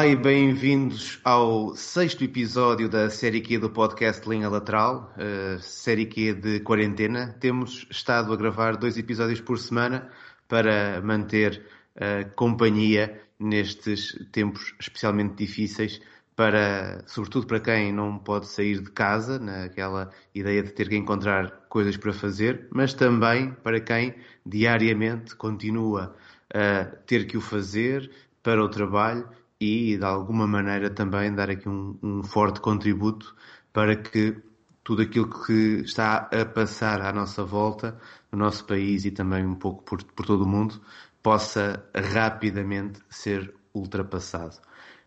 Olá 0.00 0.08
e 0.08 0.16
bem-vindos 0.16 1.20
ao 1.22 1.76
sexto 1.76 2.24
episódio 2.24 2.88
da 2.88 3.10
série 3.10 3.42
Q 3.42 3.58
do 3.58 3.68
podcast 3.68 4.26
Linha 4.26 4.48
Lateral, 4.48 5.12
uh, 5.14 5.60
série 5.60 6.06
Q 6.06 6.32
de 6.32 6.60
quarentena. 6.60 7.36
Temos 7.38 7.86
estado 7.90 8.32
a 8.32 8.36
gravar 8.36 8.78
dois 8.78 8.96
episódios 8.96 9.42
por 9.42 9.58
semana 9.58 10.08
para 10.48 11.02
manter 11.02 11.66
uh, 11.96 12.34
companhia 12.34 13.20
nestes 13.38 14.18
tempos 14.32 14.74
especialmente 14.80 15.34
difíceis, 15.34 16.00
para, 16.34 17.04
sobretudo 17.06 17.46
para 17.46 17.60
quem 17.60 17.92
não 17.92 18.16
pode 18.16 18.48
sair 18.48 18.80
de 18.80 18.90
casa, 18.90 19.38
naquela 19.38 20.08
ideia 20.34 20.62
de 20.62 20.72
ter 20.72 20.88
que 20.88 20.96
encontrar 20.96 21.66
coisas 21.68 21.98
para 21.98 22.14
fazer, 22.14 22.68
mas 22.70 22.94
também 22.94 23.52
para 23.62 23.78
quem 23.78 24.14
diariamente 24.46 25.36
continua 25.36 26.16
a 26.54 26.84
ter 27.04 27.26
que 27.26 27.36
o 27.36 27.40
fazer 27.42 28.10
para 28.42 28.64
o 28.64 28.68
trabalho 28.70 29.28
e, 29.60 29.96
de 29.98 30.04
alguma 30.04 30.46
maneira, 30.46 30.88
também 30.88 31.34
dar 31.34 31.50
aqui 31.50 31.68
um, 31.68 31.98
um 32.02 32.22
forte 32.22 32.60
contributo 32.60 33.36
para 33.72 33.94
que 33.94 34.36
tudo 34.82 35.02
aquilo 35.02 35.28
que 35.44 35.82
está 35.84 36.28
a 36.32 36.44
passar 36.46 37.02
à 37.02 37.12
nossa 37.12 37.44
volta, 37.44 38.00
no 38.32 38.38
nosso 38.38 38.64
país 38.64 39.04
e 39.04 39.10
também 39.10 39.46
um 39.46 39.54
pouco 39.54 39.84
por, 39.84 40.02
por 40.02 40.24
todo 40.24 40.44
o 40.44 40.48
mundo, 40.48 40.80
possa 41.22 41.84
rapidamente 41.94 43.00
ser 43.10 43.54
ultrapassado. 43.74 44.56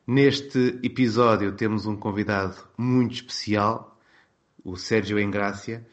Neste 0.06 0.80
episódio 0.84 1.54
temos 1.54 1.86
um 1.86 1.96
convidado 1.96 2.56
muito 2.78 3.16
especial, 3.16 4.00
o 4.64 4.78
Sérgio 4.78 5.20
Engrácia, 5.20 5.86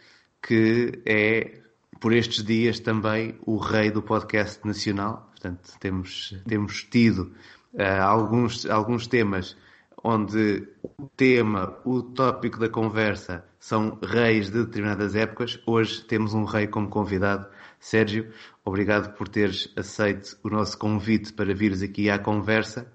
que 0.43 1.01
é, 1.07 1.61
por 1.99 2.13
estes 2.13 2.45
dias, 2.45 2.79
também 2.81 3.39
o 3.47 3.57
rei 3.57 3.91
do 3.91 4.03
podcast 4.03 4.67
nacional. 4.67 5.31
Portanto, 5.31 5.71
temos, 5.81 6.37
temos 6.47 6.85
tido 6.85 7.33
uh, 7.75 8.03
alguns, 8.03 8.67
alguns 8.67 9.07
temas 9.07 9.57
onde 10.03 10.67
o 10.99 11.07
tema, 11.09 11.77
o 11.85 12.03
tópico 12.03 12.59
da 12.59 12.69
conversa 12.69 13.45
são 13.59 13.99
reis 14.03 14.51
de 14.51 14.65
determinadas 14.65 15.15
épocas. 15.15 15.61
Hoje 15.67 16.03
temos 16.05 16.33
um 16.33 16.45
rei 16.45 16.67
como 16.67 16.89
convidado. 16.89 17.47
Sérgio, 17.79 18.33
obrigado 18.65 19.15
por 19.15 19.29
teres 19.29 19.73
aceito 19.77 20.39
o 20.43 20.49
nosso 20.49 20.79
convite 20.79 21.33
para 21.33 21.55
vires 21.55 21.83
aqui 21.83 22.11
à 22.11 22.19
conversa 22.19 22.91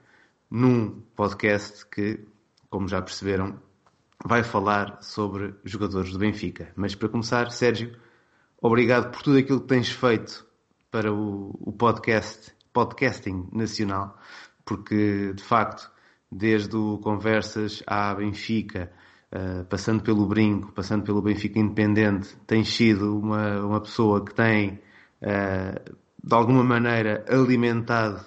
num 0.50 1.02
podcast 1.16 1.86
que, 1.88 2.20
como 2.70 2.88
já 2.88 3.02
perceberam, 3.02 3.60
vai 4.24 4.44
falar 4.44 4.98
sobre 5.02 5.54
jogadores 5.64 6.12
do 6.12 6.20
Benfica. 6.20 6.72
Mas 6.76 6.96
para 6.96 7.10
começar, 7.10 7.52
Sérgio, 7.52 7.96
obrigado 8.62 9.12
por 9.12 9.22
tudo 9.22 9.38
aquilo 9.38 9.62
que 9.62 9.68
tens 9.68 9.90
feito 9.90 10.46
para 10.90 11.12
o, 11.12 11.56
o 11.60 11.72
podcast, 11.72 12.52
podcasting 12.74 13.48
nacional 13.52 14.18
porque 14.66 15.34
de 15.34 15.44
facto, 15.44 15.90
desde 16.32 16.76
o 16.76 16.98
Conversas 16.98 17.84
à 17.86 18.14
Benfica, 18.16 18.92
uh, 19.32 19.64
passando 19.66 20.04
pelo 20.04 20.26
Brinco, 20.26 20.72
passando 20.72 21.04
pelo 21.04 21.22
Benfica 21.22 21.60
Independente, 21.60 22.36
tens 22.48 22.70
sido 22.70 23.18
uma, 23.18 23.62
uma 23.62 23.82
pessoa 23.82 24.26
que 24.26 24.34
tem, 24.34 24.82
uh, 25.22 25.96
de 26.24 26.34
alguma 26.34 26.64
maneira, 26.64 27.24
alimentado 27.30 28.26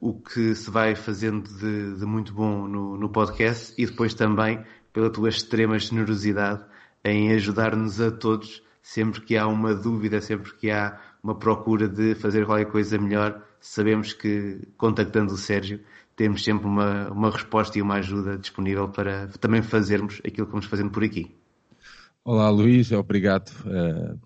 o 0.00 0.14
que 0.14 0.54
se 0.54 0.70
vai 0.70 0.94
fazendo 0.94 1.48
de, 1.58 1.96
de 1.96 2.06
muito 2.06 2.32
bom 2.32 2.66
no, 2.66 2.96
no 2.96 3.08
podcast 3.08 3.74
e 3.76 3.84
depois 3.84 4.14
também 4.14 4.64
pela 4.92 5.10
tua 5.10 5.28
extrema 5.28 5.78
generosidade 5.78 6.64
em 7.04 7.32
ajudar-nos 7.32 8.00
a 8.00 8.10
todos 8.10 8.62
sempre 8.82 9.20
que 9.20 9.36
há 9.36 9.46
uma 9.46 9.74
dúvida, 9.74 10.20
sempre 10.20 10.54
que 10.54 10.70
há 10.70 10.98
uma 11.22 11.34
procura 11.34 11.86
de 11.86 12.14
fazer 12.14 12.46
qualquer 12.46 12.70
coisa 12.70 12.96
melhor, 12.98 13.42
sabemos 13.60 14.12
que 14.12 14.60
contactando 14.76 15.32
o 15.32 15.36
Sérgio 15.36 15.80
temos 16.16 16.42
sempre 16.42 16.66
uma, 16.66 17.08
uma 17.10 17.30
resposta 17.30 17.78
e 17.78 17.82
uma 17.82 17.94
ajuda 17.94 18.36
disponível 18.36 18.88
para 18.88 19.28
também 19.40 19.62
fazermos 19.62 20.20
aquilo 20.26 20.46
que 20.46 20.52
vamos 20.52 20.66
fazendo 20.66 20.90
por 20.90 21.04
aqui. 21.04 21.34
Olá 22.24 22.50
Luís, 22.50 22.90
obrigado 22.92 23.50
uh, 23.64 24.18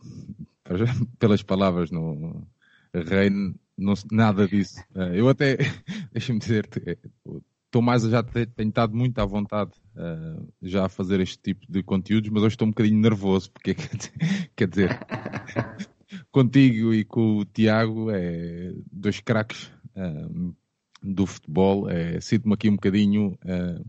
pelas 1.18 1.42
palavras 1.42 1.90
no 1.90 2.46
Reino, 2.94 3.54
não, 3.76 3.94
nada 4.10 4.46
disso. 4.48 4.80
Uh, 4.94 5.14
eu 5.14 5.28
até, 5.28 5.56
deixa-me 6.12 6.38
dizer-te, 6.38 6.98
estou 7.66 7.82
mais, 7.82 8.02
já 8.02 8.22
tenho 8.22 8.68
estado 8.68 8.94
muito 8.94 9.18
à 9.18 9.24
vontade 9.24 9.72
uh, 9.96 10.46
já 10.62 10.86
a 10.86 10.88
fazer 10.88 11.20
este 11.20 11.38
tipo 11.38 11.70
de 11.70 11.82
conteúdos, 11.82 12.30
mas 12.30 12.42
hoje 12.42 12.54
estou 12.54 12.66
um 12.66 12.70
bocadinho 12.70 13.00
nervoso, 13.00 13.50
porque 13.50 13.74
quer 14.56 14.68
dizer, 14.68 14.98
contigo 16.30 16.92
e 16.92 17.04
com 17.04 17.38
o 17.38 17.44
Tiago, 17.44 18.10
é 18.10 18.72
dois 18.90 19.20
craques 19.20 19.70
uh, 19.96 20.54
do 21.02 21.26
futebol. 21.26 21.88
É, 21.88 22.20
Sinto-me 22.20 22.54
aqui 22.54 22.68
um 22.68 22.74
bocadinho 22.74 23.38
uh, 23.44 23.84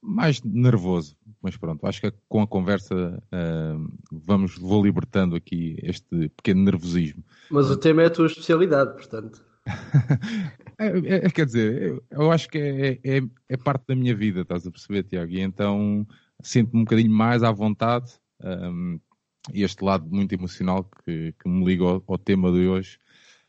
mais 0.00 0.42
nervoso, 0.42 1.16
mas 1.42 1.56
pronto, 1.56 1.86
acho 1.86 2.00
que 2.00 2.12
com 2.28 2.42
a 2.42 2.46
conversa 2.46 3.22
uh, 3.32 3.98
vamos, 4.10 4.56
vou 4.56 4.84
libertando 4.84 5.36
aqui 5.36 5.76
este 5.82 6.28
pequeno 6.30 6.64
nervosismo. 6.64 7.22
Mas 7.50 7.70
o 7.70 7.76
tema 7.76 8.02
é 8.02 8.06
a 8.06 8.10
tua 8.10 8.26
especialidade, 8.26 8.92
portanto. 8.94 9.44
é, 10.78 11.26
é, 11.26 11.30
quer 11.30 11.46
dizer, 11.46 11.82
eu, 11.82 12.04
eu 12.10 12.32
acho 12.32 12.48
que 12.48 12.58
é, 12.58 12.98
é, 13.04 13.22
é, 13.48 13.56
parte 13.56 13.84
da 13.88 13.94
minha 13.94 14.14
vida, 14.14 14.40
estás 14.40 14.66
a 14.66 14.70
perceber, 14.70 15.04
Tiago? 15.04 15.32
E 15.32 15.40
então 15.40 16.06
sinto-me 16.42 16.80
um 16.80 16.84
bocadinho 16.84 17.12
mais 17.12 17.42
à 17.42 17.52
vontade. 17.52 18.12
Um, 18.42 18.98
este 19.52 19.84
lado 19.84 20.08
muito 20.08 20.32
emocional 20.34 20.88
que, 21.04 21.32
que 21.32 21.48
me 21.48 21.64
liga 21.64 21.84
ao, 21.84 22.04
ao, 22.06 22.18
tema 22.18 22.52
de 22.52 22.66
hoje. 22.66 22.98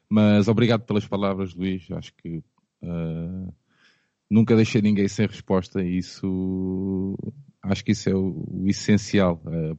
Mas 0.09 0.47
obrigado 0.47 0.85
pelas 0.85 1.07
palavras, 1.07 1.53
Luís. 1.53 1.89
Acho 1.91 2.13
que 2.15 2.43
uh, 2.83 3.53
nunca 4.29 4.55
deixei 4.55 4.81
ninguém 4.81 5.07
sem 5.07 5.27
resposta. 5.27 5.83
Isso, 5.83 7.17
acho 7.61 7.83
que 7.83 7.91
isso 7.91 8.09
é 8.09 8.15
o, 8.15 8.45
o 8.47 8.67
essencial. 8.67 9.41
Uh, 9.45 9.77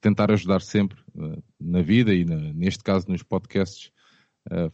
tentar 0.00 0.30
ajudar 0.30 0.60
sempre 0.60 0.98
uh, 1.14 1.42
na 1.60 1.82
vida 1.82 2.14
e 2.14 2.24
na, 2.24 2.36
neste 2.52 2.82
caso 2.82 3.06
nos 3.08 3.22
podcasts 3.22 3.90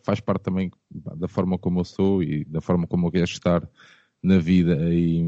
faz 0.04 0.20
parte 0.20 0.42
também 0.42 0.70
da 0.90 1.26
forma 1.26 1.56
como 1.58 1.80
eu 1.80 1.84
sou 1.84 2.22
e 2.22 2.44
da 2.44 2.60
forma 2.60 2.86
como 2.86 3.06
eu 3.06 3.10
quero 3.10 3.24
estar 3.24 3.66
na 4.22 4.38
vida. 4.38 4.76
E, 4.92 5.22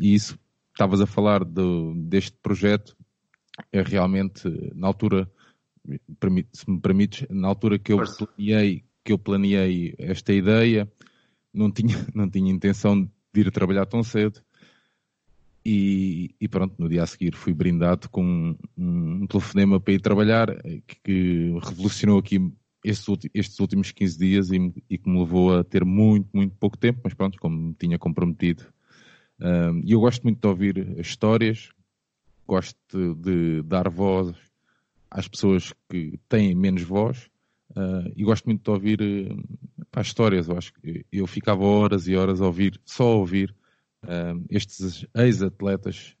e 0.00 0.14
isso, 0.14 0.38
estavas 0.72 1.02
a 1.02 1.06
falar 1.06 1.44
do, 1.44 1.92
deste 1.94 2.34
projeto 2.42 2.96
é 3.72 3.82
realmente, 3.82 4.48
na 4.74 4.86
altura, 4.86 5.30
se 6.52 6.70
me 6.70 6.80
permites, 6.80 7.26
na 7.30 7.48
altura 7.48 7.78
que 7.78 7.92
eu 7.92 7.98
planeei, 7.98 8.84
que 9.04 9.12
eu 9.12 9.18
planeei 9.18 9.94
esta 9.98 10.32
ideia, 10.32 10.90
não 11.52 11.70
tinha, 11.70 11.94
não 12.14 12.28
tinha 12.28 12.52
intenção 12.52 13.02
de 13.32 13.40
ir 13.40 13.50
trabalhar 13.50 13.86
tão 13.86 14.02
cedo. 14.02 14.40
E, 15.64 16.34
e 16.40 16.48
pronto, 16.48 16.74
no 16.78 16.88
dia 16.88 17.02
a 17.02 17.06
seguir 17.06 17.34
fui 17.34 17.52
brindado 17.52 18.08
com 18.08 18.24
um, 18.24 19.22
um 19.22 19.26
telefonema 19.26 19.78
para 19.78 19.92
ir 19.92 20.00
trabalhar, 20.00 20.48
que, 20.86 20.96
que 21.04 21.58
revolucionou 21.62 22.18
aqui 22.18 22.38
estes, 22.82 23.06
estes, 23.34 23.60
últimos 23.60 23.92
15 23.92 24.18
dias 24.18 24.50
e, 24.50 24.72
e, 24.88 24.96
que 24.96 25.10
me 25.10 25.18
levou 25.18 25.58
a 25.58 25.64
ter 25.64 25.84
muito, 25.84 26.28
muito 26.32 26.56
pouco 26.56 26.78
tempo, 26.78 27.00
mas 27.04 27.12
pronto, 27.12 27.38
como 27.38 27.68
me 27.68 27.74
tinha 27.74 27.98
comprometido. 27.98 28.64
E 29.84 29.92
eu 29.92 30.00
gosto 30.00 30.22
muito 30.22 30.40
de 30.40 30.48
ouvir 30.48 30.98
histórias, 30.98 31.70
gosto 32.48 33.14
de 33.14 33.62
dar 33.62 33.90
voz 33.90 34.34
às 35.10 35.28
pessoas 35.28 35.74
que 35.88 36.18
têm 36.28 36.54
menos 36.54 36.82
voz 36.82 37.30
uh, 37.76 38.10
e 38.16 38.24
gosto 38.24 38.46
muito 38.46 38.62
de 38.64 38.70
ouvir 38.70 39.00
uh, 39.02 40.00
histórias. 40.00 40.48
Eu 40.48 40.56
acho 40.56 40.72
que 40.72 41.04
eu 41.12 41.26
ficava 41.26 41.62
horas 41.62 42.08
e 42.08 42.16
horas 42.16 42.40
a 42.40 42.46
ouvir, 42.46 42.80
só 42.86 43.04
a 43.04 43.16
ouvir 43.16 43.54
uh, 44.04 44.44
estes 44.48 45.06
ex-atletas 45.14 46.16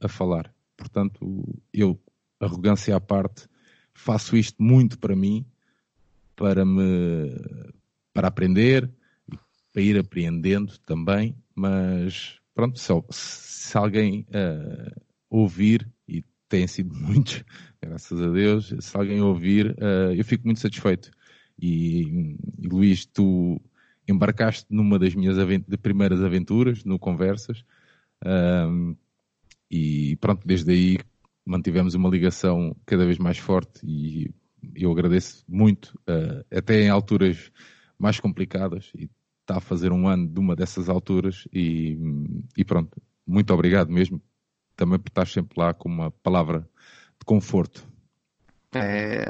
a 0.00 0.08
falar. 0.08 0.52
Portanto, 0.76 1.60
eu, 1.72 1.96
arrogância 2.40 2.96
à 2.96 3.00
parte, 3.00 3.46
faço 3.94 4.36
isto 4.36 4.60
muito 4.60 4.98
para 4.98 5.14
mim, 5.14 5.46
para 6.34 6.64
me 6.64 7.30
para 8.12 8.26
aprender, 8.26 8.90
para 9.72 9.80
ir 9.80 9.96
apreendendo 9.96 10.76
também, 10.80 11.36
mas 11.54 12.40
pronto, 12.52 12.80
se, 12.80 12.92
se 13.10 13.78
alguém 13.78 14.26
uh, 14.30 15.00
ouvir, 15.30 15.88
e 16.08 16.24
têm 16.48 16.66
sido 16.66 16.92
muitos, 16.98 17.44
graças 17.80 18.20
a 18.20 18.28
Deus, 18.28 18.74
se 18.80 18.96
alguém 18.96 19.22
ouvir, 19.22 19.70
uh, 19.78 20.12
eu 20.14 20.24
fico 20.24 20.44
muito 20.44 20.60
satisfeito. 20.60 21.10
E, 21.58 22.36
e, 22.58 22.68
Luís, 22.68 23.06
tu 23.06 23.60
embarcaste 24.08 24.66
numa 24.68 24.98
das 24.98 25.14
minhas 25.14 25.38
avent 25.38 25.64
primeiras 25.80 26.22
aventuras, 26.22 26.84
no 26.84 26.98
Conversas, 26.98 27.64
um, 28.26 28.96
e 29.70 30.16
pronto, 30.16 30.46
desde 30.46 30.72
aí 30.72 30.98
mantivemos 31.46 31.94
uma 31.94 32.08
ligação 32.08 32.76
cada 32.84 33.06
vez 33.06 33.18
mais 33.18 33.38
forte 33.38 33.80
e 33.84 34.34
eu 34.74 34.90
agradeço 34.90 35.44
muito, 35.48 35.98
uh, 36.08 36.44
até 36.50 36.82
em 36.82 36.88
alturas 36.88 37.50
mais 37.98 38.18
complicadas, 38.18 38.90
e 38.94 39.10
está 39.40 39.58
a 39.58 39.60
fazer 39.60 39.92
um 39.92 40.08
ano 40.08 40.26
de 40.28 40.38
uma 40.38 40.56
dessas 40.56 40.88
alturas, 40.88 41.46
e, 41.52 41.96
e 42.56 42.64
pronto, 42.64 43.00
muito 43.26 43.52
obrigado 43.52 43.90
mesmo 43.90 44.20
também 44.80 44.98
por 44.98 45.10
estar 45.10 45.26
sempre 45.26 45.60
lá 45.60 45.74
com 45.74 45.90
uma 45.90 46.10
palavra 46.10 46.60
de 47.18 47.26
conforto. 47.26 47.86
É, 48.74 49.28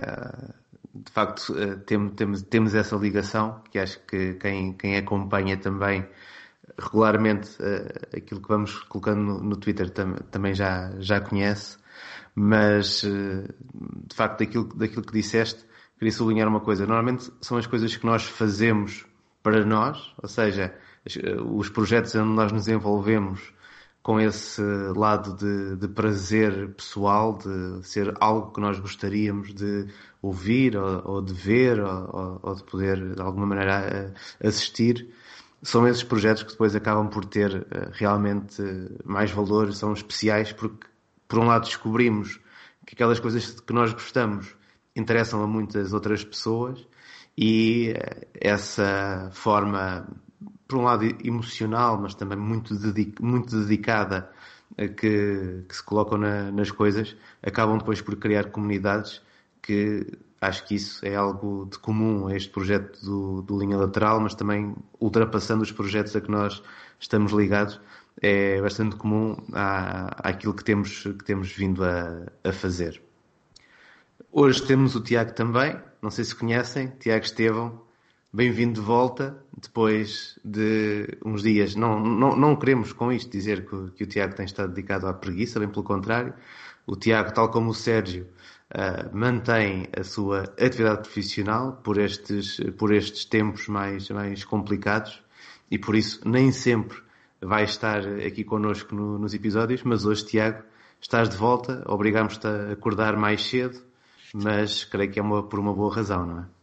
de 0.94 1.10
facto, 1.10 1.58
eh, 1.58 1.74
temos, 1.84 2.12
temos, 2.14 2.42
temos 2.42 2.74
essa 2.74 2.94
ligação 2.94 3.60
que 3.68 3.80
acho 3.80 3.98
que 4.06 4.34
quem, 4.34 4.72
quem 4.74 4.96
acompanha 4.96 5.56
também 5.56 6.06
regularmente 6.78 7.50
uh, 7.60 8.16
aquilo 8.16 8.40
que 8.40 8.48
vamos 8.48 8.78
colocando 8.84 9.20
no, 9.20 9.40
no 9.40 9.56
Twitter 9.56 9.90
tam, 9.90 10.14
também 10.30 10.54
já, 10.54 10.92
já 11.00 11.20
conhece, 11.20 11.76
mas 12.32 13.02
uh, 13.02 13.42
de 14.06 14.14
facto 14.14 14.38
daquilo, 14.38 14.72
daquilo 14.76 15.02
que 15.02 15.12
disseste, 15.12 15.64
queria 15.98 16.12
sublinhar 16.12 16.46
uma 16.46 16.60
coisa. 16.60 16.86
Normalmente 16.86 17.28
são 17.40 17.58
as 17.58 17.66
coisas 17.66 17.96
que 17.96 18.06
nós 18.06 18.22
fazemos 18.22 19.04
para 19.42 19.64
nós, 19.64 20.14
ou 20.22 20.28
seja, 20.28 20.72
os 21.44 21.68
projetos 21.70 22.14
onde 22.14 22.34
nós 22.34 22.52
nos 22.52 22.68
envolvemos 22.68 23.52
com 24.02 24.18
esse 24.18 24.62
lado 24.96 25.34
de, 25.34 25.76
de, 25.76 25.88
prazer 25.88 26.70
pessoal, 26.74 27.36
de 27.36 27.86
ser 27.86 28.14
algo 28.18 28.52
que 28.52 28.60
nós 28.60 28.78
gostaríamos 28.78 29.52
de 29.54 29.86
ouvir 30.22 30.76
ou, 30.76 31.02
ou 31.04 31.22
de 31.22 31.34
ver 31.34 31.80
ou, 31.80 32.40
ou, 32.42 32.54
de 32.54 32.64
poder 32.64 33.14
de 33.14 33.20
alguma 33.20 33.46
maneira 33.46 34.14
assistir, 34.42 35.12
são 35.62 35.86
esses 35.86 36.02
projetos 36.02 36.42
que 36.42 36.52
depois 36.52 36.74
acabam 36.74 37.08
por 37.08 37.24
ter 37.24 37.66
eh, 37.70 37.90
realmente 37.92 38.62
mais 39.04 39.30
valor, 39.30 39.72
são 39.74 39.92
especiais 39.92 40.52
porque, 40.52 40.86
por 41.28 41.38
um 41.38 41.46
lado, 41.46 41.66
descobrimos 41.66 42.40
que 42.86 42.94
aquelas 42.94 43.20
coisas 43.20 43.60
que 43.60 43.72
nós 43.72 43.92
gostamos 43.92 44.56
interessam 44.96 45.42
a 45.42 45.46
muitas 45.46 45.92
outras 45.92 46.24
pessoas 46.24 46.86
e 47.36 47.90
eh, 47.94 48.28
essa 48.40 49.30
forma 49.34 50.08
por 50.70 50.78
um 50.78 50.84
lado 50.84 51.04
emocional, 51.24 51.98
mas 52.00 52.14
também 52.14 52.38
muito, 52.38 52.72
muito 53.20 53.60
dedicada 53.60 54.30
que, 54.76 55.64
que, 55.68 55.76
se 55.76 55.82
colocam 55.82 56.16
na, 56.16 56.52
nas 56.52 56.70
coisas, 56.70 57.16
acabam 57.42 57.76
depois 57.76 58.00
por 58.00 58.14
criar 58.16 58.50
comunidades 58.50 59.20
que 59.60 60.06
acho 60.40 60.64
que 60.66 60.76
isso 60.76 61.04
é 61.04 61.16
algo 61.16 61.68
de 61.70 61.78
comum 61.78 62.28
a 62.28 62.36
este 62.36 62.50
projeto 62.50 63.04
do, 63.04 63.42
do 63.42 63.58
Linha 63.58 63.76
Lateral, 63.76 64.20
mas 64.20 64.34
também 64.34 64.74
ultrapassando 65.00 65.62
os 65.62 65.72
projetos 65.72 66.14
a 66.14 66.20
que 66.20 66.30
nós 66.30 66.62
estamos 67.00 67.32
ligados, 67.32 67.80
é 68.22 68.60
bastante 68.62 68.94
comum 68.94 69.36
à, 69.52 70.28
àquilo 70.28 70.54
que 70.54 70.62
temos, 70.62 71.02
que 71.02 71.24
temos 71.24 71.50
vindo 71.52 71.84
a, 71.84 72.26
a 72.44 72.52
fazer. 72.52 73.02
Hoje 74.30 74.64
temos 74.64 74.94
o 74.94 75.00
Tiago 75.00 75.32
também, 75.32 75.76
não 76.00 76.10
sei 76.10 76.24
se 76.24 76.34
conhecem, 76.34 76.92
Tiago 77.00 77.24
Estevão, 77.24 77.82
bem-vindo 78.32 78.80
de 78.80 78.86
volta, 78.86 79.36
depois 79.60 80.38
de 80.44 81.18
uns 81.24 81.42
dias. 81.42 81.74
Não, 81.74 81.98
não, 81.98 82.36
não 82.36 82.56
queremos 82.56 82.92
com 82.92 83.10
isto 83.10 83.30
dizer 83.30 83.66
que, 83.66 83.90
que, 83.90 84.04
o 84.04 84.06
Tiago 84.06 84.34
tem 84.34 84.44
estado 84.44 84.72
dedicado 84.72 85.06
à 85.08 85.12
preguiça, 85.12 85.58
bem 85.58 85.68
pelo 85.68 85.82
contrário. 85.82 86.32
O 86.86 86.96
Tiago, 86.96 87.32
tal 87.32 87.50
como 87.50 87.70
o 87.70 87.74
Sérgio, 87.74 88.28
uh, 88.72 89.16
mantém 89.16 89.88
a 89.96 90.04
sua 90.04 90.44
atividade 90.60 91.02
profissional 91.02 91.72
por 91.82 91.98
estes, 91.98 92.60
por 92.78 92.92
estes 92.92 93.24
tempos 93.24 93.66
mais, 93.66 94.08
mais 94.10 94.44
complicados 94.44 95.22
e 95.70 95.78
por 95.78 95.96
isso 95.96 96.20
nem 96.28 96.52
sempre 96.52 96.98
vai 97.40 97.64
estar 97.64 98.00
aqui 98.26 98.44
connosco 98.44 98.94
no, 98.94 99.18
nos 99.18 99.34
episódios, 99.34 99.82
mas 99.82 100.04
hoje, 100.04 100.26
Tiago, 100.26 100.62
estás 101.00 101.28
de 101.28 101.36
volta, 101.36 101.82
obrigamos-te 101.86 102.46
a 102.46 102.72
acordar 102.72 103.16
mais 103.16 103.42
cedo, 103.42 103.80
mas 104.32 104.84
creio 104.84 105.10
que 105.10 105.18
é 105.18 105.22
uma, 105.22 105.42
por 105.42 105.58
uma 105.58 105.72
boa 105.74 105.94
razão, 105.94 106.26
não 106.26 106.40
é? 106.40 106.59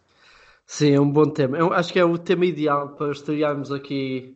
Sim, 0.67 0.91
é 0.91 0.99
um 0.99 1.09
bom 1.09 1.29
tema. 1.29 1.57
Eu 1.57 1.71
acho 1.71 1.93
que 1.93 1.97
é 1.97 2.03
o 2.03 2.17
tema 2.17 2.45
ideal 2.45 2.89
para 2.89 3.13
estrearmos 3.13 3.71
aqui, 3.71 4.35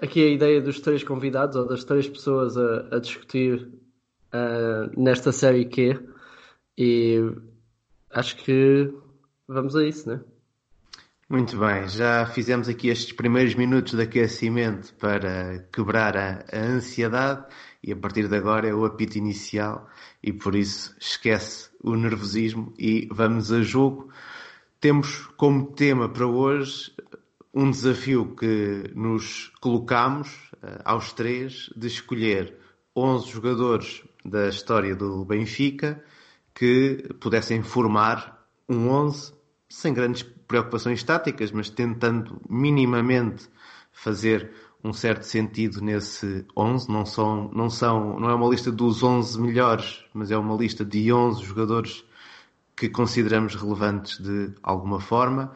aqui 0.00 0.24
a 0.24 0.30
ideia 0.30 0.60
dos 0.60 0.80
três 0.80 1.04
convidados 1.04 1.54
ou 1.54 1.68
das 1.68 1.84
três 1.84 2.08
pessoas 2.08 2.56
a, 2.56 2.96
a 2.96 2.98
discutir 2.98 3.70
uh, 4.32 5.00
nesta 5.00 5.32
série 5.32 5.66
Q. 5.66 6.00
E 6.78 7.20
acho 8.10 8.36
que 8.36 8.90
vamos 9.46 9.76
a 9.76 9.84
isso, 9.84 10.08
né? 10.08 10.20
Muito 11.28 11.58
bem, 11.58 11.88
já 11.88 12.26
fizemos 12.26 12.68
aqui 12.68 12.88
estes 12.88 13.12
primeiros 13.12 13.54
minutos 13.54 13.94
de 13.94 14.02
aquecimento 14.02 14.94
para 14.94 15.66
quebrar 15.72 16.16
a, 16.16 16.44
a 16.52 16.58
ansiedade 16.58 17.46
e 17.82 17.92
a 17.92 17.96
partir 17.96 18.28
de 18.28 18.36
agora 18.36 18.68
é 18.68 18.74
o 18.74 18.84
apito 18.84 19.18
inicial 19.18 19.88
e 20.22 20.32
por 20.32 20.54
isso 20.54 20.94
esquece 20.98 21.70
o 21.82 21.96
nervosismo 21.96 22.72
e 22.78 23.08
vamos 23.10 23.52
a 23.52 23.62
jogo. 23.62 24.10
Temos 24.84 25.30
como 25.38 25.64
tema 25.72 26.10
para 26.10 26.26
hoje 26.26 26.92
um 27.54 27.70
desafio 27.70 28.36
que 28.36 28.90
nos 28.94 29.50
colocamos 29.58 30.28
uh, 30.62 30.82
aos 30.84 31.10
três 31.10 31.70
de 31.74 31.86
escolher 31.86 32.58
11 32.94 33.30
jogadores 33.30 34.04
da 34.22 34.46
história 34.46 34.94
do 34.94 35.24
Benfica 35.24 36.04
que 36.54 37.02
pudessem 37.18 37.62
formar 37.62 38.46
um 38.68 38.90
11 38.90 39.32
sem 39.70 39.94
grandes 39.94 40.22
preocupações 40.22 41.02
táticas, 41.02 41.50
mas 41.50 41.70
tentando 41.70 42.42
minimamente 42.46 43.48
fazer 43.90 44.52
um 44.84 44.92
certo 44.92 45.22
sentido 45.22 45.80
nesse 45.80 46.44
11. 46.54 46.92
Não 46.92 47.06
são, 47.06 47.50
não 47.54 47.70
são, 47.70 48.20
não 48.20 48.28
é 48.28 48.34
uma 48.34 48.50
lista 48.50 48.70
dos 48.70 49.02
11 49.02 49.40
melhores, 49.40 50.04
mas 50.12 50.30
é 50.30 50.36
uma 50.36 50.54
lista 50.54 50.84
de 50.84 51.10
11 51.10 51.42
jogadores 51.42 52.04
que 52.76 52.88
consideramos 52.88 53.54
relevantes 53.54 54.18
de 54.18 54.52
alguma 54.62 55.00
forma. 55.00 55.54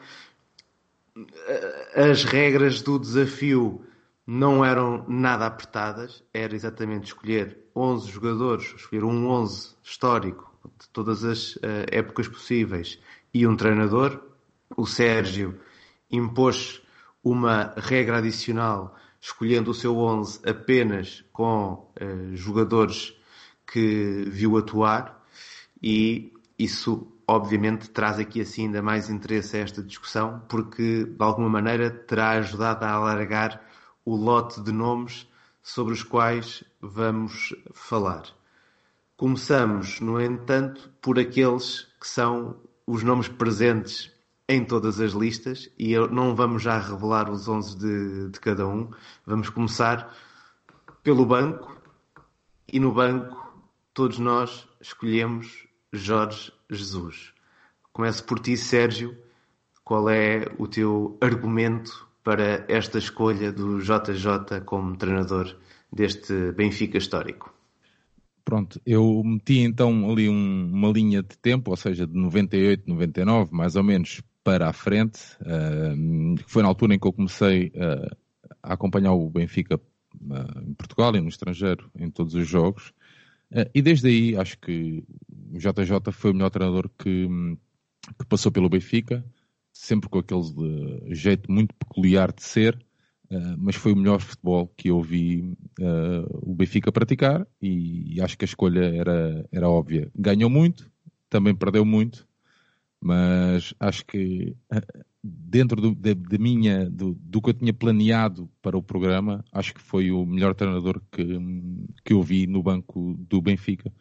As 1.94 2.24
regras 2.24 2.80
do 2.80 2.98
desafio 2.98 3.84
não 4.26 4.64
eram 4.64 5.04
nada 5.08 5.46
apertadas, 5.46 6.22
era 6.32 6.54
exatamente 6.54 7.06
escolher 7.06 7.58
11 7.74 8.10
jogadores, 8.10 8.74
escolher 8.76 9.04
um 9.04 9.26
11 9.26 9.74
histórico 9.82 10.52
de 10.78 10.88
todas 10.90 11.24
as 11.24 11.56
uh, 11.56 11.86
épocas 11.90 12.28
possíveis 12.28 12.98
e 13.32 13.46
um 13.46 13.56
treinador. 13.56 14.22
O 14.76 14.86
Sérgio 14.86 15.58
impôs 16.10 16.82
uma 17.24 17.72
regra 17.76 18.18
adicional, 18.18 18.94
escolhendo 19.20 19.70
o 19.70 19.74
seu 19.74 19.96
11 19.96 20.40
apenas 20.48 21.24
com 21.32 21.90
uh, 22.00 22.36
jogadores 22.36 23.14
que 23.66 24.24
viu 24.28 24.56
atuar 24.56 25.24
e 25.82 26.32
isso, 26.58 27.06
obviamente, 27.26 27.90
traz 27.90 28.18
aqui 28.18 28.40
assim 28.40 28.66
ainda 28.66 28.82
mais 28.82 29.08
interesse 29.08 29.56
a 29.56 29.60
esta 29.60 29.82
discussão, 29.82 30.42
porque 30.48 31.04
de 31.04 31.22
alguma 31.24 31.48
maneira 31.48 31.90
terá 31.90 32.30
ajudado 32.30 32.84
a 32.84 32.90
alargar 32.90 33.62
o 34.04 34.16
lote 34.16 34.60
de 34.60 34.72
nomes 34.72 35.28
sobre 35.62 35.92
os 35.92 36.02
quais 36.02 36.64
vamos 36.80 37.54
falar. 37.72 38.24
Começamos, 39.16 40.00
no 40.00 40.20
entanto, 40.20 40.90
por 41.00 41.18
aqueles 41.18 41.86
que 42.00 42.08
são 42.08 42.56
os 42.86 43.02
nomes 43.02 43.28
presentes 43.28 44.10
em 44.48 44.64
todas 44.64 44.98
as 44.98 45.12
listas 45.12 45.70
e 45.78 45.92
eu 45.92 46.08
não 46.08 46.34
vamos 46.34 46.62
já 46.62 46.78
revelar 46.78 47.30
os 47.30 47.46
11 47.46 47.76
de, 47.76 48.30
de 48.30 48.40
cada 48.40 48.66
um. 48.66 48.90
Vamos 49.26 49.50
começar 49.50 50.16
pelo 51.02 51.26
banco 51.26 51.76
e 52.66 52.80
no 52.80 52.92
banco 52.92 53.62
todos 53.92 54.18
nós 54.18 54.66
escolhemos 54.80 55.67
Jorge 55.92 56.52
Jesus. 56.70 57.32
Começo 57.92 58.24
por 58.24 58.38
ti, 58.38 58.56
Sérgio. 58.56 59.16
Qual 59.84 60.08
é 60.08 60.44
o 60.58 60.68
teu 60.68 61.16
argumento 61.20 62.06
para 62.22 62.64
esta 62.68 62.98
escolha 62.98 63.50
do 63.50 63.80
JJ 63.80 64.60
como 64.64 64.96
treinador 64.96 65.56
deste 65.90 66.52
Benfica 66.52 66.98
histórico? 66.98 67.54
Pronto, 68.44 68.80
eu 68.86 69.22
meti 69.24 69.58
então 69.58 70.10
ali 70.10 70.28
um, 70.28 70.70
uma 70.72 70.90
linha 70.90 71.22
de 71.22 71.36
tempo, 71.36 71.70
ou 71.70 71.76
seja, 71.76 72.06
de 72.06 72.14
98, 72.14 72.88
99, 72.88 73.54
mais 73.54 73.76
ou 73.76 73.82
menos 73.82 74.22
para 74.42 74.68
a 74.68 74.72
frente, 74.72 75.20
uh, 75.42 76.36
foi 76.46 76.62
na 76.62 76.68
altura 76.68 76.94
em 76.94 76.98
que 76.98 77.06
eu 77.06 77.12
comecei 77.12 77.72
uh, 77.74 78.16
a 78.62 78.72
acompanhar 78.72 79.12
o 79.12 79.28
Benfica 79.28 79.76
uh, 79.76 80.62
em 80.66 80.72
Portugal 80.72 81.14
e 81.14 81.20
no 81.20 81.28
estrangeiro, 81.28 81.90
em 81.98 82.10
todos 82.10 82.34
os 82.34 82.48
jogos. 82.48 82.94
Uh, 83.50 83.68
e 83.74 83.80
desde 83.80 84.08
aí 84.08 84.36
acho 84.36 84.58
que 84.58 85.02
o 85.52 85.58
JJ 85.58 86.12
foi 86.12 86.30
o 86.30 86.34
melhor 86.34 86.50
treinador 86.50 86.90
que, 86.98 87.26
que 88.18 88.26
passou 88.28 88.52
pelo 88.52 88.68
Benfica, 88.68 89.24
sempre 89.72 90.08
com 90.08 90.18
aquele 90.18 90.40
uh, 90.40 91.14
jeito 91.14 91.50
muito 91.50 91.74
peculiar 91.74 92.32
de 92.32 92.42
ser, 92.42 92.74
uh, 93.30 93.56
mas 93.56 93.76
foi 93.76 93.92
o 93.92 93.96
melhor 93.96 94.20
futebol 94.20 94.68
que 94.76 94.88
eu 94.88 95.02
vi 95.02 95.56
o 96.42 96.54
Benfica 96.54 96.92
praticar 96.92 97.46
e, 97.62 98.20
acho 98.20 98.36
que 98.36 98.44
a 98.44 98.46
escolha 98.46 98.84
era, 98.84 99.46
era 99.50 99.68
óbvia. 99.68 100.10
Ganhou 100.14 100.50
muito, 100.50 100.90
também 101.30 101.54
perdeu 101.54 101.84
muito, 101.84 102.26
mas 103.00 103.72
acho 103.80 104.04
que 104.04 104.54
dentro 105.22 105.80
do, 105.80 105.94
de, 105.94 106.14
de, 106.14 106.38
minha, 106.38 106.88
do, 106.88 107.14
do, 107.14 107.42
que 107.42 107.50
eu 107.50 107.54
tinha 107.54 107.72
planeado 107.72 108.48
para 108.62 108.76
o 108.76 108.82
programa, 108.82 109.44
acho 109.52 109.74
que 109.74 109.80
foi 109.80 110.10
o 110.10 110.24
melhor 110.24 110.54
treinador 110.54 111.00
que, 111.10 111.24
que 112.04 112.12
eu 112.12 112.22
vi 112.22 112.46
no 112.46 112.62
banco 112.62 113.14
do 113.28 113.40
Benfica. 113.40 113.92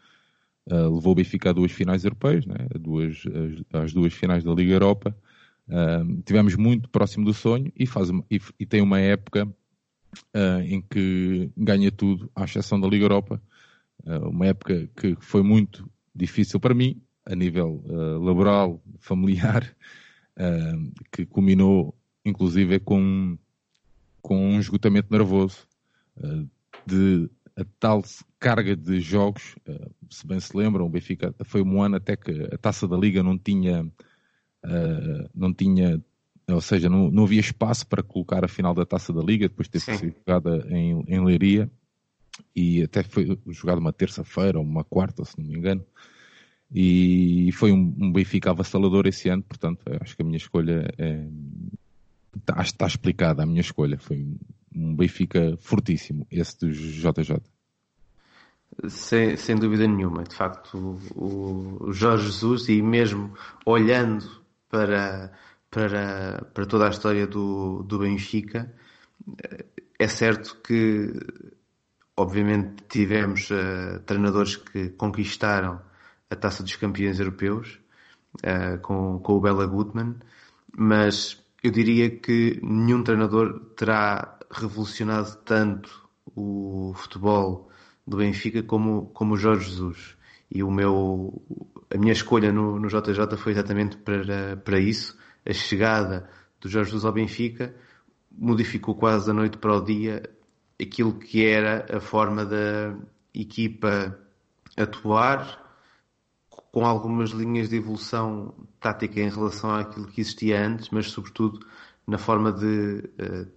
Uh, 0.70 0.96
levou 0.96 1.14
o 1.14 1.16
Benfica 1.16 1.50
a 1.50 1.54
duas 1.54 1.72
finais 1.72 2.04
europeias, 2.04 2.46
né? 2.46 2.56
duas, 2.80 3.24
as, 3.72 3.84
as 3.84 3.94
duas 3.94 4.14
finais 4.14 4.44
da 4.44 4.54
Liga 4.54 4.74
Europa. 4.74 5.16
Uh, 5.68 6.22
tivemos 6.24 6.56
muito 6.56 6.90
próximo 6.90 7.26
do 7.26 7.34
sonho 7.34 7.72
e, 7.76 7.86
faz 7.86 8.10
e, 8.30 8.40
e 8.60 8.66
tem 8.66 8.82
uma 8.82 9.00
época 9.00 9.46
uh, 9.46 10.62
em 10.66 10.82
que 10.82 11.50
ganha 11.58 11.92
tudo, 11.92 12.30
à 12.36 12.44
exceção 12.44 12.80
da 12.80 12.88
Liga 12.88 13.06
Europa. 13.06 13.42
uma 14.06 14.46
época 14.46 14.90
que 14.96 15.16
foi 15.20 15.42
muito 15.42 15.90
difícil 16.14 16.60
para 16.60 16.74
mim, 16.74 17.02
a 17.26 17.36
nível 17.36 17.84
laboral, 18.22 18.82
familiar, 19.00 19.64
que 21.12 21.26
culminou 21.26 21.98
inclusive 22.28 22.80
com, 22.80 23.38
com 24.22 24.38
um 24.38 24.60
esgotamento 24.60 25.12
nervoso 25.12 25.66
uh, 26.18 26.50
de 26.86 27.30
a 27.56 27.66
tal 27.80 28.04
carga 28.40 28.76
de 28.76 29.00
jogos, 29.00 29.56
uh, 29.68 29.92
se 30.10 30.28
bem 30.28 30.40
se 30.40 30.56
lembram, 30.56 30.86
o 30.86 30.90
Benfica 30.90 31.34
foi 31.46 31.62
um 31.64 31.82
ano 31.82 31.96
até 31.96 32.16
que 32.16 32.32
a 32.54 32.58
taça 32.58 32.88
da 32.88 32.96
Liga 32.96 33.24
não 33.24 33.38
tinha, 33.38 33.84
uh, 33.84 35.30
não 35.34 35.54
tinha, 35.54 36.04
ou 36.48 36.62
seja, 36.62 36.90
não, 36.90 37.10
não 37.10 37.24
havia 37.24 37.40
espaço 37.40 37.88
para 37.88 38.04
colocar 38.04 38.46
a 38.46 38.48
final 38.48 38.76
da 38.76 38.86
taça 38.86 39.12
da 39.12 39.24
Liga, 39.24 39.48
depois 39.48 39.68
de 39.68 39.72
ter 39.72 39.80
sido 39.80 40.14
jogada 40.20 40.68
em, 40.70 41.04
em 41.08 41.24
Leiria, 41.24 41.70
e 42.56 42.84
até 42.84 43.02
foi 43.02 43.26
jogada 43.48 43.80
uma 43.80 43.94
terça-feira 43.94 44.60
ou 44.60 44.64
uma 44.64 44.84
quarta, 44.84 45.26
se 45.26 45.40
não 45.40 45.46
me 45.48 45.58
engano. 45.58 45.84
E 46.74 47.50
foi 47.54 47.72
um, 47.72 47.96
um 47.98 48.12
Benfica 48.12 48.50
avassalador 48.50 49.08
esse 49.08 49.30
ano, 49.30 49.44
portanto, 49.44 49.84
acho 50.02 50.16
que 50.16 50.22
a 50.22 50.26
minha 50.26 50.38
escolha 50.38 50.94
é, 50.98 51.26
está, 52.36 52.62
está 52.62 52.88
explicada. 52.88 53.44
A 53.44 53.46
minha 53.46 53.62
escolha 53.62 53.98
foi 53.98 54.26
um 54.76 54.96
Benfica 54.96 55.58
fortíssimo, 55.60 56.28
esse 56.30 56.60
do 56.60 56.72
JJ. 56.72 57.42
Sem, 58.90 59.38
sem 59.38 59.56
dúvida 59.56 59.88
nenhuma, 59.88 60.24
de 60.24 60.36
facto, 60.36 61.00
o, 61.16 61.88
o 61.88 61.94
Jorge 61.94 62.26
Jesus, 62.26 62.68
e 62.68 62.82
mesmo 62.82 63.34
olhando 63.66 64.30
para, 64.70 65.32
para, 65.72 66.46
para 66.54 66.66
toda 66.66 66.86
a 66.86 66.90
história 66.90 67.26
do, 67.26 67.82
do 67.84 68.00
Benfica, 68.00 68.72
é 69.98 70.08
certo 70.08 70.58
que, 70.62 71.12
obviamente, 72.16 72.84
tivemos 72.90 73.50
uh, 73.50 74.00
treinadores 74.06 74.58
que 74.58 74.90
conquistaram 74.90 75.82
a 76.30 76.36
taça 76.36 76.64
dos 76.64 76.76
campeões 76.76 77.20
europeus 77.20 77.80
uh, 78.38 78.80
com, 78.82 79.20
com 79.20 79.34
o 79.34 79.42
Bela 79.42 79.66
Gutmann, 79.66 80.16
mas 80.76 81.44
eu 81.64 81.72
diria 81.72 82.10
que 82.10 82.60
nenhum 82.64 83.04
treinador 83.04 83.60
terá 83.76 84.38
revolucionado 84.52 85.36
tanto 85.44 86.08
o 86.36 86.94
futebol 86.96 87.70
do 88.06 88.18
Benfica 88.18 88.64
como, 88.64 89.08
como 89.08 89.34
o 89.34 89.38
Jorge 89.38 89.70
Jesus. 89.70 90.18
E 90.50 90.64
o 90.64 90.72
meu, 90.72 91.42
a 91.94 91.98
minha 91.98 92.14
escolha 92.14 92.52
no, 92.52 92.80
no 92.80 92.88
JJ 92.88 93.36
foi 93.38 93.52
exatamente 93.52 93.98
para, 93.98 94.56
para 94.58 94.80
isso. 94.80 95.18
A 95.46 95.52
chegada 95.52 96.30
do 96.62 96.70
Jorge 96.70 96.92
Jesus 96.92 97.06
ao 97.06 97.12
Benfica 97.12 97.76
modificou 98.32 98.96
quase 98.96 99.28
da 99.28 99.34
noite 99.34 99.58
para 99.58 99.76
o 99.76 99.82
dia 99.82 100.24
aquilo 100.82 101.14
que 101.14 101.46
era 101.46 101.86
a 101.92 102.00
forma 102.00 102.46
da 102.46 102.96
equipa 103.34 104.18
atuar, 104.78 105.67
com 106.78 106.86
algumas 106.86 107.32
linhas 107.32 107.70
de 107.70 107.78
evolução 107.78 108.54
tática 108.80 109.20
em 109.20 109.30
relação 109.30 109.74
àquilo 109.74 110.06
que 110.06 110.22
existia 110.22 110.64
antes, 110.64 110.92
mas 110.92 111.08
sobretudo 111.08 111.66
na 112.06 112.20
forma 112.20 112.52
de, 112.52 113.02
de 113.02 113.48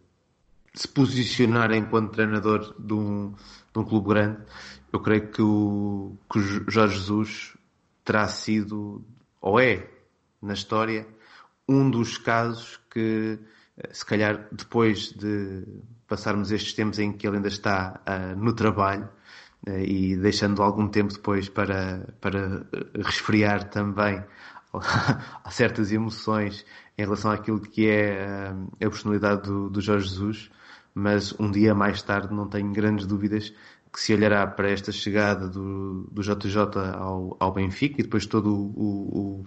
se 0.72 0.88
posicionar 0.88 1.70
enquanto 1.72 2.12
treinador 2.12 2.74
de 2.78 2.94
um, 2.94 3.34
de 3.74 3.78
um 3.78 3.84
clube 3.84 4.08
grande. 4.08 4.38
Eu 4.90 5.00
creio 5.00 5.28
que 5.28 5.42
o, 5.42 6.16
que 6.32 6.38
o 6.38 6.70
Jorge 6.70 6.96
Jesus 6.96 7.58
terá 8.06 8.26
sido, 8.26 9.04
ou 9.38 9.60
é, 9.60 9.86
na 10.40 10.54
história, 10.54 11.06
um 11.68 11.90
dos 11.90 12.16
casos 12.16 12.80
que, 12.90 13.38
eh, 13.76 13.90
se 13.92 14.06
calhar 14.06 14.48
depois 14.50 15.12
de 15.12 15.66
passarmos 16.08 16.50
estes 16.50 16.72
tempos 16.72 16.98
em 16.98 17.12
que 17.12 17.26
ele 17.26 17.36
ainda 17.36 17.48
está 17.48 18.00
uh, 18.00 18.34
no 18.34 18.54
trabalho, 18.54 19.04
eh, 19.04 19.19
e 19.66 20.16
deixando 20.16 20.62
algum 20.62 20.88
tempo 20.88 21.12
depois 21.12 21.48
para, 21.48 22.08
para 22.20 22.66
resfriar 22.94 23.68
também 23.68 24.22
certas 25.50 25.92
emoções 25.92 26.64
em 26.96 27.02
relação 27.02 27.30
àquilo 27.30 27.60
que 27.60 27.86
é 27.86 28.22
eh, 28.22 28.86
a 28.86 28.90
personalidade 28.90 29.42
do, 29.42 29.68
do 29.68 29.80
Jorge 29.80 30.08
Jesus, 30.08 30.50
mas 30.94 31.34
um 31.38 31.50
dia 31.50 31.74
mais 31.74 32.02
tarde 32.02 32.32
não 32.32 32.48
tenho 32.48 32.72
grandes 32.72 33.06
dúvidas 33.06 33.52
que 33.92 34.00
se 34.00 34.14
olhará 34.14 34.46
para 34.46 34.70
esta 34.70 34.92
chegada 34.92 35.48
do, 35.48 36.08
do 36.10 36.22
JJ 36.22 36.56
ao, 36.94 37.36
ao 37.40 37.52
Benfica 37.52 38.00
e 38.00 38.04
depois 38.04 38.26
todo 38.26 38.54
o, 38.54 39.42
o, 39.42 39.44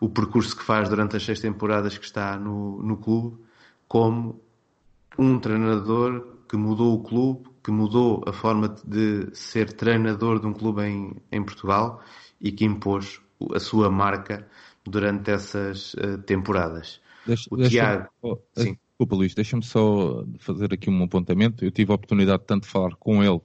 o, 0.00 0.08
percurso 0.08 0.56
que 0.56 0.64
faz 0.64 0.88
durante 0.88 1.16
as 1.16 1.24
seis 1.24 1.40
temporadas 1.40 1.96
que 1.96 2.04
está 2.04 2.36
no, 2.36 2.82
no 2.82 2.96
clube 2.96 3.38
como 3.86 4.40
um 5.16 5.38
treinador 5.38 6.38
que 6.48 6.56
mudou 6.56 6.94
o 6.94 7.02
clube, 7.02 7.48
que 7.68 7.72
mudou 7.72 8.24
a 8.26 8.32
forma 8.32 8.74
de 8.82 9.28
ser 9.34 9.74
treinador 9.74 10.40
de 10.40 10.46
um 10.46 10.54
clube 10.54 10.84
em, 10.84 11.14
em 11.30 11.44
Portugal 11.44 12.02
e 12.40 12.50
que 12.50 12.64
impôs 12.64 13.20
a 13.54 13.60
sua 13.60 13.90
marca 13.90 14.48
durante 14.86 15.30
essas 15.30 15.92
uh, 15.92 16.16
temporadas. 16.24 16.98
Deixa, 17.26 17.46
o 17.50 17.58
deixa 17.58 17.70
Tiago. 17.70 18.08
Oh, 18.22 18.38
sim. 18.56 18.78
Desculpa, 18.88 19.16
Luís, 19.16 19.34
deixa-me 19.34 19.62
só 19.62 20.24
fazer 20.38 20.72
aqui 20.72 20.88
um 20.88 21.02
apontamento. 21.02 21.62
Eu 21.62 21.70
tive 21.70 21.92
a 21.92 21.96
oportunidade 21.96 22.40
de 22.40 22.46
tanto 22.46 22.66
falar 22.66 22.96
com 22.96 23.22
ele 23.22 23.38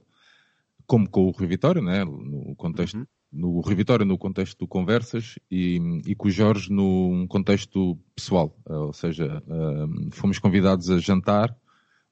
como 0.86 1.06
com 1.06 1.26
o 1.26 1.30
Rui 1.30 1.46
Vitória, 1.46 1.82
né? 1.82 2.02
no 2.02 2.54
contexto 2.56 2.96
uhum. 2.96 3.06
no 3.30 3.60
Rui 3.60 3.74
Vitória 3.74 4.06
no 4.06 4.16
contexto 4.16 4.58
do 4.58 4.66
conversas 4.66 5.38
e, 5.50 5.76
e 6.06 6.14
com 6.14 6.28
o 6.28 6.30
Jorge 6.30 6.72
num 6.72 7.26
contexto 7.26 7.98
pessoal, 8.16 8.56
ou 8.64 8.92
seja, 8.94 9.42
uh, 9.46 10.10
fomos 10.12 10.38
convidados 10.38 10.88
a 10.88 10.98
jantar, 10.98 11.54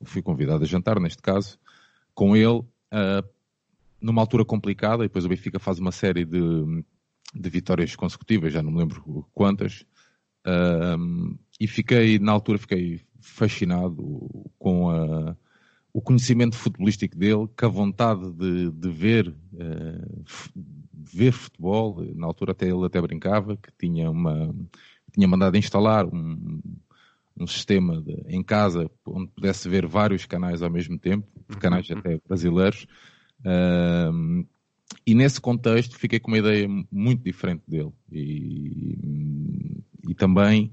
fui 0.05 0.21
convidado 0.21 0.63
a 0.63 0.67
jantar 0.67 1.01
neste 1.01 1.23
caso, 1.23 1.59
com 2.15 2.37
ele 2.37 2.59
uh, 2.59 3.29
numa 4.01 4.21
altura 4.21 4.45
complicada, 4.45 5.05
e 5.05 5.09
depois 5.09 5.25
o 5.25 5.29
Benfica 5.29 5.59
faz 5.59 5.79
uma 5.79 5.93
série 5.93 6.25
de, 6.25 6.41
de 7.35 7.51
vitórias 7.51 7.95
consecutivas, 7.95 8.53
já 8.53 8.63
não 8.63 8.73
me 8.73 8.79
lembro 8.79 9.27
quantas, 9.33 9.85
uh, 10.47 11.39
e 11.61 11.67
fiquei, 11.67 12.19
na 12.19 12.33
altura, 12.33 12.59
fiquei 12.59 13.01
fascinado 13.21 14.51
com 14.59 14.91
a, 14.91 15.37
o 15.93 16.01
conhecimento 16.01 16.57
futebolístico 16.57 17.17
dele, 17.17 17.49
com 17.57 17.67
a 17.67 17.69
vontade 17.69 18.33
de, 18.33 18.71
de 18.71 18.91
ver, 18.91 19.29
uh, 19.29 20.25
ver 20.93 21.33
futebol, 21.33 22.05
na 22.15 22.27
altura 22.27 22.53
até 22.53 22.67
ele 22.67 22.85
até 22.85 23.01
brincava, 23.01 23.57
que 23.57 23.71
tinha 23.79 24.11
uma, 24.11 24.55
tinha 25.13 25.29
mandado 25.29 25.57
instalar 25.57 26.07
um, 26.07 26.61
um 27.43 27.47
sistema 27.47 28.01
de, 28.01 28.23
em 28.29 28.43
casa 28.43 28.91
onde 29.07 29.31
pudesse 29.33 29.69
ver 29.69 29.87
vários 29.87 30.27
canais 30.27 30.63
ao 30.63 30.71
mesmo 30.71 30.99
tempo, 30.99 31.27
canais 31.59 31.89
uhum. 31.91 31.99
até 31.99 32.21
brasileiros. 32.27 32.87
Uh, 33.41 34.47
e 35.07 35.15
nesse 35.15 35.41
contexto 35.41 35.97
fiquei 35.99 36.21
com 36.21 36.31
uma 36.31 36.39
ideia 36.39 36.69
muito 36.91 37.23
diferente 37.25 37.63
dele. 37.67 37.93
E, 38.11 39.83
e 40.09 40.15
também, 40.15 40.71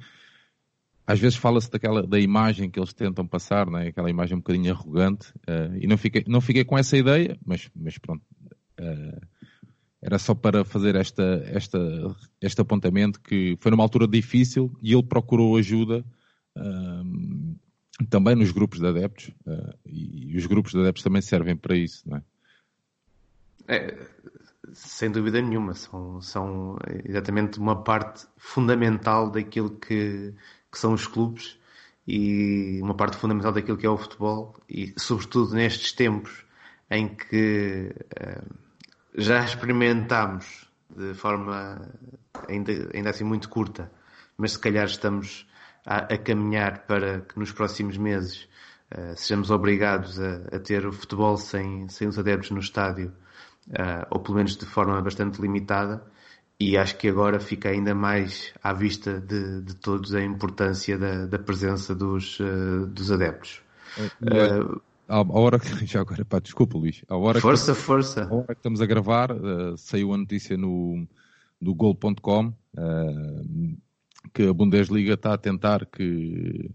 às 1.07 1.19
vezes 1.19 1.37
fala-se 1.37 1.71
daquela 1.71 2.05
da 2.05 2.19
imagem 2.19 2.69
que 2.69 2.79
eles 2.79 2.93
tentam 2.93 3.25
passar, 3.25 3.67
né? 3.67 3.87
aquela 3.87 4.09
imagem 4.09 4.35
um 4.35 4.41
bocadinho 4.41 4.71
arrogante. 4.71 5.31
Uh, 5.39 5.77
e 5.79 5.87
não 5.87 5.97
fiquei, 5.97 6.23
não 6.27 6.41
fiquei 6.41 6.63
com 6.63 6.77
essa 6.77 6.97
ideia, 6.97 7.37
mas, 7.45 7.69
mas 7.75 7.97
pronto. 7.97 8.23
Uh, 8.79 9.27
era 10.01 10.17
só 10.17 10.33
para 10.33 10.63
fazer 10.63 10.95
esta, 10.95 11.43
esta, 11.47 11.79
este 12.41 12.61
apontamento 12.61 13.19
que 13.19 13.57
foi 13.59 13.69
numa 13.69 13.83
altura 13.83 14.07
difícil 14.07 14.71
e 14.81 14.93
ele 14.93 15.03
procurou 15.03 15.57
ajuda 15.57 16.05
também 18.09 18.35
nos 18.35 18.51
grupos 18.51 18.79
de 18.79 18.87
adeptos, 18.87 19.29
uh, 19.45 19.73
e, 19.85 20.33
e, 20.33 20.37
os 20.37 20.45
grupos 20.45 20.71
de 20.71 20.79
adeptos 20.79 21.03
também 21.03 21.21
servem 21.21 21.55
para 21.55 21.75
isso, 21.75 22.07
não 22.07 22.17
é? 22.17 22.23
é 23.67 23.97
sem 24.73 25.11
dúvida 25.11 25.41
nenhuma, 25.41 25.73
são, 25.73 26.21
são 26.21 26.77
exatamente 27.03 27.59
uma 27.59 27.83
parte 27.83 28.25
fundamental 28.37 29.29
daquilo 29.29 29.71
que, 29.71 30.33
que 30.71 30.77
são 30.77 30.93
os 30.93 31.07
clubes 31.07 31.57
e 32.07 32.79
uma 32.81 32.93
parte 32.93 33.17
fundamental 33.17 33.51
daquilo 33.51 33.77
que 33.77 33.85
é 33.85 33.89
o 33.89 33.97
futebol 33.97 34.55
e 34.69 34.93
sobretudo 34.97 35.55
nestes 35.55 35.91
tempos 35.91 36.45
em 36.89 37.07
que 37.07 37.93
uh, 38.21 38.55
já 39.15 39.43
experimentámos 39.43 40.69
de 40.95 41.13
forma 41.13 41.89
ainda, 42.47 42.71
ainda 42.93 43.09
assim 43.09 43.23
muito 43.23 43.49
curta, 43.49 43.91
mas 44.37 44.53
se 44.53 44.59
calhar 44.59 44.85
estamos 44.85 45.47
a, 45.85 46.13
a 46.13 46.17
caminhar 46.17 46.85
para 46.85 47.21
que 47.21 47.37
nos 47.39 47.51
próximos 47.51 47.97
meses 47.97 48.47
uh, 48.95 49.15
sejamos 49.15 49.49
obrigados 49.49 50.19
a, 50.19 50.35
a, 50.55 50.59
ter 50.59 50.85
o 50.85 50.91
futebol 50.91 51.37
sem, 51.37 51.87
sem 51.89 52.07
os 52.07 52.17
adeptos 52.17 52.51
no 52.51 52.59
estádio, 52.59 53.11
uh, 53.69 54.05
ou 54.11 54.19
pelo 54.19 54.37
menos 54.37 54.55
de 54.55 54.65
forma 54.65 55.01
bastante 55.01 55.41
limitada. 55.41 56.03
E 56.61 56.77
acho 56.77 56.97
que 56.97 57.07
agora 57.07 57.39
fica 57.39 57.69
ainda 57.69 57.95
mais 57.95 58.53
à 58.61 58.73
vista 58.73 59.21
de, 59.21 59.61
de 59.61 59.75
todos 59.75 60.13
a 60.13 60.21
importância 60.21 60.97
da, 60.97 61.25
da 61.25 61.39
presença 61.39 61.95
dos, 61.95 62.37
uh, 62.41 62.85
dos 62.87 63.11
adeptos. 63.11 63.61
a 65.07 65.21
hora 65.39 65.57
que, 65.57 65.69
já 65.87 66.01
agora, 66.01 66.25
pá, 66.25 66.39
desculpa 66.39 66.77
Luís, 66.77 67.01
a 67.07 67.15
hora 67.15 67.39
força, 67.39 67.73
que, 67.73 67.79
força. 67.79 68.23
A 68.25 68.33
hora 68.35 68.47
que 68.47 68.53
estamos 68.53 68.81
a 68.81 68.85
gravar, 68.85 69.29
saiu 69.77 70.13
a 70.13 70.17
notícia 70.17 70.57
no, 70.57 71.07
no 71.61 71.73
gol.com 71.73 72.53
que 74.33 74.47
a 74.47 74.53
Bundesliga 74.53 75.13
está 75.13 75.33
a 75.33 75.37
tentar 75.37 75.85
que 75.85 76.71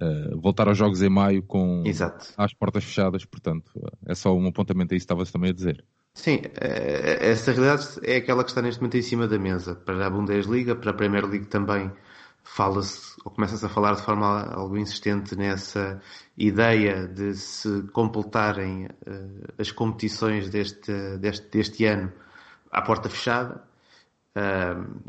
uh, 0.00 0.40
voltar 0.40 0.68
aos 0.68 0.76
jogos 0.76 1.02
em 1.02 1.08
maio 1.08 1.42
com 1.42 1.82
Exato. 1.86 2.32
as 2.36 2.52
portas 2.52 2.84
fechadas, 2.84 3.24
portanto, 3.24 3.70
é 4.06 4.14
só 4.14 4.34
um 4.34 4.46
apontamento 4.46 4.94
aí 4.94 4.98
que 4.98 5.04
estava-se 5.04 5.32
também 5.32 5.50
a 5.50 5.54
dizer. 5.54 5.84
Sim, 6.14 6.42
essa 6.60 7.50
realidade 7.50 7.98
é 8.04 8.16
aquela 8.16 8.44
que 8.44 8.50
está 8.50 8.62
neste 8.62 8.80
momento 8.80 8.96
em 8.96 9.02
cima 9.02 9.26
da 9.26 9.36
mesa 9.36 9.74
para 9.74 10.06
a 10.06 10.10
Bundesliga, 10.10 10.76
para 10.76 10.92
a 10.92 10.94
Premier 10.94 11.26
League 11.26 11.46
também 11.46 11.90
fala-se, 12.44 13.16
ou 13.24 13.32
começa-se 13.32 13.64
a 13.64 13.68
falar 13.68 13.94
de 13.94 14.02
forma 14.02 14.42
algo 14.52 14.76
insistente 14.76 15.34
nessa 15.34 16.00
ideia 16.36 17.08
de 17.08 17.34
se 17.34 17.82
completarem 17.92 18.86
uh, 18.86 19.54
as 19.58 19.72
competições 19.72 20.50
deste, 20.50 20.92
deste, 21.18 21.48
deste 21.50 21.84
ano 21.86 22.12
à 22.70 22.82
porta 22.82 23.08
fechada. 23.08 23.62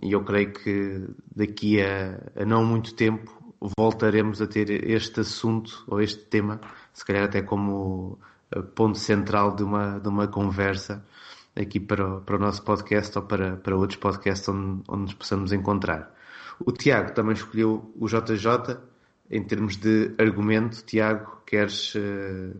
E 0.01 0.12
eu 0.12 0.24
creio 0.24 0.53
que 0.53 1.08
daqui 1.36 1.82
a, 1.82 2.20
a, 2.36 2.46
não 2.46 2.63
muito 2.63 2.94
tempo 2.94 3.32
voltaremos 3.77 4.41
a 4.41 4.48
ter 4.48 4.70
este 4.88 5.22
assunto 5.22 5.84
ou 5.88 6.00
este 6.00 6.24
tema, 6.25 6.62
se 6.94 7.03
calhar 7.03 7.24
até 7.24 7.41
como 7.41 8.20
ponto 8.75 8.98
central 8.98 9.55
de 9.55 9.63
uma, 9.63 10.00
de 10.00 10.08
uma 10.08 10.27
conversa 10.27 11.03
aqui 11.55 11.79
para 11.79 12.17
o, 12.17 12.22
para 12.22 12.36
o 12.36 12.39
nosso 12.39 12.63
podcast 12.63 13.17
ou 13.17 13.25
para, 13.25 13.55
para 13.55 13.75
outros 13.75 13.98
podcasts 14.00 14.48
onde, 14.50 14.84
onde 14.88 15.01
nos 15.03 15.13
possamos 15.13 15.51
encontrar. 15.53 16.13
O 16.60 16.72
Tiago 16.72 17.13
também 17.13 17.34
escolheu 17.34 17.91
o 18.00 18.08
JJ 18.08 18.77
em 19.29 19.44
termos 19.44 19.77
de 19.77 20.13
argumento. 20.17 20.84
Tiago, 20.86 21.41
queres 21.46 21.96
uh, 21.96 22.55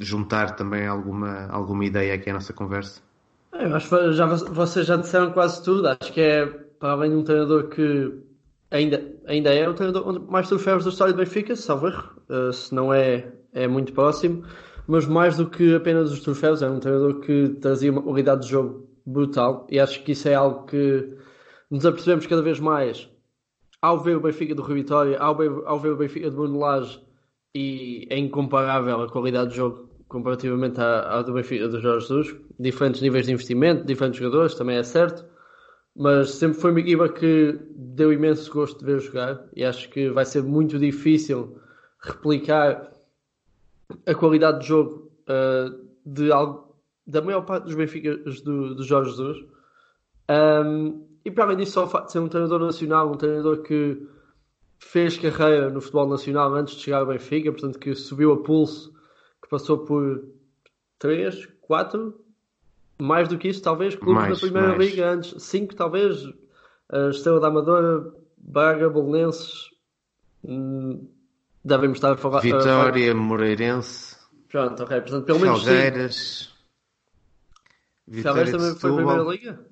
juntar 0.00 0.56
também 0.56 0.86
alguma, 0.86 1.46
alguma 1.46 1.84
ideia 1.84 2.14
aqui 2.14 2.30
à 2.30 2.34
nossa 2.34 2.52
conversa? 2.52 3.07
Eu 3.52 3.74
acho 3.74 3.88
que 3.88 4.12
já, 4.12 4.26
vocês 4.26 4.86
já 4.86 4.96
disseram 4.96 5.32
quase 5.32 5.62
tudo. 5.62 5.88
Acho 5.88 6.12
que 6.12 6.20
é, 6.20 6.46
para 6.46 6.92
além 6.92 7.10
de 7.10 7.16
um 7.16 7.24
treinador 7.24 7.68
que 7.68 8.12
ainda, 8.70 9.14
ainda 9.26 9.52
é 9.52 9.68
o 9.68 9.74
treinador 9.74 10.20
mais 10.30 10.48
troféus 10.48 10.84
da 10.84 10.90
história 10.90 11.12
do 11.12 11.18
Benfica, 11.18 11.56
salvo 11.56 11.88
erro, 11.88 12.22
uh, 12.28 12.52
se 12.52 12.74
não 12.74 12.92
é, 12.92 13.32
é 13.52 13.66
muito 13.66 13.92
próximo. 13.92 14.44
Mas 14.86 15.06
mais 15.06 15.36
do 15.36 15.48
que 15.48 15.74
apenas 15.74 16.12
os 16.12 16.20
troféus, 16.20 16.62
é 16.62 16.68
um 16.68 16.80
treinador 16.80 17.20
que 17.20 17.50
trazia 17.60 17.92
uma 17.92 18.02
qualidade 18.02 18.42
de 18.42 18.48
jogo 18.48 18.88
brutal. 19.04 19.66
E 19.70 19.78
acho 19.78 20.02
que 20.02 20.12
isso 20.12 20.28
é 20.28 20.34
algo 20.34 20.66
que 20.66 21.16
nos 21.70 21.84
apercebemos 21.84 22.26
cada 22.26 22.42
vez 22.42 22.58
mais 22.58 23.08
ao 23.80 24.00
ver 24.00 24.16
o 24.16 24.20
Benfica 24.20 24.54
do 24.54 24.62
Rio 24.62 24.76
Vitória, 24.76 25.18
ao 25.18 25.36
ver, 25.36 25.50
ao 25.64 25.78
ver 25.78 25.92
o 25.92 25.96
Benfica 25.96 26.28
de 26.30 26.36
Bruno 26.36 26.58
Lage, 26.58 27.00
e 27.54 28.06
é 28.10 28.18
incomparável 28.18 29.02
a 29.02 29.10
qualidade 29.10 29.50
de 29.50 29.56
jogo 29.56 29.87
comparativamente 30.08 30.80
à, 30.80 31.22
do 31.22 31.32
Benfica 31.34 31.68
do 31.68 31.80
Jorge 31.80 32.06
Jesus. 32.06 32.36
Diferentes 32.58 33.00
níveis 33.00 33.26
de 33.26 33.32
investimento, 33.32 33.84
diferentes 33.84 34.18
jogadores, 34.18 34.54
também 34.54 34.76
é 34.76 34.82
certo. 34.82 35.24
Mas 35.94 36.30
sempre 36.30 36.58
foi 36.60 36.70
uma 36.70 36.80
equipa 36.80 37.08
que 37.08 37.58
deu 37.74 38.12
imenso 38.12 38.50
gosto 38.52 38.78
de 38.78 38.84
ver 38.84 39.00
jogar 39.00 39.44
e 39.54 39.64
acho 39.64 39.88
que 39.90 40.10
vai 40.10 40.24
ser 40.24 40.42
muito 40.42 40.78
difícil 40.78 41.58
replicar 42.00 42.92
a 44.06 44.14
qualidade 44.14 44.60
de 44.60 44.66
jogo 44.66 45.10
uh, 45.28 45.88
de 46.06 46.30
algo, 46.30 46.76
da 47.06 47.20
maior 47.20 47.42
parte 47.42 47.64
dos 47.64 47.74
Benficas 47.74 48.40
do, 48.42 48.74
do 48.74 48.82
Jorge 48.84 49.10
Jesus. 49.10 49.38
Um, 50.30 51.06
e 51.24 51.30
para 51.30 51.44
além 51.44 51.56
disso, 51.56 51.72
só 51.72 51.84
o 51.84 51.88
facto 51.88 52.06
de 52.06 52.12
ser 52.12 52.18
um 52.20 52.28
treinador 52.28 52.60
nacional, 52.60 53.10
um 53.10 53.16
treinador 53.16 53.62
que 53.62 54.06
fez 54.78 55.18
carreira 55.18 55.68
no 55.68 55.80
futebol 55.80 56.08
nacional 56.08 56.54
antes 56.54 56.76
de 56.76 56.82
chegar 56.82 56.98
ao 56.98 57.06
Benfica, 57.06 57.50
portanto 57.50 57.78
que 57.78 57.94
subiu 57.94 58.32
a 58.32 58.42
pulso, 58.42 58.94
que 59.48 59.50
passou 59.50 59.78
por 59.78 60.28
3, 60.98 61.46
4, 61.62 62.14
mais 63.00 63.28
do 63.28 63.38
que 63.38 63.48
isso, 63.48 63.62
talvez, 63.62 63.94
clubes 63.96 64.14
mais, 64.14 64.34
da 64.34 64.40
Primeira 64.40 64.76
mais. 64.76 64.90
Liga 64.90 65.10
antes, 65.10 65.42
5 65.42 65.74
talvez, 65.74 66.22
a 66.90 67.08
Estrela 67.08 67.40
da 67.40 67.48
Amadora, 67.48 68.12
Braga, 68.36 68.90
Bolonenses, 68.90 69.70
hum, 70.44 71.08
devemos 71.64 71.96
estar 71.96 72.12
a 72.12 72.16
falar... 72.16 72.40
Vitória, 72.40 73.12
a. 73.12 73.14
Moreirense... 73.14 74.18
Pronto, 74.48 74.82
ok, 74.82 75.00
portanto 75.00 75.24
pelo 75.24 75.40
menos 75.40 75.64
Felgueiras... 75.64 76.54
Felgueiras 78.10 78.50
também 78.50 78.74
foi 78.76 78.90
a 78.90 78.94
Primeira 78.94 79.22
Liga? 79.22 79.66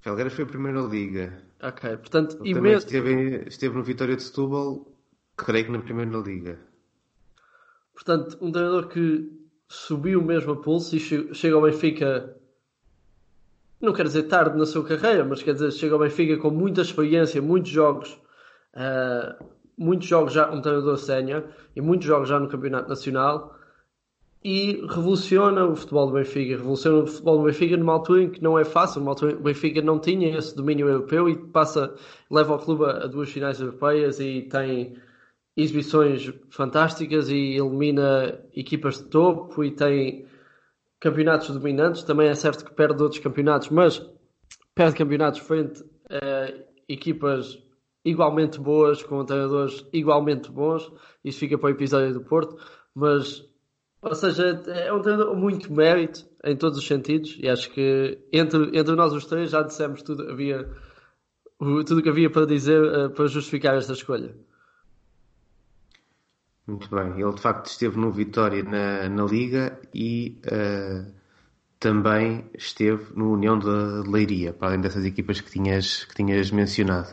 Felgueiras 0.00 0.32
foi 0.32 0.44
a 0.44 0.48
primeira 0.48 0.80
liga. 0.80 1.42
Ok, 1.62 1.96
portanto, 1.98 2.38
Ele 2.42 2.54
também 2.54 2.72
esteve, 2.72 3.44
esteve 3.48 3.76
no 3.76 3.82
Vitória 3.82 4.16
de 4.16 4.22
Setúbal, 4.22 4.86
creio 5.36 5.66
que 5.66 5.72
na 5.72 5.80
primeira 5.80 6.16
liga. 6.18 6.69
Portanto, 8.02 8.38
um 8.40 8.50
treinador 8.50 8.88
que 8.88 9.30
subiu 9.68 10.22
mesmo 10.22 10.52
a 10.52 10.56
pulso 10.56 10.96
e 10.96 11.34
chega 11.34 11.54
ao 11.54 11.60
Benfica, 11.60 12.34
não 13.78 13.92
quero 13.92 14.08
dizer 14.08 14.22
tarde 14.22 14.56
na 14.56 14.64
sua 14.64 14.82
carreira, 14.82 15.22
mas 15.22 15.42
quer 15.42 15.52
dizer, 15.52 15.70
chega 15.70 15.94
ao 15.94 16.00
Benfica 16.00 16.38
com 16.38 16.50
muita 16.50 16.80
experiência, 16.80 17.42
muitos 17.42 17.70
jogos, 17.70 18.18
uh, 18.74 19.44
muitos 19.76 20.08
jogos 20.08 20.32
já, 20.32 20.50
um 20.50 20.62
treinador 20.62 20.96
sénior, 20.96 21.44
e 21.76 21.82
muitos 21.82 22.06
jogos 22.06 22.30
já 22.30 22.40
no 22.40 22.48
Campeonato 22.48 22.88
Nacional, 22.88 23.54
e 24.42 24.80
revoluciona 24.88 25.66
o 25.66 25.76
futebol 25.76 26.06
do 26.06 26.14
Benfica. 26.14 26.56
Revoluciona 26.56 27.02
o 27.02 27.06
futebol 27.06 27.36
do 27.36 27.44
Benfica 27.44 27.76
numa 27.76 27.92
altura 27.92 28.22
em 28.22 28.30
que 28.30 28.42
não 28.42 28.58
é 28.58 28.64
fácil, 28.64 29.00
numa 29.00 29.10
altura 29.10 29.32
em 29.32 29.34
que 29.34 29.40
o 29.42 29.44
Benfica 29.44 29.82
não 29.82 29.98
tinha 29.98 30.38
esse 30.38 30.56
domínio 30.56 30.88
europeu 30.88 31.28
e 31.28 31.36
passa, 31.36 31.94
leva 32.30 32.54
o 32.54 32.58
clube 32.58 32.86
a, 32.86 33.06
duas 33.06 33.28
finais 33.28 33.60
europeias 33.60 34.18
e 34.20 34.48
tem 34.50 34.96
exibições 35.56 36.32
fantásticas 36.50 37.28
e 37.28 37.56
elimina 37.56 38.40
equipas 38.54 38.98
de 38.98 39.04
topo 39.08 39.64
e 39.64 39.70
tem 39.70 40.26
campeonatos 41.00 41.50
dominantes. 41.50 42.02
Também 42.02 42.28
é 42.28 42.34
certo 42.34 42.64
que 42.64 42.74
perde 42.74 43.02
outros 43.02 43.20
campeonatos, 43.20 43.68
mas 43.70 44.04
perde 44.74 44.96
campeonatos 44.96 45.40
frente 45.40 45.82
a 46.08 46.52
equipas 46.88 47.58
igualmente 48.04 48.58
boas, 48.58 49.02
com 49.02 49.24
treinadores 49.24 49.86
igualmente 49.92 50.50
bons. 50.50 50.90
Isso 51.24 51.38
fica 51.38 51.58
para 51.58 51.68
o 51.68 51.72
episódio 51.72 52.14
do 52.14 52.22
Porto, 52.22 52.56
mas 52.94 53.48
ou 54.02 54.14
seja, 54.14 54.62
é 54.68 54.92
um 54.92 55.02
treinador 55.02 55.36
muito 55.36 55.70
mérito 55.72 56.24
em 56.42 56.56
todos 56.56 56.78
os 56.78 56.86
sentidos 56.86 57.36
e 57.38 57.48
acho 57.48 57.70
que 57.70 58.18
entre, 58.32 58.70
entre 58.72 58.94
nós 58.94 59.12
os 59.12 59.26
três 59.26 59.50
já 59.50 59.62
dissemos 59.62 60.02
tudo 60.02 60.30
havia 60.30 60.66
tudo 61.58 62.02
que 62.02 62.08
havia 62.08 62.30
para 62.30 62.46
dizer 62.46 62.82
uh, 62.82 63.10
para 63.10 63.26
justificar 63.26 63.76
esta 63.76 63.92
escolha. 63.92 64.34
Muito 66.70 66.88
bem, 66.88 67.20
ele 67.20 67.32
de 67.32 67.40
facto 67.40 67.66
esteve 67.66 67.98
no 67.98 68.12
Vitória 68.12 68.62
na, 68.62 69.08
na 69.08 69.24
Liga 69.24 69.76
e 69.92 70.40
uh, 70.46 71.12
também 71.80 72.48
esteve 72.56 73.12
no 73.16 73.32
União 73.32 73.58
da 73.58 74.08
Leiria, 74.08 74.52
para 74.52 74.68
além 74.68 74.80
dessas 74.80 75.04
equipas 75.04 75.40
que 75.40 75.50
tinhas, 75.50 76.04
que 76.04 76.14
tinhas 76.14 76.52
mencionado. 76.52 77.12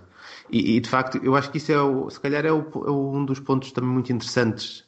E, 0.52 0.76
e 0.76 0.80
de 0.80 0.88
facto, 0.88 1.18
eu 1.24 1.36
acho 1.36 1.50
que 1.50 1.58
isso 1.58 1.72
é 1.72 1.82
o, 1.82 2.08
se 2.08 2.20
calhar 2.20 2.46
é, 2.46 2.52
o, 2.52 2.60
é 2.86 2.92
um 2.92 3.26
dos 3.26 3.40
pontos 3.40 3.72
também 3.72 3.90
muito 3.90 4.14
interessantes 4.14 4.86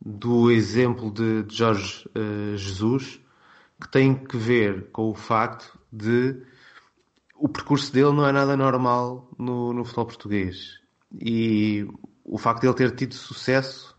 do 0.00 0.48
exemplo 0.48 1.10
de, 1.10 1.42
de 1.42 1.56
Jorge 1.56 2.08
uh, 2.16 2.56
Jesus, 2.56 3.20
que 3.80 3.88
tem 3.88 4.14
que 4.14 4.36
ver 4.36 4.92
com 4.92 5.10
o 5.10 5.14
facto 5.14 5.76
de 5.92 6.40
o 7.34 7.48
percurso 7.48 7.92
dele 7.92 8.12
não 8.12 8.24
é 8.24 8.30
nada 8.30 8.56
normal 8.56 9.28
no, 9.36 9.72
no 9.72 9.84
futebol 9.84 10.06
português. 10.06 10.78
E 11.20 11.84
o 12.24 12.38
facto 12.38 12.60
de 12.60 12.68
ele 12.68 12.74
ter 12.74 12.94
tido 12.94 13.14
sucesso 13.14 13.93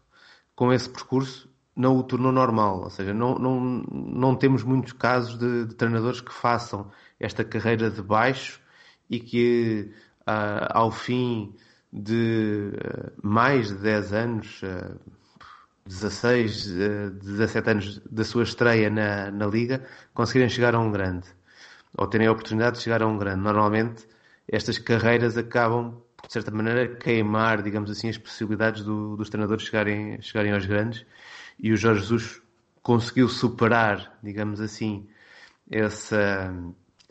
com 0.55 0.71
esse 0.71 0.89
percurso 0.89 1.49
não 1.75 1.97
o 1.97 2.03
tornou 2.03 2.31
normal. 2.31 2.83
Ou 2.83 2.89
seja, 2.89 3.13
não, 3.13 3.37
não, 3.37 3.59
não 3.59 4.35
temos 4.35 4.63
muitos 4.63 4.93
casos 4.93 5.37
de, 5.37 5.65
de 5.65 5.75
treinadores 5.75 6.21
que 6.21 6.33
façam 6.33 6.89
esta 7.19 7.43
carreira 7.43 7.89
de 7.91 8.01
baixo 8.01 8.61
e 9.09 9.19
que 9.19 9.91
uh, 10.21 10.67
ao 10.69 10.91
fim 10.91 11.53
de 11.91 12.71
uh, 12.73 13.11
mais 13.21 13.69
de 13.69 13.75
10 13.75 14.13
anos, 14.13 14.61
uh, 14.63 14.99
16, 15.85 16.67
17 17.21 17.69
anos 17.69 18.01
da 18.09 18.23
sua 18.23 18.43
estreia 18.43 18.89
na, 18.89 19.29
na 19.29 19.45
Liga, 19.45 19.85
conseguirem 20.13 20.49
chegar 20.49 20.73
a 20.73 20.79
um 20.79 20.91
grande. 20.91 21.27
Ou 21.97 22.07
terem 22.07 22.27
a 22.27 22.31
oportunidade 22.31 22.77
de 22.77 22.83
chegar 22.83 23.01
a 23.01 23.07
um 23.07 23.17
grande. 23.17 23.41
Normalmente, 23.41 24.07
estas 24.47 24.77
carreiras 24.77 25.37
acabam, 25.37 26.01
de 26.27 26.33
certa 26.33 26.51
maneira, 26.51 26.87
queimar, 26.95 27.61
digamos 27.61 27.89
assim, 27.91 28.09
as 28.09 28.17
possibilidades 28.17 28.83
do, 28.83 29.15
dos 29.15 29.29
treinadores 29.29 29.65
chegarem, 29.65 30.21
chegarem 30.21 30.53
aos 30.53 30.65
grandes. 30.65 31.05
E 31.59 31.71
o 31.71 31.77
Jorge 31.77 32.01
Jesus 32.01 32.41
conseguiu 32.81 33.27
superar, 33.27 34.17
digamos 34.21 34.61
assim, 34.61 35.07
essa, 35.69 36.53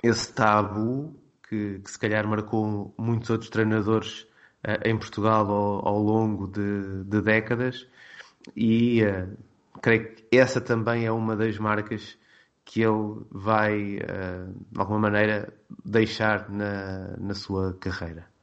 esse 0.02 0.32
tabu 0.32 1.14
que, 1.48 1.80
que 1.80 1.90
se 1.90 1.98
calhar 1.98 2.26
marcou 2.26 2.94
muitos 2.98 3.30
outros 3.30 3.50
treinadores 3.50 4.22
uh, 4.66 4.86
em 4.86 4.96
Portugal 4.96 5.50
ao, 5.50 5.88
ao 5.88 5.98
longo 5.98 6.46
de, 6.46 7.04
de 7.04 7.20
décadas 7.20 7.86
e 8.56 9.02
uh, 9.04 9.36
creio 9.80 10.14
que 10.14 10.36
essa 10.36 10.60
também 10.60 11.06
é 11.06 11.12
uma 11.12 11.36
das 11.36 11.58
marcas 11.58 12.16
que 12.64 12.82
ele 12.82 13.20
vai, 13.30 13.96
uh, 13.96 14.54
de 14.70 14.80
alguma 14.80 15.00
maneira, 15.00 15.52
deixar 15.84 16.48
na, 16.48 17.16
na 17.18 17.34
sua 17.34 17.74
carreira. 17.74 18.33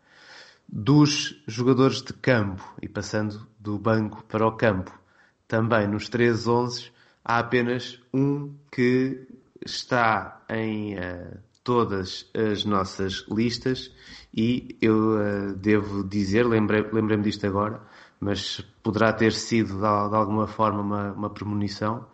Dos 0.71 1.43
jogadores 1.45 2.01
de 2.01 2.13
campo, 2.13 2.63
e 2.81 2.87
passando 2.87 3.45
do 3.59 3.77
banco 3.77 4.23
para 4.23 4.47
o 4.47 4.53
campo, 4.53 4.97
também 5.45 5.85
nos 5.85 6.09
13-11, 6.09 6.91
há 7.25 7.39
apenas 7.39 8.01
um 8.13 8.55
que 8.71 9.27
está 9.65 10.41
em 10.49 10.95
uh, 10.95 11.37
todas 11.61 12.31
as 12.33 12.63
nossas 12.63 13.25
listas 13.29 13.93
e 14.33 14.77
eu 14.81 15.17
uh, 15.17 15.53
devo 15.55 16.05
dizer, 16.05 16.47
lembrei-me 16.47 16.89
lembrei 16.93 17.17
disto 17.17 17.45
agora, 17.45 17.81
mas 18.17 18.61
poderá 18.81 19.11
ter 19.11 19.33
sido 19.33 19.77
de, 19.77 19.85
alguma 19.85 20.47
forma 20.47 20.81
uma, 20.81 21.11
uma 21.11 21.29
premonição. 21.29 22.07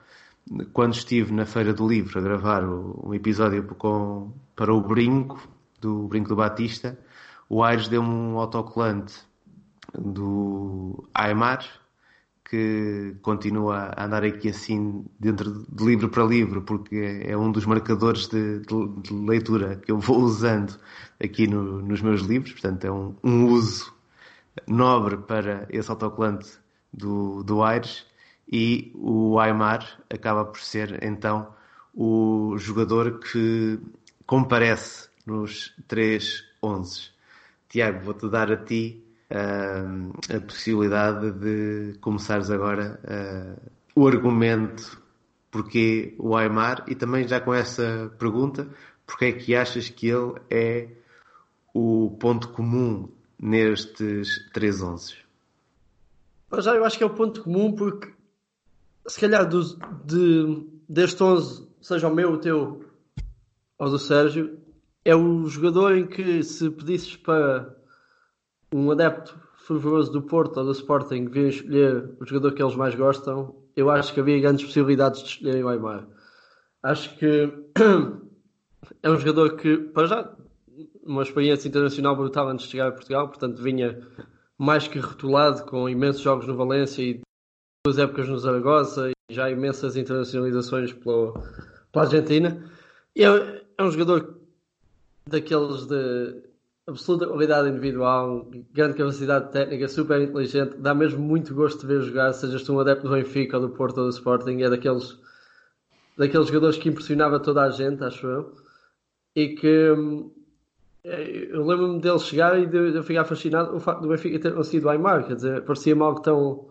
Quando 0.74 0.93
estive 0.96 1.32
na 1.32 1.46
Feira 1.46 1.76
do 1.76 1.88
Livro 1.88 2.17
a 2.17 2.24
gravar 2.24 2.63
um 2.63 3.13
episódio 3.13 3.63
com, 3.63 4.32
para 4.56 4.74
o 4.74 4.82
Brinco, 4.82 5.48
do 5.80 6.08
Brinco 6.08 6.30
do 6.30 6.36
Batista, 6.36 6.98
o 7.50 7.64
Aires 7.64 7.88
deu-me 7.88 8.10
um 8.10 8.38
autocolante 8.38 9.16
do 9.98 11.08
Aymar, 11.14 11.66
que 12.50 13.16
continua 13.22 13.94
a 13.96 14.06
andar 14.06 14.24
aqui 14.24 14.50
assim 14.50 15.06
dentro 15.20 15.66
de 15.70 15.84
livro 15.84 16.10
para 16.10 16.24
livro, 16.24 16.62
porque 16.62 17.22
é 17.26 17.38
um 17.38 17.52
dos 17.52 17.66
marcadores 17.66 18.28
de, 18.28 18.60
de, 18.60 18.88
de 19.02 19.14
leitura 19.14 19.76
que 19.76 19.92
eu 19.92 20.00
vou 20.00 20.20
usando 20.20 20.78
aqui 21.22 21.46
no, 21.48 21.82
nos 21.82 22.02
meus 22.02 22.22
livros, 22.22 22.54
portanto 22.54 22.86
é 22.86 22.92
um, 22.92 23.16
um 23.24 23.48
uso 23.48 23.94
nobre 24.66 25.18
para 25.18 25.68
esse 25.70 25.90
autocolante 25.90 26.58
do, 26.92 27.44
do 27.44 27.64
Aires 27.64 28.06
e 28.50 28.92
o 28.96 29.40
Aymar 29.40 30.00
acaba 30.10 30.46
por 30.46 30.60
ser 30.60 31.04
então 31.04 31.54
o 31.94 32.56
jogador 32.58 33.20
que 33.20 33.80
comparece 34.26 35.10
nos 35.26 35.74
3-11. 35.90 37.17
Tiago, 37.78 38.04
vou-te 38.04 38.28
dar 38.28 38.52
a 38.52 38.58
ti 38.58 39.06
uh, 39.30 40.36
a 40.36 40.42
possibilidade 40.42 41.30
de 41.34 41.96
começares 42.02 42.50
agora 42.50 43.00
uh, 43.04 43.72
o 43.96 44.08
argumento 44.08 45.00
porque 45.52 46.16
o 46.18 46.36
Aymar 46.36 46.84
e 46.88 46.96
também 46.96 47.28
já 47.28 47.40
com 47.40 47.54
essa 47.54 48.12
pergunta, 48.18 48.68
porque 49.06 49.26
é 49.26 49.32
que 49.32 49.56
achas 49.56 49.90
que 49.90 50.08
ele 50.08 50.34
é 50.50 50.90
o 51.72 52.18
ponto 52.20 52.50
comum 52.50 53.12
nestes 53.40 54.50
3-11? 54.54 55.18
Já 56.58 56.74
eu 56.74 56.84
acho 56.84 56.98
que 56.98 57.04
é 57.04 57.08
o 57.08 57.13
ponto 57.13 57.44
comum 57.44 57.74
porque 57.74 58.12
se 59.08 59.20
calhar 59.20 59.48
do, 59.48 59.62
de, 60.04 60.68
deste 60.90 61.22
11, 61.22 61.68
seja 61.80 62.08
o 62.08 62.16
meu, 62.16 62.32
o 62.32 62.38
teu 62.40 62.84
ou 63.78 63.90
do 63.92 64.00
Sérgio, 64.00 64.58
é 65.08 65.15
o 65.15 65.46
jogador 65.46 65.96
em 65.96 66.06
que 66.06 66.43
se 66.43 66.70
pedisses 66.70 67.15
para 67.15 67.74
um 68.74 68.91
adepto 68.91 69.39
fervoroso 69.65 70.12
do 70.12 70.22
Porto 70.22 70.58
ou 70.58 70.65
do 70.65 70.72
Sporting 70.74 71.30
vir 71.30 71.48
escolher 71.48 72.13
o 72.20 72.26
jogador 72.26 72.54
que 72.54 72.62
eles 72.62 72.76
mais 72.76 72.93
gostam, 72.93 73.56
eu 73.74 73.89
acho 73.89 74.13
que 74.13 74.20
havia 74.20 74.38
grandes 74.41 74.65
possibilidades 74.65 75.24
de 75.24 75.30
escolherem 75.30 75.63
o 75.63 75.70
Aymar. 75.70 76.06
Acho 76.84 77.17
que 77.17 77.50
é 79.02 79.10
um 79.10 79.17
jogador 79.17 79.56
que, 79.56 79.78
para 79.78 80.08
já, 80.08 80.36
uma 81.02 81.24
experiência 81.24 81.70
internacional 81.70 82.13
brutal 82.13 82.50
antes 82.50 82.65
de 82.65 82.72
chegar 82.74 82.89
a 82.89 82.91
Portugal, 82.91 83.30
portanto 83.30 83.63
vinha 83.63 84.06
mais 84.58 84.89
que 84.89 85.00
rotulado 85.00 85.63
com 85.63 85.88
imensos 85.88 86.22
jogos 86.22 86.46
no 86.46 86.58
Valência 86.58 87.02
e 87.02 87.22
duas 87.86 87.98
épocas 87.98 88.28
no 88.28 88.38
Zaragoza 88.38 89.10
e 89.10 89.34
já 89.34 89.50
imensas 89.50 89.96
internacionalizações 89.96 90.91
pela, 90.91 91.32
pela 91.93 92.04
Argentina. 92.04 92.62
E 93.15 93.24
é, 93.24 93.63
é 93.78 93.84
um 93.84 93.89
jogador 93.89 94.37
daqueles 95.30 95.86
de 95.86 96.44
absoluta 96.88 97.28
qualidade 97.28 97.70
individual, 97.70 98.50
grande 98.72 98.98
capacidade 98.98 99.52
técnica, 99.52 99.88
super 99.90 100.22
inteligente, 100.22 100.78
dá 100.78 100.94
mesmo 100.94 101.20
muito 101.20 101.54
gosto 101.54 101.82
de 101.82 101.88
ver 101.88 102.02
jogar, 102.02 102.32
sejas 102.34 102.68
um 102.70 102.80
adepto 102.80 103.08
do 103.08 103.13
Benfica 103.13 103.58
ou 103.58 103.68
do 103.68 103.74
Porto 103.76 103.98
ou 103.98 104.06
do 104.06 104.10
Sporting, 104.10 104.62
é 104.62 104.70
daqueles, 104.70 105.20
daqueles 106.18 106.48
jogadores 106.48 106.78
que 106.78 106.88
impressionava 106.88 107.40
toda 107.40 107.63
a 107.63 107.70
gente, 107.70 108.04
acho 108.04 108.26
eu, 108.26 108.56
e 109.36 109.50
que 109.50 109.94
é, 111.04 111.48
eu 111.52 111.66
lembro-me 111.66 112.00
dele 112.00 112.20
chegar 112.20 112.58
e 112.58 112.66
de 112.66 112.96
eu 112.96 113.04
ficar 113.04 113.26
fascinado 113.26 113.76
o 113.76 113.80
facto 113.80 114.02
do 114.02 114.08
Benfica 114.08 114.40
ter 114.40 114.54
conseguido 114.54 114.88
o 114.88 114.90
Aymar, 114.90 115.28
quer 115.28 115.36
dizer, 115.36 115.66
parecia-me 115.66 116.02
algo 116.02 116.22
tão, 116.22 116.70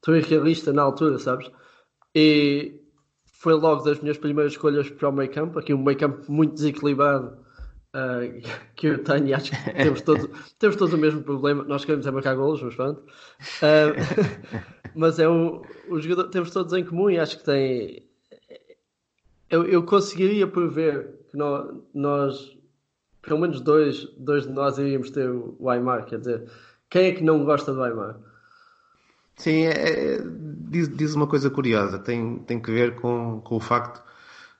tão 0.00 0.16
irrealista 0.16 0.72
na 0.72 0.82
altura, 0.82 1.18
sabes? 1.18 1.50
E 2.14 2.80
foi 3.40 3.54
logo 3.54 3.82
das 3.82 4.00
minhas 4.00 4.18
primeiras 4.18 4.52
escolhas 4.52 4.88
para 4.90 5.08
o 5.08 5.12
meio 5.12 5.30
campo, 5.30 5.58
aqui 5.58 5.74
um 5.74 5.82
meio 5.82 5.98
campo 5.98 6.30
muito 6.30 6.54
desequilibrado, 6.54 7.36
uh, 7.94 8.42
que 8.74 8.88
eu 8.88 9.02
tenho 9.02 9.26
e 9.28 9.34
acho 9.34 9.50
que 9.50 9.72
temos 9.74 10.02
todos, 10.02 10.28
temos 10.58 10.76
todos 10.76 10.94
o 10.94 10.98
mesmo 10.98 11.22
problema. 11.22 11.64
Nós 11.64 11.84
queremos 11.84 12.06
é 12.06 12.10
marcar 12.10 12.34
golos, 12.34 12.62
mas 12.62 12.74
pronto. 12.74 13.00
Uh, 13.00 14.60
mas 14.94 15.18
é 15.18 15.28
um, 15.28 15.62
o 15.88 16.00
jogador 16.00 16.28
temos 16.30 16.50
todos 16.50 16.72
em 16.72 16.84
comum 16.84 17.10
e 17.10 17.18
acho 17.18 17.38
que 17.38 17.44
tem. 17.44 18.08
Eu, 19.48 19.64
eu 19.64 19.82
conseguiria 19.82 20.46
prever 20.46 21.26
que 21.30 21.36
nós, 21.36 21.74
nós, 21.92 22.58
pelo 23.22 23.40
menos 23.40 23.60
dois, 23.60 24.04
dois 24.16 24.46
de 24.46 24.52
nós 24.52 24.78
iríamos 24.78 25.10
ter 25.10 25.28
o 25.28 25.68
Aymar. 25.68 26.06
Quer 26.06 26.20
dizer, 26.20 26.50
quem 26.88 27.06
é 27.06 27.12
que 27.12 27.22
não 27.22 27.44
gosta 27.44 27.72
do 27.72 27.82
Aymar? 27.82 28.16
Sim, 29.36 29.62
é, 29.62 29.70
é, 29.70 30.18
diz, 30.68 30.88
diz 30.94 31.14
uma 31.14 31.26
coisa 31.26 31.50
curiosa. 31.50 31.98
Tem, 31.98 32.38
tem 32.40 32.60
que 32.60 32.70
ver 32.70 32.94
com, 32.96 33.40
com 33.40 33.56
o 33.56 33.60
facto 33.60 34.04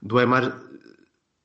do 0.02 0.18
Aymar 0.18 0.58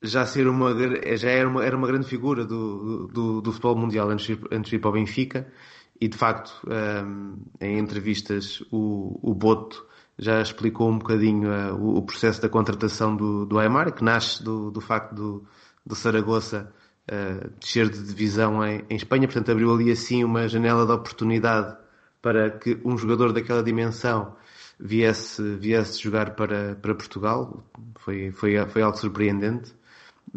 já 0.02 0.26
ser 0.26 0.46
uma 0.48 0.74
já 1.16 1.30
era 1.30 1.48
uma, 1.48 1.64
era 1.64 1.76
uma 1.76 1.86
grande 1.86 2.06
figura 2.06 2.44
do, 2.44 3.06
do, 3.08 3.40
do 3.40 3.52
futebol 3.52 3.76
mundial 3.76 4.10
antes, 4.10 4.38
antes 4.50 4.70
de 4.70 4.76
ir 4.76 4.78
para 4.78 4.90
o 4.90 4.92
Benfica. 4.92 5.50
E 5.98 6.08
de 6.08 6.16
facto 6.16 6.52
um, 6.66 7.38
em 7.60 7.78
entrevistas 7.78 8.62
o, 8.70 9.18
o 9.22 9.34
Boto 9.34 9.86
já 10.18 10.42
explicou 10.42 10.90
um 10.90 10.98
bocadinho 10.98 11.48
uh, 11.50 11.74
o, 11.74 11.98
o, 11.98 12.02
processo 12.02 12.40
da 12.40 12.48
contratação 12.48 13.16
do, 13.16 13.46
do 13.46 13.58
Aymar 13.58 13.92
que 13.94 14.04
nasce 14.04 14.42
do, 14.42 14.70
do 14.70 14.80
facto 14.80 15.14
do, 15.14 15.46
do 15.84 15.94
Saragossa 15.94 16.70
uh, 17.10 17.50
descer 17.58 17.88
de 17.88 18.02
divisão 18.02 18.64
em, 18.64 18.84
em 18.90 18.96
Espanha, 18.96 19.26
portanto 19.26 19.50
abriu 19.50 19.72
ali 19.72 19.90
assim 19.90 20.22
uma 20.22 20.46
janela 20.48 20.84
de 20.84 20.92
oportunidade 20.92 21.76
para 22.20 22.50
que 22.50 22.78
um 22.84 22.98
jogador 22.98 23.32
daquela 23.32 23.62
dimensão 23.62 24.36
viesse, 24.78 25.42
viesse 25.56 26.02
jogar 26.02 26.34
para, 26.34 26.74
para 26.74 26.94
Portugal. 26.94 27.64
Foi, 28.00 28.30
foi, 28.32 28.66
foi 28.66 28.82
algo 28.82 28.98
surpreendente 28.98 29.74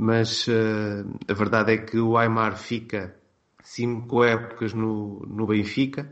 mas 0.01 0.47
uh, 0.47 1.05
a 1.27 1.33
verdade 1.33 1.73
é 1.73 1.77
que 1.77 1.99
o 1.99 2.17
Aymar 2.17 2.57
fica 2.57 3.13
cinco 3.62 4.23
épocas 4.23 4.73
no, 4.73 5.25
no 5.27 5.45
Benfica, 5.45 6.09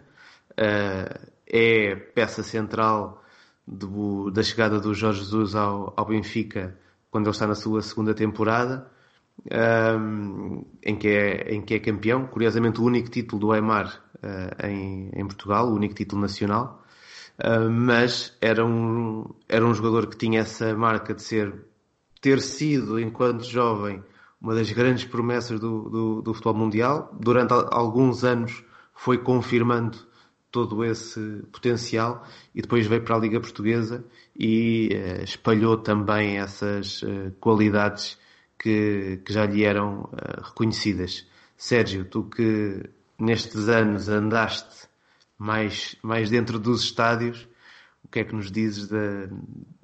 uh, 0.51 1.31
é 1.47 1.95
peça 1.95 2.43
central 2.43 3.23
do, 3.65 4.29
da 4.29 4.43
chegada 4.43 4.77
do 4.81 4.93
Jorge 4.93 5.19
Jesus 5.19 5.55
ao, 5.55 5.93
ao, 5.95 6.05
Benfica 6.05 6.77
quando 7.09 7.27
ele 7.27 7.31
está 7.31 7.47
na 7.47 7.55
sua 7.55 7.81
segunda 7.81 8.13
temporada, 8.13 8.91
um, 9.49 10.65
eh, 10.83 10.91
em, 10.91 10.97
que 10.97 11.07
é, 11.07 11.53
em 11.53 11.61
que 11.61 11.75
é 11.75 11.79
campeão. 11.79 12.27
Curiosamente, 12.27 12.81
o 12.81 12.83
único 12.83 13.09
título 13.09 13.39
do 13.39 13.51
Aymar 13.53 14.03
uh, 14.17 14.67
em, 14.67 15.11
em 15.13 15.25
Portugal, 15.25 15.69
o 15.69 15.75
único 15.75 15.93
título 15.93 16.21
nacional. 16.21 16.83
Uh, 17.39 17.69
mas 17.69 18.35
era 18.41 18.65
um, 18.65 19.33
era 19.47 19.65
um 19.65 19.73
jogador 19.73 20.07
que 20.07 20.17
tinha 20.17 20.41
essa 20.41 20.75
marca 20.75 21.13
de 21.13 21.21
ser 21.21 21.66
ter 22.27 22.41
sido, 22.41 22.99
enquanto 22.99 23.45
jovem, 23.45 24.03
uma 24.41 24.53
das 24.53 24.69
grandes 24.69 25.05
promessas 25.05 25.61
do, 25.61 25.89
do, 25.89 26.21
do 26.21 26.33
futebol 26.33 26.55
mundial. 26.55 27.09
Durante 27.17 27.53
alguns 27.71 28.25
anos 28.25 28.65
foi 28.93 29.17
confirmando 29.17 29.97
todo 30.51 30.83
esse 30.83 31.41
potencial 31.53 32.25
e 32.53 32.61
depois 32.61 32.85
veio 32.85 33.01
para 33.01 33.15
a 33.15 33.19
Liga 33.19 33.39
Portuguesa 33.39 34.03
e 34.37 34.89
uh, 34.91 35.23
espalhou 35.23 35.77
também 35.77 36.37
essas 36.37 37.01
uh, 37.03 37.31
qualidades 37.39 38.17
que, 38.59 39.21
que, 39.23 39.31
já 39.31 39.45
lhe 39.45 39.63
eram 39.63 40.01
uh, 40.01 40.41
reconhecidas. 40.43 41.25
Sérgio, 41.55 42.03
tu 42.03 42.23
que 42.23 42.83
nestes 43.17 43.69
anos 43.69 44.09
andaste 44.09 44.89
mais, 45.37 45.95
mais 46.03 46.29
dentro 46.29 46.59
dos 46.59 46.83
estádios, 46.83 47.47
o 48.07 48.11
que 48.11 48.19
é 48.19 48.23
que 48.23 48.33
nos 48.33 48.49
dizes 48.49 48.87
de, 48.87 49.29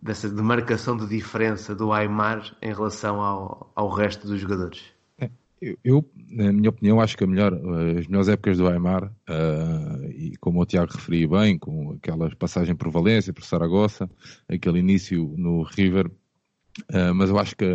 dessa 0.02 0.30
demarcação 0.30 0.96
de 0.96 1.06
diferença 1.08 1.76
do 1.76 1.92
Aymar 1.92 2.56
em 2.62 2.74
relação 2.74 3.20
ao, 3.20 3.72
ao 3.76 3.90
resto 3.90 4.26
dos 4.26 4.40
jogadores? 4.40 4.82
É, 5.20 5.30
eu, 5.62 5.78
eu, 5.84 6.10
na 6.30 6.54
minha 6.54 6.70
opinião, 6.70 7.02
acho 7.02 7.18
que 7.18 7.26
a 7.26 7.28
melhor, 7.28 7.54
as 7.54 8.08
melhores 8.08 8.30
épocas 8.30 8.58
do 8.58 8.68
Aymar, 8.68 9.12
uh, 9.30 10.06
e 10.06 10.38
como 10.38 10.62
o 10.62 10.66
Tiago 10.66 10.94
referia 10.94 11.28
bem, 11.28 11.60
com 11.60 11.92
aquela 11.92 12.34
passagem 12.36 12.74
por 12.76 12.90
Valência, 12.90 13.34
por 13.34 13.44
Saragossa, 13.44 14.10
aquele 14.48 14.80
início 14.80 15.36
no 15.38 15.64
River, 15.64 16.08
uh, 16.08 17.14
mas 17.14 17.30
eu 17.30 17.38
acho 17.38 17.58
que 17.58 17.66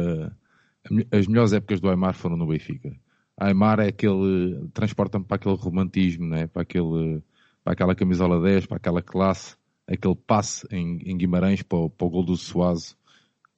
as 1.13 1.27
melhores 1.27 1.53
épocas 1.53 1.79
do 1.79 1.91
Aymar 1.91 2.15
foram 2.15 2.39
no 2.39 2.47
Benfica. 2.47 2.91
Aymar 3.37 3.81
é 3.81 3.89
aquele, 3.89 4.67
transporta-me 4.73 5.27
para 5.27 5.37
aquele 5.37 5.57
romantismo, 5.57 6.27
né? 6.27 6.47
para, 6.47 6.63
aquele, 6.63 7.23
para 7.63 7.75
aquela 7.75 7.95
camisola 7.95 8.41
10, 8.41 8.65
para 8.65 8.79
aquela 8.79 9.03
classe, 9.03 9.58
aquele 9.89 10.15
passe 10.15 10.67
em, 10.71 10.99
em 11.05 11.17
Guimarães 11.17 11.63
para 11.63 11.79
o, 11.79 11.91
para 11.91 12.07
o 12.07 12.11
gol 12.11 12.25
do 12.25 12.37
Suazo, 12.37 12.97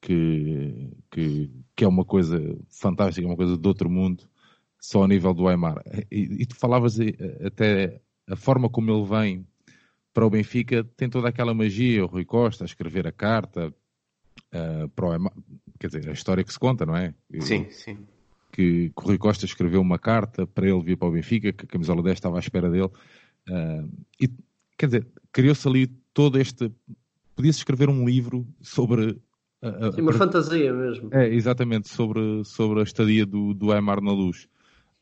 que, 0.01 0.89
que, 1.11 1.51
que, 1.75 1.83
é 1.83 1.87
uma 1.87 2.05
coisa 2.05 2.39
fantástica, 2.69 3.27
uma 3.27 3.35
coisa 3.35 3.57
de 3.57 3.67
outro 3.67 3.89
mundo, 3.89 4.23
só 4.79 5.03
a 5.03 5.07
nível 5.07 5.33
do 5.33 5.47
Aymar. 5.47 5.83
E, 6.09 6.41
e 6.41 6.45
tu 6.45 6.55
falavas 6.55 6.97
até 7.45 8.01
a 8.27 8.35
forma 8.35 8.69
como 8.69 8.89
ele 8.91 9.05
vem 9.05 9.45
para 10.13 10.25
o 10.25 10.29
Benfica, 10.29 10.83
tem 10.97 11.09
toda 11.09 11.29
aquela 11.29 11.53
magia, 11.53 12.03
o 12.03 12.07
Rui 12.07 12.25
Costa 12.25 12.63
a 12.63 12.65
escrever 12.65 13.05
a 13.07 13.11
carta 13.11 13.73
uh, 14.53 14.89
para 14.89 15.05
o 15.05 15.11
Aymar, 15.11 15.33
quer 15.79 15.87
dizer, 15.87 16.09
a 16.09 16.13
história 16.13 16.43
que 16.43 16.51
se 16.51 16.59
conta, 16.59 16.85
não 16.85 16.95
é? 16.95 17.13
Sim, 17.39 17.69
sim. 17.69 17.97
Que, 18.51 18.89
que 18.89 19.03
o 19.03 19.07
Rui 19.07 19.17
Costa 19.17 19.45
escreveu 19.45 19.79
uma 19.79 19.99
carta 19.99 20.47
para 20.47 20.67
ele 20.67 20.81
vir 20.81 20.97
para 20.97 21.07
o 21.07 21.11
Benfica, 21.11 21.53
que 21.53 21.65
a 21.65 21.67
camisola 21.67 22.01
10 22.01 22.17
estava 22.17 22.37
à 22.37 22.39
espera 22.39 22.69
dele. 22.69 22.89
Uh, 23.49 23.89
e, 24.19 24.29
quer 24.77 24.87
dizer, 24.87 25.07
criou-se 25.31 25.67
ali 25.67 26.00
todo 26.13 26.39
este. 26.39 26.71
Podia-se 27.35 27.59
escrever 27.59 27.89
um 27.89 28.05
livro 28.05 28.47
sobre. 28.61 29.21
A, 29.61 29.91
Sim, 29.91 30.01
uma 30.01 30.11
a... 30.11 30.15
fantasia 30.15 30.73
mesmo. 30.73 31.09
É, 31.13 31.27
exatamente, 31.27 31.87
sobre, 31.89 32.43
sobre 32.45 32.79
a 32.79 32.83
estadia 32.83 33.25
do, 33.25 33.53
do 33.53 33.71
Aymar 33.71 34.01
na 34.01 34.11
luz. 34.11 34.47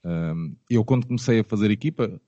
Um, 0.03 0.55
eu, 0.69 0.83
quando 0.83 1.07
comecei 1.07 1.39
a 1.39 1.43
fazer 1.43 1.71
equipa, 1.71 2.19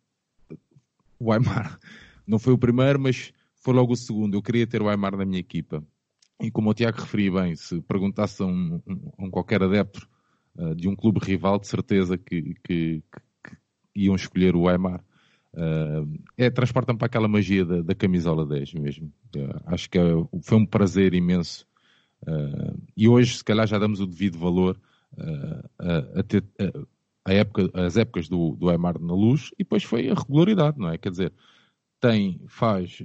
o 1.19 1.31
Aymar 1.31 1.79
não 2.25 2.39
foi 2.39 2.53
o 2.53 2.57
primeiro, 2.57 2.99
mas 2.99 3.33
foi 3.55 3.73
logo 3.73 3.93
o 3.93 3.97
segundo. 3.97 4.35
Eu 4.35 4.41
queria 4.41 4.65
ter 4.65 4.81
o 4.81 4.89
Aymar 4.89 5.15
na 5.15 5.25
minha 5.25 5.39
equipa. 5.39 5.83
E 6.41 6.49
como 6.49 6.71
o 6.71 6.73
Tiago 6.73 6.99
referia 6.99 7.31
bem, 7.31 7.55
se 7.55 7.79
perguntasse 7.81 8.41
a 8.41 8.45
um, 8.45 8.81
um, 8.87 9.25
um 9.25 9.29
qualquer 9.29 9.61
adepto 9.61 10.07
uh, 10.55 10.73
de 10.73 10.87
um 10.87 10.95
clube 10.95 11.19
rival, 11.21 11.59
de 11.59 11.67
certeza 11.67 12.17
que, 12.17 12.55
que, 12.63 13.03
que 13.43 13.57
iam 13.95 14.15
escolher 14.15 14.55
o 14.55 14.67
Aymar. 14.67 15.03
Uh, 15.53 16.17
é, 16.37 16.49
transporta-me 16.49 16.97
para 16.97 17.07
aquela 17.07 17.27
magia 17.27 17.65
da, 17.65 17.81
da 17.81 17.95
camisola 17.95 18.45
10 18.45 18.73
mesmo. 18.75 19.11
Uh, 19.35 19.61
acho 19.65 19.89
que 19.89 19.99
é, 19.99 20.03
foi 20.41 20.57
um 20.57 20.65
prazer 20.65 21.13
imenso. 21.13 21.67
Uh, 22.23 22.81
e 22.95 23.07
hoje, 23.07 23.37
se 23.37 23.43
calhar, 23.43 23.67
já 23.67 23.77
damos 23.77 23.99
o 23.99 24.07
devido 24.07 24.37
valor 24.37 24.79
a, 25.77 26.19
a, 26.19 26.23
ter, 26.23 26.45
a 27.25 27.33
época, 27.33 27.69
as 27.73 27.97
épocas 27.97 28.29
do, 28.29 28.55
do 28.55 28.69
Aymar 28.69 28.97
na 28.97 29.13
luz 29.13 29.49
e 29.55 29.63
depois 29.63 29.83
foi 29.83 30.09
a 30.09 30.13
regularidade, 30.13 30.79
não 30.79 30.87
é? 30.87 30.97
Quer 30.97 31.09
dizer, 31.09 31.33
tem, 31.99 32.39
faz 32.47 33.01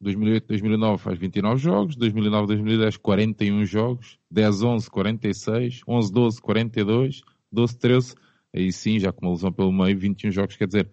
2008, 0.00 0.46
2009 0.46 1.02
faz 1.02 1.18
29 1.18 1.60
jogos, 1.62 1.96
2009, 1.96 2.46
2010 2.46 2.96
41 2.96 3.66
jogos, 3.66 4.18
10, 4.30 4.62
11, 4.62 4.90
46, 4.90 5.80
11, 5.86 6.12
12, 6.12 6.40
42, 6.40 7.20
12, 7.52 7.78
13, 7.78 8.14
aí 8.54 8.72
sim, 8.72 8.98
já 8.98 9.12
com 9.12 9.26
uma 9.26 9.32
lesão 9.32 9.52
pelo 9.52 9.70
meio, 9.70 9.98
21 9.98 10.30
jogos, 10.30 10.56
quer 10.56 10.66
dizer, 10.66 10.90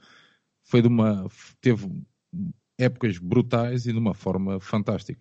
foi 0.68 0.82
de 0.82 0.88
uma. 0.88 1.28
teve 1.62 1.90
épocas 2.78 3.18
brutais 3.18 3.88
e 3.88 3.94
de 3.94 3.98
uma 3.98 4.14
forma 4.14 4.60
fantástica. 4.60 5.20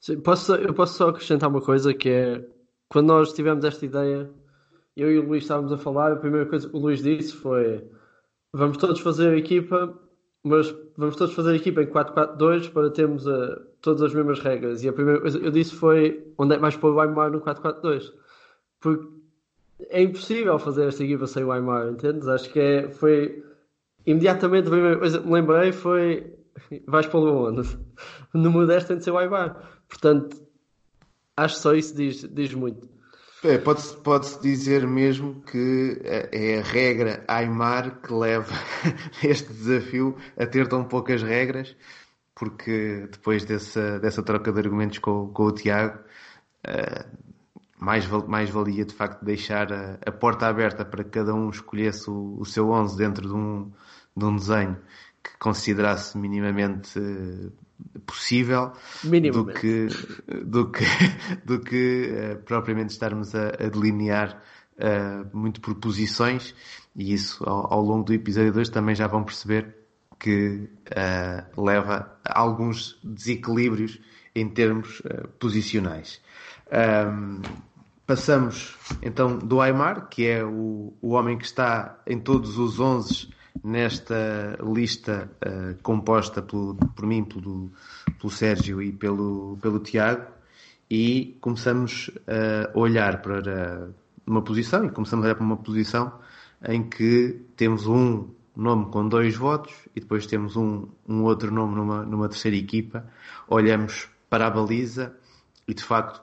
Sim, 0.00 0.20
posso, 0.20 0.54
eu 0.54 0.74
posso 0.74 0.96
só 0.96 1.10
acrescentar 1.10 1.48
uma 1.48 1.60
coisa 1.60 1.94
que 1.94 2.08
é 2.08 2.44
quando 2.88 3.08
nós 3.08 3.32
tivemos 3.32 3.64
esta 3.64 3.84
ideia, 3.84 4.30
eu 4.96 5.12
e 5.12 5.18
o 5.18 5.28
Luís 5.28 5.44
estávamos 5.44 5.72
a 5.72 5.78
falar, 5.78 6.12
a 6.12 6.16
primeira 6.16 6.46
coisa 6.46 6.68
que 6.68 6.76
o 6.76 6.80
Luís 6.80 7.02
disse 7.02 7.32
foi 7.34 7.84
vamos 8.52 8.78
todos 8.78 9.00
fazer 9.00 9.30
a 9.30 9.36
equipa, 9.36 9.94
mas 10.42 10.74
vamos 10.96 11.16
todos 11.16 11.34
fazer 11.34 11.52
a 11.52 11.56
equipa 11.56 11.82
em 11.82 11.86
4-4-2 11.86 12.70
para 12.70 12.90
termos 12.90 13.26
uh, 13.26 13.60
todas 13.82 14.02
as 14.02 14.14
mesmas 14.14 14.40
regras. 14.40 14.82
E 14.82 14.88
a 14.88 14.92
primeira 14.92 15.20
coisa 15.20 15.38
que 15.38 15.46
eu 15.46 15.50
disse 15.50 15.74
foi 15.74 16.32
onde 16.38 16.54
é 16.54 16.56
que 16.56 16.62
vais 16.62 16.76
pôr 16.76 16.94
o 16.94 17.00
Aymar 17.00 17.30
no 17.30 17.40
4-4-2? 17.40 18.12
Porque 18.80 19.06
é 19.90 20.02
impossível 20.02 20.58
fazer 20.58 20.88
esta 20.88 21.04
equipa 21.04 21.26
sem 21.26 21.44
o 21.44 21.52
Aymar, 21.52 21.88
entendes? 21.88 22.26
Acho 22.28 22.50
que 22.50 22.58
é, 22.58 22.88
foi 22.88 23.44
imediatamente 24.06 24.70
que 24.70 24.76
me 24.76 25.32
lembrei 25.32 25.72
foi 25.72 26.32
vais 26.86 27.06
para 27.06 27.18
o 27.18 27.48
onde? 27.48 27.78
No 28.32 28.50
Modesto 28.50 28.88
tem 28.88 28.98
de 28.98 29.04
ser 29.04 29.10
o 29.10 29.18
Aibar. 29.18 29.56
Portanto, 29.88 30.36
acho 31.36 31.56
só 31.56 31.74
isso 31.74 31.94
diz, 31.94 32.22
diz 32.22 32.54
muito. 32.54 32.88
É, 33.44 33.58
Pode-se 33.58 33.96
pode 33.98 34.40
dizer 34.40 34.86
mesmo 34.86 35.42
que 35.42 36.00
é 36.02 36.58
a 36.58 36.62
regra 36.62 37.24
Aymar 37.28 38.00
que 38.00 38.12
leva 38.12 38.52
este 39.22 39.52
desafio 39.52 40.16
a 40.36 40.46
ter 40.46 40.66
tão 40.68 40.84
poucas 40.84 41.22
regras, 41.22 41.76
porque 42.34 43.06
depois 43.10 43.44
dessa, 43.44 44.00
dessa 44.00 44.22
troca 44.22 44.52
de 44.52 44.58
argumentos 44.58 44.98
com, 44.98 45.28
com 45.28 45.44
o 45.44 45.52
Tiago, 45.52 45.98
uh, 46.66 47.26
mais, 47.78 48.06
mais 48.26 48.50
valia 48.50 48.84
de 48.84 48.94
facto 48.94 49.24
deixar 49.24 49.72
a, 49.72 49.98
a, 50.04 50.10
porta 50.10 50.46
aberta 50.46 50.84
para 50.84 51.04
que 51.04 51.10
cada 51.10 51.34
um 51.34 51.50
escolhesse 51.50 52.10
o, 52.10 52.36
o 52.40 52.44
seu 52.44 52.70
11 52.70 52.96
dentro 52.96 53.28
de 53.28 53.34
um, 53.34 53.70
de 54.16 54.24
um 54.24 54.36
desenho 54.36 54.76
que 55.22 55.36
considerasse 55.38 56.16
minimamente 56.16 56.98
uh, 56.98 57.52
possível 58.06 58.72
minimamente. 59.04 59.52
do 59.54 59.60
que, 59.60 59.88
do 60.44 60.70
que, 60.70 60.84
do 61.44 61.60
que 61.60 62.10
uh, 62.10 62.42
propriamente 62.44 62.92
estarmos 62.92 63.34
a, 63.34 63.48
a 63.48 63.68
delinear 63.68 64.40
uh, 64.78 65.36
muito 65.36 65.60
por 65.60 65.74
posições 65.74 66.54
e 66.94 67.12
isso 67.12 67.44
ao, 67.44 67.74
ao, 67.74 67.82
longo 67.82 68.04
do 68.04 68.14
episódio 68.14 68.52
2 68.52 68.68
também 68.70 68.94
já 68.94 69.06
vão 69.06 69.22
perceber 69.22 69.74
que 70.18 70.70
leva 71.58 72.18
a 72.24 72.40
alguns 72.40 72.98
desequilíbrios 73.04 74.00
em 74.34 74.48
termos 74.48 75.02
posicionais. 75.38 76.22
Um, 76.72 77.42
passamos 78.06 78.74
então 79.02 79.36
do 79.36 79.60
Aymar, 79.60 80.08
que 80.08 80.26
é 80.26 80.42
o, 80.42 80.94
o 81.02 81.10
homem 81.10 81.36
que 81.36 81.44
está 81.44 82.00
em 82.06 82.18
todos 82.18 82.56
os 82.56 82.80
11 82.80 83.28
nesta 83.62 84.58
lista 84.62 85.30
uh, 85.46 85.82
composta 85.82 86.42
pelo, 86.42 86.74
por 86.74 87.06
mim, 87.06 87.24
pelo, 87.24 87.70
pelo 88.18 88.30
Sérgio 88.30 88.82
e 88.82 88.92
pelo, 88.92 89.58
pelo 89.60 89.80
Tiago, 89.80 90.26
e 90.90 91.36
começamos 91.40 92.10
a 92.28 92.78
olhar 92.78 93.20
para 93.20 93.90
uma 94.26 94.42
posição, 94.42 94.84
e 94.84 94.90
começamos 94.90 95.24
a 95.24 95.28
olhar 95.28 95.34
para 95.34 95.44
uma 95.44 95.56
posição 95.56 96.12
em 96.68 96.88
que 96.88 97.40
temos 97.56 97.86
um 97.86 98.28
nome 98.56 98.86
com 98.86 99.06
dois 99.06 99.36
votos 99.36 99.74
e 99.94 100.00
depois 100.00 100.26
temos 100.26 100.56
um, 100.56 100.88
um 101.06 101.22
outro 101.24 101.52
nome 101.52 101.74
numa, 101.74 102.02
numa 102.04 102.28
terceira 102.28 102.56
equipa. 102.56 103.06
Olhamos 103.46 104.08
para 104.30 104.46
a 104.46 104.50
baliza 104.50 105.14
e, 105.68 105.74
de 105.74 105.84
facto, 105.84 106.22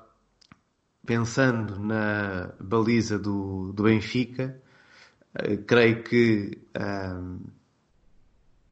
pensando 1.05 1.79
na 1.79 2.51
baliza 2.59 3.19
do, 3.19 3.71
do 3.73 3.83
Benfica, 3.83 4.59
uh, 5.35 5.57
creio 5.65 6.03
que 6.03 6.57
uh, 6.77 7.39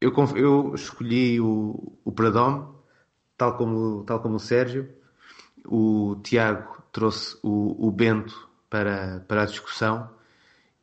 eu, 0.00 0.12
eu, 0.36 0.74
escolhi 0.74 1.40
o, 1.40 1.98
o 2.04 2.12
Pradom, 2.12 2.74
tal 3.36 3.56
como, 3.56 4.04
tal 4.04 4.20
como 4.20 4.36
o 4.36 4.40
Sérgio. 4.40 4.88
O 5.64 6.16
Tiago 6.24 6.82
trouxe 6.90 7.38
o, 7.42 7.86
o 7.86 7.90
Bento 7.90 8.48
para, 8.68 9.24
para 9.28 9.42
a 9.42 9.46
discussão 9.46 10.10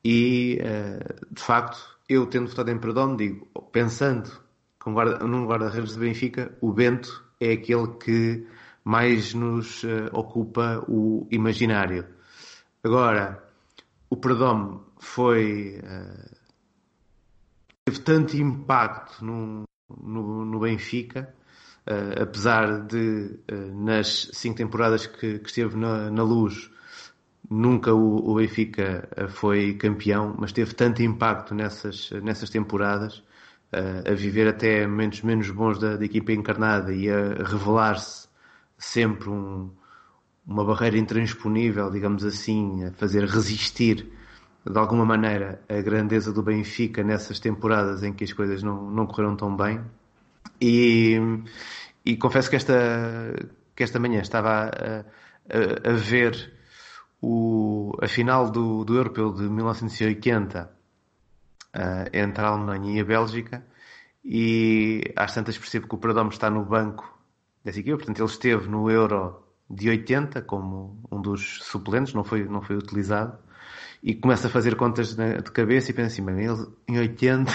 e, 0.03 0.59
uh, 0.61 1.33
de 1.33 1.41
facto, 1.41 1.97
eu 2.07 2.25
tendo 2.25 2.47
votado 2.47 2.71
em 2.71 2.77
Pradom, 2.77 3.15
digo, 3.15 3.47
pensando 3.71 4.31
com 4.79 4.93
guarda, 4.93 5.19
num 5.25 5.45
guarda-redes 5.45 5.93
de 5.93 5.99
Benfica, 5.99 6.57
o 6.61 6.71
Bento 6.71 7.23
é 7.39 7.51
aquele 7.51 7.87
que 7.97 8.47
mais 8.83 9.33
nos 9.33 9.83
uh, 9.83 10.09
ocupa 10.13 10.83
o 10.87 11.27
imaginário. 11.29 12.05
Agora, 12.83 13.43
o 14.09 14.17
Perdomo 14.17 14.85
foi. 14.97 15.79
Uh, 15.83 16.35
teve 17.85 17.99
tanto 18.01 18.37
impacto 18.37 19.23
no, 19.23 19.63
no, 19.89 20.45
no 20.45 20.59
Benfica, 20.59 21.33
uh, 21.87 22.23
apesar 22.23 22.85
de, 22.85 23.39
nas 23.73 24.29
cinco 24.33 24.57
temporadas 24.57 25.07
que, 25.07 25.39
que 25.39 25.47
esteve 25.47 25.75
na, 25.77 26.09
na 26.09 26.23
luz, 26.23 26.69
nunca 27.49 27.93
o, 27.93 28.29
o, 28.29 28.35
Benfica 28.35 29.09
foi 29.29 29.73
campeão, 29.73 30.35
mas 30.37 30.51
teve 30.51 30.73
tanto 30.73 31.01
impacto 31.01 31.55
nessas, 31.55 32.11
nessas 32.23 32.49
temporadas, 32.49 33.23
a 33.71 34.13
viver 34.15 34.47
até 34.47 34.87
momentos 34.87 35.21
menos 35.21 35.51
bons 35.51 35.77
da, 35.77 35.95
da 35.95 36.03
equipa 36.03 36.31
encarnada 36.31 36.91
e 36.91 37.07
a 37.07 37.35
revelar-se 37.43 38.27
sempre 38.79 39.29
um, 39.29 39.69
uma 40.49 40.65
barreira 40.65 40.97
intransponível, 40.97 41.91
digamos 41.91 42.25
assim, 42.25 42.83
a 42.85 42.91
fazer 42.93 43.23
resistir 43.23 44.11
de 44.65 44.77
alguma 44.77 45.05
maneira 45.05 45.61
a 45.69 45.79
grandeza 45.79 46.33
do 46.33 46.41
Benfica 46.41 47.03
nessas 47.03 47.39
temporadas 47.39 48.01
em 48.01 48.11
que 48.11 48.23
as 48.23 48.33
coisas 48.33 48.63
não, 48.63 48.89
não 48.89 49.05
correram 49.05 49.35
tão 49.35 49.55
bem. 49.55 49.79
E, 50.59 51.17
e 52.03 52.17
confesso 52.17 52.49
que 52.49 52.55
esta, 52.55 52.73
que 53.75 53.83
esta 53.83 53.99
manhã 53.99 54.21
estava 54.21 54.49
a, 54.49 55.05
a, 55.49 55.91
a 55.91 55.93
ver 55.93 56.51
o, 57.21 57.95
a 58.01 58.07
final 58.07 58.49
do, 58.49 58.83
do 58.83 58.95
Europeu 58.95 59.31
de 59.31 59.43
1980 59.43 60.63
uh, 61.75 61.79
entre 62.11 62.43
a 62.43 62.47
Alemanha 62.47 62.97
e 62.97 62.99
a 62.99 63.05
Bélgica 63.05 63.63
e 64.25 65.13
às 65.15 65.31
tantas 65.31 65.59
percebo 65.59 65.87
que 65.87 65.95
o 65.95 65.99
Perdomo 65.99 66.31
está 66.31 66.49
no 66.49 66.65
banco 66.65 67.19
dessa 67.63 67.79
equipa. 67.79 67.97
Portanto, 67.97 68.19
ele 68.19 68.29
esteve 68.29 68.67
no 68.67 68.89
Euro 68.89 69.48
de 69.69 69.89
80 69.89 70.41
como 70.41 70.99
um 71.11 71.21
dos 71.21 71.59
suplentes, 71.63 72.13
não 72.13 72.23
foi, 72.23 72.43
não 72.45 72.61
foi 72.61 72.75
utilizado. 72.75 73.37
E 74.01 74.15
começa 74.15 74.47
a 74.47 74.49
fazer 74.49 74.75
contas 74.75 75.15
de 75.15 75.51
cabeça 75.51 75.91
e 75.91 75.93
pensa 75.93 76.13
assim, 76.13 76.25
bem, 76.25 76.45
ele 76.45 76.67
em 76.87 76.97
80, 76.99 77.51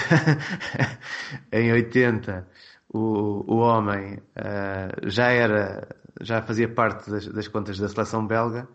em 1.51 1.71
80, 1.73 2.47
o, 2.93 3.53
o 3.53 3.57
homem 3.57 4.19
uh, 4.37 5.09
já 5.09 5.31
era, 5.31 5.87
já 6.21 6.41
fazia 6.43 6.69
parte 6.69 7.09
das, 7.09 7.27
das 7.27 7.47
contas 7.47 7.79
da 7.79 7.89
seleção 7.89 8.25
belga 8.25 8.67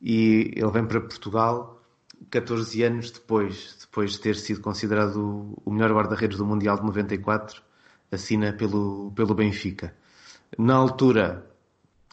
e 0.00 0.52
ele 0.56 0.70
vem 0.72 0.84
para 0.84 1.00
Portugal 1.00 1.80
14 2.28 2.82
anos 2.82 3.10
depois, 3.12 3.76
depois 3.80 4.12
de 4.12 4.20
ter 4.20 4.34
sido 4.34 4.60
considerado 4.60 5.54
o 5.64 5.70
melhor 5.70 5.92
guarda-redes 5.92 6.38
do 6.38 6.44
Mundial 6.44 6.76
de 6.76 6.84
94, 6.84 7.62
assina 8.10 8.52
pelo, 8.52 9.12
pelo 9.14 9.34
Benfica 9.34 9.94
na 10.58 10.74
altura, 10.74 11.46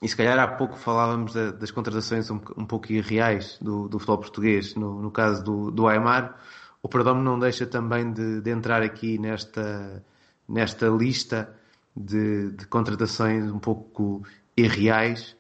e 0.01 0.07
se 0.07 0.15
calhar 0.15 0.39
há 0.39 0.47
pouco 0.47 0.77
falávamos 0.77 1.33
da, 1.33 1.51
das 1.51 1.71
contratações 1.71 2.29
um, 2.31 2.39
um, 2.57 2.65
pouco 2.65 2.91
irreais 2.91 3.57
do, 3.61 3.87
do 3.89 3.99
futebol 3.99 4.19
português, 4.19 4.75
no, 4.75 5.01
no 5.01 5.11
caso 5.11 5.43
do, 5.43 5.71
do 5.71 5.87
Aymar, 5.87 6.37
o 6.81 6.87
Perdomo 6.87 7.21
não 7.21 7.37
deixa 7.37 7.65
também 7.65 8.11
de, 8.13 8.39
de, 8.41 8.49
entrar 8.49 8.81
aqui 8.81 9.19
nesta, 9.19 10.03
nesta 10.47 10.87
lista 10.87 11.53
de, 11.95 12.51
de 12.51 12.65
contratações 12.67 13.51
um 13.51 13.59
pouco 13.59 14.23
irreais. 14.55 15.35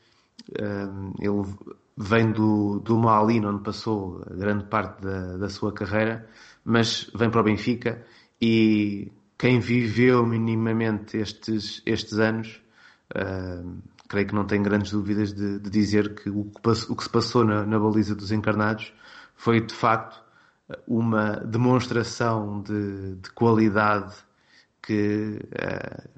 Ele 1.19 1.45
vem 1.95 2.31
do, 2.31 2.79
do 2.79 2.97
Mali, 2.97 3.39
onde 3.45 3.63
passou 3.63 4.25
grande 4.31 4.65
parte 4.65 5.01
da, 5.01 5.37
da 5.37 5.49
sua 5.49 5.71
carreira, 5.71 6.27
mas 6.65 7.09
vem 7.15 7.29
para 7.29 7.39
o 7.39 7.43
Benfica 7.43 8.05
e 8.41 9.09
quem 9.37 9.59
viveu 9.59 10.25
minimamente 10.25 11.17
estes, 11.17 11.81
estes 11.85 12.19
anos, 12.19 12.61
creio 14.09 14.27
que 14.27 14.35
não 14.35 14.45
tem 14.45 14.61
grandes 14.61 14.91
dúvidas 14.91 15.31
de, 15.31 15.59
de 15.59 15.69
dizer 15.69 16.15
que 16.15 16.29
o, 16.29 16.45
que 16.45 16.69
o, 16.89 16.95
que 16.95 17.03
se 17.03 17.09
passou 17.09 17.45
na, 17.45 17.65
na 17.65 17.79
baliza 17.79 18.15
dos 18.15 18.31
encarnados 18.31 18.91
foi 19.35 19.61
de 19.61 19.73
facto 19.73 20.21
uma 20.87 21.37
demonstração 21.37 22.61
de, 22.61 23.15
de 23.15 23.29
qualidade 23.31 24.15
que 24.81 25.39
uh, 25.39 26.09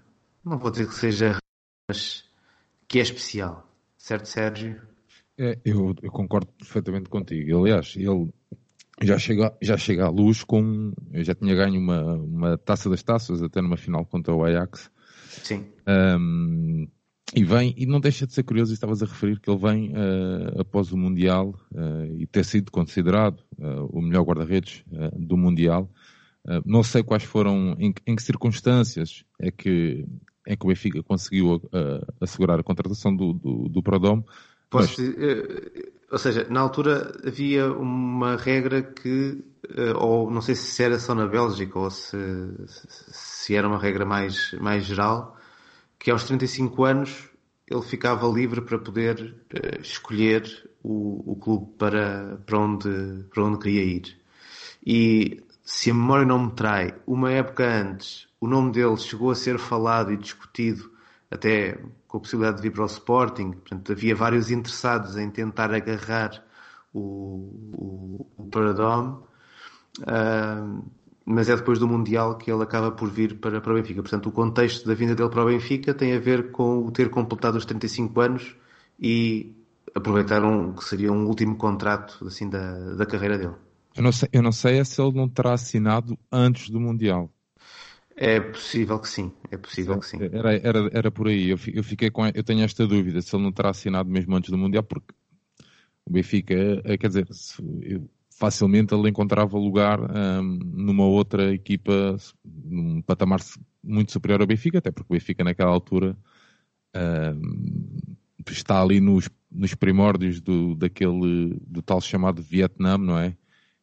não 0.44 0.58
vou 0.58 0.72
dizer 0.72 0.88
que 0.88 0.96
seja, 0.96 1.38
mas 1.88 2.26
que 2.88 3.00
é 3.00 3.02
especial, 3.02 3.70
certo, 3.98 4.26
Sérgio? 4.26 4.82
É, 5.38 5.60
eu, 5.66 5.94
eu, 6.02 6.12
concordo 6.12 6.48
perfeitamente 6.58 7.10
contigo. 7.10 7.60
Aliás, 7.60 7.94
ele 7.96 8.32
já 9.02 9.18
chega, 9.18 9.56
já 9.62 9.78
chega 9.78 10.06
à 10.06 10.10
luz 10.10 10.44
com. 10.44 10.94
Eu 11.12 11.24
já 11.24 11.34
tinha 11.34 11.56
ganho 11.56 11.80
uma, 11.80 12.16
uma 12.16 12.58
taça 12.58 12.90
das 12.90 13.02
taças, 13.02 13.42
até 13.42 13.62
numa 13.62 13.78
final 13.78 14.06
contra 14.06 14.34
o 14.34 14.44
Ajax. 14.44 14.92
Sim. 15.30 15.72
Um, 15.88 16.88
e 17.34 17.46
vem, 17.46 17.74
e 17.78 17.86
não 17.86 18.00
deixa 18.00 18.28
de 18.28 18.34
ser 18.34 18.44
curioso, 18.44 18.74
estavas 18.74 19.02
a 19.02 19.06
referir 19.06 19.40
que 19.40 19.50
ele 19.50 19.60
vem 19.60 19.92
uh, 19.92 20.60
após 20.60 20.92
o 20.92 20.98
Mundial 20.98 21.56
uh, 21.72 22.06
e 22.18 22.28
ter 22.28 22.44
sido 22.44 22.72
considerado 22.72 23.40
uh, 23.58 23.86
o 23.90 24.02
melhor 24.02 24.24
guarda-redes 24.24 24.84
do 25.16 25.38
Mundial. 25.38 25.90
não 26.66 26.84
sei 26.84 27.04
quais 27.04 27.24
foram, 27.24 27.76
em, 27.80 27.94
em, 28.06 28.16
que 28.16 28.24
circunstâncias 28.24 29.24
é 29.40 29.50
que, 29.50 30.06
é 30.46 30.58
que 30.58 30.66
o 30.66 30.68
Benfica 30.68 31.02
conseguiu 31.04 31.62
assegurar 32.20 32.60
a 32.60 32.64
contratação 32.64 33.16
do, 33.16 33.34
do, 33.34 33.70
do. 33.70 33.82
Posso, 34.70 35.02
mas... 35.02 35.16
ou 36.12 36.18
seja, 36.18 36.48
na 36.50 36.60
altura 36.60 37.14
havia 37.26 37.72
uma 37.72 38.36
regra 38.36 38.82
que, 38.82 39.44
ou 39.96 40.32
não 40.32 40.42
sei 40.42 40.56
se 40.56 40.84
era 40.84 40.98
só 40.98 41.14
na 41.14 41.28
Bélgica 41.28 41.78
ou 41.78 41.90
se, 41.90 42.18
se 42.68 43.56
era 43.56 43.68
uma 43.68 43.80
regra 43.80 44.06
mais, 44.06 44.54
mais 44.60 44.84
geral, 44.84 45.38
que 46.02 46.10
aos 46.10 46.24
35 46.24 46.84
anos 46.84 47.30
ele 47.68 47.82
ficava 47.84 48.28
livre 48.28 48.62
para 48.62 48.80
poder 48.80 49.36
uh, 49.54 49.82
escolher 49.82 50.44
o, 50.84 51.32
o, 51.32 51.36
clube 51.36 51.72
para, 51.78 52.42
para, 52.46 52.58
onde, 52.58 53.24
para 53.30 53.44
onde 53.44 53.60
queria 53.60 53.84
ir. 53.84 54.20
E 54.86 55.44
se 55.64 55.92
a 55.92 55.94
memória 55.94 56.26
não 56.26 56.46
me 56.46 56.52
trai, 56.52 56.96
uma 57.06 57.32
época 57.32 57.64
antes, 57.64 58.28
o 58.40 58.48
nome 58.48 58.72
dele 58.72 58.98
chegou 58.98 59.30
a 59.30 59.36
ser 59.36 59.60
falado 59.60 60.12
e 60.12 60.18
discutido 60.18 60.92
até 61.30 61.80
com 62.08 62.18
a 62.18 62.20
possibilidade 62.20 62.58
de 62.58 62.64
vir 62.64 62.74
para 62.74 62.84
o 62.84 62.88
Sporting. 62.88 63.52
Portanto, 63.52 63.92
havia 63.92 64.16
vários 64.16 64.50
interessados 64.50 65.16
em 65.16 65.30
tentar 65.30 65.72
agarrar 65.72 66.44
o, 66.92 67.00
o, 67.74 68.28
o 68.38 68.48
Paradome. 68.48 69.20
Uh, 70.00 70.84
mas 71.26 71.50
é 71.50 71.56
depois 71.56 71.80
do 71.80 71.88
Mundial 71.88 72.38
que 72.38 72.52
ele 72.52 72.64
acaba 72.64 72.92
por 72.92 73.10
vir 73.10 73.40
para, 73.40 73.62
para 73.62 73.72
o 73.72 73.76
Benfica. 73.76 74.02
Portanto, 74.02 74.30
o 74.30 74.32
contexto 74.32 74.88
da 74.88 74.94
vinda 74.94 75.16
dele 75.16 75.30
para 75.30 75.44
o 75.44 75.48
Benfica 75.48 75.94
tem 75.94 76.14
a 76.16 76.20
ver 76.20 76.52
com 76.52 76.86
o 76.86 76.92
ter 76.92 77.10
completado 77.10 77.58
os 77.58 77.66
35 77.66 78.20
anos 78.20 78.56
e 79.00 79.56
aproveitar 79.94 80.44
um, 80.44 80.74
que 80.74 80.84
seria 80.84 81.12
um 81.12 81.28
último 81.28 81.56
contrato 81.56 82.26
assim, 82.26 82.50
da, 82.50 82.96
da 82.96 83.06
carreira 83.06 83.38
dele. 83.38 83.56
Eu 83.96 84.04
não, 84.04 84.12
sei, 84.12 84.30
eu 84.32 84.42
não 84.42 84.52
sei 84.52 84.80
é 84.80 84.84
se 84.84 85.02
ele 85.02 85.14
não 85.14 85.28
terá 85.28 85.54
assinado 85.54 86.18
antes 86.32 86.70
do 86.70 86.80
Mundial. 86.80 87.30
É 88.16 88.40
possível 88.40 89.00
que 89.00 89.10
sim, 89.10 89.32
é 89.50 89.58
possível 89.58 89.98
que 90.00 90.06
sim. 90.06 90.18
Era, 90.22 90.56
era, 90.56 90.90
era 90.94 91.12
por 91.12 91.28
aí, 91.28 91.50
eu, 91.50 91.58
eu 91.74 91.84
fiquei 91.84 92.12
com, 92.12 92.26
eu 92.28 92.44
tenho 92.44 92.64
esta 92.64 92.86
dúvida 92.86 93.22
se 93.22 93.36
ele 93.36 93.44
não 93.44 93.52
terá 93.52 93.70
assinado 93.70 94.10
mesmo 94.10 94.36
antes 94.36 94.50
do 94.50 94.58
Mundial, 94.58 94.84
porque 94.84 95.14
o 96.06 96.12
Benfica, 96.12 96.54
eh, 96.54 96.98
quer 96.98 97.08
dizer, 97.08 97.28
eu, 97.82 98.10
facilmente 98.42 98.92
ele 98.92 99.08
encontrava 99.08 99.56
lugar 99.56 100.00
um, 100.02 100.60
numa 100.74 101.06
outra 101.06 101.54
equipa, 101.54 102.18
num 102.44 103.00
patamar 103.04 103.40
muito 103.84 104.12
superior 104.12 104.42
ao 104.42 104.48
Benfica, 104.48 104.80
até 104.80 104.90
porque 104.90 105.14
o 105.14 105.16
Benfica 105.16 105.44
naquela 105.44 105.70
altura 105.70 106.18
um, 107.36 108.16
está 108.50 108.82
ali 108.82 109.00
nos, 109.00 109.30
nos 109.52 109.76
primórdios 109.76 110.42
do, 110.42 110.74
daquele, 110.74 111.56
do 111.68 111.84
tal 111.84 112.02
chamado 112.02 112.42
Vietnã, 112.42 112.98
não 112.98 113.16
é? 113.16 113.38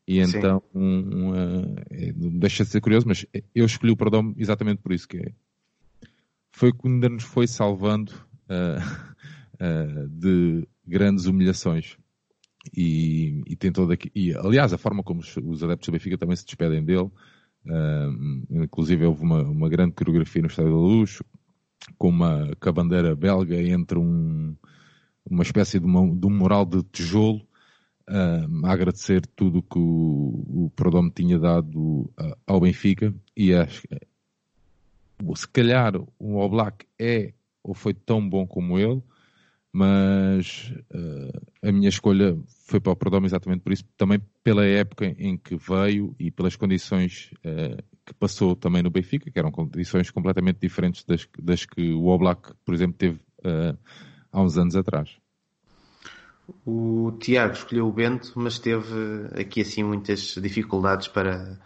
E 0.08 0.18
então 0.18 0.60
um, 0.74 0.82
um, 0.82 1.30
uh, 1.30 2.30
deixa 2.40 2.64
de 2.64 2.70
ser 2.70 2.80
curioso, 2.80 3.06
mas 3.06 3.24
eu 3.54 3.64
escolhi 3.64 3.92
o 3.92 3.96
Perdão 3.96 4.34
exatamente 4.36 4.82
por 4.82 4.90
isso, 4.90 5.06
que 5.06 5.18
é, 5.18 5.32
foi 6.50 6.72
que 6.72 6.88
ainda 6.88 7.08
nos 7.08 7.22
foi 7.22 7.46
salvando 7.46 8.12
uh, 8.48 8.82
uh, 9.62 10.08
de 10.10 10.66
grandes 10.84 11.26
humilhações 11.26 11.96
e, 12.76 13.42
e 13.46 13.56
tem 13.56 13.72
toda 13.72 13.96
e 14.14 14.34
aliás 14.34 14.72
a 14.72 14.78
forma 14.78 15.02
como 15.02 15.20
os, 15.20 15.36
os, 15.36 15.62
adeptos 15.62 15.88
do 15.88 15.92
Benfica 15.92 16.18
também 16.18 16.36
se 16.36 16.44
despedem 16.44 16.84
dele 16.84 17.02
uh, 17.66 18.62
inclusive 18.64 19.06
houve 19.06 19.22
uma, 19.22 19.42
uma 19.42 19.68
grande 19.68 19.94
coreografia 19.94 20.42
no 20.42 20.48
Estádio 20.48 20.72
da 20.72 20.78
Luz 20.78 21.22
com 21.96 22.08
uma 22.08 22.50
com 22.60 22.68
a 22.68 22.72
bandeira 22.72 23.14
belga 23.14 23.56
entre 23.56 23.98
um 23.98 24.56
uma 25.30 25.42
espécie 25.42 25.78
de, 25.78 25.86
uma, 25.86 26.00
de 26.14 26.26
um 26.26 26.30
mural 26.30 26.64
de 26.64 26.82
tijolo 26.84 27.46
uh, 28.08 28.66
a 28.66 28.72
agradecer 28.72 29.26
tudo 29.36 29.62
que 29.62 29.78
o, 29.78 30.64
o 30.64 30.72
Prodome 30.74 31.10
tinha 31.10 31.38
dado 31.38 31.78
uh, 31.78 32.36
ao 32.46 32.60
Benfica. 32.60 33.14
E 33.36 33.54
acho 33.54 33.82
se 35.34 35.48
calhar 35.48 35.94
o 36.18 36.36
Oblak 36.36 36.86
é 36.98 37.32
ou 37.62 37.74
foi 37.74 37.92
tão 37.92 38.26
bom 38.26 38.46
como 38.46 38.78
ele 38.78 39.02
mas 39.72 40.72
uh, 40.94 41.68
a 41.68 41.70
minha 41.70 41.88
escolha 41.88 42.36
foi 42.66 42.80
para 42.80 42.92
o 42.92 42.96
Prodome 42.96 43.26
exatamente 43.26 43.60
por 43.60 43.72
isso, 43.72 43.84
também 43.96 44.20
pela 44.42 44.64
época 44.64 45.06
em 45.18 45.36
que 45.36 45.56
veio 45.56 46.14
e 46.18 46.30
pelas 46.30 46.56
condições 46.56 47.30
uh, 47.38 47.82
que 48.04 48.14
passou 48.14 48.56
também 48.56 48.82
no 48.82 48.90
Benfica, 48.90 49.30
que 49.30 49.38
eram 49.38 49.50
condições 49.50 50.10
completamente 50.10 50.58
diferentes 50.60 51.04
das, 51.04 51.28
das 51.38 51.66
que 51.66 51.92
o 51.92 52.06
Oblak, 52.06 52.54
por 52.64 52.74
exemplo, 52.74 52.96
teve 52.96 53.20
uh, 53.40 53.78
há 54.32 54.42
uns 54.42 54.56
anos 54.56 54.74
atrás. 54.74 55.16
O 56.64 57.12
Tiago 57.20 57.52
escolheu 57.52 57.86
o 57.86 57.92
Bento, 57.92 58.32
mas 58.36 58.58
teve 58.58 58.86
aqui 59.38 59.60
assim 59.60 59.82
muitas 59.82 60.34
dificuldades 60.40 61.06
para, 61.08 61.60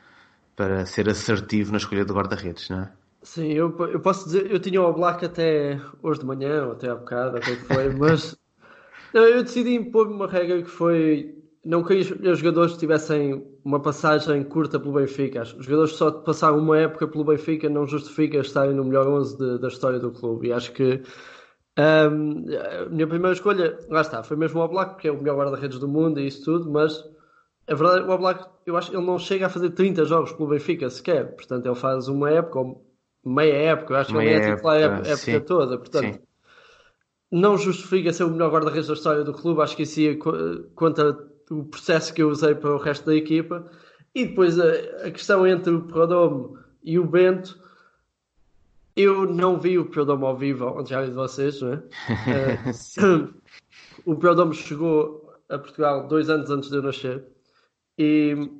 para 0.56 0.84
ser 0.86 1.08
assertivo 1.08 1.70
na 1.70 1.78
escolha 1.78 2.04
do 2.04 2.14
guarda-redes, 2.14 2.68
não 2.68 2.80
é? 2.80 2.92
Sim, 3.22 3.52
eu, 3.52 3.76
eu 3.86 4.00
posso 4.00 4.24
dizer, 4.26 4.50
eu 4.50 4.58
tinha 4.58 4.82
o 4.82 4.92
Black 4.92 5.24
até 5.24 5.80
hoje 6.02 6.20
de 6.20 6.26
manhã, 6.26 6.66
ou 6.66 6.72
até 6.72 6.88
há 6.88 6.94
bocado, 6.94 7.36
até 7.36 7.54
que 7.54 7.64
foi, 7.64 7.88
mas 7.90 8.36
eu 9.14 9.42
decidi 9.42 9.74
impor-me 9.74 10.14
uma 10.14 10.26
regra 10.26 10.60
que 10.62 10.68
foi 10.68 11.42
não 11.64 11.84
queria 11.84 12.04
que 12.04 12.28
os 12.28 12.38
jogadores 12.38 12.76
tivessem 12.76 13.46
uma 13.64 13.80
passagem 13.80 14.42
curta 14.42 14.80
pelo 14.80 14.94
Benfica. 14.94 15.42
Os 15.42 15.64
jogadores 15.64 15.92
só 15.92 16.10
de 16.10 16.24
passar 16.24 16.52
uma 16.52 16.76
época 16.76 17.06
pelo 17.06 17.24
Benfica 17.24 17.68
não 17.68 17.86
justifica 17.86 18.38
estarem 18.38 18.74
no 18.74 18.84
melhor 18.84 19.06
11 19.06 19.38
de, 19.38 19.58
da 19.60 19.68
história 19.68 20.00
do 20.00 20.10
clube. 20.10 20.48
E 20.48 20.52
acho 20.52 20.72
que 20.72 21.00
um, 21.78 22.44
a 22.56 22.88
minha 22.88 23.06
primeira 23.06 23.32
escolha, 23.32 23.78
lá 23.88 24.00
está, 24.00 24.22
foi 24.24 24.36
mesmo 24.36 24.60
o 24.60 24.64
Oblak, 24.64 25.00
que 25.00 25.06
é 25.06 25.12
o 25.12 25.16
melhor 25.16 25.38
guarda-redes 25.38 25.78
do 25.78 25.86
mundo 25.86 26.18
e 26.18 26.26
isso 26.26 26.44
tudo, 26.44 26.70
mas 26.70 27.04
a 27.68 27.74
verdade, 27.74 28.08
o 28.08 28.10
Oblak, 28.10 28.44
eu 28.66 28.76
acho 28.76 28.90
que 28.90 28.96
ele 28.96 29.06
não 29.06 29.18
chega 29.18 29.46
a 29.46 29.48
fazer 29.48 29.70
30 29.70 30.04
jogos 30.04 30.32
pelo 30.32 30.48
Benfica 30.48 30.90
sequer. 30.90 31.36
Portanto, 31.36 31.64
ele 31.66 31.76
faz 31.76 32.08
uma 32.08 32.28
época, 32.28 32.58
ou 32.58 32.91
meia 33.24 33.54
época, 33.54 33.94
eu 33.94 33.98
acho 33.98 34.12
que 34.12 34.18
ele 34.18 34.30
é 34.30 34.54
titular 34.54 34.76
a 34.76 34.80
época, 34.80 35.08
época 35.08 35.40
toda, 35.40 35.78
portanto, 35.78 36.14
sim. 36.14 36.20
não 37.30 37.56
justifica 37.56 38.12
ser 38.12 38.24
o 38.24 38.30
melhor 38.30 38.50
guarda-redes 38.50 38.88
da 38.88 38.94
história 38.94 39.24
do 39.24 39.32
clube, 39.32 39.62
acho 39.62 39.76
que 39.76 39.84
isso 39.84 40.00
ia 40.00 40.18
contra 40.74 41.16
o 41.50 41.64
processo 41.64 42.12
que 42.12 42.22
eu 42.22 42.28
usei 42.28 42.54
para 42.54 42.74
o 42.74 42.78
resto 42.78 43.06
da 43.06 43.14
equipa. 43.14 43.70
E 44.14 44.26
depois 44.26 44.58
a, 44.58 44.70
a 45.06 45.10
questão 45.10 45.46
entre 45.46 45.72
o 45.72 45.82
Perdomo 45.82 46.58
e 46.82 46.98
o 46.98 47.06
Bento, 47.06 47.58
eu 48.94 49.26
não 49.26 49.58
vi 49.58 49.78
o 49.78 49.86
Perdomo 49.86 50.26
ao 50.26 50.36
vivo, 50.36 50.66
onde 50.66 50.90
já 50.90 51.00
vi 51.00 51.08
de 51.08 51.14
vocês, 51.14 51.60
não 51.62 51.72
é? 51.72 51.76
uh, 51.76 53.34
o 54.04 54.16
Perdomo 54.16 54.52
chegou 54.52 55.32
a 55.48 55.58
Portugal 55.58 56.06
dois 56.08 56.28
anos 56.28 56.50
antes 56.50 56.68
de 56.68 56.76
eu 56.76 56.82
nascer 56.82 57.24
e 57.98 58.50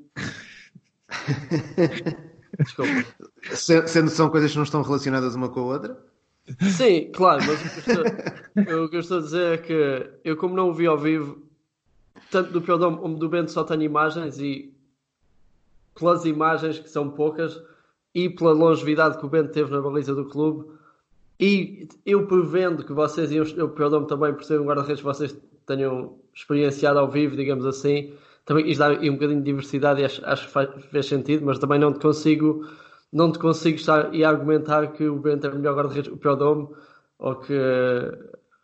Desculpa. 2.58 3.28
Sendo 3.54 4.10
são 4.10 4.30
coisas 4.30 4.50
que 4.50 4.56
não 4.56 4.64
estão 4.64 4.82
relacionadas 4.82 5.34
uma 5.34 5.48
com 5.48 5.60
a 5.60 5.64
outra? 5.64 6.12
Sim, 6.76 7.10
claro, 7.12 7.42
mas 7.46 7.60
o 7.60 7.70
que, 7.70 7.90
estou, 7.90 8.04
o 8.84 8.88
que 8.88 8.96
eu 8.96 9.00
estou 9.00 9.18
a 9.18 9.20
dizer 9.20 9.52
é 9.52 9.58
que 9.58 10.10
eu, 10.24 10.36
como 10.36 10.56
não 10.56 10.70
o 10.70 10.74
vi 10.74 10.86
ao 10.86 10.98
vivo, 10.98 11.40
tanto 12.30 12.52
do 12.52 12.60
Perdão 12.60 12.96
como 12.96 13.16
do 13.16 13.28
Bento, 13.28 13.52
só 13.52 13.62
tenho 13.62 13.82
imagens 13.82 14.38
e 14.38 14.74
pelas 15.94 16.24
imagens, 16.24 16.78
que 16.78 16.90
são 16.90 17.10
poucas, 17.10 17.60
e 18.14 18.28
pela 18.28 18.52
longevidade 18.52 19.18
que 19.18 19.26
o 19.26 19.28
Bento 19.28 19.52
teve 19.52 19.70
na 19.70 19.80
baliza 19.80 20.14
do 20.14 20.24
clube, 20.24 20.68
e 21.38 21.88
eu 22.04 22.26
prevendo 22.26 22.84
que 22.84 22.92
vocês, 22.92 23.30
e 23.30 23.36
eu 23.36 23.68
perdão 23.70 24.04
também 24.04 24.32
por 24.32 24.44
ser 24.44 24.60
um 24.60 24.64
guarda-redes 24.64 25.00
que 25.00 25.06
vocês 25.06 25.36
tenham 25.66 26.18
experienciado 26.34 26.98
ao 26.98 27.10
vivo, 27.10 27.36
digamos 27.36 27.66
assim, 27.66 28.14
também 28.44 28.68
isto 28.68 28.80
dá 28.80 28.90
um 28.90 29.12
bocadinho 29.12 29.40
de 29.40 29.44
diversidade 29.44 30.00
e 30.00 30.04
acho, 30.04 30.24
acho 30.24 30.46
que 30.46 30.52
faz, 30.52 30.68
fez 30.90 31.06
sentido, 31.06 31.44
mas 31.44 31.58
também 31.58 31.78
não 31.78 31.92
te 31.92 32.00
consigo 32.00 32.66
não 33.12 33.30
te 33.30 33.38
consigo 33.38 33.76
estar 33.76 34.14
e 34.14 34.24
argumentar 34.24 34.88
que 34.92 35.06
o 35.06 35.18
Bento 35.18 35.46
é 35.46 35.50
o 35.50 35.56
melhor 35.56 35.76
guarda-redes, 35.76 36.12
o 36.12 36.16
pior 36.16 36.34
dome, 36.36 36.68
ou 37.18 37.36
que, 37.36 37.58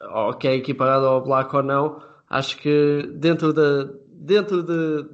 ou 0.01 0.35
que 0.35 0.49
é 0.49 0.57
equiparado 0.57 1.07
ao 1.07 1.23
Black 1.23 1.55
ou 1.55 1.63
não. 1.63 2.03
Acho 2.29 2.57
que 2.57 3.11
dentro, 3.15 3.53
da, 3.53 3.91
dentro 4.11 4.63
de, 4.63 5.07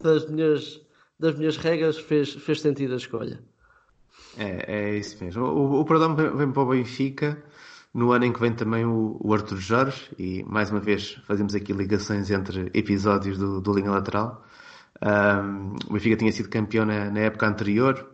das, 0.00 0.28
minhas, 0.28 0.80
das 1.18 1.36
minhas 1.36 1.56
regras 1.56 1.98
fez, 1.98 2.34
fez 2.34 2.60
sentido 2.60 2.94
a 2.94 2.96
escolha. 2.96 3.40
É, 4.36 4.90
é 4.92 4.98
isso 4.98 5.22
mesmo. 5.24 5.44
O, 5.44 5.80
o 5.80 5.84
vem 6.36 6.52
para 6.52 6.62
o 6.62 6.66
Benfica 6.66 7.42
no 7.96 8.12
ano 8.12 8.26
em 8.26 8.32
que 8.32 8.38
vem 8.38 8.52
também 8.52 8.84
o, 8.84 9.16
o 9.18 9.32
Arthur 9.32 9.56
Jorge, 9.56 10.10
e 10.18 10.44
mais 10.44 10.70
uma 10.70 10.80
vez 10.80 11.18
fazemos 11.26 11.54
aqui 11.54 11.72
ligações 11.72 12.30
entre 12.30 12.70
episódios 12.74 13.38
do, 13.38 13.58
do 13.58 13.72
Linha 13.72 13.90
Lateral. 13.90 14.44
Um, 15.02 15.76
o 15.88 15.94
Benfica 15.94 16.16
tinha 16.16 16.30
sido 16.30 16.50
campeão 16.50 16.84
na, 16.84 17.10
na, 17.10 17.20
época 17.20 17.46
anterior. 17.46 18.06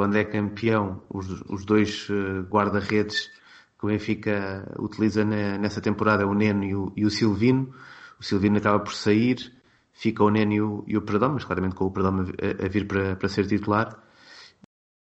Quando 0.00 0.16
é 0.16 0.24
campeão, 0.24 1.02
os, 1.10 1.42
os 1.42 1.62
dois 1.66 2.08
uh, 2.08 2.40
guarda-redes 2.48 3.30
que 3.78 3.84
o 3.84 3.88
Benfica 3.88 4.66
utiliza 4.78 5.26
na, 5.26 5.58
nessa 5.58 5.78
temporada, 5.78 6.26
o 6.26 6.32
Neno 6.32 6.64
e 6.64 6.74
o, 6.74 6.90
e 6.96 7.04
o, 7.04 7.10
Silvino. 7.10 7.70
O 8.18 8.24
Silvino 8.24 8.56
acaba 8.56 8.80
por 8.80 8.94
sair, 8.94 9.52
fica 9.92 10.24
o 10.24 10.30
Neno 10.30 10.52
e 10.54 10.62
o, 10.62 10.84
e 10.86 10.96
o 10.96 11.02
Perdão, 11.02 11.34
mas 11.34 11.44
claramente 11.44 11.74
com 11.74 11.84
o 11.84 11.90
Perdão 11.90 12.18
a, 12.18 12.64
a 12.64 12.68
vir 12.70 12.86
para, 12.86 13.14
para 13.14 13.28
ser 13.28 13.46
titular. 13.46 14.02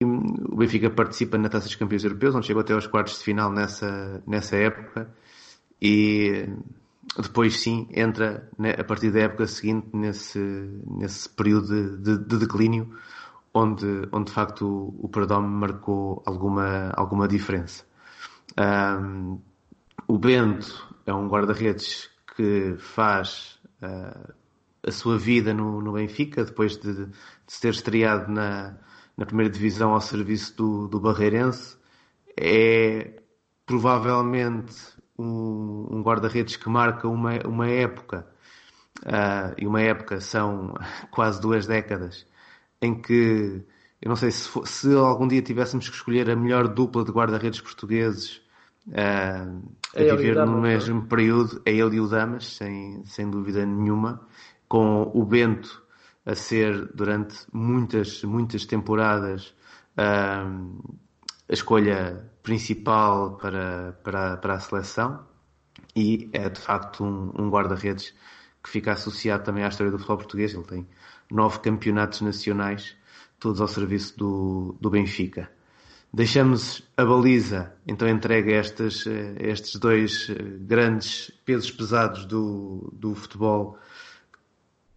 O 0.03 0.57
Benfica 0.57 0.91
participa 0.91 1.39
na 1.39 1.49
Taça 1.49 1.65
dos 1.65 1.75
Campeões 1.75 2.03
Europeus, 2.03 2.35
onde 2.35 2.45
chegou 2.45 2.61
até 2.61 2.73
aos 2.73 2.85
quartos 2.85 3.17
de 3.17 3.23
final 3.23 3.51
nessa, 3.51 4.21
nessa 4.27 4.55
época. 4.57 5.11
E 5.81 6.47
depois 7.19 7.59
sim 7.59 7.87
entra 7.89 8.47
a 8.77 8.83
partir 8.83 9.09
da 9.09 9.21
época 9.21 9.47
seguinte 9.47 9.87
nesse, 9.91 10.39
nesse 10.85 11.27
período 11.29 11.97
de, 11.97 11.97
de, 11.97 12.25
de 12.27 12.37
declínio 12.37 12.95
onde, 13.53 14.07
onde 14.11 14.25
de 14.25 14.31
facto 14.31 14.65
o, 14.65 15.05
o 15.05 15.09
Perdomo 15.09 15.47
marcou 15.47 16.23
alguma, 16.25 16.91
alguma 16.95 17.27
diferença. 17.27 17.85
Um, 18.57 19.39
o 20.07 20.17
Bento 20.17 20.95
é 21.05 21.13
um 21.13 21.27
guarda-redes 21.27 22.09
que 22.35 22.75
faz 22.77 23.59
uh, 23.81 24.33
a 24.85 24.91
sua 24.91 25.17
vida 25.17 25.53
no, 25.53 25.81
no 25.81 25.93
Benfica 25.93 26.43
depois 26.43 26.77
de, 26.77 27.05
de 27.05 27.13
se 27.47 27.61
ter 27.61 27.69
estreado 27.69 28.31
na, 28.31 28.77
na 29.15 29.25
primeira 29.25 29.51
divisão 29.51 29.93
ao 29.93 30.01
serviço 30.01 30.55
do, 30.57 30.87
do 30.87 30.99
Barreirense. 30.99 31.77
É 32.37 33.21
provavelmente 33.65 34.75
um, 35.17 35.87
um 35.91 36.01
guarda-redes 36.01 36.55
que 36.55 36.69
marca 36.69 37.07
uma, 37.07 37.39
uma 37.45 37.67
época, 37.67 38.27
uh, 39.03 39.53
e 39.57 39.67
uma 39.67 39.81
época 39.81 40.19
são 40.19 40.73
quase 41.11 41.39
duas 41.39 41.65
décadas, 41.67 42.25
em 42.83 42.93
que 42.93 43.63
eu 44.01 44.09
não 44.09 44.15
sei 44.17 44.29
se, 44.31 44.49
se 44.65 44.93
algum 44.93 45.25
dia 45.27 45.41
tivéssemos 45.41 45.87
que 45.87 45.95
escolher 45.95 46.29
a 46.29 46.35
melhor 46.35 46.67
dupla 46.67 47.05
de 47.05 47.11
guarda-redes 47.11 47.61
portugueses 47.61 48.41
uh, 48.89 49.63
a 49.95 50.01
é 50.01 50.15
viver 50.15 50.45
no 50.45 50.59
mesmo 50.59 51.03
período, 51.07 51.61
é 51.65 51.71
ele 51.71 51.95
e 51.95 51.99
o 52.01 52.07
Damas, 52.07 52.45
sem, 52.57 53.01
sem 53.05 53.29
dúvida 53.29 53.65
nenhuma, 53.65 54.27
com 54.67 55.09
o 55.13 55.23
Bento 55.23 55.81
a 56.25 56.35
ser 56.35 56.89
durante 56.93 57.35
muitas, 57.53 58.23
muitas 58.23 58.65
temporadas 58.65 59.55
uh, 59.97 60.93
a 61.47 61.53
escolha 61.53 62.29
principal 62.41 63.37
para, 63.37 63.97
para, 64.03 64.37
para 64.37 64.53
a 64.55 64.59
seleção 64.59 65.25
e 65.95 66.29
é 66.33 66.49
de 66.49 66.59
facto 66.59 67.05
um, 67.05 67.31
um 67.39 67.49
guarda-redes 67.49 68.13
que 68.61 68.69
fica 68.69 68.93
associado 68.93 69.43
também 69.43 69.63
à 69.63 69.67
história 69.67 69.91
do 69.91 69.97
futebol 69.97 70.17
português. 70.17 70.53
Ele 70.53 70.63
tem 70.63 70.87
nove 71.33 71.59
campeonatos 71.59 72.21
nacionais, 72.21 72.95
todos 73.39 73.59
ao 73.59 73.67
serviço 73.67 74.17
do, 74.17 74.77
do 74.79 74.89
Benfica. 74.89 75.51
Deixamos 76.13 76.83
a 76.95 77.03
baliza, 77.03 77.73
então 77.87 78.07
entregue 78.07 78.53
a 78.53 78.59
estes, 78.59 79.03
estes 79.39 79.77
dois 79.77 80.27
grandes 80.61 81.31
pesos 81.43 81.71
pesados 81.71 82.25
do, 82.25 82.93
do 82.93 83.15
futebol 83.15 83.79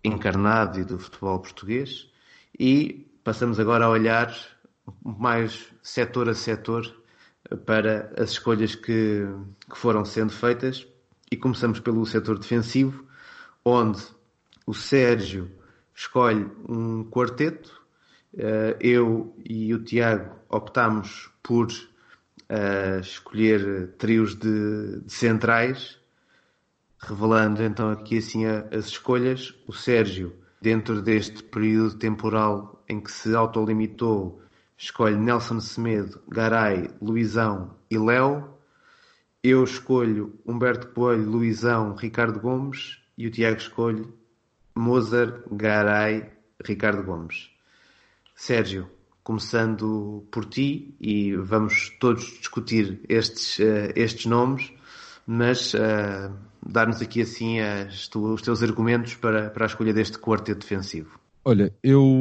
encarnado 0.04 0.78
e 0.78 0.84
do 0.84 0.98
futebol 0.98 1.40
português 1.40 2.10
e 2.58 3.10
passamos 3.24 3.58
agora 3.58 3.86
a 3.86 3.88
olhar 3.88 4.36
mais 5.02 5.72
setor 5.82 6.28
a 6.28 6.34
setor 6.34 6.94
para 7.64 8.12
as 8.18 8.32
escolhas 8.32 8.74
que, 8.74 9.26
que 9.70 9.78
foram 9.78 10.04
sendo 10.04 10.32
feitas 10.32 10.86
e 11.32 11.36
começamos 11.36 11.80
pelo 11.80 12.04
setor 12.04 12.38
defensivo, 12.38 13.06
onde 13.64 14.02
o 14.66 14.74
Sérgio 14.74 15.50
escolhe 15.96 16.46
um 16.68 17.02
quarteto, 17.10 17.82
eh, 18.36 18.76
eu 18.80 19.34
e 19.42 19.72
o 19.72 19.82
Tiago 19.82 20.36
optamos 20.50 21.30
por 21.42 21.68
uh, 21.68 23.00
escolher 23.00 23.94
trios 23.96 24.34
de, 24.34 25.00
de, 25.00 25.12
centrais, 25.12 25.98
revelando 26.98 27.62
então 27.62 27.90
aqui 27.90 28.18
assim 28.18 28.44
as 28.46 28.86
escolhas. 28.86 29.54
O 29.66 29.72
Sérgio, 29.72 30.34
dentro 30.60 31.00
deste 31.00 31.42
período 31.42 31.96
temporal 31.96 32.84
em 32.88 33.00
que 33.00 33.10
se 33.10 33.34
autolimitou 33.34 34.42
escolhe 34.76 35.16
Nelson 35.16 35.60
Semedo, 35.60 36.20
Garay, 36.28 36.90
Luizão 37.00 37.74
e 37.90 37.96
Léo. 37.96 38.54
Eu 39.42 39.64
escolho 39.64 40.38
Humberto 40.44 40.88
Coelho, 40.88 41.30
Luizão, 41.30 41.94
Ricardo 41.94 42.38
Gomes 42.38 42.98
e 43.16 43.26
o 43.26 43.30
Tiago 43.30 43.56
escolhe 43.56 44.06
Mozart, 44.76 45.42
Garay, 45.50 46.24
Ricardo 46.64 47.02
Gomes. 47.02 47.50
Sérgio, 48.34 48.88
começando 49.24 50.24
por 50.30 50.44
ti 50.44 50.94
e 51.00 51.34
vamos 51.34 51.90
todos 51.98 52.24
discutir 52.38 53.00
estes, 53.08 53.58
uh, 53.58 53.92
estes 53.96 54.26
nomes, 54.26 54.72
mas 55.26 55.74
uh, 55.74 56.32
dar-nos 56.64 57.00
aqui 57.00 57.22
assim 57.22 57.58
as, 57.58 58.08
os 58.14 58.42
teus 58.42 58.62
argumentos 58.62 59.14
para, 59.14 59.50
para 59.50 59.64
a 59.64 59.66
escolha 59.66 59.92
deste 59.92 60.18
quarteto 60.18 60.60
defensivo. 60.60 61.18
Olha, 61.44 61.72
eu 61.82 62.12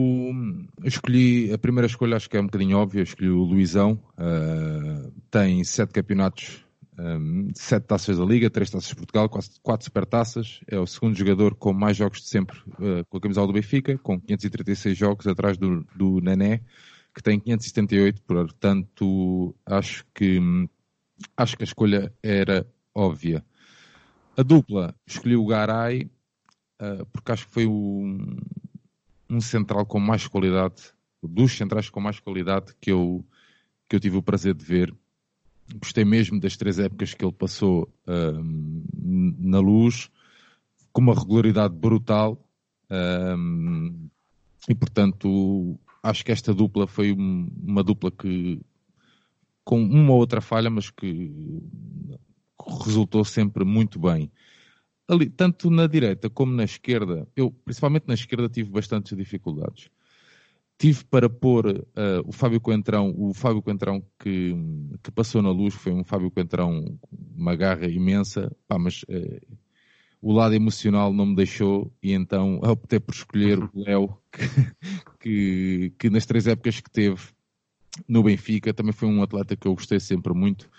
escolhi, 0.83 1.51
a 1.51 1.57
primeira 1.57 1.87
escolha 1.87 2.15
acho 2.15 2.29
que 2.29 2.37
é 2.37 2.39
um 2.39 2.45
bocadinho 2.45 2.77
óbvia, 2.77 3.01
escolhi 3.01 3.29
o 3.29 3.43
Luizão, 3.43 3.99
uh, 4.17 5.11
tem 5.29 5.63
sete 5.63 5.93
campeonatos, 5.93 6.64
um, 6.97 7.49
sete 7.53 7.83
taças 7.85 8.17
da 8.17 8.25
Liga, 8.25 8.49
três 8.49 8.69
taças 8.69 8.89
de 8.89 8.95
Portugal, 8.95 9.29
quase 9.29 9.51
quatro 9.61 9.83
supertaças, 9.85 10.61
é 10.67 10.79
o 10.79 10.87
segundo 10.87 11.15
jogador 11.15 11.55
com 11.55 11.73
mais 11.73 11.97
jogos 11.97 12.21
de 12.21 12.29
sempre 12.29 12.57
uh, 12.79 13.05
com 13.09 13.17
a 13.17 13.21
camisola 13.21 13.47
do 13.47 13.53
Benfica, 13.53 13.97
com 13.97 14.19
536 14.19 14.97
jogos 14.97 15.27
atrás 15.27 15.57
do, 15.57 15.85
do 15.95 16.21
Nené, 16.21 16.61
que 17.13 17.21
tem 17.21 17.39
578, 17.39 18.21
portanto 18.23 19.55
acho 19.65 20.05
que, 20.13 20.39
acho 21.37 21.57
que 21.57 21.63
a 21.63 21.65
escolha 21.65 22.13
era 22.23 22.65
óbvia. 22.93 23.45
A 24.37 24.43
dupla, 24.43 24.93
escolhi 25.05 25.35
o 25.35 25.45
Garay, 25.45 26.09
uh, 26.81 27.05
porque 27.11 27.31
acho 27.31 27.47
que 27.47 27.53
foi 27.53 27.65
o 27.65 28.17
um 29.29 29.41
central 29.41 29.85
com 29.85 29.99
mais 29.99 30.27
qualidade, 30.27 30.93
dos 31.21 31.57
centrais 31.57 31.89
com 31.89 31.99
mais 31.99 32.19
qualidade 32.19 32.73
que 32.79 32.91
eu, 32.91 33.25
que 33.89 33.95
eu 33.95 33.99
tive 33.99 34.17
o 34.17 34.23
prazer 34.23 34.53
de 34.53 34.63
ver. 34.63 34.93
Gostei 35.73 36.05
mesmo 36.05 36.39
das 36.39 36.55
três 36.55 36.79
épocas 36.79 37.13
que 37.13 37.25
ele 37.25 37.33
passou 37.33 37.91
na 38.05 39.59
luz, 39.59 40.09
com 40.93 41.01
uma 41.01 41.15
regularidade 41.15 41.75
brutal. 41.75 42.47
E 44.69 44.75
portanto, 44.75 45.79
acho 46.03 46.23
que 46.23 46.31
esta 46.31 46.53
dupla 46.53 46.87
foi 46.87 47.11
uma 47.11 47.83
dupla 47.83 48.11
que, 48.11 48.61
com 49.63 49.81
uma 49.83 50.11
ou 50.13 50.19
outra 50.19 50.41
falha, 50.41 50.69
mas 50.69 50.89
que 50.89 51.31
resultou 52.83 53.25
sempre 53.25 53.63
muito 53.63 53.99
bem 53.99 54.31
ali, 55.07 55.29
tanto 55.29 55.69
na 55.69 55.85
direita 55.85 56.29
como 56.29 56.51
na 56.51 56.63
esquerda, 56.63 57.27
eu 57.35 57.51
principalmente 57.51 58.07
na 58.07 58.15
esquerda 58.15 58.49
tive 58.49 58.71
bastantes 58.71 59.15
dificuldades. 59.15 59.89
Tive 60.77 61.05
para 61.05 61.29
pôr 61.29 61.67
uh, 61.67 61.83
o 62.25 62.31
Fábio 62.31 62.59
Coentrão, 62.59 63.13
o 63.17 63.33
Fábio 63.33 63.61
Coentrão 63.61 64.03
que, 64.19 64.53
que 65.01 65.11
passou 65.11 65.41
na 65.41 65.49
luz, 65.49 65.73
foi 65.73 65.93
um 65.93 66.03
Fábio 66.03 66.29
Coentrão 66.29 66.99
uma 67.35 67.55
garra 67.55 67.87
imensa, 67.87 68.51
pá, 68.67 68.77
mas 68.77 69.03
uh, 69.03 69.57
o 70.21 70.33
lado 70.33 70.53
emocional 70.53 71.13
não 71.13 71.27
me 71.27 71.35
deixou 71.35 71.93
e 72.03 72.11
então 72.11 72.59
optei 72.63 72.99
por 72.99 73.13
escolher 73.13 73.59
o 73.59 73.69
Léo, 73.75 74.17
que, 74.31 74.47
que, 75.19 75.93
que 75.97 76.09
nas 76.09 76.25
três 76.25 76.45
épocas 76.47 76.81
que 76.81 76.91
teve 76.91 77.21
no 78.07 78.23
Benfica 78.23 78.73
também 78.73 78.91
foi 78.91 79.07
um 79.07 79.23
atleta 79.23 79.55
que 79.55 79.67
eu 79.67 79.75
gostei 79.75 79.99
sempre 79.99 80.33
muito 80.33 80.69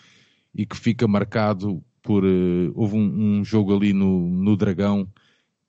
e 0.54 0.66
que 0.66 0.76
fica 0.76 1.06
marcado 1.08 1.82
por 2.02 2.24
uh, 2.24 2.72
houve 2.74 2.96
um, 2.96 3.38
um, 3.38 3.44
jogo 3.44 3.74
ali 3.74 3.92
no, 3.92 4.28
no 4.28 4.56
Dragão 4.56 5.08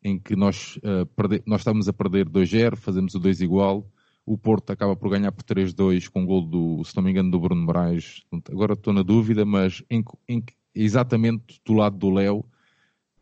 em 0.04 0.20
que 0.20 0.36
nós, 0.36 0.78
uh, 0.78 1.06
perde, 1.16 1.42
nós 1.46 1.62
estávamos 1.62 1.88
a 1.88 1.94
perder 1.94 2.30
2-0, 2.30 2.76
fazemos 2.78 3.16
o 3.16 3.20
2 3.20 3.42
igual, 3.42 3.90
o 4.28 4.38
Porto 4.38 4.72
acaba 4.72 4.94
por 4.94 5.10
ganhar 5.10 5.32
por 5.32 5.44
3-2 5.46 6.10
com 6.10 6.24
o 6.24 6.26
gol 6.26 6.42
do, 6.42 6.84
se 6.84 6.94
não 6.98 7.02
me 7.02 7.12
engano, 7.12 7.32
do 7.32 7.40
Bruno 7.40 7.62
Moraes. 7.62 8.24
Agora 8.52 8.74
estou 8.74 8.94
na 8.94 9.02
dúvida, 9.02 9.46
mas 9.46 9.82
em, 9.90 10.04
em, 10.28 10.44
exatamente 10.76 11.62
do 11.66 11.72
lado 11.72 11.98
do 11.98 12.10
Léo, 12.10 12.44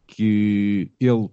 que 0.08 0.92
ele, 1.00 1.30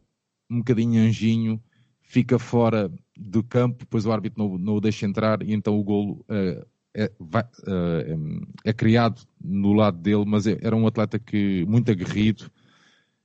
um 0.50 0.58
bocadinho 0.58 1.00
anjinho, 1.00 1.58
fica 2.02 2.38
fora 2.38 2.92
do 3.16 3.42
campo, 3.42 3.78
depois 3.78 4.04
o 4.04 4.12
árbitro 4.12 4.46
não, 4.46 4.58
não 4.58 4.74
o 4.74 4.80
deixa 4.80 5.06
entrar 5.06 5.42
e 5.42 5.54
então 5.54 5.78
o 5.78 5.82
golo 5.82 6.22
uh, 6.28 6.66
é, 6.94 7.10
vai, 7.18 7.42
uh, 7.42 8.46
é, 8.66 8.72
criado 8.74 9.22
no 9.42 9.72
lado 9.72 9.96
dele, 9.96 10.24
mas 10.26 10.46
é, 10.46 10.58
era 10.60 10.76
um 10.76 10.86
atleta 10.86 11.18
que 11.18 11.64
muito 11.66 11.90
aguerrido 11.90 12.50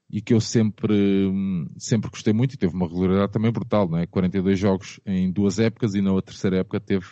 e 0.09 0.21
que 0.21 0.33
eu 0.33 0.39
sempre, 0.39 1.31
sempre 1.77 2.09
gostei 2.09 2.33
muito 2.33 2.53
e 2.53 2.57
teve 2.57 2.73
uma 2.73 2.87
regularidade 2.87 3.31
também 3.31 3.51
brutal, 3.51 3.89
não 3.89 3.97
é? 3.97 4.05
42 4.05 4.57
jogos 4.57 4.99
em 5.05 5.31
duas 5.31 5.59
épocas 5.59 5.95
e 5.95 6.01
na 6.01 6.21
terceira 6.21 6.57
época 6.57 6.79
teve 6.79 7.05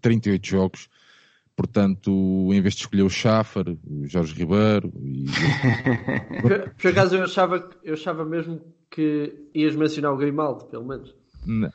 38 0.00 0.46
jogos. 0.46 0.88
Portanto, 1.56 2.10
em 2.52 2.60
vez 2.60 2.74
de 2.74 2.80
escolher 2.80 3.02
o 3.02 3.08
Schaffer, 3.08 3.78
o 3.86 4.06
Jorge 4.06 4.34
Ribeiro. 4.34 4.92
E... 5.02 5.24
por, 6.42 6.74
por 6.74 6.90
acaso 6.90 7.16
eu 7.16 7.24
achava, 7.24 7.70
eu 7.82 7.94
achava 7.94 8.26
mesmo 8.26 8.60
que 8.90 9.48
ias 9.54 9.74
mencionar 9.74 10.12
o 10.12 10.18
Grimaldo, 10.18 10.66
pelo 10.66 10.86
menos. 10.86 11.14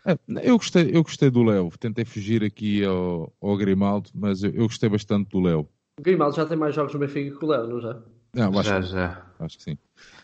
É, 0.05 0.47
eu 0.47 0.57
gostei, 0.57 0.91
eu 0.93 1.01
gostei 1.01 1.31
do 1.31 1.43
Léo. 1.43 1.71
Tentei 1.79 2.05
fugir 2.05 2.43
aqui 2.43 2.83
ao, 2.83 3.33
ao 3.41 3.57
Grimaldo, 3.57 4.09
mas 4.13 4.43
eu, 4.43 4.51
eu, 4.51 4.63
gostei 4.63 4.89
bastante 4.89 5.29
do 5.29 5.39
Léo. 5.39 5.67
O 5.99 6.03
Grimaldo 6.03 6.35
já 6.35 6.45
tem 6.45 6.57
mais 6.57 6.75
jogos 6.75 6.93
no 6.93 6.99
Benfica 6.99 7.37
que 7.37 7.45
o 7.45 7.47
Léo, 7.47 7.67
não 7.67 7.81
já? 7.81 7.99
Não, 8.33 8.57
acho, 8.57 8.69
já, 8.69 8.81
já. 8.81 9.25
Acho 9.39 9.57
que 9.57 9.63
sim. 9.63 9.77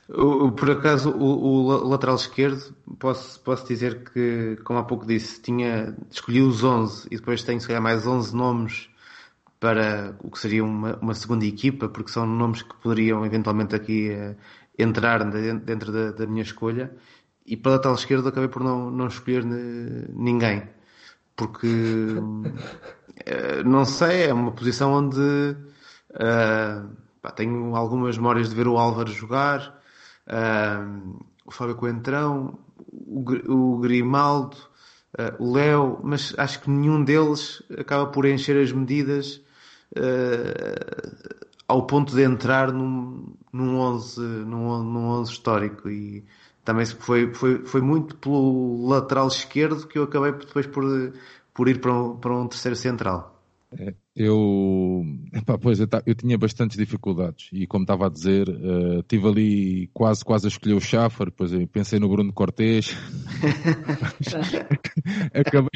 O, 0.09 0.51
por 0.51 0.71
acaso, 0.71 1.11
o, 1.11 1.65
o, 1.65 1.87
lateral 1.89 2.15
esquerdo, 2.15 2.73
posso, 2.97 3.39
posso 3.41 3.67
dizer 3.67 4.09
que, 4.09 4.57
como 4.63 4.79
há 4.79 4.83
pouco 4.83 5.05
disse, 5.05 5.41
tinha, 5.41 5.93
escolhi 6.09 6.41
os 6.41 6.63
11 6.63 7.07
e 7.11 7.17
depois 7.17 7.43
tenho, 7.43 7.59
se 7.59 7.67
calhar, 7.67 7.81
mais 7.81 8.07
11 8.07 8.33
nomes 8.33 8.89
para 9.59 10.15
o 10.21 10.31
que 10.31 10.39
seria 10.39 10.63
uma, 10.63 10.95
uma 10.97 11.13
segunda 11.13 11.45
equipa, 11.45 11.89
porque 11.89 12.11
são 12.11 12.25
nomes 12.25 12.61
que 12.61 12.73
poderiam 12.75 13.25
eventualmente 13.25 13.75
aqui 13.75 14.11
uh, 14.11 14.35
entrar 14.77 15.23
dentro 15.59 15.91
da, 15.91 16.11
da, 16.11 16.25
minha 16.25 16.43
escolha. 16.43 16.95
E 17.45 17.57
para 17.57 17.71
o 17.71 17.75
lateral 17.75 17.95
esquerdo 17.95 18.29
acabei 18.29 18.49
por 18.49 18.63
não, 18.63 18.89
não 18.89 19.07
escolher 19.07 19.43
ninguém, 19.43 20.63
porque 21.35 21.67
uh, 21.67 22.43
não 23.65 23.83
sei, 23.83 24.27
é 24.27 24.33
uma 24.33 24.51
posição 24.51 24.93
onde 24.93 25.19
uh, 25.19 26.89
pá, 27.27 27.31
tenho 27.31 27.75
algumas 27.75 28.17
memórias 28.17 28.49
de 28.49 28.55
ver 28.55 28.67
o 28.67 28.77
Álvaro 28.77 29.11
jogar, 29.11 29.79
o 31.45 31.51
Fábio 31.51 31.75
Coentrão, 31.75 32.59
o, 32.91 33.23
o 33.53 33.77
Grimaldo, 33.79 34.57
o 35.39 35.53
Léo, 35.53 35.99
mas 36.03 36.33
acho 36.37 36.61
que 36.61 36.69
nenhum 36.69 37.03
deles 37.03 37.63
acaba 37.77 38.07
por 38.07 38.25
encher 38.25 38.61
as 38.61 38.71
medidas 38.71 39.41
uh, 39.97 41.45
ao 41.67 41.85
ponto 41.87 42.13
de 42.13 42.23
entrar 42.23 42.71
num, 42.71 43.33
num, 43.51 43.79
11, 43.79 44.21
num, 44.21 44.83
num 44.83 45.07
11 45.07 45.31
histórico 45.31 45.89
e 45.89 46.23
também 46.63 46.85
foi, 46.85 47.33
foi, 47.33 47.65
foi 47.65 47.81
muito 47.81 48.15
pelo 48.17 48.87
lateral 48.87 49.27
esquerdo 49.27 49.87
que 49.87 49.97
eu 49.97 50.03
acabei 50.03 50.33
depois 50.33 50.67
por, 50.67 50.83
por 51.53 51.67
ir 51.67 51.79
para 51.79 51.93
um, 51.93 52.15
para 52.17 52.33
um 52.33 52.47
terceiro 52.47 52.75
central. 52.75 53.36
Eu, 54.15 55.03
epá, 55.33 55.57
pois, 55.57 55.79
eu, 55.79 55.87
eu, 56.05 56.15
tinha 56.15 56.37
bastantes 56.37 56.77
dificuldades 56.77 57.49
e 57.51 57.67
como 57.67 57.83
estava 57.83 58.07
a 58.07 58.09
dizer, 58.09 58.47
uh, 58.49 59.03
tive 59.03 59.27
ali 59.27 59.87
quase, 59.93 60.23
quase 60.23 60.47
a 60.47 60.47
escolher 60.47 60.73
o 60.73 60.79
Schaffer, 60.79 61.27
depois 61.27 61.51
pensei 61.71 61.99
no 61.99 62.07
Bruno 62.07 62.31
Cortês, 62.31 62.91
acabei, 65.33 65.69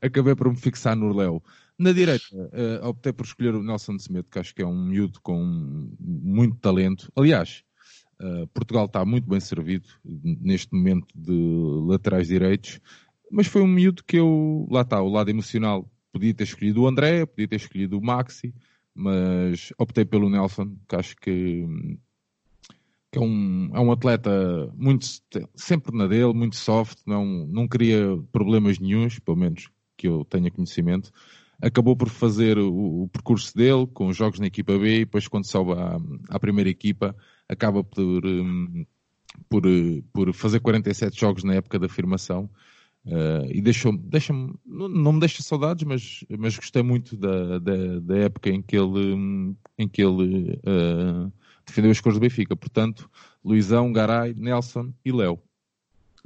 acabei 0.00 0.34
por 0.36 0.50
me 0.50 0.56
fixar 0.56 0.96
no 0.96 1.12
Léo. 1.12 1.42
Na 1.78 1.92
direita, 1.92 2.24
uh, 2.32 2.86
optei 2.86 3.12
por 3.12 3.26
escolher 3.26 3.54
o 3.54 3.62
Nelson 3.62 3.98
Semedo, 3.98 4.28
que 4.30 4.38
acho 4.38 4.54
que 4.54 4.62
é 4.62 4.66
um 4.66 4.86
miúdo 4.86 5.20
com 5.20 5.90
muito 6.00 6.56
talento. 6.58 7.10
Aliás, 7.16 7.64
uh, 8.20 8.46
Portugal 8.54 8.86
está 8.86 9.04
muito 9.04 9.28
bem 9.28 9.40
servido 9.40 9.88
neste 10.04 10.72
momento 10.72 11.08
de 11.14 11.32
laterais 11.88 12.28
direitos, 12.28 12.80
mas 13.30 13.48
foi 13.48 13.62
um 13.62 13.66
miúdo 13.66 14.04
que 14.04 14.18
eu, 14.18 14.66
lá 14.70 14.82
está, 14.82 15.02
o 15.02 15.08
lado 15.08 15.28
emocional, 15.28 15.90
podia 16.12 16.34
ter 16.34 16.44
escolhido 16.44 16.82
o 16.82 16.86
André, 16.86 17.24
podia 17.24 17.48
ter 17.48 17.56
escolhido 17.56 17.98
o 17.98 18.04
Maxi, 18.04 18.54
mas 18.94 19.72
optei 19.78 20.04
pelo 20.04 20.28
Nelson, 20.28 20.76
que 20.88 20.96
acho 20.96 21.16
que, 21.16 21.66
que 23.10 23.18
é, 23.18 23.20
um, 23.20 23.70
é 23.74 23.80
um 23.80 23.90
atleta 23.90 24.70
muito 24.74 25.06
sempre 25.54 25.96
na 25.96 26.06
dele, 26.06 26.34
muito 26.34 26.56
soft, 26.56 26.98
não, 27.06 27.24
não 27.46 27.66
queria 27.66 28.18
problemas 28.30 28.78
nenhums, 28.78 29.18
pelo 29.18 29.36
menos 29.36 29.70
que 29.96 30.06
eu 30.06 30.24
tenha 30.24 30.50
conhecimento. 30.50 31.10
Acabou 31.60 31.96
por 31.96 32.08
fazer 32.08 32.58
o, 32.58 33.02
o, 33.04 33.08
percurso 33.08 33.56
dele 33.56 33.86
com 33.86 34.08
os 34.08 34.16
jogos 34.16 34.40
na 34.40 34.46
equipa 34.46 34.76
B 34.76 34.96
e 34.96 35.04
depois 35.04 35.28
quando 35.28 35.46
sobe 35.46 35.72
à, 35.72 35.98
à 36.28 36.38
primeira 36.38 36.68
equipa 36.68 37.16
acaba 37.48 37.84
por, 37.84 38.26
um, 38.26 38.84
por, 39.48 39.62
por 40.12 40.34
fazer 40.34 40.60
47 40.60 41.18
jogos 41.18 41.44
na 41.44 41.54
época 41.54 41.78
da 41.78 41.86
afirmação 41.86 42.50
uh, 43.06 43.46
e 43.50 43.60
deixou 43.60 43.96
deixa 43.96 44.32
não, 44.32 44.88
não 44.88 45.12
me 45.12 45.20
deixa 45.20 45.42
saudades, 45.42 45.84
mas, 45.84 46.24
mas 46.38 46.56
gostei 46.56 46.82
muito 46.82 47.16
da, 47.16 47.58
da, 47.58 48.00
da 48.00 48.18
época 48.18 48.50
em 48.50 48.62
que 48.62 48.76
ele, 48.76 49.56
em 49.78 49.88
que 49.88 50.02
ele 50.02 50.60
uh, 50.64 51.32
defendeu 51.66 51.90
as 51.90 52.00
cores 52.00 52.18
do 52.18 52.22
Benfica. 52.22 52.56
Portanto, 52.56 53.10
Luizão, 53.44 53.92
Garay, 53.92 54.34
Nelson 54.34 54.92
e 55.04 55.12
Léo. 55.12 55.38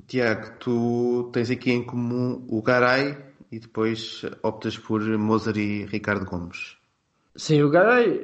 Tiago, 0.06 0.58
tu 0.60 1.30
tens 1.32 1.50
aqui 1.50 1.72
em 1.72 1.82
comum 1.82 2.44
o 2.48 2.62
Garay 2.62 3.16
e 3.50 3.58
depois 3.58 4.22
optas 4.42 4.76
por 4.76 5.02
Mozart 5.02 5.56
e 5.56 5.84
Ricardo 5.86 6.26
Gomes. 6.26 6.76
Sim, 7.34 7.62
o 7.62 7.70
Garay 7.70 8.20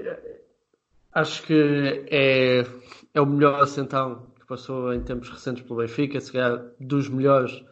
acho 1.12 1.42
que 1.44 2.06
é, 2.10 2.66
é 3.14 3.20
o 3.20 3.26
melhor 3.26 3.66
central 3.66 4.32
que 4.38 4.46
passou 4.46 4.92
em 4.92 5.02
tempos 5.02 5.28
recentes 5.28 5.62
pelo 5.62 5.80
Benfica, 5.80 6.20
se 6.20 6.32
calhar 6.32 6.62
dos 6.78 7.08
melhores 7.08 7.62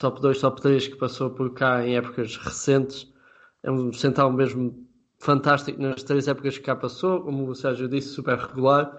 top 0.00 0.20
2, 0.20 0.40
top 0.40 0.60
3 0.60 0.88
que 0.88 0.96
passou 0.96 1.30
por 1.30 1.52
cá 1.52 1.86
em 1.86 1.96
épocas 1.96 2.36
recentes. 2.38 3.06
É 3.62 3.70
um 3.70 3.92
central 3.92 4.32
mesmo 4.32 4.88
fantástico 5.18 5.80
nas 5.80 6.02
três 6.02 6.26
épocas 6.26 6.56
que 6.56 6.64
cá 6.64 6.74
passou, 6.74 7.20
como 7.20 7.46
o 7.46 7.54
Sérgio 7.54 7.86
disse, 7.86 8.08
super 8.08 8.36
regular. 8.38 8.90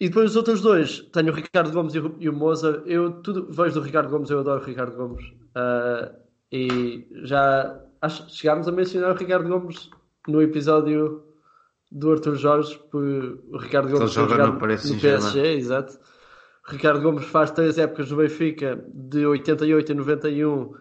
E 0.00 0.08
depois 0.08 0.30
os 0.30 0.36
outros 0.36 0.62
dois, 0.62 1.00
tenho 1.12 1.30
o 1.30 1.36
Ricardo 1.36 1.70
Gomes 1.70 1.94
e 1.94 1.98
o, 2.00 2.06
o 2.06 2.32
Mozart. 2.32 2.82
Eu 2.86 3.12
tudo 3.22 3.46
vejo 3.52 3.74
do 3.74 3.82
Ricardo 3.82 4.08
Gomes, 4.10 4.30
eu 4.30 4.40
adoro 4.40 4.62
o 4.62 4.64
Ricardo 4.64 4.96
Gomes. 4.96 5.24
Uh, 5.54 6.16
e 6.50 7.06
já 7.24 7.78
acho, 8.00 8.28
chegámos 8.30 8.66
a 8.66 8.72
mencionar 8.72 9.12
o 9.12 9.18
Ricardo 9.18 9.48
Gomes 9.48 9.90
no 10.26 10.40
episódio 10.40 11.22
do 11.90 12.10
Arthur 12.10 12.36
Jorge, 12.36 12.78
por 12.90 13.02
o 13.04 13.58
Ricardo 13.58 13.90
Gomes 13.90 14.12
joga 14.12 14.46
no, 14.46 14.54
no 14.54 14.58
PSG, 14.58 15.56
exato. 15.56 15.98
Ricardo 16.66 17.02
Gomes 17.02 17.24
faz 17.26 17.50
três 17.50 17.78
épocas 17.78 18.10
no 18.10 18.18
Benfica, 18.18 18.84
de 18.92 19.26
88 19.26 19.92
a 19.92 19.94
91, 19.94 20.74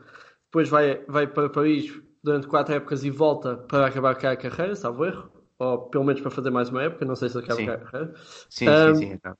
depois 0.45 0.69
vai, 0.69 1.03
vai 1.07 1.27
para 1.27 1.49
Paris 1.49 2.01
durante 2.23 2.47
quatro 2.47 2.75
épocas 2.75 3.03
e 3.03 3.09
volta 3.09 3.57
para 3.57 3.87
acabar 3.87 4.15
cá 4.15 4.31
a 4.31 4.37
carreira, 4.37 4.75
salvo 4.75 5.05
erro, 5.05 5.31
ou 5.57 5.79
pelo 5.89 6.03
menos 6.03 6.21
para 6.21 6.29
fazer 6.29 6.51
mais 6.51 6.69
uma 6.69 6.83
época, 6.83 7.05
não 7.05 7.15
sei 7.15 7.29
se 7.29 7.37
acaba 7.37 7.65
cá 7.65 7.73
a 7.73 7.77
carreira. 7.77 8.13
Sim, 8.49 8.69
um, 8.69 8.95
sim, 8.95 8.95
sim, 8.95 9.13
acaba. 9.13 9.37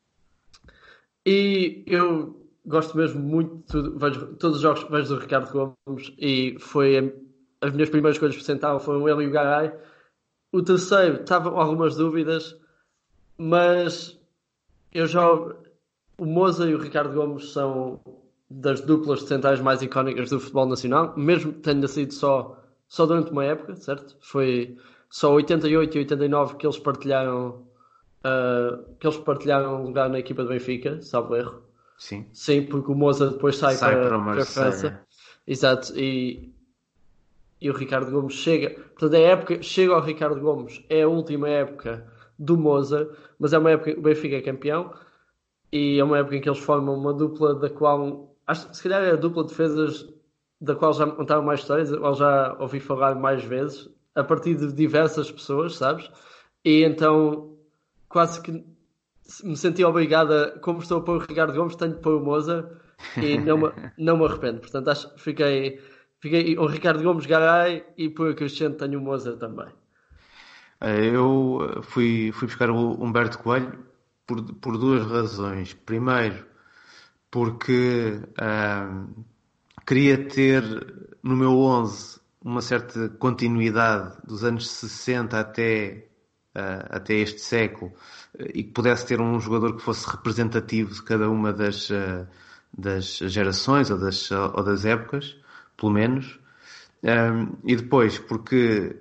E 1.26 1.84
eu 1.86 2.48
gosto 2.66 2.98
mesmo 2.98 3.22
muito, 3.22 3.98
vejo, 3.98 4.36
todos 4.36 4.58
os 4.58 4.64
jogos 4.64 4.84
que 4.84 4.92
vejo 4.92 5.16
do 5.16 5.22
Ricardo 5.22 5.52
Gomes 5.86 6.14
e 6.18 6.58
foi 6.60 7.14
as 7.62 7.72
minhas 7.74 7.90
primeiras 7.90 8.18
coisas 8.18 8.36
por 8.36 8.44
centavo 8.44 8.80
foram 8.80 9.08
ele 9.08 9.24
e 9.24 9.28
o 9.28 9.32
Garay. 9.32 9.72
O 10.52 10.62
terceiro, 10.62 11.22
estava 11.22 11.52
com 11.52 11.60
algumas 11.60 11.96
dúvidas, 11.96 12.60
mas 13.38 14.20
eu 14.92 15.06
já. 15.08 15.22
O 16.22 16.26
Moza 16.28 16.70
e 16.70 16.76
o 16.76 16.78
Ricardo 16.78 17.16
Gomes 17.16 17.52
são 17.52 18.00
das 18.48 18.80
duplas 18.80 19.24
centrais 19.24 19.60
mais 19.60 19.82
icónicas 19.82 20.30
do 20.30 20.40
futebol 20.40 20.68
nacional, 20.68 21.16
mesmo 21.18 21.52
tendo 21.52 21.88
sido 21.88 22.14
só, 22.14 22.64
só 22.88 23.08
durante 23.08 23.32
uma 23.32 23.44
época, 23.44 23.76
certo? 23.76 24.16
Foi 24.22 24.78
só 25.10 25.34
88 25.34 25.98
e 25.98 26.00
89 26.02 26.58
que 26.58 26.68
eles 26.68 26.78
partilharam 26.78 27.66
uh, 28.20 28.96
que 29.00 29.08
eles 29.08 29.18
partilharam 29.18 29.82
lugar 29.82 30.12
na 30.12 30.20
equipa 30.20 30.44
do 30.44 30.50
Benfica, 30.50 31.02
salvo 31.02 31.36
erro. 31.36 31.64
Sim. 31.98 32.28
Sim, 32.32 32.68
porque 32.68 32.92
o 32.92 32.96
Moza 32.96 33.32
depois 33.32 33.56
sai, 33.56 33.74
sai 33.74 33.96
para, 33.96 34.10
para, 34.10 34.24
para 34.24 34.44
a 34.44 34.46
França. 34.46 35.02
Exato. 35.48 35.92
E, 36.00 36.54
e 37.60 37.68
o 37.68 37.74
Ricardo 37.74 38.12
Gomes 38.12 38.36
chega. 38.36 38.70
Portanto, 38.70 39.16
a 39.16 39.20
época 39.22 39.64
chega 39.64 39.96
ao 39.96 40.02
Ricardo 40.02 40.40
Gomes. 40.40 40.86
É 40.88 41.02
a 41.02 41.08
última 41.08 41.50
época 41.50 42.06
do 42.38 42.56
Moza, 42.56 43.10
mas 43.40 43.54
é 43.54 43.58
uma 43.58 43.72
época 43.72 43.92
que 43.92 44.00
o 44.00 44.04
Benfica 44.04 44.36
é 44.36 44.42
campeão. 44.42 44.94
E 45.72 46.00
é 46.00 46.04
uma 46.04 46.18
época 46.18 46.36
em 46.36 46.42
que 46.42 46.50
eles 46.50 46.60
formam 46.60 46.96
uma 46.96 47.14
dupla 47.14 47.56
da 47.56 47.70
qual. 47.70 48.36
Acho 48.46 48.74
se 48.74 48.84
calhar 48.84 49.04
é 49.04 49.12
a 49.12 49.16
dupla 49.16 49.44
de 49.44 49.50
defesas 49.50 50.08
da 50.60 50.76
qual 50.76 50.94
já 50.94 51.06
me 51.06 51.14
contaram 51.14 51.44
mais 51.44 51.62
histórias, 51.62 51.90
da 51.90 51.98
qual 51.98 52.14
já 52.14 52.56
ouvi 52.60 52.80
falar 52.80 53.16
mais 53.16 53.44
vezes, 53.44 53.90
a 54.14 54.24
partir 54.24 54.56
de 54.56 54.72
diversas 54.74 55.32
pessoas, 55.32 55.76
sabes? 55.76 56.10
E 56.64 56.84
então 56.84 57.58
quase 58.08 58.42
que 58.42 58.52
me 59.44 59.56
senti 59.56 59.84
obrigada, 59.84 60.60
como 60.62 60.80
estou 60.80 61.00
a 61.00 61.02
pôr 61.02 61.18
o 61.18 61.26
Ricardo 61.26 61.54
Gomes, 61.54 61.76
tenho 61.76 61.96
de 61.96 62.02
pôr 62.02 62.22
o 62.22 62.24
Moza 62.24 62.70
e 63.18 63.38
não 63.38 63.58
me, 63.58 63.72
não 63.98 64.18
me 64.18 64.26
arrependo. 64.26 64.60
Portanto, 64.60 64.90
acho 64.90 65.14
que 65.16 65.22
fiquei, 65.22 65.82
fiquei 66.20 66.58
o 66.58 66.66
Ricardo 66.66 67.02
Gomes 67.02 67.26
Garay 67.26 67.84
e 67.98 68.10
por 68.10 68.30
o 68.30 68.36
Cristiano 68.36 68.76
tenho 68.76 69.00
o 69.00 69.02
Moza 69.02 69.38
também. 69.38 69.70
Eh, 70.82 71.16
eu 71.16 71.82
fui, 71.84 72.32
fui 72.34 72.48
buscar 72.48 72.70
o 72.70 73.02
Humberto 73.02 73.40
Coelho 73.40 73.91
por, 74.26 74.54
por 74.56 74.78
duas 74.78 75.06
razões. 75.06 75.74
Primeiro, 75.74 76.46
porque 77.30 78.22
ah, 78.38 79.06
queria 79.86 80.28
ter 80.28 80.64
no 81.24 81.36
meu 81.36 81.58
11 81.58 82.22
uma 82.44 82.62
certa 82.62 83.10
continuidade 83.10 84.18
dos 84.26 84.44
anos 84.44 84.70
60 84.70 85.40
até, 85.40 86.08
uh, 86.56 86.88
até 86.90 87.16
este 87.16 87.40
século 87.42 87.94
e 88.54 88.64
que 88.64 88.72
pudesse 88.72 89.06
ter 89.06 89.22
um 89.22 89.40
jogador 89.40 89.76
que 89.76 89.84
fosse 89.84 90.10
representativo 90.10 90.94
de 90.94 91.04
cada 91.04 91.30
uma 91.30 91.54
das, 91.54 91.90
uh, 91.92 92.28
das 92.76 93.18
gerações 93.18 93.92
ou 93.92 93.98
das, 93.98 94.32
ou 94.32 94.64
das 94.64 94.86
épocas, 94.86 95.38
pelo 95.78 95.92
menos. 95.92 96.40
Um, 97.04 97.58
e 97.64 97.76
depois, 97.76 98.18
porque 98.18 98.96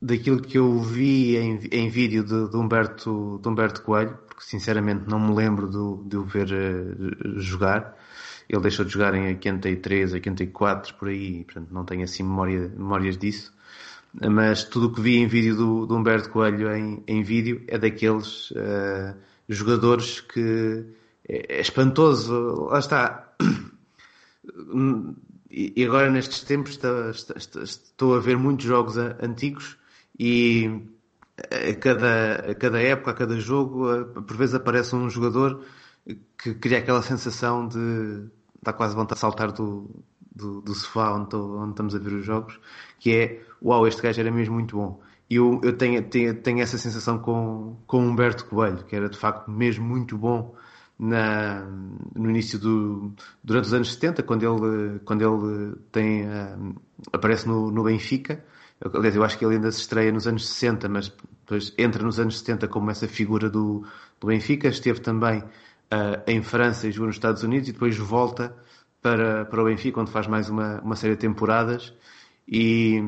daquilo 0.00 0.42
que 0.42 0.58
eu 0.58 0.80
vi 0.80 1.36
em, 1.36 1.60
em 1.70 1.88
vídeo 1.88 2.24
de, 2.24 2.50
de, 2.50 2.56
Humberto, 2.56 3.38
de 3.42 3.48
Humberto 3.48 3.82
Coelho, 3.82 4.18
porque 4.32 4.44
sinceramente 4.44 5.08
não 5.08 5.20
me 5.20 5.34
lembro 5.34 5.68
de, 6.06 6.16
o 6.16 6.24
ver 6.24 6.48
uh, 6.48 7.38
jogar. 7.38 7.96
Ele 8.48 8.62
deixou 8.62 8.84
de 8.84 8.92
jogar 8.92 9.14
em 9.14 9.28
83, 9.28 10.14
84, 10.14 10.94
por 10.94 11.08
aí, 11.08 11.44
portanto 11.44 11.68
não 11.70 11.84
tenho 11.84 12.04
assim 12.04 12.22
memória, 12.22 12.68
memórias 12.76 13.16
disso. 13.16 13.52
Mas 14.30 14.64
tudo 14.64 14.88
o 14.88 14.92
que 14.92 15.00
vi 15.00 15.16
em 15.16 15.26
vídeo 15.26 15.56
do, 15.56 15.86
do 15.86 15.96
Humberto 15.96 16.30
Coelho 16.30 16.70
em, 16.74 17.02
em 17.06 17.22
vídeo 17.22 17.62
é 17.66 17.78
daqueles 17.78 18.50
uh, 18.50 19.16
jogadores 19.48 20.20
que 20.20 20.84
é, 21.28 21.56
é 21.56 21.60
espantoso. 21.60 22.66
Lá 22.70 22.78
está. 22.78 23.32
E 25.50 25.84
agora 25.84 26.10
nestes 26.10 26.42
tempos 26.42 26.78
estou 27.66 28.16
a 28.16 28.20
ver 28.20 28.38
muitos 28.38 28.64
jogos 28.64 28.96
antigos 28.96 29.76
e 30.18 30.82
a 31.38 31.74
cada, 31.76 32.50
a 32.50 32.54
cada 32.54 32.80
época, 32.80 33.10
a 33.10 33.14
cada 33.14 33.36
jogo, 33.40 34.04
por 34.22 34.36
vezes 34.36 34.54
aparece 34.54 34.94
um 34.94 35.08
jogador 35.08 35.64
que 36.38 36.54
cria 36.54 36.78
aquela 36.78 37.02
sensação 37.02 37.66
de 37.66 38.28
dá 38.62 38.72
quase 38.72 38.94
vontade 38.94 39.16
de 39.16 39.20
saltar 39.20 39.52
do, 39.52 39.90
do, 40.34 40.60
do 40.60 40.74
sofá 40.74 41.12
onde, 41.12 41.30
tô, 41.30 41.58
onde, 41.58 41.70
estamos 41.70 41.94
a 41.94 41.98
ver 41.98 42.12
os 42.12 42.24
jogos, 42.24 42.60
que 42.98 43.14
é 43.14 43.42
uau, 43.62 43.86
este 43.86 44.02
gajo 44.02 44.20
era 44.20 44.30
mesmo 44.30 44.54
muito 44.54 44.76
bom. 44.76 45.00
E 45.28 45.36
eu, 45.36 45.60
eu 45.64 45.76
tenho, 45.76 46.02
tenho, 46.08 46.34
tenho 46.34 46.60
essa 46.60 46.78
sensação 46.78 47.18
com, 47.18 47.76
com 47.86 47.98
Humberto 48.06 48.44
Coelho, 48.46 48.84
que 48.84 48.94
era 48.94 49.08
de 49.08 49.18
facto 49.18 49.50
mesmo 49.50 49.84
muito 49.84 50.16
bom 50.16 50.54
na, 50.98 51.62
no 52.14 52.30
início 52.30 52.58
do 52.58 53.12
durante 53.42 53.64
os 53.64 53.74
anos 53.74 53.92
70 53.94 54.22
quando 54.22 54.44
ele 54.44 55.00
quando 55.00 55.22
ele 55.22 55.76
tem 55.90 56.22
uh, 56.22 56.74
aparece 57.12 57.48
no, 57.48 57.72
no 57.72 57.82
Benfica 57.82 58.44
aliás 58.94 59.14
eu 59.14 59.24
acho 59.24 59.38
que 59.38 59.44
ele 59.44 59.56
ainda 59.56 59.70
se 59.70 59.80
estreia 59.80 60.12
nos 60.12 60.26
anos 60.26 60.48
60 60.48 60.88
mas 60.88 61.08
depois 61.08 61.74
entra 61.78 62.02
nos 62.02 62.18
anos 62.18 62.38
70 62.38 62.68
como 62.68 62.90
essa 62.90 63.06
figura 63.08 63.48
do, 63.48 63.84
do 64.20 64.26
Benfica 64.26 64.68
esteve 64.68 65.00
também 65.00 65.40
uh, 65.92 66.22
em 66.26 66.42
França 66.42 66.88
e 66.88 66.92
jogou 66.92 67.06
nos 67.06 67.16
Estados 67.16 67.42
Unidos 67.42 67.68
e 67.68 67.72
depois 67.72 67.96
volta 67.96 68.56
para, 69.02 69.44
para 69.44 69.60
o 69.60 69.64
Benfica 69.64 70.00
onde 70.00 70.10
faz 70.10 70.26
mais 70.26 70.48
uma, 70.48 70.80
uma 70.80 70.96
série 70.96 71.14
de 71.14 71.20
temporadas. 71.20 71.92
E 72.48 73.02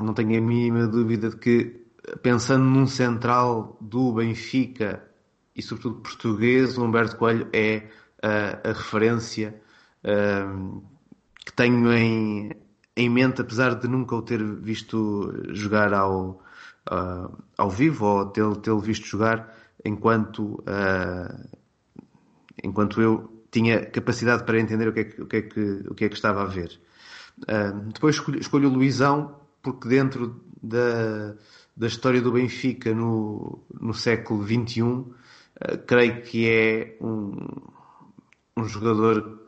não 0.00 0.14
tenho 0.14 0.38
a 0.38 0.40
mínima 0.40 0.86
dúvida 0.86 1.30
de 1.30 1.36
que 1.36 1.84
pensando 2.22 2.64
num 2.64 2.86
central 2.86 3.78
do 3.80 4.12
Benfica 4.12 5.04
e 5.54 5.62
sobretudo 5.62 6.00
português, 6.00 6.76
o 6.76 6.84
Humberto 6.84 7.16
Coelho 7.16 7.48
é 7.52 7.88
a, 8.22 8.70
a 8.70 8.72
referência 8.72 9.60
um, 10.04 10.82
que 11.44 11.52
tenho 11.52 11.92
em, 11.92 12.50
em 12.96 13.08
mente, 13.08 13.40
apesar 13.40 13.74
de 13.74 13.88
nunca 13.88 14.14
o 14.14 14.22
ter 14.22 14.42
visto 14.42 15.32
jogar 15.52 15.92
ao, 15.92 16.40
uh, 16.90 17.36
ao 17.58 17.70
vivo 17.70 18.06
ou 18.06 18.26
tê-lo 18.26 18.56
tê 18.56 18.70
visto 18.80 19.06
jogar 19.06 19.52
enquanto, 19.84 20.62
uh, 20.62 21.48
enquanto 22.62 23.00
eu 23.00 23.44
tinha 23.50 23.84
capacidade 23.86 24.44
para 24.44 24.60
entender 24.60 24.88
o 24.88 24.92
que 24.92 25.00
é 25.00 25.04
que, 25.04 25.22
o 25.22 25.26
que, 25.26 25.36
é 25.36 25.42
que, 25.42 25.60
o 25.88 25.94
que, 25.94 26.04
é 26.04 26.08
que 26.08 26.14
estava 26.14 26.42
a 26.42 26.46
ver. 26.46 26.80
Uh, 27.42 27.90
depois 27.92 28.14
escolho, 28.16 28.38
escolho 28.38 28.68
o 28.68 28.72
Luizão 28.72 29.40
porque 29.60 29.88
dentro 29.88 30.40
da, 30.62 31.34
da 31.76 31.86
história 31.86 32.20
do 32.20 32.32
Benfica 32.32 32.94
no, 32.94 33.64
no 33.80 33.92
século 33.92 34.44
XXI 34.44 35.04
creio 35.86 36.22
que 36.22 36.48
é 36.48 36.96
um, 37.00 37.46
um 38.56 38.64
jogador 38.64 39.43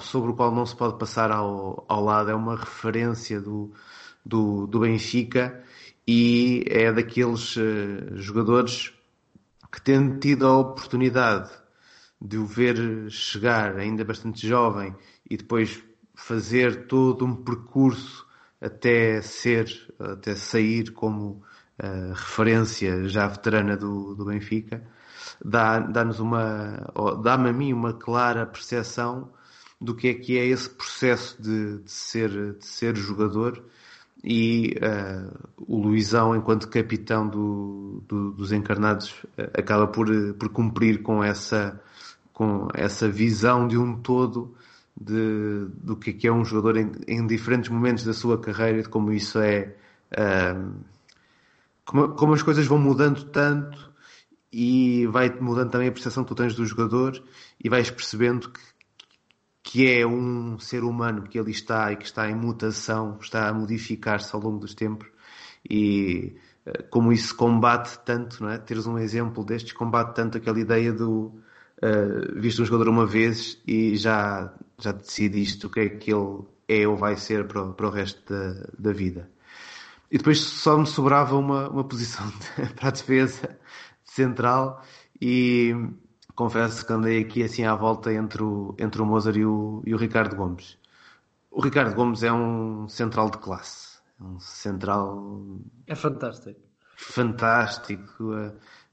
sobre 0.00 0.30
o 0.30 0.34
qual 0.34 0.54
não 0.54 0.64
se 0.64 0.74
pode 0.74 0.98
passar 0.98 1.30
ao, 1.30 1.84
ao 1.88 2.02
lado, 2.02 2.30
é 2.30 2.34
uma 2.34 2.56
referência 2.56 3.40
do, 3.40 3.72
do, 4.24 4.66
do 4.66 4.80
Benfica 4.80 5.62
e 6.06 6.64
é 6.68 6.92
daqueles 6.92 7.56
uh, 7.56 8.16
jogadores 8.16 8.92
que 9.70 9.80
tendo 9.82 10.18
tido 10.18 10.46
a 10.46 10.58
oportunidade 10.58 11.50
de 12.20 12.38
o 12.38 12.46
ver 12.46 13.10
chegar 13.10 13.76
ainda 13.76 14.04
bastante 14.04 14.46
jovem 14.46 14.94
e 15.28 15.36
depois 15.36 15.82
fazer 16.14 16.86
todo 16.86 17.26
um 17.26 17.36
percurso 17.36 18.26
até 18.60 19.20
ser, 19.20 19.68
até 20.00 20.34
sair 20.34 20.90
como 20.92 21.42
uh, 21.82 22.12
referência 22.14 23.06
já 23.08 23.26
veterana 23.26 23.76
do, 23.76 24.14
do 24.14 24.24
Benfica, 24.24 24.82
dá-nos 25.44 26.16
dá 26.16 26.22
uma, 26.22 26.92
dá-me 27.22 27.50
a 27.50 27.52
mim 27.52 27.72
uma 27.74 27.92
clara 27.92 28.46
percepção 28.46 29.30
do 29.80 29.94
que 29.94 30.08
é 30.08 30.14
que 30.14 30.38
é 30.38 30.46
esse 30.46 30.70
processo 30.70 31.40
de, 31.40 31.78
de 31.78 31.90
ser, 31.90 32.54
de 32.54 32.64
ser 32.64 32.96
jogador 32.96 33.62
e 34.24 34.74
uh, 34.78 35.48
o 35.68 35.78
Luizão, 35.78 36.34
enquanto 36.34 36.68
capitão 36.68 37.28
do, 37.28 38.02
do, 38.08 38.32
dos 38.32 38.50
encarnados, 38.50 39.14
acaba 39.54 39.86
por, 39.86 40.08
por 40.34 40.48
cumprir 40.48 41.02
com 41.02 41.22
essa, 41.22 41.80
com 42.32 42.68
essa 42.74 43.08
visão 43.08 43.68
de 43.68 43.78
um 43.78 43.96
todo 44.00 44.54
de, 44.98 45.66
do 45.82 45.94
que 45.94 46.10
é, 46.10 46.12
que 46.14 46.26
é 46.26 46.32
um 46.32 46.44
jogador 46.44 46.78
em, 46.78 46.90
em 47.06 47.26
diferentes 47.26 47.70
momentos 47.70 48.04
da 48.04 48.14
sua 48.14 48.40
carreira 48.40 48.78
e 48.78 48.82
de 48.82 48.88
como 48.88 49.12
isso 49.12 49.38
é. 49.38 49.74
Uh, 50.12 50.74
como, 51.84 52.08
como 52.10 52.34
as 52.34 52.42
coisas 52.42 52.66
vão 52.66 52.78
mudando 52.78 53.24
tanto 53.26 53.92
e 54.52 55.06
vai 55.06 55.28
mudando 55.40 55.70
também 55.70 55.88
a 55.88 55.92
percepção 55.92 56.24
que 56.24 56.28
tu 56.30 56.34
tens 56.34 56.54
do 56.54 56.66
jogador 56.66 57.22
e 57.62 57.68
vais 57.68 57.90
percebendo 57.90 58.50
que, 58.50 58.60
que 59.66 59.90
é 59.90 60.06
um 60.06 60.60
ser 60.60 60.84
humano 60.84 61.22
que 61.22 61.36
ali 61.36 61.50
está 61.50 61.90
e 61.90 61.96
que 61.96 62.04
está 62.04 62.30
em 62.30 62.36
mutação, 62.36 63.18
está 63.20 63.48
a 63.48 63.52
modificar-se 63.52 64.32
ao 64.32 64.40
longo 64.40 64.60
dos 64.60 64.74
tempos 64.74 65.08
e 65.68 66.36
eh, 66.64 66.82
como 66.88 67.12
isso 67.12 67.34
combate 67.34 67.98
tanto, 68.04 68.44
não 68.44 68.50
é? 68.50 68.58
Teres 68.58 68.86
um 68.86 68.96
exemplo 68.96 69.44
destes 69.44 69.72
combate 69.72 70.14
tanto 70.14 70.38
aquela 70.38 70.60
ideia 70.60 70.92
do 70.92 71.32
uh, 71.82 72.40
viste 72.40 72.62
um 72.62 72.64
jogador 72.64 72.88
uma 72.88 73.04
vez 73.04 73.60
e 73.66 73.96
já, 73.96 74.54
já 74.78 74.92
decidiste 74.92 75.66
o 75.66 75.70
que 75.70 75.80
é 75.80 75.88
que 75.88 76.12
ele 76.12 76.44
é 76.68 76.86
ou 76.86 76.96
vai 76.96 77.16
ser 77.16 77.48
para 77.48 77.64
o, 77.64 77.74
para 77.74 77.88
o 77.88 77.90
resto 77.90 78.32
da, 78.32 78.68
da 78.78 78.92
vida. 78.92 79.28
E 80.12 80.16
depois 80.16 80.38
só 80.38 80.78
me 80.78 80.86
sobrava 80.86 81.36
uma, 81.36 81.68
uma 81.68 81.82
posição 81.82 82.24
de, 82.28 82.72
para 82.78 82.88
a 82.88 82.92
defesa 82.92 83.58
central 84.04 84.84
e 85.20 85.74
confesso 86.36 86.86
que 86.86 86.92
andei 86.92 87.22
aqui 87.22 87.42
assim 87.42 87.64
à 87.64 87.74
volta 87.74 88.12
entre 88.12 88.42
o, 88.42 88.74
entre 88.78 89.02
o 89.02 89.06
Mozart 89.06 89.36
e 89.36 89.44
o, 89.44 89.82
e 89.84 89.94
o 89.94 89.96
Ricardo 89.96 90.36
Gomes. 90.36 90.78
O 91.50 91.60
Ricardo 91.60 91.94
Gomes 91.94 92.22
é 92.22 92.32
um 92.32 92.86
central 92.88 93.30
de 93.30 93.38
classe. 93.38 93.98
É 94.20 94.24
um 94.24 94.38
central. 94.38 95.58
É 95.86 95.94
fantástico. 95.94 96.60
Fantástico. 96.96 98.22
Uh, 98.22 98.52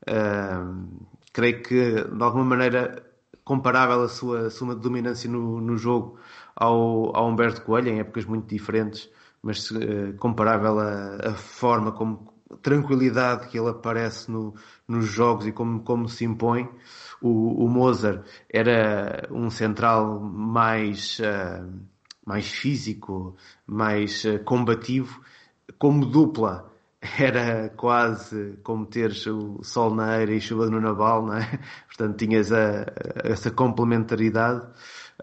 uh, 0.10 1.08
creio 1.34 1.62
que, 1.62 2.04
de 2.04 2.24
alguma 2.24 2.46
maneira, 2.46 3.06
comparável 3.44 4.04
a 4.04 4.10
sua, 4.10 4.50
sua 4.50 4.74
dominância 4.74 5.30
no, 5.30 5.60
no 5.60 5.78
jogo 5.78 6.18
ao, 6.56 7.16
ao 7.16 7.28
Humberto 7.28 7.62
Coelho, 7.64 7.90
em 7.90 8.00
épocas 8.00 8.26
muito 8.26 8.48
diferentes, 8.48 9.10
mas 9.42 9.70
uh, 9.72 10.14
comparável 10.18 10.80
à 10.80 11.34
forma 11.34 11.92
como 11.92 12.33
tranquilidade 12.62 13.48
que 13.48 13.58
ele 13.58 13.70
aparece 13.70 14.30
no, 14.32 14.54
nos 14.88 15.06
jogos 15.06 15.48
e 15.48 15.52
como, 15.52 15.82
como 15.82 16.08
se 16.08 16.26
impõe. 16.26 16.70
O, 17.22 17.66
o 17.66 17.70
Mozart 17.70 18.26
era 18.50 19.28
um 19.32 19.50
central 19.50 20.20
mais, 20.20 21.20
uh, 21.20 21.70
mais 22.26 22.48
físico, 22.48 23.36
mais 23.66 24.24
uh, 24.26 24.40
combativo. 24.44 25.22
Como 25.78 26.06
dupla, 26.06 26.72
era 27.20 27.70
quase 27.70 28.58
como 28.64 28.86
teres 28.86 29.26
o 29.28 29.62
sol 29.64 29.94
na 29.94 30.20
eira 30.20 30.34
e 30.34 30.42
chuva 30.42 30.70
no 30.70 30.80
naval, 30.80 31.26
não 31.26 31.38
é? 31.38 31.60
Portanto, 31.88 32.18
tinhas 32.18 32.52
a, 32.52 32.84
a, 32.84 32.86
essa 33.26 33.52
complementaridade. 33.52 34.66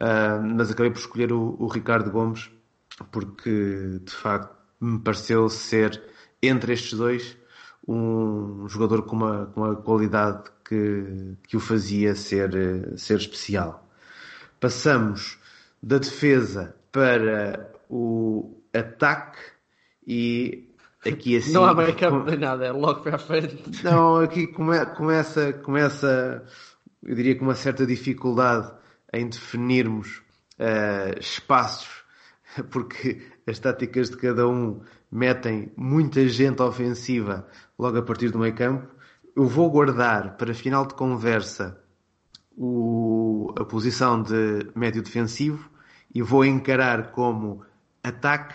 Uh, 0.00 0.42
mas 0.56 0.70
acabei 0.70 0.90
por 0.90 1.00
escolher 1.00 1.32
o, 1.32 1.56
o 1.58 1.66
Ricardo 1.66 2.10
Gomes 2.10 2.50
porque, 3.10 4.00
de 4.02 4.12
facto, 4.12 4.54
me 4.80 4.98
pareceu 4.98 5.48
ser 5.48 6.02
entre 6.42 6.72
estes 6.72 6.98
dois, 6.98 7.36
um 7.86 8.68
jogador 8.68 9.02
com 9.02 9.16
uma, 9.16 9.46
com 9.46 9.62
uma 9.62 9.76
qualidade 9.76 10.44
que, 10.64 11.36
que 11.48 11.56
o 11.56 11.60
fazia 11.60 12.14
ser, 12.14 12.52
ser 12.96 13.18
especial. 13.18 13.88
Passamos 14.60 15.38
da 15.82 15.98
defesa 15.98 16.74
para 16.92 17.72
o 17.88 18.62
ataque 18.72 19.38
e 20.06 20.68
aqui 21.04 21.36
assim... 21.36 21.52
Não 21.52 21.64
há 21.64 21.74
backup 21.74 22.30
nem 22.30 22.38
nada, 22.38 22.66
é 22.66 22.72
logo 22.72 23.00
para 23.00 23.16
a 23.16 23.18
frente. 23.18 23.82
Não, 23.82 24.16
aqui 24.16 24.46
come, 24.46 24.84
começa, 24.86 25.52
começa, 25.52 26.44
eu 27.02 27.14
diria 27.14 27.36
com 27.36 27.44
uma 27.44 27.54
certa 27.54 27.86
dificuldade 27.86 28.72
em 29.12 29.28
definirmos 29.28 30.22
uh, 30.58 31.18
espaços, 31.18 32.04
porque 32.70 33.22
as 33.46 33.58
táticas 33.58 34.10
de 34.10 34.16
cada 34.16 34.46
um 34.46 34.82
metem 35.10 35.72
muita 35.76 36.26
gente 36.28 36.62
ofensiva 36.62 37.46
logo 37.78 37.98
a 37.98 38.02
partir 38.02 38.30
do 38.30 38.38
meio 38.38 38.54
campo. 38.54 38.86
Eu 39.34 39.46
vou 39.46 39.70
guardar 39.70 40.36
para 40.36 40.54
final 40.54 40.86
de 40.86 40.94
conversa 40.94 41.80
o, 42.56 43.52
a 43.58 43.64
posição 43.64 44.22
de 44.22 44.70
médio 44.74 45.02
defensivo 45.02 45.68
e 46.14 46.22
vou 46.22 46.44
encarar 46.44 47.12
como 47.12 47.64
ataque 48.02 48.54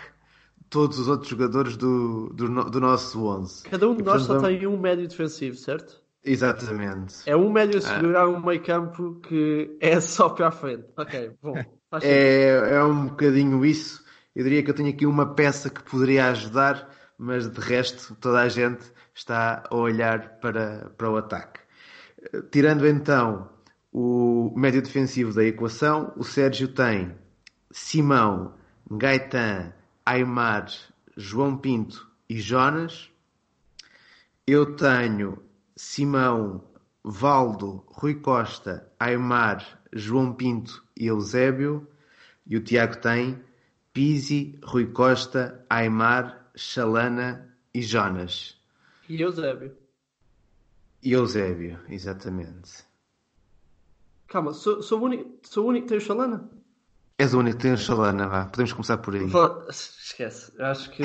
todos 0.70 0.98
os 0.98 1.08
outros 1.08 1.28
jogadores 1.28 1.76
do, 1.76 2.30
do, 2.30 2.70
do 2.70 2.80
nosso 2.80 3.24
11. 3.24 3.64
Cada 3.64 3.88
um 3.88 3.96
de 3.96 4.02
nós 4.02 4.22
só 4.22 4.40
tem 4.40 4.66
um 4.66 4.78
médio 4.78 5.08
defensivo, 5.08 5.56
certo? 5.56 6.00
Exatamente. 6.24 7.22
É 7.24 7.36
um 7.36 7.50
médio 7.50 7.78
a 7.78 7.82
segurar 7.82 8.22
ah. 8.22 8.28
um 8.28 8.44
meio 8.44 8.62
campo 8.62 9.20
que 9.20 9.76
é 9.80 10.00
só 10.00 10.28
para 10.28 10.48
a 10.48 10.50
frente. 10.50 10.84
Ok, 10.96 11.30
bom. 11.40 11.54
É, 12.02 12.74
é 12.74 12.82
um 12.82 13.06
bocadinho 13.06 13.64
isso. 13.64 14.04
Eu 14.36 14.44
diria 14.44 14.62
que 14.62 14.68
eu 14.68 14.74
tenho 14.74 14.90
aqui 14.90 15.06
uma 15.06 15.34
peça 15.34 15.70
que 15.70 15.82
poderia 15.82 16.28
ajudar, 16.28 16.90
mas 17.16 17.48
de 17.48 17.58
resto 17.58 18.14
toda 18.16 18.42
a 18.42 18.48
gente 18.50 18.84
está 19.14 19.64
a 19.70 19.74
olhar 19.74 20.38
para, 20.40 20.90
para 20.90 21.10
o 21.10 21.16
ataque. 21.16 21.60
Tirando 22.52 22.86
então 22.86 23.48
o 23.90 24.52
médio 24.54 24.82
defensivo 24.82 25.32
da 25.32 25.42
equação, 25.42 26.12
o 26.18 26.22
Sérgio 26.22 26.68
tem 26.68 27.16
Simão, 27.70 28.52
Gaetan, 28.90 29.72
Aymar, 30.04 30.66
João 31.16 31.56
Pinto 31.56 32.06
e 32.28 32.38
Jonas. 32.38 33.10
Eu 34.46 34.76
tenho 34.76 35.42
Simão, 35.74 36.62
Valdo, 37.02 37.82
Rui 37.86 38.16
Costa, 38.16 38.86
Aymar, 39.00 39.80
João 39.94 40.34
Pinto 40.34 40.84
e 40.94 41.06
Eusébio. 41.06 41.88
E 42.46 42.54
o 42.54 42.60
Tiago 42.60 42.98
tem 42.98 43.42
Pisi, 43.96 44.60
Rui 44.62 44.92
Costa, 44.92 45.64
Aymar, 45.70 46.50
Chalana 46.54 47.56
e 47.72 47.80
Jonas. 47.80 48.54
E 49.08 49.22
Eusébio. 49.22 49.74
E 51.02 51.12
Eusébio, 51.12 51.78
exatamente. 51.88 52.84
Calma, 54.28 54.52
sou, 54.52 54.82
sou, 54.82 55.00
o, 55.00 55.04
único, 55.04 55.38
sou 55.42 55.64
o 55.64 55.68
único 55.68 55.86
que 55.86 55.88
tem 55.88 55.96
o 55.96 56.00
Chalana? 56.02 56.46
És 57.16 57.32
o 57.32 57.38
único 57.38 57.56
que 57.56 57.62
tem 57.62 57.72
o 57.72 57.78
Chalana, 57.78 58.28
vá. 58.28 58.44
Podemos 58.44 58.74
começar 58.74 58.98
por 58.98 59.14
aí. 59.14 59.26
Esquece. 59.70 60.52
Acho 60.60 60.90
que 60.90 61.02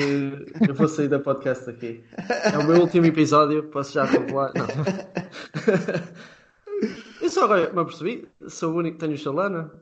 eu 0.68 0.74
vou 0.74 0.86
sair 0.86 1.08
da 1.08 1.18
podcast 1.18 1.70
aqui. 1.70 2.04
É 2.52 2.58
o 2.58 2.66
meu 2.66 2.82
último 2.82 3.06
episódio, 3.06 3.70
posso 3.70 3.94
já 3.94 4.04
revelar. 4.04 4.52
Não. 4.54 4.66
Eu 7.22 7.30
só 7.30 7.44
agora 7.44 7.72
me 7.72 7.80
apercebi, 7.80 8.28
sou 8.48 8.74
o 8.74 8.76
único 8.76 8.98
que 8.98 9.06
tem 9.06 9.14
o 9.14 9.18
Chalana. 9.18 9.72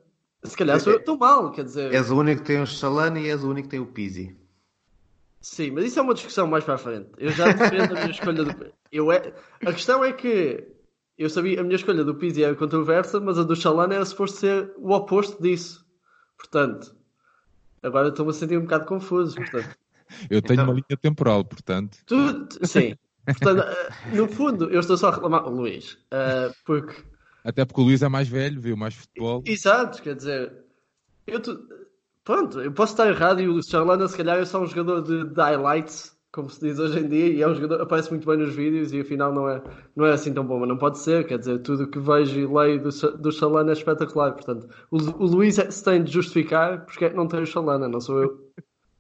Se 0.42 0.56
calhar 0.56 0.80
sou 0.80 0.92
eu 0.94 0.98
estou 0.98 1.18
mal, 1.18 1.50
quer 1.50 1.64
dizer. 1.64 1.92
És 1.92 2.10
o 2.10 2.18
único 2.18 2.40
que 2.40 2.46
tem 2.46 2.62
o 2.62 2.66
Chalana 2.66 3.20
e 3.20 3.28
és 3.28 3.44
o 3.44 3.50
único 3.50 3.68
que 3.68 3.70
tem 3.70 3.80
o 3.80 3.86
Pizzi. 3.86 4.36
Sim, 5.40 5.70
mas 5.70 5.84
isso 5.84 5.98
é 5.98 6.02
uma 6.02 6.14
discussão 6.14 6.46
mais 6.46 6.64
para 6.64 6.74
a 6.74 6.78
frente. 6.78 7.10
Eu 7.18 7.30
já 7.30 7.52
defendo 7.52 7.96
a 7.96 8.00
minha 8.00 8.10
escolha 8.10 8.44
do. 8.44 8.72
Eu 8.92 9.10
é... 9.12 9.32
A 9.64 9.72
questão 9.72 10.04
é 10.04 10.12
que 10.12 10.66
eu 11.16 11.28
sabia 11.28 11.60
a 11.60 11.62
minha 11.62 11.76
escolha 11.76 12.04
do 12.04 12.14
Pizzi 12.14 12.42
era 12.42 12.54
controversa, 12.54 13.20
mas 13.20 13.38
a 13.38 13.42
do 13.42 13.54
Chalana 13.54 13.94
era 13.94 14.04
suposto 14.04 14.38
ser 14.38 14.72
o 14.78 14.92
oposto 14.92 15.42
disso. 15.42 15.84
Portanto, 16.38 16.94
agora 17.82 18.08
estou-me 18.08 18.30
a 18.30 18.34
sentir 18.34 18.56
um 18.56 18.62
bocado 18.62 18.86
confuso. 18.86 19.36
Portanto. 19.36 19.76
Eu 20.28 20.42
tenho 20.42 20.54
então... 20.54 20.64
uma 20.64 20.74
linha 20.74 20.98
temporal, 21.00 21.44
portanto. 21.44 21.98
Tu... 22.04 22.16
Sim. 22.66 22.96
Portanto, 23.24 23.62
eh, 23.62 24.16
no 24.16 24.26
fundo, 24.26 24.70
eu 24.70 24.80
estou 24.80 24.96
só 24.96 25.08
a 25.08 25.14
reclamar, 25.14 25.46
Luís, 25.46 25.92
uh, 26.12 26.52
porque. 26.64 26.94
Até 27.44 27.64
porque 27.64 27.80
o 27.80 27.84
Luís 27.84 28.02
é 28.02 28.08
mais 28.08 28.28
velho, 28.28 28.60
viu 28.60 28.76
mais 28.76 28.94
futebol. 28.94 29.42
Exato, 29.46 30.02
quer 30.02 30.14
dizer, 30.14 30.52
eu 31.26 31.40
tu... 31.40 31.58
pronto, 32.24 32.60
eu 32.60 32.72
posso 32.72 32.92
estar 32.92 33.08
errado 33.08 33.40
e 33.40 33.48
o 33.48 33.62
Charlana, 33.62 34.06
se 34.08 34.16
calhar, 34.16 34.38
é 34.38 34.44
só 34.44 34.60
um 34.60 34.66
jogador 34.66 35.02
de, 35.02 35.32
de 35.32 35.40
highlights, 35.40 36.16
como 36.32 36.48
se 36.48 36.60
diz 36.60 36.78
hoje 36.78 37.00
em 37.00 37.08
dia, 37.08 37.26
e 37.28 37.42
é 37.42 37.48
um 37.48 37.54
jogador 37.54 37.80
aparece 37.80 38.10
muito 38.10 38.26
bem 38.26 38.38
nos 38.38 38.54
vídeos 38.54 38.92
e 38.92 39.00
afinal 39.00 39.32
não 39.32 39.48
é, 39.48 39.62
não 39.96 40.06
é 40.06 40.12
assim 40.12 40.32
tão 40.32 40.46
bom, 40.46 40.60
mas 40.60 40.68
não 40.68 40.78
pode 40.78 40.98
ser, 40.98 41.26
quer 41.26 41.38
dizer, 41.38 41.58
tudo 41.60 41.84
o 41.84 41.90
que 41.90 41.98
vejo 41.98 42.38
e 42.38 42.46
leio 42.46 42.82
do, 42.82 42.90
do 43.18 43.32
Chalana 43.32 43.70
é 43.70 43.72
espetacular, 43.72 44.32
portanto, 44.32 44.68
o, 44.90 44.96
o 44.96 45.26
Luís 45.26 45.58
é, 45.58 45.70
se 45.70 45.82
tem 45.82 46.04
de 46.04 46.12
justificar 46.12 46.84
porque 46.84 47.06
é 47.06 47.10
que 47.10 47.16
não 47.16 47.26
tem 47.26 47.42
o 47.42 47.46
Chalana, 47.46 47.88
não 47.88 48.00
sou 48.00 48.22
eu. 48.22 48.50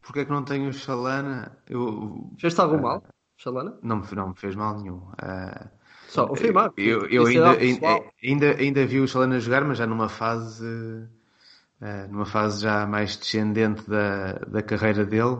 Porque 0.02 0.20
é 0.20 0.24
que 0.24 0.30
não 0.30 0.42
tem 0.42 0.66
o 0.66 0.72
Chalana? 0.72 1.56
Eu... 1.68 2.32
Fez-te 2.38 2.60
algum 2.60 2.80
mal? 2.80 3.04
Shalana? 3.36 3.78
Não, 3.82 4.02
não 4.12 4.28
me 4.30 4.34
fez 4.34 4.56
mal 4.56 4.80
nenhum. 4.80 4.96
Uh, 4.96 5.79
Só 6.10 6.26
confirmar. 6.26 6.72
Eu, 6.76 7.06
eu 7.06 7.24
ainda, 7.24 7.52
ainda, 7.52 8.02
ainda, 8.22 8.56
ainda, 8.58 8.84
vi 8.86 8.98
o 8.98 9.06
Shalana 9.06 9.38
jogar, 9.38 9.64
mas 9.64 9.78
já 9.78 9.86
numa 9.86 10.08
fase 10.08 10.66
uh, 10.66 12.10
numa 12.10 12.26
fase 12.26 12.62
já 12.62 12.84
mais 12.84 13.16
descendente 13.16 13.88
da, 13.88 14.32
da 14.32 14.60
carreira 14.60 15.04
dele. 15.06 15.38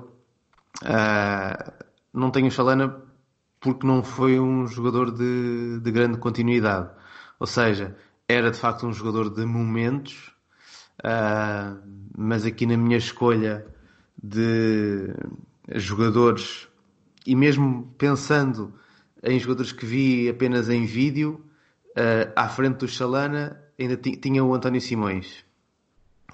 Uh, 0.84 1.72
não 2.14 2.30
tenho 2.30 2.46
o 2.46 2.50
Shalana 2.52 3.02
porque 3.58 3.84
não 3.84 4.04
foi 4.04 4.38
um 4.38 4.64
jogador 4.68 5.10
de, 5.10 5.80
de 5.80 5.90
grande 5.90 6.18
continuidade. 6.18 6.88
Ou 7.40 7.48
seja, 7.48 7.96
era 8.28 8.52
de 8.52 8.56
facto 8.56 8.86
um 8.86 8.92
jogador 8.92 9.28
de 9.28 9.44
momentos, 9.44 10.32
mas 12.16 12.46
aqui 12.46 12.64
na 12.64 12.76
minha 12.76 12.96
escolha 12.96 13.66
de 14.22 15.12
jogadores 15.74 16.68
e 17.26 17.34
mesmo 17.34 17.92
pensando 17.98 18.72
em 19.22 19.38
jogadores 19.38 19.72
que 19.72 19.84
vi 19.84 20.28
apenas 20.28 20.68
em 20.68 20.84
vídeo, 20.84 21.44
uh, 21.90 22.32
à 22.36 22.48
frente 22.48 22.78
do 22.78 22.88
Chalana 22.88 23.60
ainda 23.78 23.96
tinha 23.96 24.44
o 24.44 24.54
António 24.54 24.80
Simões. 24.80 25.44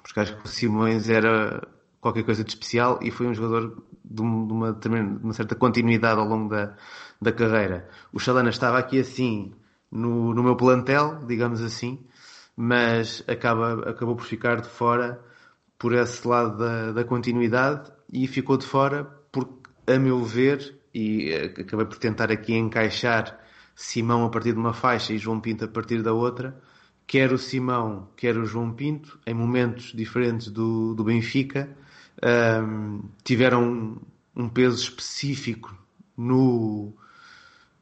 Porque 0.01 0.19
acho 0.19 0.37
que 0.37 0.45
o 0.45 0.47
Simões 0.47 1.09
era 1.09 1.67
qualquer 1.99 2.23
coisa 2.23 2.43
de 2.43 2.49
especial 2.49 2.99
e 3.01 3.11
foi 3.11 3.27
um 3.27 3.33
jogador 3.33 3.83
de, 4.03 4.21
uma, 4.21 4.73
de 4.73 4.87
uma 4.87 5.33
certa 5.33 5.55
continuidade 5.55 6.19
ao 6.19 6.27
longo 6.27 6.49
da, 6.49 6.75
da 7.21 7.31
carreira. 7.31 7.89
O 8.13 8.19
Chalana 8.19 8.49
estava 8.49 8.77
aqui 8.77 8.99
assim 8.99 9.53
no, 9.91 10.33
no 10.33 10.43
meu 10.43 10.55
plantel, 10.55 11.25
digamos 11.25 11.61
assim, 11.61 12.05
mas 12.55 13.23
acaba, 13.27 13.89
acabou 13.89 14.15
por 14.15 14.25
ficar 14.25 14.61
de 14.61 14.69
fora 14.69 15.21
por 15.77 15.93
esse 15.93 16.27
lado 16.27 16.57
da, 16.57 16.91
da 16.91 17.03
continuidade 17.03 17.91
e 18.11 18.27
ficou 18.27 18.57
de 18.57 18.65
fora 18.65 19.03
porque, 19.31 19.69
a 19.85 19.99
meu 19.99 20.23
ver, 20.23 20.76
e 20.97 21.31
eh, 21.31 21.53
acabei 21.61 21.85
por 21.85 21.99
tentar 21.99 22.31
aqui 22.31 22.55
encaixar 22.55 23.39
Simão 23.75 24.25
a 24.25 24.29
partir 24.29 24.53
de 24.53 24.59
uma 24.59 24.73
faixa 24.73 25.13
e 25.13 25.17
João 25.19 25.39
Pinto 25.39 25.65
a 25.65 25.67
partir 25.67 26.01
da 26.01 26.11
outra. 26.11 26.59
Quer 27.05 27.31
o 27.31 27.37
Simão, 27.37 28.09
quer 28.17 28.35
o 28.35 28.45
João 28.45 28.73
Pinto, 28.73 29.19
em 29.25 29.33
momentos 29.33 29.93
diferentes 29.93 30.49
do, 30.49 30.95
do 30.95 31.03
Benfica, 31.03 31.69
um, 32.63 33.03
tiveram 33.23 33.63
um, 33.63 33.97
um 34.35 34.49
peso 34.49 34.81
específico 34.81 35.77
no, 36.17 36.91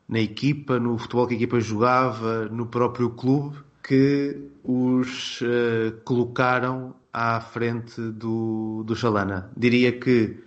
na 0.07 0.19
equipa, 0.19 0.77
no 0.77 0.97
futebol 0.97 1.25
que 1.27 1.33
a 1.35 1.37
equipa 1.37 1.59
jogava, 1.61 2.45
no 2.49 2.65
próprio 2.65 3.11
clube, 3.11 3.57
que 3.81 4.49
os 4.61 5.39
uh, 5.41 5.95
colocaram 6.03 6.93
à 7.13 7.39
frente 7.39 8.01
do, 8.01 8.83
do 8.85 8.95
Chalana. 8.95 9.49
Diria 9.55 9.97
que 9.97 10.37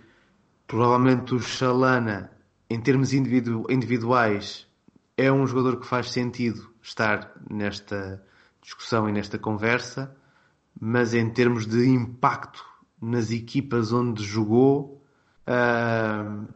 provavelmente 0.67 1.33
o 1.33 1.39
Chalana 1.39 2.31
em 2.69 2.79
termos 2.79 3.13
individu 3.13 3.65
individuais, 3.69 4.67
é 5.17 5.31
um 5.31 5.47
jogador 5.47 5.79
que 5.79 5.87
faz 5.87 6.11
sentido 6.11 6.69
estar 6.81 7.31
nesta 7.49 8.23
discussão 8.61 9.09
e 9.09 9.11
nesta 9.11 9.39
conversa, 9.39 10.15
mas 10.79 11.13
em 11.13 11.29
termos 11.29 11.65
de 11.65 11.89
impacto 11.89 12.63
nas 13.01 13.31
equipas 13.31 13.91
onde 13.91 14.23
jogou, 14.23 15.03
uh, 15.47 16.47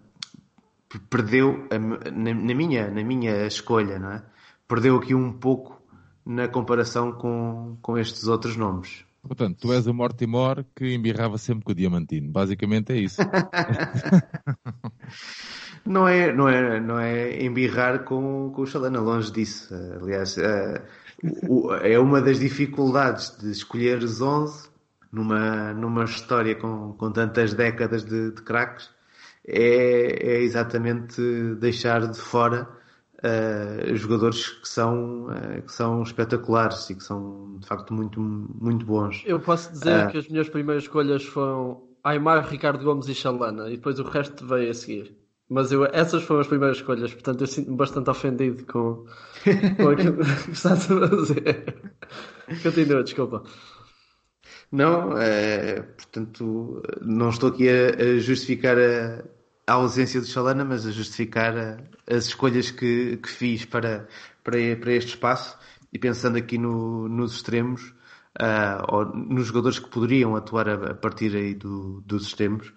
perdeu, 1.09 1.67
na, 1.71 2.33
na, 2.33 2.53
minha, 2.53 2.91
na 2.91 3.03
minha 3.03 3.47
escolha, 3.47 3.97
não 3.97 4.11
é? 4.11 4.23
Perdeu 4.67 4.97
aqui 4.97 5.15
um 5.15 5.31
pouco 5.31 5.81
na 6.25 6.47
comparação 6.47 7.11
com, 7.11 7.77
com 7.81 7.97
estes 7.97 8.27
outros 8.27 8.55
nomes. 8.55 9.05
Portanto, 9.21 9.57
tu 9.61 9.73
és 9.73 9.87
o 9.87 9.93
Mortimor 9.93 10.65
que 10.75 10.93
embirrava 10.93 11.37
sempre 11.37 11.63
com 11.63 11.71
o 11.71 11.75
Diamantino. 11.75 12.31
Basicamente 12.31 12.91
é 12.91 12.97
isso. 12.97 13.21
Não 15.85 16.07
é, 16.07 16.31
não 16.31 16.47
é, 16.47 16.79
não 16.79 16.99
é 16.99 17.43
embirrar 17.43 18.03
com, 18.03 18.51
com 18.55 18.61
o 18.61 18.65
Chalana, 18.65 19.01
longe 19.01 19.31
disso. 19.31 19.73
Aliás, 20.01 20.37
é, 20.37 20.81
é 21.83 21.99
uma 21.99 22.21
das 22.21 22.39
dificuldades 22.39 23.37
de 23.37 23.51
escolher 23.51 23.97
os 23.99 24.21
11 24.21 24.69
numa, 25.13 25.73
numa 25.73 26.03
história 26.05 26.55
com, 26.55 26.93
com 26.93 27.11
tantas 27.11 27.53
décadas 27.53 28.03
de, 28.03 28.31
de 28.31 28.41
craques, 28.41 28.89
é, 29.47 30.35
é 30.35 30.41
exatamente 30.41 31.21
deixar 31.59 32.07
de 32.07 32.17
fora 32.17 32.67
uh, 33.19 33.95
jogadores 33.95 34.49
que 34.49 34.67
são, 34.67 35.27
uh, 35.27 35.61
que 35.61 35.71
são 35.71 36.01
espetaculares 36.01 36.89
e 36.89 36.95
que 36.95 37.03
são 37.03 37.57
de 37.59 37.67
facto 37.67 37.93
muito, 37.93 38.19
muito 38.19 38.85
bons. 38.85 39.21
Eu 39.25 39.39
posso 39.39 39.71
dizer 39.71 40.07
uh, 40.07 40.11
que 40.11 40.17
as 40.17 40.27
minhas 40.27 40.49
primeiras 40.49 40.83
escolhas 40.83 41.23
foram 41.23 41.83
Aymar, 42.03 42.47
Ricardo 42.47 42.83
Gomes 42.83 43.07
e 43.07 43.13
Chalana, 43.13 43.67
e 43.69 43.77
depois 43.77 43.99
o 43.99 44.03
resto 44.03 44.45
veio 44.47 44.71
a 44.71 44.73
seguir. 44.73 45.22
Mas 45.49 45.71
eu, 45.71 45.85
essas 45.85 46.23
foram 46.23 46.41
as 46.41 46.47
primeiras 46.47 46.77
escolhas, 46.77 47.13
portanto 47.13 47.41
eu 47.41 47.47
sinto-me 47.47 47.75
bastante 47.75 48.09
ofendido 48.09 48.65
com, 48.65 49.05
com 49.77 49.89
aquilo 49.89 50.17
que 50.45 50.51
estás 50.51 50.89
a 50.89 51.07
fazer. 51.09 51.91
Continua, 52.63 53.03
desculpa. 53.03 53.43
Não, 54.71 55.15
é, 55.17 55.81
portanto, 55.81 56.81
não 57.01 57.29
estou 57.29 57.49
aqui 57.49 57.69
a, 57.69 57.89
a 57.89 58.19
justificar 58.19 58.75
a, 58.77 59.23
a, 59.67 59.73
ausência 59.73 60.19
do 60.19 60.25
Chalana, 60.25 60.65
mas 60.65 60.87
a 60.87 60.91
justificar 60.91 61.55
a, 61.55 61.77
as 62.07 62.25
escolhas 62.25 62.71
que, 62.71 63.17
que 63.17 63.29
fiz 63.29 63.65
para, 63.65 64.07
para, 64.43 64.57
para 64.75 64.93
este 64.93 65.09
espaço 65.09 65.57
e 65.91 65.99
pensando 65.99 66.37
aqui 66.37 66.57
no, 66.57 67.07
nos 67.07 67.35
extremos, 67.35 67.93
uh, 68.41 68.83
ou 68.87 69.05
nos 69.05 69.45
jogadores 69.47 69.77
que 69.77 69.89
poderiam 69.89 70.35
atuar 70.35 70.67
a, 70.67 70.95
partir 70.95 71.35
aí 71.35 71.53
do, 71.53 72.01
dos 72.01 72.25
extremos. 72.25 72.73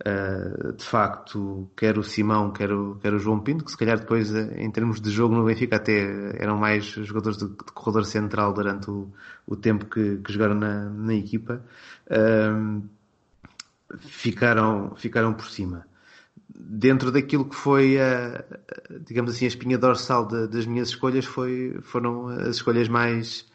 Uh, 0.00 0.72
de 0.74 0.84
facto, 0.84 1.68
quer 1.76 1.98
o 1.98 2.04
Simão, 2.04 2.52
quer 2.52 2.70
o, 2.72 2.94
quer 3.02 3.12
o 3.12 3.18
João 3.18 3.40
Pinto, 3.40 3.64
que 3.64 3.72
se 3.72 3.76
calhar 3.76 3.98
depois, 3.98 4.32
em 4.32 4.70
termos 4.70 5.00
de 5.00 5.10
jogo 5.10 5.34
no 5.34 5.44
Benfica, 5.44 5.74
até 5.74 6.40
eram 6.40 6.56
mais 6.56 6.84
jogadores 6.84 7.36
de, 7.36 7.48
de 7.48 7.72
corredor 7.74 8.04
central 8.04 8.52
durante 8.52 8.88
o, 8.88 9.12
o 9.44 9.56
tempo 9.56 9.86
que, 9.86 10.18
que 10.18 10.32
jogaram 10.32 10.54
na, 10.54 10.84
na 10.88 11.14
equipa, 11.14 11.60
uh, 12.12 12.88
ficaram, 13.98 14.94
ficaram 14.94 15.34
por 15.34 15.46
cima. 15.46 15.84
Dentro 16.48 17.10
daquilo 17.10 17.44
que 17.44 17.56
foi, 17.56 17.98
a, 18.00 18.44
digamos 19.04 19.32
assim, 19.32 19.46
a 19.46 19.48
espinha 19.48 19.78
dorsal 19.78 20.26
de, 20.28 20.46
das 20.46 20.64
minhas 20.64 20.90
escolhas, 20.90 21.24
foi, 21.24 21.76
foram 21.82 22.28
as 22.28 22.56
escolhas 22.56 22.88
mais, 22.88 23.46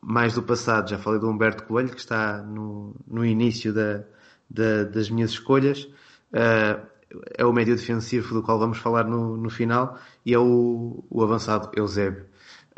mais 0.00 0.32
do 0.32 0.42
passado. 0.42 0.88
Já 0.88 0.98
falei 0.98 1.20
do 1.20 1.28
Humberto 1.28 1.64
Coelho, 1.64 1.90
que 1.90 2.00
está 2.00 2.38
no, 2.42 2.96
no 3.06 3.24
início 3.26 3.74
da 3.74 4.04
da, 4.50 4.84
das 4.84 5.08
minhas 5.08 5.30
escolhas. 5.30 5.84
Uh, 6.32 6.90
é 7.36 7.44
o 7.44 7.52
médio 7.52 7.76
defensivo 7.76 8.34
do 8.34 8.42
qual 8.42 8.58
vamos 8.58 8.78
falar 8.78 9.04
no, 9.04 9.36
no 9.36 9.50
final 9.50 9.98
e 10.24 10.34
é 10.34 10.38
o, 10.38 11.04
o 11.08 11.22
avançado 11.22 11.70
Eusébio. 11.74 12.26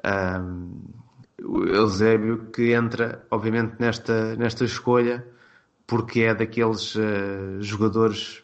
Um, 0.04 0.80
o 1.44 1.64
Eusébio 1.64 2.50
que 2.50 2.72
entra, 2.72 3.26
obviamente, 3.30 3.74
nesta, 3.78 4.36
nesta 4.36 4.64
escolha 4.64 5.26
porque 5.86 6.20
é 6.20 6.34
daqueles 6.34 6.94
uh, 6.94 7.60
jogadores 7.60 8.42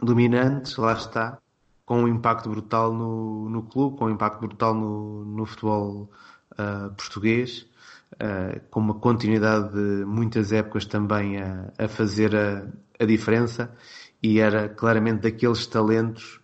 dominantes, 0.00 0.76
lá 0.76 0.92
está, 0.92 1.38
com 1.84 2.04
um 2.04 2.08
impacto 2.08 2.48
brutal 2.48 2.92
no, 2.92 3.48
no 3.50 3.62
clube, 3.64 3.98
com 3.98 4.06
um 4.06 4.10
impacto 4.10 4.40
brutal 4.40 4.74
no, 4.74 5.24
no 5.24 5.44
futebol 5.44 6.10
uh, 6.52 6.94
português 6.94 7.66
uh, 8.14 8.60
com 8.70 8.80
uma 8.80 8.94
continuidade 8.94 9.72
de 9.72 10.04
muitas 10.04 10.52
épocas 10.52 10.84
também 10.84 11.38
a, 11.38 11.72
a 11.78 11.88
fazer 11.88 12.34
a, 12.34 12.66
a, 12.98 13.04
diferença 13.04 13.74
e 14.22 14.40
era 14.40 14.68
claramente 14.68 15.22
daqueles 15.22 15.66
talentos 15.66 16.40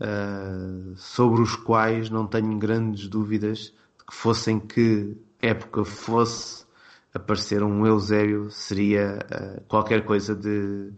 uh, 0.00 0.94
sobre 0.96 1.42
os 1.42 1.56
quais 1.56 2.10
não 2.10 2.26
tenho 2.26 2.56
grandes 2.58 3.08
dúvidas 3.08 3.58
de 3.98 4.04
que 4.06 4.14
fossem 4.14 4.60
que 4.60 5.16
época 5.40 5.84
fosse 5.84 6.66
aparecer 7.12 7.62
um 7.62 7.86
Eusébio 7.86 8.50
seria 8.50 9.18
uh, 9.24 9.60
qualquer 9.66 10.04
coisa 10.04 10.34
de, 10.34 10.90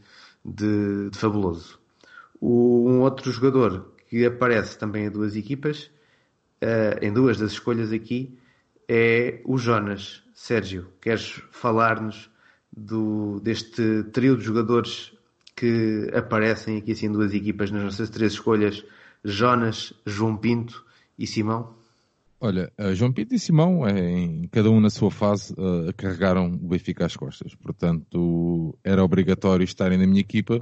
de, 0.45 1.11
de 1.11 1.19
fabuloso. 1.19 1.79
O, 2.41 2.89
um 2.89 3.01
outro 3.01 3.31
jogador 3.31 3.93
que 4.09 4.25
aparece 4.27 4.77
também 4.77 5.05
em 5.05 5.11
duas 5.11 5.37
equipas, 5.37 5.89
em 7.01 7.13
duas 7.13 7.39
das 7.39 7.53
escolhas 7.53 7.93
aqui, 7.93 8.37
é 8.93 9.41
o 9.45 9.57
Jonas. 9.57 10.20
Sérgio, 10.34 10.88
queres 11.01 11.41
falar-nos 11.53 12.28
deste 13.41 14.03
trio 14.12 14.36
de 14.36 14.43
jogadores 14.43 15.12
que 15.55 16.11
aparecem 16.12 16.78
aqui 16.78 16.91
assim 16.91 17.12
duas 17.12 17.32
equipas 17.32 17.70
nas 17.70 17.84
nossas 17.84 18.11
três 18.11 18.32
escolhas, 18.32 18.84
Jonas, 19.24 19.93
João 20.05 20.36
Pinto 20.36 20.84
e 21.16 21.24
Simão? 21.24 21.72
Olha, 22.41 22.72
João 22.95 23.12
Pinto 23.12 23.32
e 23.34 23.38
Simão, 23.38 23.86
é, 23.86 24.01
em, 24.01 24.49
cada 24.49 24.70
um 24.70 24.80
na 24.80 24.91
sua 24.91 25.11
fase, 25.11 25.53
uh, 25.53 25.93
carregaram 25.97 26.47
o 26.47 26.68
Benfica 26.68 27.07
às 27.07 27.14
costas. 27.14 27.55
Portanto, 27.55 28.76
era 28.82 29.05
obrigatório 29.05 29.62
estarem 29.62 29.99
na 29.99 30.07
minha 30.07 30.22
equipa. 30.22 30.57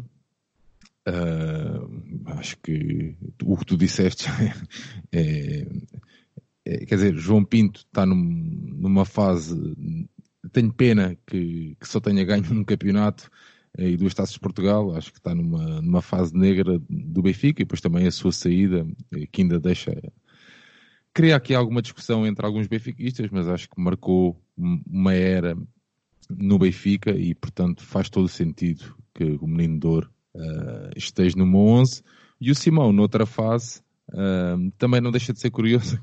Uh, 1.09 2.31
acho 2.37 2.59
que 2.59 3.16
o 3.43 3.57
que 3.57 3.64
tu 3.64 3.76
disseste 3.76 4.26
é, 5.12 5.66
quer 6.87 6.95
dizer, 6.95 7.14
João 7.16 7.45
Pinto 7.45 7.81
está 7.81 8.05
num, 8.05 8.14
numa 8.14 9.05
fase. 9.05 9.57
Tenho 10.53 10.73
pena 10.73 11.16
que, 11.27 11.77
que, 11.81 11.89
só 11.89 12.01
tenha 12.01 12.25
ganho 12.25 12.45
um 12.53 12.64
campeonato 12.64 13.31
e 13.79 13.97
duas 13.97 14.14
taças 14.14 14.35
de 14.35 14.41
Portugal. 14.41 14.95
Acho 14.95 15.12
que 15.12 15.19
está 15.19 15.35
numa, 15.35 15.81
numa 15.81 16.03
fase 16.03 16.37
negra 16.37 16.81
do 16.89 17.23
Benfica 17.23 17.62
e 17.62 17.64
depois 17.64 17.81
também 17.81 18.07
a 18.07 18.11
sua 18.11 18.33
saída, 18.33 18.87
eh, 19.12 19.27
que 19.31 19.43
ainda 19.43 19.59
deixa. 19.59 19.93
Cria 21.12 21.37
aqui 21.37 21.55
alguma 21.55 21.83
discussão 21.83 22.27
entre 22.27 22.45
alguns 22.45 22.66
benfiquistas, 22.66 23.29
mas 23.31 23.49
acho 23.49 23.69
que 23.69 23.81
marcou 23.81 24.41
uma 24.57 25.12
era 25.12 25.57
no 26.31 26.59
Benfica 26.59 27.11
e, 27.11 27.35
portanto, 27.35 27.83
faz 27.83 28.09
todo 28.09 28.29
sentido 28.29 28.95
que 29.14 29.25
o 29.25 29.47
menino 29.47 29.81
Dor 29.81 30.11
uh, 30.35 30.91
esteja 30.97 31.37
numa 31.37 31.59
11. 31.59 32.03
E 32.41 32.51
o 32.51 32.55
Simão, 32.55 32.93
noutra 32.93 33.27
fase, 33.27 33.81
uh, 34.11 34.71
também 34.79 35.01
não 35.01 35.11
deixa 35.11 35.33
de 35.33 35.41
ser 35.41 35.51
curioso 35.51 35.99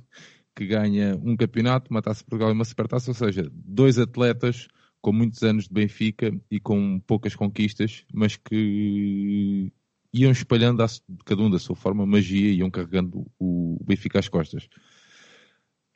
que 0.55 0.65
ganha 0.65 1.19
um 1.21 1.35
campeonato, 1.35 1.91
uma 1.91 2.01
taça 2.01 2.19
de 2.19 2.25
Portugal 2.25 2.49
e 2.49 2.53
uma 2.53 2.65
supertaça, 2.65 3.11
ou 3.11 3.15
seja, 3.15 3.49
dois 3.53 3.99
atletas 3.99 4.67
com 5.01 5.11
muitos 5.11 5.43
anos 5.43 5.67
de 5.67 5.73
Benfica 5.73 6.31
e 6.49 6.59
com 6.59 6.99
poucas 7.01 7.35
conquistas, 7.35 8.05
mas 8.13 8.35
que 8.37 9.71
iam 10.11 10.31
espalhando 10.31 10.83
cada 11.25 11.41
um 11.43 11.49
da 11.49 11.59
sua 11.59 11.75
forma 11.75 12.05
magia 12.05 12.49
e 12.49 12.57
iam 12.59 12.71
carregando 12.71 13.27
o 13.37 13.77
Benfica 13.85 14.17
às 14.17 14.29
costas. 14.29 14.67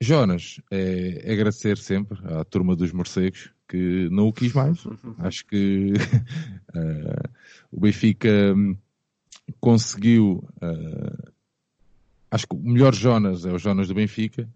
Jonas, 0.02 0.62
é, 0.72 1.24
é 1.24 1.34
agradecer 1.34 1.78
sempre 1.78 2.20
à 2.26 2.44
turma 2.44 2.76
dos 2.76 2.92
morcegos 2.92 3.52
que 3.68 4.10
não 4.10 4.28
o 4.28 4.34
quis 4.34 4.54
mais. 4.54 4.84
Acho 5.20 5.46
que 5.46 5.94
uh, 5.94 7.30
o 7.72 7.80
Benfica 7.80 8.54
conseguiu 9.60 10.48
uh, 10.62 11.32
acho 12.32 12.48
que 12.48 12.56
o 12.56 12.60
melhor 12.60 12.94
Jonas 12.94 13.46
é 13.46 13.52
o 13.52 13.58
Jonas 13.58 13.88
do 13.88 13.94
Benfica. 13.94 14.48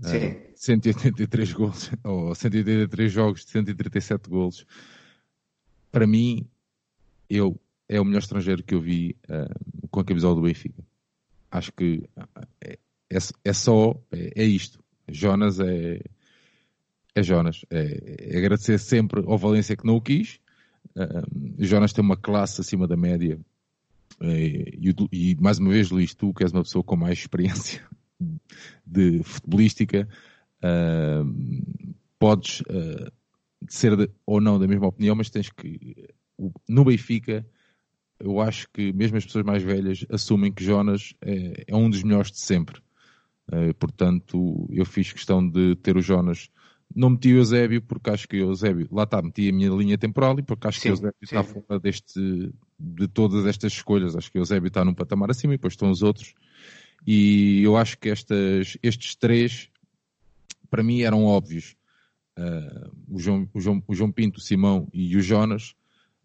Sim. 0.00 0.28
Uh, 0.28 0.52
183 0.54 1.52
gols, 1.52 1.90
ou 2.04 2.34
183 2.34 3.12
jogos 3.12 3.44
de 3.44 3.50
137 3.50 4.28
gols. 4.28 4.66
Para 5.90 6.06
mim, 6.06 6.46
eu 7.28 7.60
é 7.88 8.00
o 8.00 8.04
melhor 8.04 8.20
estrangeiro 8.20 8.62
que 8.62 8.74
eu 8.74 8.80
vi 8.80 9.16
uh, 9.28 9.88
com 9.90 10.00
a 10.00 10.04
camisola 10.04 10.34
do 10.34 10.42
Benfica. 10.42 10.82
Acho 11.50 11.70
que 11.72 12.08
é, 12.60 12.78
é, 13.10 13.18
é 13.44 13.52
só, 13.52 14.00
é, 14.10 14.42
é, 14.42 14.44
isto. 14.44 14.82
Jonas 15.06 15.60
é, 15.60 16.00
é 17.14 17.22
Jonas. 17.22 17.66
É, 17.68 18.30
é, 18.30 18.38
agradecer 18.38 18.78
sempre 18.78 19.22
ao 19.26 19.36
Valência 19.36 19.76
que 19.76 19.86
não 19.86 19.96
o 19.96 20.00
quis. 20.00 20.40
Uh, 20.96 21.22
Jonas 21.58 21.92
tem 21.92 22.02
uma 22.02 22.16
classe 22.16 22.62
acima 22.62 22.88
da 22.88 22.96
média 22.96 23.38
e, 24.20 24.94
e, 25.12 25.36
mais 25.36 25.58
uma 25.58 25.70
vez, 25.70 25.90
Luís, 25.90 26.14
tu 26.14 26.32
que 26.32 26.42
és 26.42 26.52
uma 26.52 26.62
pessoa 26.62 26.84
com 26.84 26.96
mais 26.96 27.18
experiência 27.18 27.82
de 28.86 29.22
futebolística, 29.22 30.08
uh, 30.64 31.94
podes 32.18 32.60
uh, 32.62 33.12
ser 33.68 33.96
de, 33.96 34.10
ou 34.26 34.40
não 34.40 34.58
da 34.58 34.66
mesma 34.66 34.86
opinião, 34.86 35.14
mas 35.14 35.30
tens 35.30 35.50
que. 35.50 36.08
No 36.68 36.84
Benfica, 36.84 37.46
eu 38.18 38.40
acho 38.40 38.68
que 38.72 38.92
mesmo 38.92 39.16
as 39.16 39.24
pessoas 39.24 39.44
mais 39.44 39.62
velhas 39.62 40.04
assumem 40.10 40.52
que 40.52 40.64
Jonas 40.64 41.14
é, 41.20 41.64
é 41.68 41.76
um 41.76 41.88
dos 41.88 42.02
melhores 42.02 42.32
de 42.32 42.40
sempre. 42.40 42.80
Uh, 43.52 43.74
portanto, 43.74 44.68
eu 44.70 44.84
fiz 44.84 45.12
questão 45.12 45.46
de 45.46 45.76
ter 45.76 45.96
o 45.96 46.02
Jonas 46.02 46.50
não 46.94 47.10
meti 47.10 47.32
o 47.32 47.38
Eusébio 47.38 47.82
porque 47.82 48.10
acho 48.10 48.28
que 48.28 48.42
o 48.42 48.50
Eusébio, 48.50 48.88
lá 48.90 49.04
está, 49.04 49.20
meti 49.22 49.48
a 49.48 49.52
minha 49.52 49.70
linha 49.70 49.98
temporal 49.98 50.38
e 50.38 50.42
porque 50.42 50.68
acho 50.68 50.80
sim, 50.80 50.82
que 50.82 50.88
o 50.88 50.92
Eusébio 50.92 51.14
sim. 51.24 51.36
está 51.36 51.42
fora 51.42 51.80
deste, 51.80 52.52
de 52.82 53.06
todas 53.06 53.46
estas 53.46 53.72
escolhas. 53.72 54.16
Acho 54.16 54.30
que 54.30 54.38
o 54.38 54.40
Eusébio 54.40 54.68
está 54.68 54.84
num 54.84 54.94
patamar 54.94 55.30
acima 55.30 55.54
e 55.54 55.56
depois 55.56 55.74
estão 55.74 55.90
os 55.90 56.02
outros. 56.02 56.34
E 57.06 57.62
eu 57.62 57.76
acho 57.76 57.98
que 57.98 58.08
estas, 58.08 58.76
estes 58.82 59.14
três, 59.14 59.68
para 60.68 60.82
mim, 60.82 61.02
eram 61.02 61.24
óbvios. 61.24 61.76
Uh, 62.38 62.90
o, 63.08 63.18
João, 63.18 63.48
o, 63.52 63.60
João, 63.60 63.82
o 63.86 63.94
João 63.94 64.10
Pinto, 64.10 64.38
o 64.38 64.42
Simão 64.42 64.88
e 64.92 65.16
o 65.16 65.20
Jonas 65.20 65.74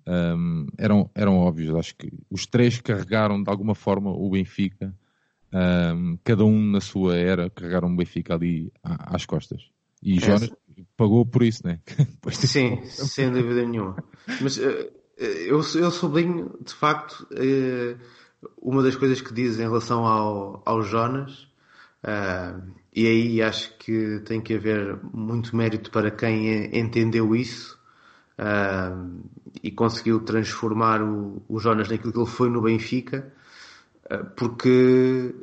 um, 0.07 0.67
eram, 0.77 1.09
eram 1.13 1.37
óbvios. 1.37 1.75
Acho 1.75 1.95
que 1.95 2.11
os 2.29 2.45
três 2.45 2.79
carregaram 2.79 3.41
de 3.41 3.49
alguma 3.49 3.75
forma 3.75 4.11
o 4.11 4.29
Benfica, 4.29 4.95
um, 5.53 6.17
cada 6.23 6.45
um 6.45 6.61
na 6.71 6.81
sua 6.81 7.17
era, 7.17 7.49
carregaram 7.49 7.91
o 7.91 7.95
Benfica 7.95 8.33
ali 8.33 8.71
às 8.83 9.25
costas. 9.25 9.69
E 10.01 10.19
Jonas 10.19 10.49
pagou 10.95 11.25
por 11.25 11.43
isso, 11.43 11.65
né? 11.65 11.79
Sim, 12.31 12.83
sem 12.85 13.31
dúvida 13.31 13.65
nenhuma. 13.65 13.95
Mas 14.41 14.57
uh, 14.57 14.91
eu, 15.17 15.61
eu 15.75 15.91
sublinho, 15.91 16.57
de 16.61 16.73
facto, 16.73 17.27
uh, 17.31 17.99
uma 18.61 18.83
das 18.83 18.95
coisas 18.95 19.21
que 19.21 19.33
diz 19.33 19.57
em 19.59 19.63
relação 19.63 20.05
ao, 20.05 20.61
ao 20.65 20.81
Jonas, 20.81 21.47
uh, 22.03 22.61
e 22.95 23.07
aí 23.07 23.41
acho 23.41 23.77
que 23.77 24.19
tem 24.25 24.41
que 24.41 24.53
haver 24.53 24.99
muito 25.13 25.55
mérito 25.55 25.91
para 25.91 26.11
quem 26.11 26.77
entendeu 26.77 27.35
isso 27.35 27.77
e 29.63 29.71
conseguiu 29.71 30.19
transformar 30.19 31.01
o, 31.01 31.41
o 31.47 31.59
Jonas 31.59 31.89
naquilo 31.89 32.13
que 32.13 32.19
ele 32.19 32.27
foi 32.27 32.49
no 32.49 32.61
Benfica, 32.61 33.33
porque 34.35 35.33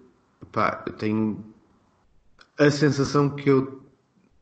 pá, 0.53 0.85
eu 0.87 0.93
tenho 0.93 1.45
a 2.59 2.71
sensação 2.71 3.31
que 3.31 3.51
eu 3.51 3.83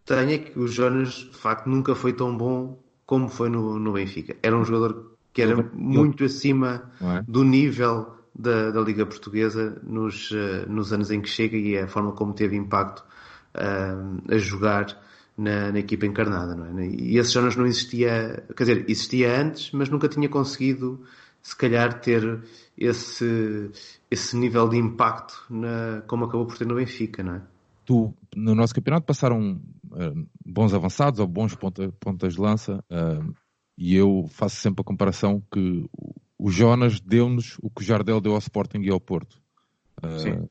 tenho 0.05 0.31
é 0.33 0.39
que 0.39 0.59
o 0.59 0.67
Jonas, 0.67 1.13
de 1.13 1.37
facto, 1.37 1.67
nunca 1.67 1.95
foi 1.95 2.13
tão 2.13 2.37
bom 2.37 2.79
como 3.07 3.29
foi 3.29 3.49
no, 3.49 3.79
no 3.79 3.93
Benfica. 3.93 4.37
Era 4.43 4.57
um 4.57 4.65
jogador 4.65 5.12
que 5.33 5.43
era 5.43 5.71
muito 5.73 6.25
acima 6.25 6.91
é? 7.01 7.23
do 7.27 7.43
nível 7.45 8.17
da, 8.35 8.71
da 8.71 8.81
Liga 8.81 9.07
Portuguesa 9.07 9.81
nos, 9.83 10.31
uh, 10.31 10.69
nos 10.69 10.93
anos 10.93 11.11
em 11.11 11.21
que 11.21 11.29
chega 11.29 11.57
e 11.57 11.75
é 11.75 11.83
a 11.83 11.89
forma 11.89 12.13
como 12.13 12.33
teve 12.33 12.57
impacto 12.57 13.01
uh, 13.55 14.33
a 14.33 14.39
jogar 14.39 14.99
na, 15.37 15.73
na, 15.73 15.79
equipa 15.79 16.07
encarnada, 16.07 16.55
não 16.55 16.79
é? 16.79 16.87
E 16.87 17.19
esse 17.19 17.33
Jonas 17.33 17.57
não 17.57 17.67
existia, 17.67 18.45
quer 18.57 18.65
dizer, 18.65 18.85
existia 18.89 19.41
antes, 19.41 19.73
mas 19.73 19.89
nunca 19.89 20.09
tinha 20.09 20.29
conseguido 20.29 21.03
se 21.43 21.57
calhar 21.57 22.01
ter 22.01 22.41
esse, 22.77 23.71
esse 24.11 24.37
nível 24.37 24.69
de 24.69 24.77
impacto 24.77 25.45
na, 25.51 26.03
como 26.07 26.25
acabou 26.25 26.47
por 26.47 26.57
ter 26.57 26.67
no 26.67 26.77
Benfica, 26.77 27.23
não 27.23 27.35
é? 27.35 27.43
Tu, 27.85 28.15
no 28.37 28.55
nosso 28.55 28.75
campeonato 28.75 29.07
passaram 29.07 29.61
uh, 29.91 30.29
bons 30.47 30.73
avançados 30.73 31.19
ou 31.19 31.27
bons 31.27 31.55
ponta, 31.57 31.93
pontas 31.99 32.35
de 32.35 32.41
lança 32.41 32.85
uh, 32.91 33.35
e 33.77 33.95
eu 33.95 34.27
faço 34.31 34.57
sempre 34.57 34.83
a 34.83 34.85
comparação 34.85 35.43
que 35.53 35.89
o 36.39 36.51
Jonas 36.51 37.01
deu-nos 37.01 37.59
o 37.63 37.71
que 37.71 37.83
o 37.83 37.85
Jardel 37.85 38.21
deu 38.21 38.33
ao 38.33 38.39
Sporting 38.39 38.81
e 38.81 38.91
ao 38.91 39.01
Porto. 39.01 39.41
Uh, 40.03 40.19
Sim. 40.19 40.49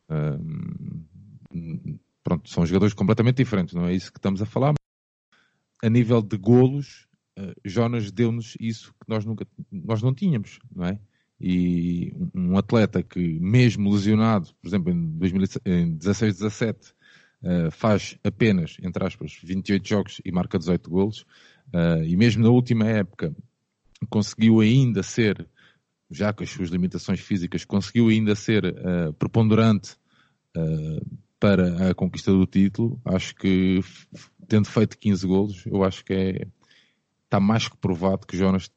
pronto, 2.24 2.50
são 2.50 2.66
jogadores 2.66 2.94
completamente 2.94 3.38
diferentes, 3.38 3.74
não 3.74 3.86
é 3.86 3.94
isso 3.94 4.12
que 4.12 4.18
estamos 4.18 4.42
a 4.42 4.46
falar. 4.46 4.74
A 5.84 5.90
nível 5.90 6.22
de 6.22 6.38
golos, 6.38 7.08
Jonas 7.66 8.12
deu-nos 8.12 8.56
isso 8.60 8.94
que 8.94 9.10
nós 9.10 9.26
nunca 9.26 9.48
nós 9.72 10.02
não 10.02 10.14
tínhamos, 10.14 10.60
não 10.74 10.86
é? 10.86 11.00
E 11.44 12.14
um 12.36 12.56
atleta 12.56 13.02
que, 13.02 13.40
mesmo 13.40 13.92
lesionado, 13.92 14.50
por 14.62 14.68
exemplo, 14.68 14.92
em 14.92 15.18
2016, 15.18 16.38
17, 16.38 16.94
uh, 17.42 17.72
faz 17.72 18.16
apenas, 18.24 18.78
entre 18.84 19.04
aspas, 19.04 19.40
28 19.44 19.88
jogos 19.88 20.22
e 20.24 20.32
marca 20.32 20.60
18 20.60 20.88
golos, 20.88 21.26
uh, 21.74 22.04
e 22.04 22.16
mesmo 22.16 22.44
na 22.44 22.50
última 22.50 22.86
época 22.86 23.36
conseguiu 24.10 24.60
ainda 24.60 25.04
ser, 25.04 25.48
já 26.10 26.34
com 26.34 26.44
as 26.44 26.50
suas 26.50 26.70
limitações 26.70 27.20
físicas, 27.20 27.66
conseguiu 27.66 28.08
ainda 28.08 28.36
ser 28.36 28.66
uh, 28.66 29.14
preponderante 29.14 29.96
para 31.40 31.90
a 31.90 31.96
conquista 31.96 32.32
do 32.32 32.46
título. 32.46 33.00
Acho 33.06 33.34
que, 33.36 33.80
tendo 34.50 34.68
feito 34.68 34.98
15 34.98 35.26
golos, 35.26 35.66
eu 35.66 35.82
acho 35.82 36.04
que 36.04 36.14
é, 36.14 36.48
está 37.24 37.40
mais 37.40 37.70
que 37.70 37.78
provado 37.78 38.28
que 38.28 38.38
Jonas 38.38 38.70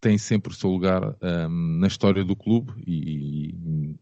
tem 0.00 0.18
sempre 0.18 0.52
o 0.52 0.54
seu 0.54 0.70
lugar 0.70 1.16
um, 1.22 1.78
na 1.78 1.86
história 1.86 2.24
do 2.24 2.36
clube 2.36 2.72
e, 2.86 3.96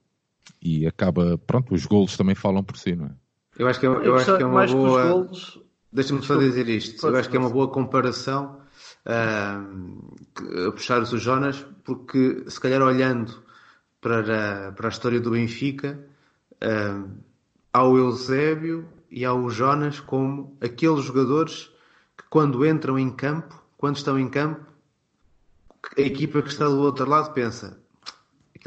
e, 0.63 0.87
acaba, 0.87 1.39
pronto, 1.39 1.75
os 1.75 1.87
golos 1.87 2.17
também 2.17 2.35
falam 2.35 2.63
por 2.63 2.77
si, 2.77 2.95
não 2.95 3.07
é? 3.07 3.11
Eu 3.59 3.69
acho 3.69 3.81
que 3.81 3.87
é, 3.87 3.89
eu 3.89 4.15
acho 4.15 4.37
que 4.37 4.43
é 4.43 4.47
uma 4.47 4.67
boa. 4.67 5.13
Golos... 5.13 5.61
Deixa-me 5.97 6.23
só 6.23 6.37
dizer 6.37 6.69
isto. 6.69 7.07
Eu 7.07 7.17
acho 7.17 7.31
que 7.31 7.39
é 7.39 7.41
uma 7.41 7.49
boa 7.49 7.69
comparação 7.69 8.61
uh, 9.07 10.69
a 10.69 10.73
puxar 10.73 11.01
o 11.01 11.17
Jonas, 11.17 11.65
porque 11.85 12.45
se 12.47 12.61
calhar 12.61 12.83
olhando 12.83 13.43
para, 13.99 14.73
para 14.73 14.89
a 14.89 14.91
história 14.91 15.19
do 15.19 15.31
Benfica, 15.31 15.99
uh, 16.63 17.11
há 17.73 17.83
o 17.83 17.97
Eusébio 17.97 18.87
e 19.11 19.25
há 19.25 19.33
o 19.33 19.49
Jonas 19.49 19.99
como 19.99 20.55
aqueles 20.61 21.03
jogadores 21.03 21.71
que 22.15 22.25
quando 22.29 22.67
entram 22.67 22.99
em 22.99 23.09
campo, 23.11 23.65
quando 23.79 23.97
estão 23.97 24.19
em 24.19 24.29
campo, 24.29 24.67
a 25.97 26.01
equipa 26.03 26.43
que 26.43 26.51
está 26.51 26.67
do 26.67 26.79
outro 26.79 27.09
lado 27.09 27.33
pensa 27.33 27.81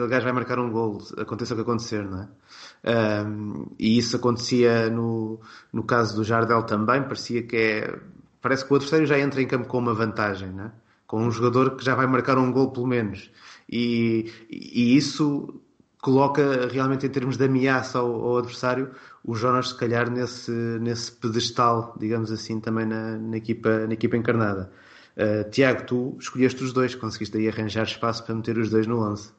aquele 0.05 0.15
gajo 0.15 0.25
vai 0.25 0.33
marcar 0.33 0.59
um 0.59 0.71
gol, 0.71 1.01
aconteça 1.17 1.53
o 1.53 1.57
que 1.57 1.61
acontecer, 1.63 2.03
não 2.03 2.21
é? 2.21 3.25
Um, 3.25 3.65
e 3.77 3.97
isso 3.97 4.15
acontecia 4.15 4.89
no, 4.89 5.39
no 5.71 5.83
caso 5.83 6.15
do 6.15 6.23
Jardel 6.23 6.63
também, 6.63 7.03
parecia 7.03 7.43
que 7.43 7.55
é. 7.55 7.99
Parece 8.41 8.65
que 8.65 8.71
o 8.71 8.75
adversário 8.75 9.05
já 9.05 9.19
entra 9.19 9.41
em 9.41 9.47
campo 9.47 9.67
com 9.67 9.79
uma 9.79 9.93
vantagem, 9.93 10.49
né? 10.49 10.71
com 11.09 11.23
um 11.25 11.31
jogador 11.31 11.75
que 11.75 11.83
já 11.83 11.95
vai 11.95 12.05
marcar 12.05 12.37
um 12.37 12.51
gol 12.51 12.69
pelo 12.69 12.85
menos. 12.85 13.31
E, 13.67 14.31
e 14.47 14.95
isso 14.95 15.59
coloca 15.99 16.67
realmente 16.67 17.03
em 17.03 17.09
termos 17.09 17.35
de 17.35 17.45
ameaça 17.45 17.97
ao, 17.97 18.13
ao, 18.13 18.37
adversário 18.37 18.91
o 19.25 19.33
Jonas 19.33 19.69
se 19.69 19.75
calhar 19.75 20.07
nesse, 20.07 20.51
nesse 20.51 21.11
pedestal, 21.11 21.95
digamos 21.99 22.31
assim, 22.31 22.59
também 22.59 22.85
na, 22.85 23.17
na 23.17 23.37
equipa, 23.37 23.87
na 23.87 23.93
equipa 23.93 24.17
encarnada. 24.17 24.71
Uh, 25.17 25.49
Tiago, 25.49 25.83
tu 25.87 26.15
escolheste 26.19 26.63
os 26.63 26.71
dois, 26.71 26.93
conseguiste 26.93 27.35
aí 27.35 27.49
arranjar 27.49 27.85
espaço 27.85 28.23
para 28.23 28.35
meter 28.35 28.59
os 28.59 28.69
dois 28.69 28.85
no 28.85 28.99
lance. 28.99 29.31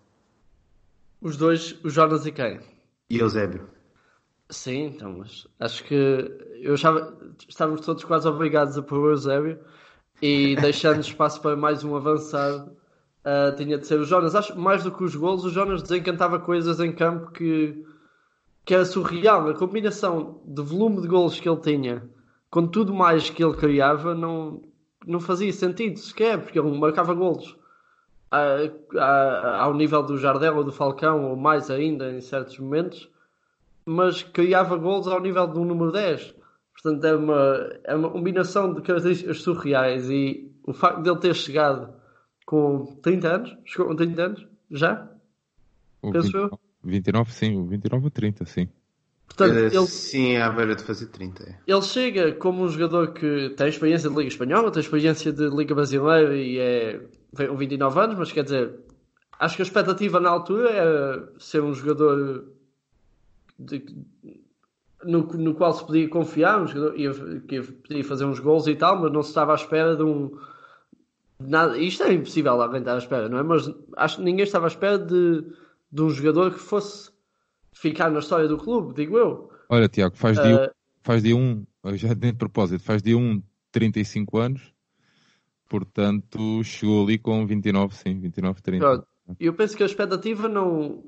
Os 1.20 1.36
dois, 1.36 1.78
o 1.84 1.90
Jonas 1.90 2.24
e 2.24 2.32
quem? 2.32 2.60
E 3.10 3.18
Eusébio. 3.18 3.68
Sim, 4.48 4.86
então, 4.86 5.18
mas 5.18 5.46
acho 5.60 5.84
que 5.84 5.94
eu 6.62 6.74
achava, 6.74 7.16
estávamos 7.46 7.82
todos 7.82 8.04
quase 8.04 8.26
obrigados 8.26 8.76
a 8.78 8.82
pôr 8.82 8.98
o 8.98 9.10
Eusébio 9.10 9.58
e 10.22 10.56
deixando 10.56 11.00
espaço 11.00 11.40
para 11.40 11.54
mais 11.56 11.84
um 11.84 11.94
avançado 11.94 12.72
uh, 13.20 13.54
tinha 13.56 13.78
de 13.78 13.86
ser 13.86 14.00
o 14.00 14.04
Jonas. 14.04 14.34
Acho 14.34 14.58
mais 14.58 14.82
do 14.82 14.90
que 14.90 15.04
os 15.04 15.14
golos, 15.14 15.44
o 15.44 15.50
Jonas 15.50 15.82
desencantava 15.82 16.38
coisas 16.38 16.80
em 16.80 16.92
campo 16.92 17.30
que, 17.30 17.84
que 18.64 18.74
era 18.74 18.84
surreal. 18.84 19.48
A 19.48 19.54
combinação 19.54 20.40
de 20.46 20.62
volume 20.62 21.02
de 21.02 21.08
golos 21.08 21.38
que 21.38 21.48
ele 21.48 21.60
tinha 21.60 22.10
com 22.50 22.66
tudo 22.66 22.92
mais 22.94 23.30
que 23.30 23.44
ele 23.44 23.54
criava 23.54 24.14
não, 24.14 24.62
não 25.06 25.20
fazia 25.20 25.52
sentido 25.52 25.98
sequer, 25.98 26.42
porque 26.42 26.58
ele 26.58 26.76
marcava 26.76 27.14
golos 27.14 27.59
ao 28.30 29.74
nível 29.74 30.02
do 30.02 30.16
Jardel 30.16 30.56
ou 30.56 30.64
do 30.64 30.72
Falcão, 30.72 31.30
ou 31.30 31.36
mais 31.36 31.70
ainda 31.70 32.10
em 32.12 32.20
certos 32.20 32.58
momentos, 32.58 33.08
mas 33.84 34.22
criava 34.22 34.76
gols 34.76 35.06
ao 35.06 35.20
nível 35.20 35.46
do 35.46 35.64
número 35.64 35.90
10. 35.90 36.34
Portanto, 36.72 37.04
é 37.04 37.14
uma, 37.14 37.70
é 37.84 37.94
uma 37.94 38.10
combinação 38.10 38.72
de 38.72 38.80
características 38.82 39.42
surreais 39.42 40.08
e 40.08 40.50
o 40.64 40.72
facto 40.72 41.02
de 41.02 41.10
ele 41.10 41.18
ter 41.18 41.34
chegado 41.34 41.92
com 42.46 42.98
30 43.02 43.28
anos, 43.28 43.56
chegou 43.64 43.88
com 43.88 43.96
30 43.96 44.22
anos, 44.22 44.46
já? 44.70 45.08
O 46.00 46.12
Penso 46.12 46.28
20, 46.28 46.34
eu. 46.34 46.60
29, 46.82 47.32
sim, 47.32 47.56
o 47.56 47.66
29 47.66 48.04
ou 48.04 48.10
30, 48.10 48.44
sim. 48.46 48.68
Portanto, 49.26 49.56
ele, 49.56 49.86
sim, 49.86 50.36
à 50.36 50.50
beira 50.50 50.74
de 50.74 50.82
fazer 50.82 51.06
30. 51.06 51.42
É. 51.44 51.56
Ele 51.66 51.82
chega 51.82 52.32
como 52.32 52.64
um 52.64 52.68
jogador 52.68 53.12
que 53.12 53.50
tem 53.50 53.68
experiência 53.68 54.08
de 54.08 54.16
Liga 54.16 54.28
Espanhola, 54.28 54.70
tem 54.72 54.80
experiência 54.80 55.32
de 55.32 55.48
Liga 55.48 55.74
Brasileira 55.74 56.36
e 56.36 56.58
é 56.58 57.00
com 57.36 57.56
29 57.56 58.00
anos, 58.00 58.18
mas 58.18 58.32
quer 58.32 58.44
dizer, 58.44 58.74
acho 59.38 59.56
que 59.56 59.62
a 59.62 59.64
expectativa 59.64 60.20
na 60.20 60.30
altura 60.30 60.70
era 60.70 61.32
ser 61.38 61.62
um 61.62 61.72
jogador 61.72 62.46
de, 63.58 63.84
no, 65.04 65.22
no 65.22 65.54
qual 65.54 65.72
se 65.72 65.84
podia 65.84 66.08
confiar, 66.08 66.60
um 66.60 66.66
jogador 66.66 66.94
que 67.46 67.62
podia 67.62 68.04
fazer 68.04 68.24
uns 68.24 68.40
gols 68.40 68.66
e 68.66 68.74
tal, 68.74 69.00
mas 69.00 69.12
não 69.12 69.22
se 69.22 69.30
estava 69.30 69.52
à 69.52 69.54
espera 69.54 69.96
de 69.96 70.02
um. 70.02 70.36
Nada, 71.38 71.78
isto 71.78 72.02
é 72.02 72.12
impossível 72.12 72.60
alguém 72.60 72.80
estar 72.80 72.94
à 72.94 72.98
espera, 72.98 73.28
não 73.28 73.38
é? 73.38 73.42
Mas 73.42 73.70
acho 73.96 74.16
que 74.18 74.22
ninguém 74.22 74.44
estava 74.44 74.66
à 74.66 74.68
espera 74.68 74.98
de, 74.98 75.42
de 75.90 76.02
um 76.02 76.10
jogador 76.10 76.52
que 76.52 76.58
fosse 76.58 77.10
ficar 77.72 78.10
na 78.10 78.18
história 78.18 78.46
do 78.46 78.58
clube, 78.58 78.92
digo 78.94 79.16
eu. 79.16 79.50
Olha, 79.70 79.88
Tiago, 79.88 80.16
faz 80.16 80.38
uh, 80.38 80.42
dia, 80.42 80.72
faz 81.02 81.22
dia 81.22 81.34
1, 81.34 81.64
já 81.94 82.12
de 82.12 82.32
propósito, 82.34 82.84
faz 82.84 83.02
dia 83.02 83.16
1, 83.16 83.42
35 83.72 84.38
anos 84.38 84.74
Portanto, 85.70 86.64
chegou 86.64 87.04
ali 87.04 87.16
com 87.16 87.46
29, 87.46 87.94
sim, 87.94 88.18
29, 88.18 88.60
30. 88.60 88.84
Pronto. 88.84 89.06
Eu 89.38 89.54
penso 89.54 89.76
que 89.76 89.84
a 89.84 89.86
expectativa 89.86 90.48
não. 90.48 91.04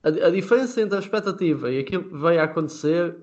A, 0.00 0.08
a, 0.08 0.30
diferença 0.30 0.80
entre 0.80 0.94
a 0.96 1.00
expectativa 1.00 1.72
e 1.72 1.80
aquilo 1.80 2.04
que 2.04 2.16
veio 2.16 2.40
a 2.40 2.44
acontecer 2.44 3.16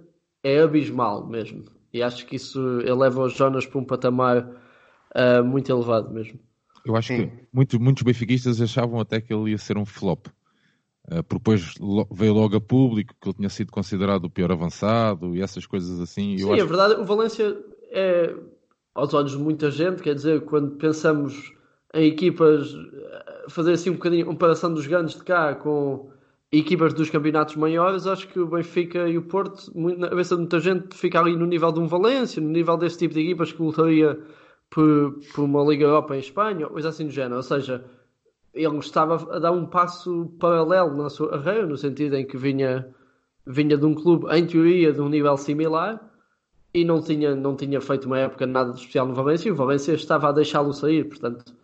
é 0.43 0.59
abismal 0.59 1.25
mesmo. 1.25 1.63
E 1.93 2.03
acho 2.03 2.25
que 2.25 2.35
isso 2.35 2.81
eleva 2.81 3.23
os 3.23 3.33
Jonas 3.33 3.65
para 3.65 3.79
um 3.79 3.85
patamar 3.85 4.45
uh, 4.45 5.41
muito 5.45 5.71
elevado 5.71 6.11
mesmo. 6.11 6.37
Eu 6.83 6.97
acho 6.97 7.13
sim. 7.13 7.29
que 7.29 7.45
muitos, 7.53 7.79
muitos 7.79 8.03
benfiquistas 8.03 8.59
achavam 8.59 8.99
até 8.99 9.21
que 9.21 9.33
ele 9.33 9.51
ia 9.51 9.57
ser 9.57 9.77
um 9.77 9.85
flop. 9.85 10.27
Uh, 11.07 11.23
porque 11.23 11.37
depois 11.37 11.75
veio 12.11 12.33
logo 12.33 12.57
a 12.57 12.61
público 12.61 13.15
que 13.21 13.29
ele 13.29 13.37
tinha 13.37 13.49
sido 13.49 13.71
considerado 13.71 14.25
o 14.25 14.29
pior 14.29 14.51
avançado 14.51 15.33
e 15.33 15.41
essas 15.41 15.65
coisas 15.65 16.01
assim. 16.01 16.37
Sim, 16.37 16.59
é 16.59 16.65
verdade. 16.65 16.95
O 16.95 17.05
Valência 17.05 17.57
é 17.89 18.35
aos 18.95 19.13
olhos 19.13 19.31
de 19.31 19.37
muita 19.37 19.71
gente, 19.71 20.01
quer 20.01 20.15
dizer, 20.15 20.41
quando 20.41 20.75
pensamos 20.77 21.53
em 21.93 22.07
equipas, 22.07 22.73
eh, 22.73 23.45
fazer 23.49 23.73
assim 23.73 23.89
um 23.89 23.93
bocadinho 23.93 24.25
comparação 24.25 24.73
dos 24.73 24.87
grandes 24.87 25.15
de 25.15 25.23
cá 25.23 25.55
com 25.55 26.09
equipas 26.51 26.93
dos 26.93 27.09
campeonatos 27.09 27.55
maiores, 27.55 28.05
acho 28.05 28.27
que 28.27 28.39
o 28.39 28.47
Benfica 28.47 29.09
e 29.09 29.17
o 29.17 29.23
Porto, 29.23 29.71
na 29.75 30.09
cabeça 30.09 30.35
de 30.35 30.41
muita 30.41 30.59
gente, 30.59 30.95
fica 30.95 31.19
ali 31.19 31.35
no 31.35 31.47
nível 31.47 31.71
de 31.71 31.79
um 31.79 31.87
Valência, 31.87 32.41
no 32.41 32.49
nível 32.49 32.77
desse 32.77 32.99
tipo 32.99 33.13
de 33.15 33.21
equipas 33.21 33.51
que 33.51 33.61
lutaria 33.61 34.19
por, 34.69 35.19
por 35.33 35.43
uma 35.43 35.63
Liga 35.63 35.85
Europa 35.85 36.15
em 36.15 36.19
Espanha, 36.19 36.67
coisa 36.67 36.89
assim 36.89 37.05
do 37.05 37.11
género. 37.11 37.37
Ou 37.37 37.43
seja, 37.43 37.83
ele 38.53 38.77
estava 38.77 39.35
a 39.35 39.39
dar 39.39 39.51
um 39.51 39.65
passo 39.65 40.27
paralelo 40.39 40.95
na 40.95 41.09
sua 41.09 41.29
carreira, 41.29 41.65
no 41.65 41.75
sentido 41.75 42.15
em 42.15 42.25
que 42.25 42.37
vinha, 42.37 42.87
vinha 43.47 43.75
de 43.75 43.85
um 43.85 43.95
clube, 43.95 44.27
em 44.31 44.45
teoria, 44.45 44.93
de 44.93 45.01
um 45.01 45.09
nível 45.09 45.35
similar, 45.37 45.99
e 46.73 46.83
não 46.83 47.01
tinha, 47.01 47.35
não 47.35 47.55
tinha 47.55 47.79
feito 47.79 48.05
uma 48.05 48.19
época 48.19 48.47
nada 48.47 48.71
de 48.71 48.79
especial 48.79 49.07
no 49.07 49.13
Valência 49.13 49.47
e 49.47 49.51
o 49.51 49.55
Valência 49.55 49.93
estava 49.93 50.29
a 50.29 50.31
deixá-lo 50.31 50.73
sair, 50.73 51.03
portanto 51.07 51.55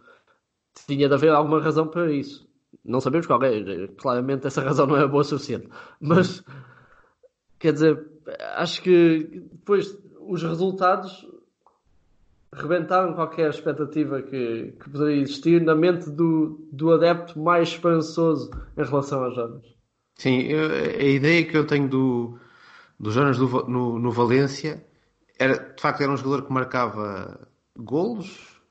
tinha 0.88 1.08
de 1.08 1.14
haver 1.14 1.32
alguma 1.32 1.62
razão 1.62 1.88
para 1.88 2.12
isso. 2.12 2.48
Não 2.86 3.02
sabemos 3.02 3.28
qual 3.28 3.42
é, 3.44 3.88
claramente 3.98 4.48
essa 4.48 4.62
razão 4.62 4.86
não 4.88 4.98
é 4.98 5.08
boa 5.08 5.22
o 5.22 5.24
suficiente, 5.24 5.68
mas 6.00 6.44
quer 7.58 7.74
dizer, 7.74 8.06
acho 8.56 8.82
que 8.82 9.48
depois 9.52 9.98
os 10.22 10.44
resultados 10.44 11.28
rebentaram 12.54 13.14
qualquer 13.14 13.50
expectativa 13.50 14.22
que, 14.22 14.74
que 14.80 14.90
poderia 14.90 15.22
existir 15.22 15.62
na 15.62 15.76
mente 15.76 16.10
do, 16.10 16.68
do 16.72 16.92
adepto 16.92 17.40
mais 17.40 17.70
esperançoso 17.70 18.50
em 18.78 18.84
relação 18.84 19.24
aos 19.24 19.36
Jonas. 19.36 19.66
Sim, 20.16 20.42
eu, 20.42 20.70
a 20.72 21.04
ideia 21.04 21.46
que 21.46 21.58
eu 21.58 21.66
tenho 21.66 21.88
do, 21.88 22.40
do 23.00 23.12
Jonas 23.12 23.38
do, 23.38 23.48
no, 23.68 24.00
no 24.00 24.12
Valência 24.12 24.84
era, 25.40 25.74
de 25.74 25.82
facto 25.82 26.02
era 26.02 26.12
um 26.12 26.18
jogador 26.18 26.46
que 26.46 26.54
marcava 26.54 27.48
golos, 27.78 28.62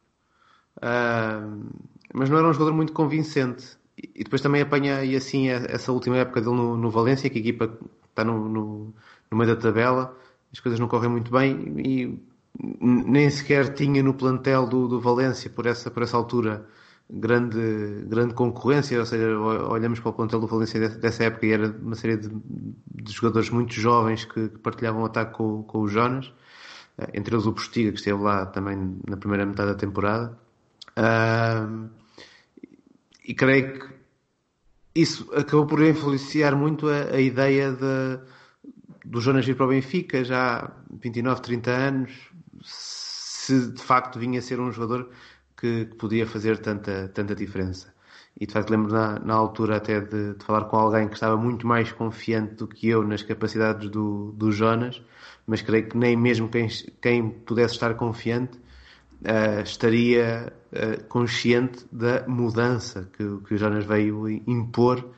uh, 0.76 1.66
mas 2.14 2.28
não 2.28 2.38
era 2.38 2.48
um 2.48 2.52
jogador 2.52 2.74
muito 2.74 2.92
convincente. 2.92 3.76
e 3.96 4.22
depois 4.22 4.42
também 4.42 4.62
apanha 4.62 5.02
e 5.04 5.16
assim 5.16 5.48
essa 5.48 5.90
última 5.90 6.18
época 6.18 6.40
dele 6.40 6.54
no, 6.54 6.76
no 6.76 6.90
Valência, 6.90 7.30
que 7.30 7.38
a 7.38 7.40
equipa 7.40 7.76
está 8.10 8.22
no, 8.24 8.48
no, 8.48 8.94
no 9.30 9.36
meio 9.36 9.54
da 9.54 9.60
tabela, 9.60 10.16
as 10.52 10.60
coisas 10.60 10.78
não 10.78 10.88
correm 10.88 11.10
muito 11.10 11.30
bem 11.32 11.74
e 11.78 12.28
nem 12.80 13.30
sequer 13.30 13.72
tinha 13.74 14.02
no 14.02 14.14
plantel 14.14 14.66
do, 14.66 14.88
do 14.88 15.00
Valência 15.00 15.50
por 15.50 15.66
essa, 15.66 15.90
por 15.90 16.02
essa 16.02 16.16
altura 16.16 16.66
grande, 17.10 18.04
grande 18.06 18.34
concorrência, 18.34 18.98
ou 18.98 19.06
seja, 19.06 19.38
olhamos 19.38 20.00
para 20.00 20.10
o 20.10 20.12
plantel 20.12 20.40
do 20.40 20.46
Valência 20.46 20.88
dessa 20.88 21.24
época 21.24 21.46
e 21.46 21.52
era 21.52 21.68
uma 21.80 21.94
série 21.94 22.16
de, 22.16 22.28
de 22.28 23.12
jogadores 23.12 23.48
muito 23.50 23.72
jovens 23.72 24.24
que, 24.24 24.48
que 24.48 24.58
partilhavam 24.58 25.02
o 25.02 25.06
ataque 25.06 25.34
com, 25.34 25.62
com 25.62 25.80
o 25.80 25.88
Jonas, 25.88 26.32
entre 27.14 27.34
eles 27.34 27.46
o 27.46 27.52
Postiga, 27.52 27.92
que 27.92 27.98
esteve 27.98 28.22
lá 28.22 28.46
também 28.46 28.98
na 29.08 29.16
primeira 29.16 29.46
metade 29.46 29.72
da 29.72 29.76
temporada. 29.76 30.38
Uh, 30.96 31.88
e 33.24 33.34
creio 33.34 33.78
que 33.78 33.98
isso 34.94 35.30
acabou 35.34 35.66
por 35.66 35.82
influenciar 35.82 36.56
muito 36.56 36.88
a, 36.88 37.14
a 37.14 37.20
ideia 37.20 37.70
de, 37.72 38.18
do 39.04 39.20
Jonas 39.20 39.46
vir 39.46 39.54
para 39.56 39.66
o 39.66 39.68
Benfica, 39.68 40.24
já 40.24 40.72
29, 40.90 41.42
30 41.42 41.70
anos, 41.70 42.12
se 42.62 43.70
de 43.70 43.82
facto 43.82 44.18
vinha 44.18 44.40
a 44.40 44.42
ser 44.42 44.60
um 44.60 44.72
jogador 44.72 45.10
que, 45.56 45.86
que 45.86 45.94
podia 45.96 46.26
fazer 46.26 46.58
tanta, 46.58 47.08
tanta 47.08 47.34
diferença. 47.34 47.94
E 48.40 48.46
de 48.46 48.52
facto 48.52 48.70
lembro 48.70 48.92
na, 48.92 49.18
na 49.18 49.34
altura 49.34 49.76
até 49.76 50.00
de, 50.00 50.34
de, 50.34 50.44
falar 50.44 50.64
com 50.64 50.76
alguém 50.76 51.08
que 51.08 51.14
estava 51.14 51.36
muito 51.36 51.66
mais 51.66 51.90
confiante 51.90 52.54
do 52.54 52.68
que 52.68 52.88
eu 52.88 53.02
nas 53.02 53.22
capacidades 53.22 53.88
do, 53.90 54.32
do 54.32 54.52
Jonas, 54.52 55.02
mas 55.48 55.62
creio 55.62 55.88
que 55.88 55.96
nem 55.96 56.14
mesmo 56.14 56.46
quem, 56.48 56.68
quem 57.00 57.30
pudesse 57.30 57.72
estar 57.72 57.94
confiante 57.94 58.58
uh, 59.22 59.62
estaria 59.64 60.52
uh, 60.70 61.04
consciente 61.04 61.86
da 61.90 62.28
mudança 62.28 63.08
que, 63.16 63.24
que 63.46 63.54
o 63.54 63.56
Jonas 63.56 63.86
veio 63.86 64.28
impor 64.46 65.08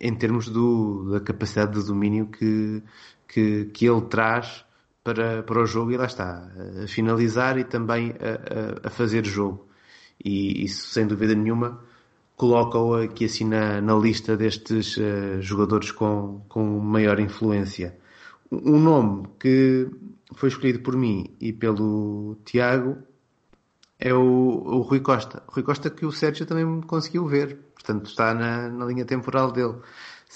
em 0.00 0.14
termos 0.14 0.48
do, 0.48 1.10
da 1.12 1.20
capacidade 1.20 1.78
de 1.78 1.86
domínio 1.86 2.28
que, 2.28 2.82
que, 3.28 3.66
que 3.66 3.86
ele 3.86 4.00
traz 4.02 4.64
para, 5.04 5.42
para 5.42 5.62
o 5.62 5.66
jogo 5.66 5.92
e 5.92 5.98
lá 5.98 6.06
está, 6.06 6.50
a 6.82 6.88
finalizar 6.88 7.58
e 7.58 7.64
também 7.64 8.14
a, 8.20 8.84
a, 8.84 8.88
a 8.88 8.90
fazer 8.90 9.26
jogo. 9.26 9.68
E 10.24 10.64
isso, 10.64 10.88
sem 10.88 11.06
dúvida 11.06 11.34
nenhuma, 11.34 11.80
coloca-o 12.36 12.94
aqui 12.94 13.26
assim 13.26 13.44
na, 13.44 13.80
na 13.82 13.94
lista 13.94 14.34
destes 14.34 14.96
uh, 14.96 15.42
jogadores 15.42 15.90
com, 15.90 16.40
com 16.48 16.64
maior 16.80 17.20
influência. 17.20 17.98
Um 18.50 18.80
nome 18.80 19.28
que 19.38 19.88
foi 20.34 20.48
escolhido 20.48 20.80
por 20.80 20.96
mim 20.96 21.36
e 21.40 21.52
pelo 21.52 22.36
Tiago 22.44 22.98
é 23.98 24.12
o, 24.14 24.20
o 24.20 24.80
Rui 24.80 25.00
Costa. 25.00 25.42
Rui 25.48 25.62
Costa 25.62 25.90
que 25.90 26.06
o 26.06 26.12
Sérgio 26.12 26.46
também 26.46 26.80
conseguiu 26.82 27.26
ver, 27.26 27.58
portanto 27.74 28.06
está 28.06 28.34
na, 28.34 28.68
na 28.68 28.84
linha 28.84 29.04
temporal 29.04 29.50
dele. 29.52 29.74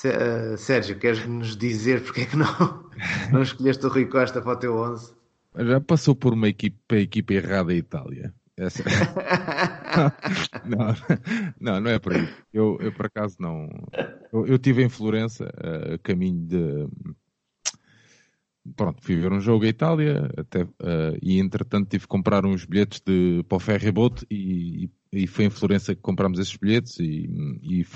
Uh, 0.05 0.57
Sérgio, 0.57 0.99
queres 0.99 1.27
nos 1.27 1.57
dizer 1.57 2.03
porque 2.03 2.23
é 2.23 2.27
que 2.27 2.37
não, 2.37 2.85
não 3.31 3.43
escolheste 3.43 3.85
o 3.87 3.89
Rui 3.89 4.07
Costa 4.07 4.41
para 4.41 4.53
o 4.53 4.57
teu 4.57 4.77
11? 4.77 5.15
Já 5.57 5.81
passou 5.81 6.17
por 6.17 6.33
uma 6.33 6.49
equipe, 6.49 6.79
a 6.91 6.97
equipa 6.97 7.35
errada 7.35 7.73
a 7.73 7.77
Itália. 7.77 8.35
Essa... 8.57 8.83
não, 10.65 10.95
não, 11.61 11.81
não 11.81 11.91
é 11.91 11.99
por 11.99 12.15
aí. 12.15 12.29
Eu, 12.53 12.79
eu 12.81 12.93
por 12.93 13.07
acaso 13.07 13.37
não. 13.39 13.69
Eu, 14.33 14.47
eu 14.47 14.59
tive 14.59 14.83
em 14.83 14.89
Florença, 14.89 15.53
a 15.57 15.95
uh, 15.95 15.99
caminho 16.03 16.47
de. 16.47 16.89
Pronto, 18.77 19.03
fui 19.03 19.17
ver 19.17 19.33
um 19.33 19.41
jogo 19.41 19.65
à 19.65 19.69
Itália 19.69 20.31
até, 20.37 20.63
uh, 20.63 21.19
e 21.21 21.41
entretanto 21.41 21.89
tive 21.89 22.03
que 22.03 22.09
comprar 22.09 22.47
uns 22.47 22.65
bilhetes 22.65 23.03
de, 23.05 23.45
para 23.49 23.59
o 23.59 23.61
e, 24.31 24.85
e, 24.85 24.91
e 25.13 25.27
foi 25.27 25.47
em 25.47 25.51
Florença 25.51 25.97
que 25.97 26.01
comprámos 26.01 26.39
esses 26.39 26.57
bilhetes 26.57 27.01
e, 27.01 27.29
e, 27.61 27.87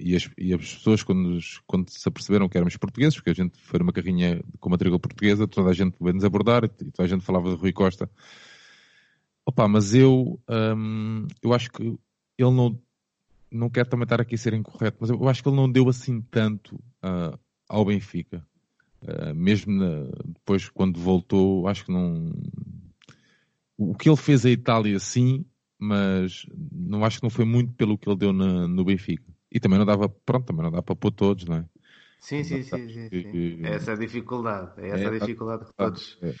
e, 0.00 0.16
as, 0.16 0.30
e 0.38 0.54
as 0.54 0.60
pessoas 0.60 1.02
quando, 1.02 1.38
quando 1.66 1.90
se 1.90 2.08
aperceberam 2.08 2.48
que 2.48 2.56
éramos 2.56 2.74
portugueses, 2.78 3.16
porque 3.16 3.30
a 3.30 3.34
gente 3.34 3.58
foi 3.60 3.78
numa 3.78 3.92
carrinha 3.92 4.42
com 4.58 4.70
matrícula 4.70 4.98
portuguesa, 4.98 5.46
toda 5.46 5.68
a 5.68 5.74
gente 5.74 5.96
veio-nos 6.00 6.24
abordar 6.24 6.64
e 6.64 6.68
toda 6.68 6.92
a 7.00 7.06
gente 7.06 7.22
falava 7.22 7.50
de 7.50 7.56
Rui 7.56 7.72
Costa 7.72 8.08
Opa, 9.46 9.68
mas 9.68 9.94
eu, 9.94 10.40
hum, 10.48 11.26
eu 11.42 11.52
acho 11.52 11.70
que 11.70 11.82
ele 11.82 12.50
não, 12.50 12.80
não 13.52 13.68
quero 13.68 13.88
também 13.88 14.04
estar 14.04 14.20
aqui 14.20 14.36
a 14.36 14.38
ser 14.38 14.54
incorreto, 14.54 14.96
mas 15.00 15.10
eu 15.10 15.28
acho 15.28 15.42
que 15.42 15.48
ele 15.48 15.56
não 15.56 15.70
deu 15.70 15.88
assim 15.88 16.22
tanto 16.22 16.76
uh, 16.76 17.38
ao 17.68 17.84
Benfica. 17.84 18.44
Uh, 19.04 19.34
mesmo 19.34 19.72
na, 19.72 20.08
depois, 20.24 20.68
quando 20.68 20.98
voltou, 20.98 21.68
acho 21.68 21.84
que 21.84 21.92
não. 21.92 22.32
O 23.76 23.94
que 23.94 24.08
ele 24.08 24.16
fez 24.16 24.46
à 24.46 24.50
Itália, 24.50 24.98
sim, 24.98 25.44
mas 25.78 26.46
não 26.72 27.04
acho 27.04 27.18
que 27.18 27.24
não 27.24 27.30
foi 27.30 27.44
muito 27.44 27.72
pelo 27.74 27.98
que 27.98 28.08
ele 28.08 28.16
deu 28.16 28.32
na, 28.32 28.66
no 28.66 28.84
Benfica. 28.84 29.24
E 29.50 29.60
também 29.60 29.78
não 29.78 29.86
dava, 29.86 30.08
pronto, 30.08 30.46
também 30.46 30.62
não 30.62 30.70
dá 30.70 30.82
para 30.82 30.96
pôr 30.96 31.10
todos, 31.10 31.44
não 31.44 31.56
é? 31.56 31.64
Sim, 32.18 32.42
sim, 32.42 32.62
sim, 32.62 32.88
sim, 32.88 33.08
sim. 33.10 33.60
Essa 33.62 33.90
é 33.90 33.94
a 33.94 33.98
dificuldade. 33.98 34.70
É 34.78 34.88
essa 34.88 35.04
é, 35.04 35.08
a 35.08 35.18
dificuldade 35.18 35.66
que 35.66 35.72
todos. 35.76 36.18
É. 36.22 36.34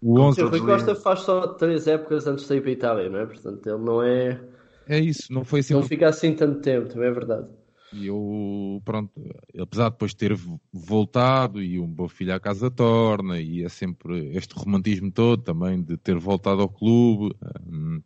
O 0.00 0.18
11 0.20 0.42
o 0.42 0.48
Rui 0.48 0.60
Costa 0.60 0.94
faz 0.94 1.20
só 1.20 1.46
três 1.54 1.86
épocas 1.86 2.26
antes 2.26 2.46
de 2.46 2.54
ir 2.54 2.60
para 2.60 2.70
a 2.70 2.72
Itália, 2.72 3.08
não 3.08 3.20
é? 3.20 3.26
Portanto, 3.26 3.66
ele 3.66 3.84
não 3.84 4.02
é. 4.02 4.40
É 4.88 4.98
isso, 4.98 5.32
não 5.32 5.44
foi 5.44 5.60
assim. 5.60 5.74
Não 5.74 5.82
fica 5.82 6.08
assim 6.08 6.34
tanto 6.34 6.60
tempo, 6.60 6.88
também 6.88 7.08
é 7.08 7.12
verdade. 7.12 7.48
E 7.92 8.06
eu, 8.06 8.82
pronto, 8.84 9.12
apesar 9.58 9.84
de 9.84 9.90
depois 9.92 10.14
ter 10.14 10.36
voltado 10.72 11.62
e 11.62 11.78
um 11.80 11.86
bom 11.86 12.08
filho 12.08 12.34
à 12.34 12.40
casa 12.40 12.70
torna, 12.70 13.40
e 13.40 13.64
é 13.64 13.68
sempre 13.68 14.36
este 14.36 14.54
romantismo 14.54 15.10
todo 15.10 15.42
também 15.42 15.82
de 15.82 15.96
ter 15.96 16.18
voltado 16.18 16.60
ao 16.60 16.68
clube, 16.68 17.34
hum, 17.66 18.02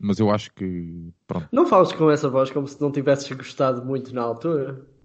mas 0.00 0.18
eu 0.18 0.30
acho 0.30 0.52
que, 0.52 1.12
pronto. 1.26 1.48
Não 1.50 1.66
fales 1.66 1.92
com 1.92 2.10
essa 2.10 2.28
voz 2.28 2.50
como 2.50 2.68
se 2.68 2.80
não 2.80 2.92
tivesses 2.92 3.30
gostado 3.32 3.84
muito 3.84 4.14
na 4.14 4.22
altura. 4.22 4.86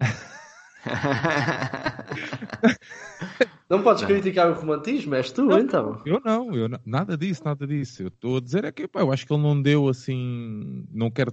Não 3.70 3.82
podes 3.84 4.02
não. 4.02 4.08
criticar 4.08 4.50
o 4.50 4.54
romantismo, 4.54 5.14
és 5.14 5.30
tu, 5.30 5.44
não, 5.44 5.58
então. 5.60 6.02
Eu 6.04 6.20
não, 6.24 6.52
eu 6.56 6.68
nada 6.84 7.16
disso, 7.16 7.42
nada 7.44 7.64
disso. 7.64 8.02
Eu 8.02 8.08
estou 8.08 8.38
a 8.38 8.40
dizer 8.40 8.64
é 8.64 8.72
que 8.72 8.88
pá, 8.88 9.00
eu 9.00 9.12
acho 9.12 9.24
que 9.24 9.32
ele 9.32 9.42
não 9.42 9.62
deu 9.62 9.88
assim. 9.88 10.84
Não 10.90 11.08
quero. 11.08 11.32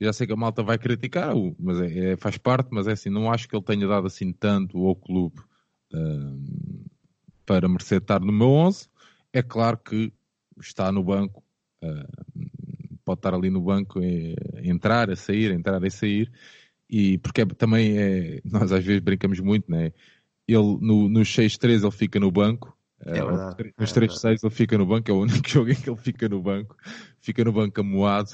Já 0.00 0.12
sei 0.12 0.26
que 0.26 0.32
a 0.32 0.36
malta 0.36 0.62
vai 0.62 0.78
criticar, 0.78 1.34
mas 1.58 1.80
é, 1.80 2.12
é, 2.12 2.16
faz 2.16 2.36
parte, 2.36 2.68
mas 2.72 2.86
é 2.86 2.92
assim, 2.92 3.10
não 3.10 3.30
acho 3.30 3.48
que 3.48 3.54
ele 3.54 3.64
tenha 3.64 3.86
dado 3.86 4.06
assim 4.06 4.32
tanto 4.32 4.84
ao 4.86 4.96
clube 4.96 5.40
uh, 5.92 6.90
para 7.46 7.68
merecer 7.68 7.98
estar 7.98 8.20
no 8.20 8.32
meu 8.32 8.48
11. 8.48 8.88
É 9.32 9.42
claro 9.42 9.78
que 9.78 10.12
está 10.60 10.90
no 10.90 11.02
banco, 11.02 11.42
uh, 11.82 12.48
pode 13.04 13.18
estar 13.18 13.34
ali 13.34 13.50
no 13.50 13.60
banco, 13.60 14.00
é, 14.02 14.34
entrar, 14.62 15.10
a 15.10 15.16
sair, 15.16 15.52
entrar 15.52 15.82
e 15.84 15.90
sair, 15.90 16.32
e 16.88 17.18
porque 17.18 17.42
é, 17.42 17.46
também 17.46 17.98
é, 17.98 18.40
nós 18.44 18.72
às 18.72 18.84
vezes 18.84 19.00
brincamos 19.00 19.40
muito, 19.40 19.70
né? 19.70 19.92
ele 20.46 20.78
no, 20.80 21.08
nos 21.08 21.28
6-3 21.28 21.82
ele 21.82 21.90
fica 21.90 22.20
no 22.20 22.30
banco. 22.30 22.76
É 23.06 23.12
verdade. 23.12 23.74
Nos 23.78 23.92
3-6 23.92 24.24
é 24.24 24.46
ele 24.46 24.54
fica 24.54 24.78
no 24.78 24.86
banco, 24.86 25.10
é 25.10 25.14
o 25.14 25.20
único 25.20 25.46
jogo 25.48 25.70
em 25.70 25.74
que 25.74 25.88
ele 25.88 25.98
fica 25.98 26.28
no 26.28 26.40
banco, 26.40 26.76
fica 27.20 27.44
no 27.44 27.52
banco 27.52 27.80
amoado. 27.80 28.30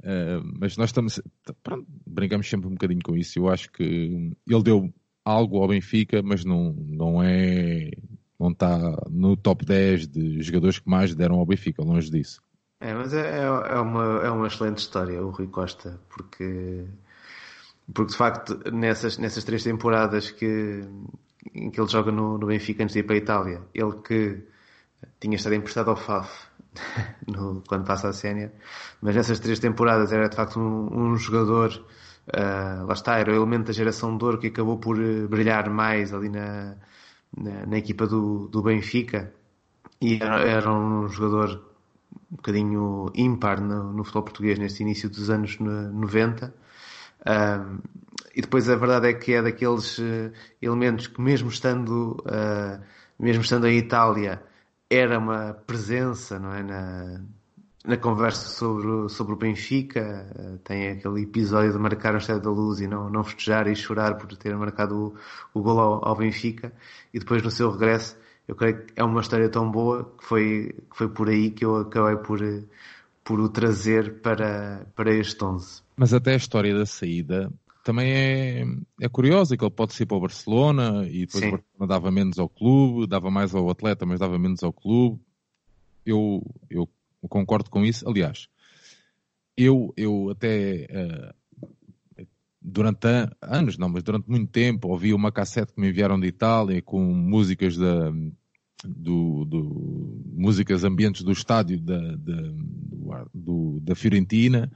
Uh, 0.00 0.42
mas 0.58 0.76
nós 0.76 0.90
estamos, 0.90 1.20
pronto, 1.62 1.86
brincamos 2.06 2.48
sempre 2.48 2.68
um 2.68 2.72
bocadinho 2.72 3.00
com 3.02 3.16
isso. 3.16 3.38
Eu 3.38 3.48
acho 3.48 3.70
que 3.70 4.32
ele 4.46 4.62
deu 4.62 4.92
algo 5.24 5.60
ao 5.60 5.68
Benfica, 5.68 6.22
mas 6.22 6.44
não, 6.44 6.72
não 6.72 7.22
é, 7.22 7.90
não 8.38 8.50
está 8.50 8.78
no 9.10 9.36
top 9.36 9.64
10 9.64 10.08
de 10.08 10.42
jogadores 10.42 10.78
que 10.78 10.88
mais 10.88 11.14
deram 11.14 11.38
ao 11.38 11.46
Benfica, 11.46 11.82
longe 11.82 12.10
disso. 12.10 12.40
É, 12.80 12.92
mas 12.94 13.14
é, 13.14 13.38
é, 13.38 13.42
é 13.44 13.78
uma, 13.78 14.04
é 14.24 14.30
uma 14.30 14.48
excelente 14.48 14.78
história 14.78 15.22
o 15.22 15.30
Rui 15.30 15.46
Costa, 15.46 16.00
porque, 16.12 16.84
porque 17.92 18.12
de 18.12 18.16
facto 18.16 18.58
nessas, 18.70 19.18
nessas 19.18 19.44
três 19.44 19.64
temporadas 19.64 20.30
que, 20.30 20.84
em 21.54 21.70
que 21.70 21.80
ele 21.80 21.88
joga 21.88 22.12
no, 22.12 22.38
no 22.38 22.46
Benfica 22.46 22.82
antes 22.82 22.94
de 22.94 23.00
ir 23.00 23.02
para 23.04 23.14
a 23.14 23.18
Itália. 23.18 23.62
Ele 23.74 23.92
que 24.04 24.42
tinha 25.20 25.36
estado 25.36 25.54
emprestado 25.54 25.90
ao 25.90 25.96
FAF 25.96 26.30
no, 27.26 27.62
quando 27.66 27.84
passa 27.86 28.08
a 28.08 28.12
sénior, 28.12 28.50
mas 29.00 29.14
nessas 29.14 29.40
três 29.40 29.58
temporadas 29.58 30.12
era 30.12 30.28
de 30.28 30.36
facto 30.36 30.60
um, 30.60 31.12
um 31.12 31.16
jogador, 31.16 31.70
uh, 32.28 32.86
lá 32.86 32.92
está, 32.92 33.18
era 33.18 33.32
o 33.32 33.34
elemento 33.34 33.66
da 33.66 33.72
geração 33.72 34.16
de 34.16 34.24
ouro 34.24 34.38
que 34.38 34.48
acabou 34.48 34.78
por 34.78 34.98
uh, 34.98 35.28
brilhar 35.28 35.68
mais 35.70 36.14
ali 36.14 36.28
na, 36.28 36.76
na, 37.36 37.66
na, 37.66 37.78
equipa 37.78 38.06
do, 38.06 38.48
do 38.48 38.62
Benfica 38.62 39.32
e 40.00 40.22
era, 40.22 40.40
era, 40.40 40.72
um 40.72 41.08
jogador 41.08 41.72
um 42.30 42.36
bocadinho 42.36 43.10
ímpar 43.14 43.60
no, 43.60 43.92
no 43.92 44.04
futebol 44.04 44.22
português 44.22 44.58
neste 44.58 44.82
início 44.82 45.08
dos 45.10 45.30
anos 45.30 45.58
90 45.58 46.61
um, 47.26 47.78
e 48.34 48.40
depois 48.40 48.68
a 48.68 48.76
verdade 48.76 49.08
é 49.08 49.12
que 49.12 49.34
é 49.34 49.42
daqueles 49.42 49.98
uh, 49.98 50.32
elementos 50.60 51.06
que 51.06 51.20
mesmo 51.20 51.48
estando, 51.48 52.16
uh, 52.26 52.82
mesmo 53.18 53.42
estando 53.42 53.66
em 53.66 53.76
Itália, 53.76 54.42
era 54.90 55.18
uma 55.18 55.54
presença, 55.66 56.38
não 56.38 56.52
é? 56.52 56.62
Na, 56.62 57.20
na 57.84 57.96
conversa 57.96 58.48
sobre, 58.48 59.08
sobre 59.08 59.34
o 59.34 59.36
Benfica, 59.36 60.26
uh, 60.34 60.58
tem 60.58 60.90
aquele 60.90 61.22
episódio 61.22 61.72
de 61.72 61.78
marcar 61.78 62.14
o 62.14 62.18
Estádio 62.18 62.42
da 62.42 62.50
Luz 62.50 62.80
e 62.80 62.86
não, 62.86 63.10
não 63.10 63.22
festejar 63.22 63.66
e 63.68 63.76
chorar 63.76 64.16
por 64.16 64.34
ter 64.36 64.56
marcado 64.56 65.14
o, 65.54 65.60
o 65.60 65.62
gol 65.62 65.78
ao, 65.78 66.08
ao 66.08 66.16
Benfica, 66.16 66.72
e 67.12 67.18
depois 67.18 67.42
no 67.42 67.50
seu 67.50 67.70
regresso, 67.70 68.16
eu 68.48 68.56
creio 68.56 68.84
que 68.84 68.92
é 68.96 69.04
uma 69.04 69.20
história 69.20 69.48
tão 69.48 69.70
boa 69.70 70.12
que 70.18 70.24
foi, 70.24 70.74
que 70.90 70.96
foi 70.96 71.08
por 71.08 71.28
aí 71.28 71.50
que 71.50 71.64
eu 71.64 71.76
acabei 71.76 72.16
por, 72.16 72.40
por 73.22 73.40
o 73.40 73.48
trazer 73.48 74.20
para, 74.20 74.86
para 74.96 75.12
este 75.14 75.44
11. 75.44 75.81
Mas 76.02 76.12
até 76.12 76.32
a 76.32 76.36
história 76.36 76.76
da 76.76 76.84
saída 76.84 77.48
também 77.84 78.10
é, 78.10 78.64
é 79.02 79.08
curiosa, 79.08 79.56
que 79.56 79.62
ele 79.62 79.70
pode 79.70 79.92
ser 79.92 80.04
para 80.04 80.16
o 80.16 80.20
Barcelona 80.20 81.06
e 81.08 81.26
depois 81.26 81.44
Sim. 81.44 81.48
o 81.48 81.52
Barcelona 81.52 81.86
dava 81.86 82.10
menos 82.10 82.40
ao 82.40 82.48
clube, 82.48 83.06
dava 83.06 83.30
mais 83.30 83.54
ao 83.54 83.70
atleta, 83.70 84.04
mas 84.04 84.18
dava 84.18 84.36
menos 84.36 84.64
ao 84.64 84.72
clube. 84.72 85.20
Eu, 86.04 86.44
eu 86.68 86.88
concordo 87.28 87.70
com 87.70 87.84
isso. 87.84 88.04
Aliás, 88.08 88.48
eu, 89.56 89.94
eu 89.96 90.30
até 90.30 90.88
uh, 92.18 92.26
durante 92.60 93.06
anos, 93.40 93.78
não, 93.78 93.88
mas 93.88 94.02
durante 94.02 94.28
muito 94.28 94.50
tempo 94.50 94.88
ouvi 94.88 95.14
uma 95.14 95.30
cassete 95.30 95.72
que 95.72 95.80
me 95.80 95.88
enviaram 95.90 96.18
de 96.18 96.26
Itália 96.26 96.82
com 96.82 97.00
músicas 97.00 97.76
da, 97.76 98.10
do, 98.84 99.44
do 99.44 100.20
músicas 100.32 100.82
ambientes 100.82 101.22
do 101.22 101.30
estádio 101.30 101.78
da, 101.78 102.16
da, 102.16 102.54
do, 103.32 103.78
da 103.80 103.94
Fiorentina, 103.94 104.68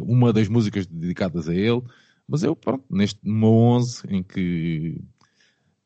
uma 0.00 0.32
das 0.32 0.48
músicas 0.48 0.86
dedicadas 0.86 1.48
a 1.48 1.54
ele. 1.54 1.82
Mas 2.28 2.42
eu, 2.42 2.56
pronto, 2.56 2.84
neste 2.90 3.20
numa 3.22 3.48
11 3.48 4.02
em 4.08 4.22
que 4.22 5.00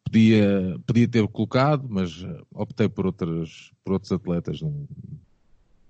podia, 0.05 0.79
podia 0.87 1.09
ter 1.09 1.27
colocado, 1.29 1.87
mas 1.89 2.25
optei 2.53 2.89
por, 2.89 3.07
outras, 3.07 3.71
por 3.85 3.93
outros 3.93 4.11
atletas. 4.13 4.61
Não, 4.61 4.89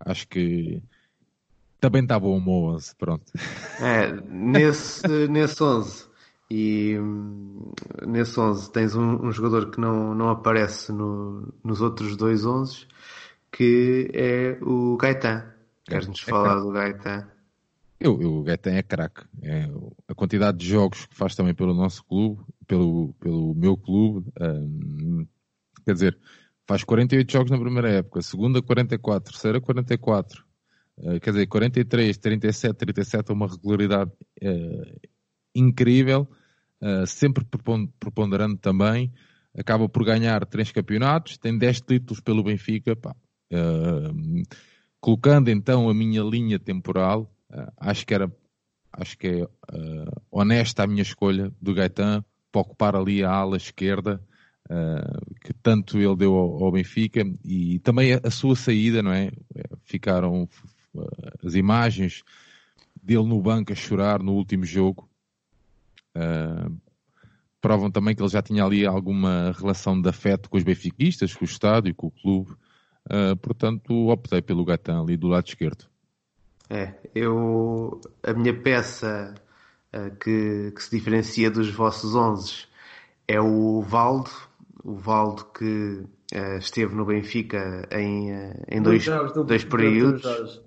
acho 0.01 0.27
que 0.29 0.83
também 1.81 2.07
bom 2.19 2.39
o 2.39 2.75
11, 2.75 2.95
pronto. 2.97 3.33
É, 3.81 4.13
nesse, 4.29 5.07
nesse 5.29 5.63
11 5.63 6.11
e 6.51 6.97
nesse 8.07 8.39
11 8.39 8.71
tens 8.73 8.95
um, 8.95 9.27
um, 9.27 9.33
jogador 9.33 9.71
que 9.71 9.81
não, 9.81 10.15
não 10.15 10.29
aparece 10.29 10.93
no, 10.93 11.55
nos 11.65 11.81
outros 11.81 12.17
dois 12.17 12.45
11 12.45 12.87
que 13.53 14.11
é 14.13 14.59
o 14.63 14.97
Gaetan. 14.97 15.45
Queres-nos 15.85 16.23
é, 16.27 16.31
falar 16.31 16.59
é 16.59 16.61
do 16.61 16.71
Gaetan? 16.71 17.29
Eu, 18.01 18.19
eu, 18.19 18.37
o 18.39 18.43
Gaetan 18.43 18.73
é 18.73 18.83
craque. 18.83 19.27
É, 19.43 19.69
a 20.09 20.15
quantidade 20.15 20.57
de 20.57 20.67
jogos 20.67 21.05
que 21.05 21.15
faz 21.15 21.35
também 21.35 21.55
pelo 21.55 21.75
nosso 21.75 22.03
clube, 22.07 22.43
pelo, 22.67 23.13
pelo 23.21 23.55
meu 23.55 23.77
clube, 23.77 24.33
hum, 24.41 25.27
quer 25.85 25.93
dizer, 25.93 26.19
faz 26.67 26.83
48 26.83 27.31
jogos 27.31 27.51
na 27.51 27.59
primeira 27.59 27.91
época, 27.91 28.23
segunda 28.23 28.63
44, 28.63 29.33
terceira 29.33 29.61
44, 29.61 30.45
uh, 30.99 31.21
quer 31.21 31.31
dizer, 31.31 31.47
43, 31.47 32.17
37, 32.17 32.77
37 32.77 33.31
é 33.31 33.35
uma 33.35 33.49
regularidade 33.49 34.11
uh, 34.43 35.09
incrível, 35.55 36.27
uh, 36.81 37.07
sempre 37.07 37.45
preponderando 37.99 38.57
também, 38.57 39.13
acaba 39.55 39.89
por 39.91 40.05
ganhar 40.07 40.47
três 40.47 40.73
campeonatos, 40.73 41.37
tem 41.37 41.59
10 41.59 41.83
títulos 41.83 42.21
pelo 42.21 42.45
Benfica, 42.45 42.97
pá. 42.97 43.15
colocando 45.01 45.51
então 45.51 45.89
a 45.91 45.93
minha 45.93 46.23
linha 46.23 46.59
temporal, 46.59 47.29
acho 47.77 48.07
que 48.07 48.15
era 48.15 48.31
acho 48.93 49.17
que 49.17 49.27
é 49.29 49.49
honesta 50.31 50.83
a 50.83 50.87
minha 50.87 51.03
escolha 51.03 51.53
do 51.61 51.75
Gaetan 51.75 52.25
para 52.51 52.61
ocupar 52.61 52.97
ali 52.97 53.23
a 53.23 53.31
ala 53.31 53.57
esquerda 53.57 54.21
uh, 54.71 55.35
que 55.41 55.53
tanto 55.53 55.99
ele 55.99 56.17
deu 56.17 56.35
ao, 56.35 56.65
ao, 56.65 56.73
Benfica 56.73 57.23
e 57.45 57.79
também 57.81 58.15
a, 58.15 58.21
a, 58.23 58.31
sua 58.31 58.55
saída, 58.55 59.03
não 59.03 59.13
é? 59.13 59.31
Ficaram 59.85 60.49
uh, 60.95 61.47
as 61.47 61.55
imagens 61.55 62.23
dele 63.03 63.27
no 63.27 63.41
banco 63.41 63.73
a 63.73 63.77
chorar 63.77 64.23
no 64.23 64.33
último 64.33 64.65
jogo. 64.65 65.09
Uh, 66.17 66.77
provam 67.61 67.91
também 67.91 68.15
que 68.15 68.23
ele 68.23 68.31
já 68.31 68.43
tinha 68.43 68.65
ali 68.65 68.87
alguma 68.87 69.53
relação 69.59 70.01
de 70.01 70.09
afeto 70.09 70.49
com 70.49 70.57
os 70.57 70.65
benfiquistas, 70.65 71.35
com 71.35 71.45
o 71.45 71.49
estádio, 71.49 71.95
com 71.95 72.07
o 72.07 72.11
clube. 72.11 72.53
Uh, 73.07 73.37
portanto, 73.41 74.09
optei 74.09 74.41
pelo 74.41 74.65
Gatan 74.65 75.03
ali 75.03 75.17
do 75.17 75.29
lado 75.29 75.47
esquerdo. 75.47 75.87
É, 76.73 76.95
eu 77.17 78.01
a 78.23 78.33
minha 78.33 78.55
peça 78.55 79.35
uh, 79.93 80.17
que, 80.19 80.71
que, 80.71 80.81
se 80.81 80.97
diferencia 80.97 81.51
dos 81.51 81.69
vossos 81.69 82.15
11 82.15 82.65
é 83.27 83.41
o 83.41 83.83
Valdo, 83.83 84.31
o 84.85 84.95
Valdo 84.95 85.47
que 85.47 86.05
uh, 86.33 86.59
esteve 86.61 86.95
no 86.95 87.05
Benfica 87.05 87.89
em, 87.91 88.33
uh, 88.33 88.55
em 88.69 88.81
dois, 88.81 89.05
dois 89.45 89.65
períodos. 89.65 90.63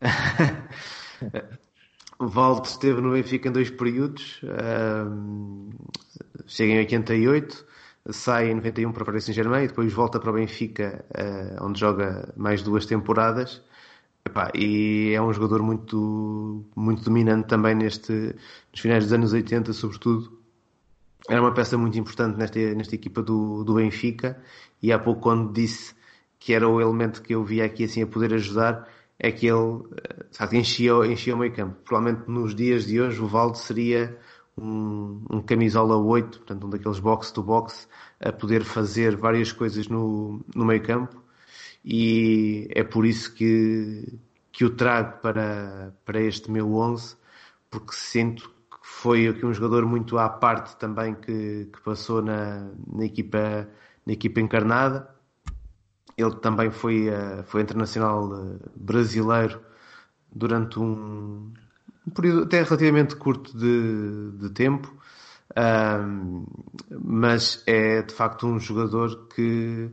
o 2.20 2.28
Valdo 2.28 2.68
esteve 2.68 3.00
no 3.00 3.10
Benfica 3.10 3.48
em 3.48 3.52
dois 3.52 3.70
períodos. 3.70 4.40
Chega 6.46 6.74
em 6.74 6.78
88, 6.78 7.66
sai 8.10 8.52
em 8.52 8.54
91 8.54 8.92
para 8.92 9.02
o 9.02 9.06
Paris 9.06 9.24
Saint-Germain 9.24 9.64
e 9.64 9.68
depois 9.68 9.92
volta 9.92 10.20
para 10.20 10.30
o 10.30 10.34
Benfica, 10.34 11.04
onde 11.60 11.80
joga 11.80 12.32
mais 12.36 12.62
duas 12.62 12.86
temporadas. 12.86 13.60
Epá, 14.24 14.50
e 14.54 15.12
é 15.12 15.20
um 15.20 15.32
jogador 15.32 15.62
muito, 15.62 16.64
muito 16.76 17.02
dominante 17.02 17.48
também 17.48 17.74
neste, 17.74 18.12
nos 18.12 18.80
finais 18.80 19.04
dos 19.04 19.12
anos 19.12 19.32
80, 19.32 19.72
sobretudo 19.72 20.42
era 21.28 21.40
uma 21.40 21.52
peça 21.52 21.76
muito 21.78 21.98
importante 21.98 22.36
nesta, 22.36 22.58
nesta 22.74 22.94
equipa 22.94 23.22
do, 23.22 23.64
do 23.64 23.74
Benfica 23.74 24.40
e 24.82 24.92
há 24.92 24.98
pouco 24.98 25.20
quando 25.20 25.52
disse 25.52 25.94
que 26.38 26.52
era 26.52 26.68
o 26.68 26.80
elemento 26.80 27.22
que 27.22 27.34
eu 27.34 27.44
via 27.44 27.64
aqui 27.64 27.84
assim 27.84 28.02
a 28.02 28.06
poder 28.06 28.34
ajudar 28.34 28.88
é 29.18 29.30
que 29.30 29.46
ele 29.46 29.84
eh, 29.96 30.26
sabe, 30.32 30.58
enchia, 30.58 30.92
enchia 31.06 31.34
o 31.34 31.38
meio 31.38 31.52
campo. 31.52 31.76
Provavelmente 31.84 32.28
nos 32.28 32.54
dias 32.54 32.86
de 32.86 33.00
hoje 33.00 33.20
o 33.20 33.28
Valdo 33.28 33.56
seria 33.56 34.18
um, 34.58 35.24
um 35.30 35.40
camisola 35.40 35.96
8, 35.96 36.38
portanto 36.38 36.66
um 36.66 36.70
daqueles 36.70 36.98
box-to-box 36.98 37.88
a 38.20 38.32
poder 38.32 38.64
fazer 38.64 39.16
várias 39.16 39.52
coisas 39.52 39.86
no, 39.86 40.40
no 40.54 40.64
meio 40.64 40.82
campo 40.82 41.21
e 41.84 42.68
é 42.70 42.84
por 42.84 43.04
isso 43.06 43.34
que, 43.34 44.18
que 44.50 44.64
o 44.64 44.70
trago 44.70 45.20
para, 45.20 45.94
para 46.04 46.20
este 46.20 46.50
meu 46.50 46.74
11 46.74 47.16
porque 47.72 47.94
sinto 47.94 48.52
foi 48.82 49.26
aqui 49.26 49.46
um 49.46 49.54
jogador 49.54 49.86
muito 49.86 50.18
à 50.18 50.28
parte 50.28 50.76
também 50.76 51.14
que, 51.14 51.68
que 51.72 51.80
passou 51.82 52.20
na, 52.20 52.70
na, 52.86 53.04
equipa, 53.04 53.66
na 54.04 54.12
equipa 54.12 54.40
encarnada. 54.40 55.08
Ele 56.16 56.36
também 56.36 56.70
foi, 56.70 57.08
uh, 57.08 57.42
foi 57.44 57.62
internacional 57.62 58.24
uh, 58.26 58.60
brasileiro 58.76 59.60
durante 60.30 60.78
um, 60.78 61.50
um, 62.06 62.10
período 62.14 62.42
até 62.42 62.62
relativamente 62.62 63.16
curto 63.16 63.56
de, 63.56 64.32
de 64.38 64.50
tempo, 64.50 64.94
uh, 65.52 66.46
mas 67.02 67.62
é 67.66 68.02
de 68.02 68.12
facto 68.12 68.46
um 68.46 68.60
jogador 68.60 69.28
que, 69.28 69.90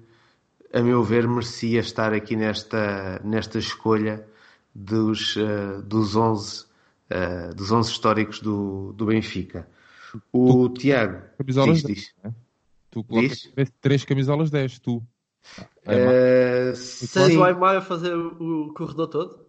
a 0.73 0.81
meu 0.81 1.03
ver, 1.03 1.27
merecia 1.27 1.79
estar 1.79 2.13
aqui 2.13 2.35
nesta, 2.35 3.19
nesta 3.23 3.57
escolha 3.57 4.25
dos, 4.73 5.35
uh, 5.35 5.81
dos 5.83 6.15
11 6.15 6.65
uh, 7.09 7.55
dos 7.55 7.71
11 7.71 7.91
históricos 7.91 8.39
do, 8.39 8.93
do 8.93 9.07
Benfica. 9.07 9.67
O 10.31 10.69
tu, 10.69 10.73
Tiago 10.75 11.21
diz, 11.43 11.83
diz. 11.83 12.13
Né? 12.23 12.33
Tu 12.89 13.03
colocas 13.03 13.49
diz? 13.55 13.71
três 13.81 14.05
camisolas 14.05 14.49
10, 14.49 14.79
tu. 14.79 15.03
Uh, 15.85 16.73
Tens 17.13 17.35
o 17.35 17.43
Aymar 17.43 17.77
a 17.77 17.81
fazer 17.81 18.13
o 18.15 18.73
corredor 18.75 19.07
todo? 19.07 19.45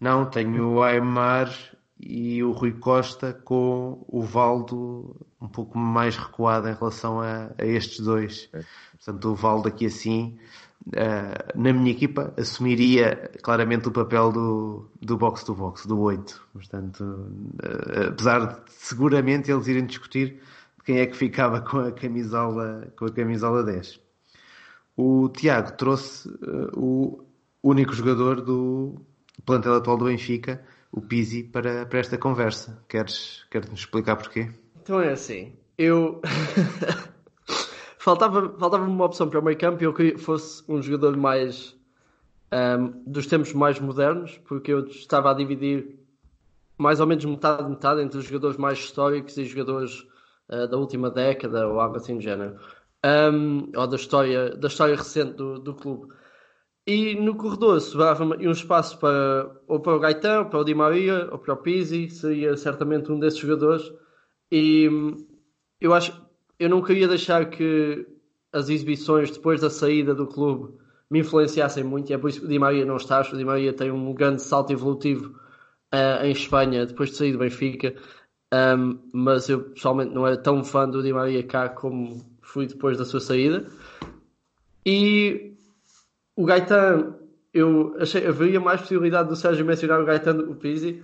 Não, 0.00 0.26
tenho 0.26 0.74
o 0.74 0.82
Aymar 0.82 1.52
e 2.00 2.42
o 2.42 2.52
Rui 2.52 2.72
Costa 2.72 3.32
com 3.32 4.04
o 4.06 4.22
Valdo 4.22 5.16
um 5.40 5.48
pouco 5.48 5.78
mais 5.78 6.16
recuado 6.16 6.68
em 6.68 6.74
relação 6.74 7.20
a, 7.20 7.50
a 7.58 7.64
estes 7.64 8.00
dois. 8.00 8.48
É. 8.52 8.62
Portanto, 8.92 9.30
o 9.30 9.34
Valdo 9.34 9.68
aqui 9.68 9.86
assim 9.86 10.38
uh, 10.88 11.58
na 11.58 11.72
minha 11.72 11.90
equipa, 11.90 12.32
assumiria 12.36 13.30
claramente 13.42 13.88
o 13.88 13.90
papel 13.90 14.32
do, 14.32 14.90
do 15.00 15.16
box-to-box, 15.16 15.86
do 15.86 15.98
8. 16.00 16.48
Portanto, 16.52 17.02
uh, 17.02 18.08
apesar 18.08 18.46
de 18.46 18.72
seguramente 18.72 19.50
eles 19.50 19.66
irem 19.66 19.86
discutir 19.86 20.40
quem 20.84 20.98
é 21.00 21.06
que 21.06 21.16
ficava 21.16 21.60
com 21.60 21.78
a 21.78 21.92
camisola, 21.92 22.88
com 22.96 23.06
a 23.06 23.12
camisola 23.12 23.62
10. 23.62 24.00
O 24.96 25.28
Tiago 25.28 25.72
trouxe 25.72 26.28
uh, 26.28 26.70
o 26.74 27.24
único 27.62 27.92
jogador 27.92 28.40
do 28.40 29.00
plantel 29.44 29.74
atual 29.74 29.96
do 29.96 30.06
Benfica, 30.06 30.62
o 30.90 31.00
Pizzi, 31.00 31.42
para, 31.42 31.84
para 31.84 31.98
esta 31.98 32.16
conversa. 32.16 32.82
Queres, 32.88 33.44
queres 33.50 33.68
nos 33.68 33.80
explicar 33.80 34.16
porquê? 34.16 34.50
Então 34.88 35.02
é 35.02 35.12
assim, 35.12 35.52
eu 35.76 36.18
faltava, 38.00 38.58
faltava 38.58 38.86
uma 38.86 39.04
opção 39.04 39.28
para 39.28 39.38
o 39.38 39.44
meio 39.44 39.58
campo 39.58 39.82
e 39.82 39.84
eu 39.84 39.92
queria 39.92 40.12
que 40.12 40.18
fosse 40.18 40.64
um 40.66 40.80
jogador 40.80 41.14
mais 41.14 41.76
um, 42.50 43.02
dos 43.06 43.26
tempos 43.26 43.52
mais 43.52 43.78
modernos, 43.78 44.38
porque 44.46 44.72
eu 44.72 44.86
estava 44.86 45.30
a 45.30 45.34
dividir 45.34 45.98
mais 46.78 47.00
ou 47.00 47.06
menos 47.06 47.22
metade 47.26 47.68
metade 47.68 48.00
entre 48.00 48.16
os 48.16 48.24
jogadores 48.24 48.56
mais 48.56 48.78
históricos 48.78 49.36
e 49.36 49.44
jogadores 49.44 50.06
uh, 50.48 50.66
da 50.66 50.78
última 50.78 51.10
década 51.10 51.68
ou 51.68 51.78
algo 51.80 51.96
assim 51.96 52.16
do 52.16 52.22
género. 52.22 52.58
Um, 53.04 53.70
ou 53.76 53.86
da 53.86 53.96
história, 53.96 54.56
da 54.56 54.68
história 54.68 54.96
recente 54.96 55.34
do, 55.34 55.58
do 55.58 55.74
clube. 55.74 56.14
E 56.86 57.14
no 57.14 57.36
corredor 57.36 57.78
sobrava-me 57.82 58.48
um 58.48 58.52
espaço 58.52 58.96
para 58.98 59.54
ou 59.66 59.80
para 59.80 59.94
o 59.94 60.00
Gaetão, 60.00 60.48
para 60.48 60.60
o 60.60 60.64
Di 60.64 60.74
Maria, 60.74 61.28
ou 61.30 61.38
para 61.38 61.52
o 61.52 61.58
Pizzi, 61.58 62.08
seria 62.08 62.56
certamente 62.56 63.12
um 63.12 63.20
desses 63.20 63.38
jogadores. 63.38 63.92
E 64.50 64.88
hum, 64.88 65.26
eu 65.80 65.92
acho 65.94 66.28
eu 66.58 66.68
não 66.68 66.82
queria 66.82 67.06
deixar 67.06 67.48
que 67.48 68.06
as 68.52 68.68
exibições 68.68 69.30
depois 69.30 69.60
da 69.60 69.70
saída 69.70 70.14
do 70.14 70.26
clube 70.26 70.74
me 71.10 71.20
influenciassem 71.20 71.84
muito, 71.84 72.10
e 72.10 72.14
é 72.14 72.18
por 72.18 72.28
isso 72.28 72.40
que 72.40 72.46
o 72.46 72.48
Di 72.48 72.58
Maria 72.58 72.84
não 72.84 72.96
está. 72.96 73.20
O 73.20 73.36
Di 73.36 73.44
Maria 73.44 73.72
tem 73.72 73.90
um 73.90 74.12
grande 74.12 74.42
salto 74.42 74.72
evolutivo 74.72 75.38
uh, 75.94 76.24
em 76.24 76.32
Espanha 76.32 76.84
depois 76.84 77.10
de 77.10 77.16
sair 77.16 77.32
do 77.32 77.38
Benfica. 77.38 77.94
um, 78.52 78.98
mas 79.12 79.48
eu 79.48 79.70
pessoalmente 79.70 80.12
não 80.14 80.26
era 80.26 80.36
tão 80.36 80.64
fã 80.64 80.88
do 80.88 81.02
Di 81.02 81.12
Maria 81.12 81.42
cá 81.42 81.68
como 81.68 82.20
fui 82.42 82.66
depois 82.66 82.98
da 82.98 83.04
sua 83.04 83.20
saída. 83.20 83.66
E 84.84 85.54
o 86.36 86.44
Gaetan, 86.44 87.14
eu 87.52 87.94
achei 87.98 88.26
haveria 88.26 88.60
mais 88.60 88.80
possibilidade 88.80 89.28
do 89.28 89.36
Sérgio 89.36 89.64
mencionar 89.64 90.00
o 90.00 90.04
Gaetan 90.04 90.36
do 90.36 90.46
que 90.48 90.54
Pizzi. 90.54 91.02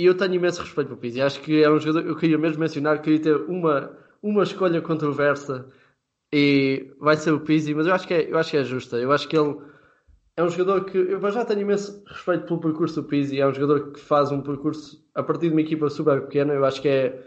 E 0.00 0.06
eu 0.06 0.16
tenho 0.16 0.32
imenso 0.32 0.62
respeito 0.62 0.88
pelo 0.88 0.98
Pizzi. 0.98 1.20
Acho 1.20 1.42
que 1.42 1.62
é 1.62 1.70
um 1.70 1.78
jogador, 1.78 2.08
eu 2.08 2.16
queria 2.16 2.38
mesmo 2.38 2.58
mencionar, 2.58 3.02
queria 3.02 3.20
ter 3.20 3.36
uma, 3.36 3.92
uma 4.22 4.42
escolha 4.42 4.80
controversa 4.80 5.66
e 6.32 6.90
vai 6.98 7.16
ser 7.16 7.32
o 7.32 7.40
Pizzi, 7.40 7.74
mas 7.74 7.86
eu 7.86 7.92
acho 7.92 8.08
que 8.08 8.14
é, 8.14 8.30
eu 8.30 8.38
acho 8.38 8.50
que 8.50 8.56
é 8.56 8.64
justa. 8.64 8.96
Eu 8.96 9.12
acho 9.12 9.28
que 9.28 9.36
ele 9.36 9.58
é 10.38 10.42
um 10.42 10.48
jogador 10.48 10.86
que 10.86 10.96
eu 10.96 11.30
já 11.30 11.44
tenho 11.44 11.60
imenso 11.60 12.02
respeito 12.06 12.46
pelo 12.46 12.60
percurso 12.60 13.02
do 13.02 13.08
Pizzi. 13.08 13.38
É 13.38 13.46
um 13.46 13.52
jogador 13.52 13.92
que 13.92 14.00
faz 14.00 14.32
um 14.32 14.40
percurso 14.40 15.04
a 15.14 15.22
partir 15.22 15.48
de 15.48 15.52
uma 15.52 15.60
equipa 15.60 15.90
super 15.90 16.22
pequena. 16.22 16.54
Eu 16.54 16.64
acho 16.64 16.80
que 16.80 16.88
é 16.88 17.22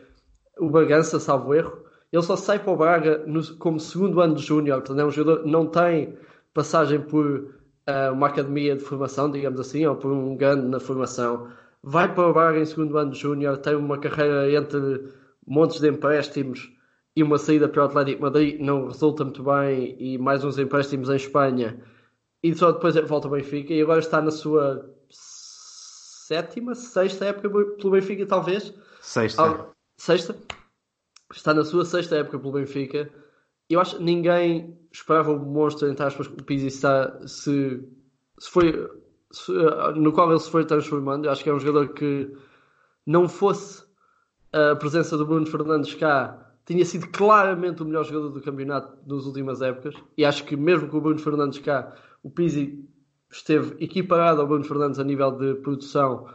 o 0.58 0.68
Bragança, 0.68 1.20
salvo 1.20 1.54
erro. 1.54 1.78
Ele 2.12 2.24
só 2.24 2.36
sai 2.36 2.58
para 2.58 2.74
o 2.74 2.76
Braga 2.76 3.24
no, 3.28 3.56
como 3.58 3.80
segundo 3.80 4.20
ano 4.20 4.34
de 4.34 4.42
júnior, 4.42 4.80
portanto 4.80 5.00
é 5.00 5.06
um 5.06 5.12
jogador 5.12 5.46
não 5.46 5.68
tem 5.68 6.18
passagem 6.56 7.02
por 7.02 7.26
uh, 7.28 8.14
uma 8.14 8.30
academia 8.30 8.76
de 8.76 8.84
formação, 8.84 9.30
digamos 9.30 9.60
assim, 9.60 9.86
ou 9.86 9.96
por 9.96 10.12
um 10.12 10.36
grande 10.36 10.66
na 10.68 10.80
formação. 10.80 11.52
Vai 11.84 12.14
para 12.14 12.30
o 12.30 12.34
Braga 12.34 12.60
em 12.60 12.66
segundo 12.66 12.98
ano 12.98 13.12
de 13.12 13.20
júnior, 13.20 13.58
tem 13.58 13.76
uma 13.76 13.98
carreira 13.98 14.50
entre 14.50 15.12
montes 15.46 15.82
de 15.82 15.90
empréstimos 15.90 16.72
e 17.14 17.22
uma 17.22 17.38
saída 17.38 17.68
para 17.68 17.82
o 17.82 17.86
Atlético 17.86 18.22
Madrid 18.22 18.60
não 18.62 18.88
resulta 18.88 19.26
muito 19.26 19.44
bem 19.44 19.96
e 20.00 20.18
mais 20.18 20.46
uns 20.46 20.58
empréstimos 20.58 21.10
em 21.10 21.18
Espanha 21.18 21.78
e 22.42 22.56
só 22.56 22.72
depois 22.72 22.96
volta 23.08 23.28
ao 23.28 23.34
Benfica 23.34 23.74
e 23.74 23.82
agora 23.82 24.00
está 24.00 24.22
na 24.22 24.32
sua 24.32 24.90
sétima, 25.10 26.74
sexta 26.74 27.26
época 27.26 27.50
pelo 27.50 27.92
Benfica 27.92 28.26
talvez? 28.26 28.74
Sexta. 29.02 29.44
Ah, 29.44 29.68
sexta? 29.98 30.38
Está 31.34 31.54
na 31.54 31.66
sua 31.66 31.84
sexta 31.84 32.16
época 32.16 32.40
pelo 32.40 32.54
Benfica. 32.54 33.10
Eu 33.70 33.82
acho 33.82 33.98
que 33.98 34.04
ninguém 34.04 34.80
esperava 34.90 35.34
o 35.34 35.40
monstro 35.40 35.90
entre 35.90 36.06
aspas 36.06 36.28
que 36.28 36.42
o 36.42 36.44
Pizzi 36.44 36.68
está 36.68 37.28
se, 37.28 37.84
se 38.40 38.50
foi 38.50 39.03
no 39.96 40.12
qual 40.12 40.30
ele 40.30 40.40
se 40.40 40.50
foi 40.50 40.66
transformando 40.66 41.26
eu 41.26 41.32
acho 41.32 41.44
que 41.44 41.50
é 41.50 41.54
um 41.54 41.60
jogador 41.60 41.94
que 41.94 42.32
não 43.06 43.28
fosse 43.28 43.84
a 44.52 44.76
presença 44.76 45.18
do 45.18 45.26
Bruno 45.26 45.46
Fernandes 45.48 45.96
cá 45.96 46.44
tinha 46.66 46.86
sido 46.86 47.08
claramente 47.10 47.82
o 47.82 47.86
melhor 47.86 48.06
jogador 48.06 48.30
do 48.30 48.42
campeonato 48.42 48.98
nas 49.06 49.26
últimas 49.26 49.62
épocas. 49.62 49.96
E 50.18 50.24
acho 50.24 50.46
que 50.46 50.56
mesmo 50.56 50.88
com 50.88 50.98
o 50.98 51.02
Bruno 51.02 51.20
Fernandes 51.20 51.60
cá 51.60 51.94
o 52.22 52.30
Pizzi 52.30 52.88
esteve 53.30 53.84
equiparado 53.84 54.40
ao 54.40 54.48
Bruno 54.48 54.64
Fernandes 54.64 55.00
a 55.00 55.04
nível 55.04 55.32
de 55.32 55.56
produção 55.56 56.28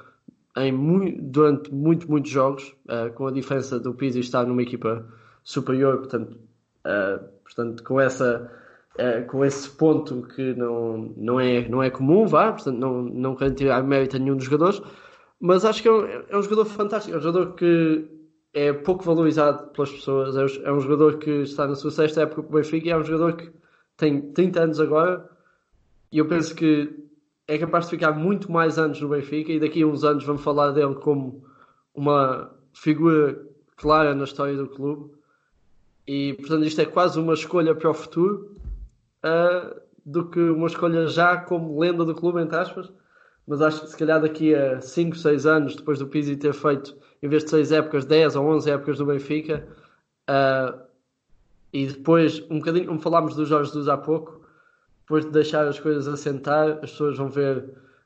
em 0.56 0.72
muito, 0.72 1.22
durante 1.22 1.72
muito, 1.72 2.10
muitos 2.10 2.30
jogos, 2.30 2.74
uh, 2.86 3.12
com 3.14 3.28
a 3.28 3.30
diferença 3.30 3.78
do 3.78 3.94
Pizzi 3.94 4.18
estar 4.18 4.44
numa 4.44 4.62
equipa 4.62 5.06
superior, 5.44 5.98
portanto, 5.98 6.36
uh, 6.84 7.24
portanto 7.44 7.82
com, 7.84 8.00
essa, 8.00 8.50
uh, 8.98 9.26
com 9.26 9.44
esse 9.44 9.70
ponto 9.70 10.22
que 10.22 10.54
não, 10.54 11.12
não, 11.16 11.40
é, 11.40 11.68
não 11.68 11.82
é 11.82 11.90
comum, 11.90 12.26
vá, 12.26 12.52
portanto, 12.52 12.76
não, 12.76 13.02
não 13.02 13.36
quero 13.36 13.54
tirar 13.54 13.82
mérito 13.82 14.16
a 14.16 14.18
nenhum 14.18 14.36
dos 14.36 14.44
jogadores, 14.44 14.82
mas 15.40 15.64
acho 15.64 15.82
que 15.82 15.88
é 15.88 15.92
um, 15.92 16.04
é 16.04 16.36
um 16.36 16.42
jogador 16.42 16.64
fantástico, 16.66 17.14
é 17.14 17.18
um 17.18 17.22
jogador 17.22 17.54
que 17.54 18.08
é 18.52 18.72
pouco 18.72 19.04
valorizado 19.04 19.68
pelas 19.72 19.90
pessoas, 19.90 20.36
é, 20.36 20.68
é 20.68 20.72
um 20.72 20.80
jogador 20.80 21.18
que 21.18 21.30
está 21.42 21.66
na 21.66 21.74
sua 21.74 21.90
sexta 21.90 22.22
época 22.22 22.42
com 22.42 22.48
o 22.48 22.56
Benfica 22.56 22.88
e 22.88 22.90
é 22.90 22.96
um 22.96 23.04
jogador 23.04 23.36
que 23.36 23.52
tem 23.96 24.32
30 24.32 24.60
anos 24.62 24.80
agora 24.80 25.28
e 26.10 26.18
eu 26.18 26.26
penso 26.26 26.54
que 26.54 27.08
é 27.46 27.58
capaz 27.58 27.84
de 27.84 27.90
ficar 27.90 28.12
muito 28.12 28.50
mais 28.50 28.78
anos 28.78 29.00
no 29.00 29.08
Benfica 29.08 29.52
e 29.52 29.60
daqui 29.60 29.82
a 29.82 29.86
uns 29.86 30.04
anos 30.04 30.24
vamos 30.24 30.42
falar 30.42 30.72
dele 30.72 30.94
como 30.96 31.44
uma 31.94 32.50
figura 32.72 33.46
clara 33.76 34.14
na 34.14 34.24
história 34.24 34.56
do 34.56 34.68
clube. 34.68 35.12
E 36.06 36.34
portanto, 36.34 36.64
isto 36.64 36.80
é 36.80 36.86
quase 36.86 37.18
uma 37.18 37.34
escolha 37.34 37.74
para 37.74 37.90
o 37.90 37.94
futuro 37.94 38.54
uh, 39.24 39.81
do 40.05 40.28
que 40.31 40.40
uma 40.40 40.66
escolha 40.66 41.07
já 41.07 41.36
como 41.36 41.78
lenda 41.78 42.05
do 42.05 42.15
clube, 42.15 42.40
entre 42.40 42.57
aspas. 42.57 42.93
Mas 43.47 43.62
acho 43.62 43.81
que 43.82 43.89
se 43.89 43.97
calhar 43.97 44.20
daqui 44.20 44.55
a 44.55 44.81
5, 44.81 45.16
6 45.16 45.47
anos, 45.47 45.77
depois 45.77 45.99
do 45.99 46.07
Pizzi 46.07 46.36
ter 46.36 46.53
feito, 46.53 46.97
em 47.23 47.28
vez 47.28 47.45
de 47.45 47.51
6 47.51 47.73
épocas, 47.73 48.05
10 48.05 48.36
ou 48.36 48.47
11 48.47 48.70
épocas 48.70 48.99
no 48.99 49.07
Benfica, 49.07 49.66
uh, 50.28 50.78
e 51.73 51.86
depois, 51.86 52.45
um 52.51 52.59
bocadinho, 52.59 52.86
como 52.86 53.01
falámos 53.01 53.35
do 53.35 53.45
Jorge 53.45 53.70
Jesus 53.70 53.89
há 53.89 53.97
pouco, 53.97 54.40
depois 55.01 55.24
de 55.24 55.31
deixar 55.31 55.66
as 55.66 55.81
coisas 55.81 56.07
assentar, 56.07 56.78
as 56.82 56.90
pessoas 56.90 57.16
vão 57.16 57.28
ver 57.28 57.65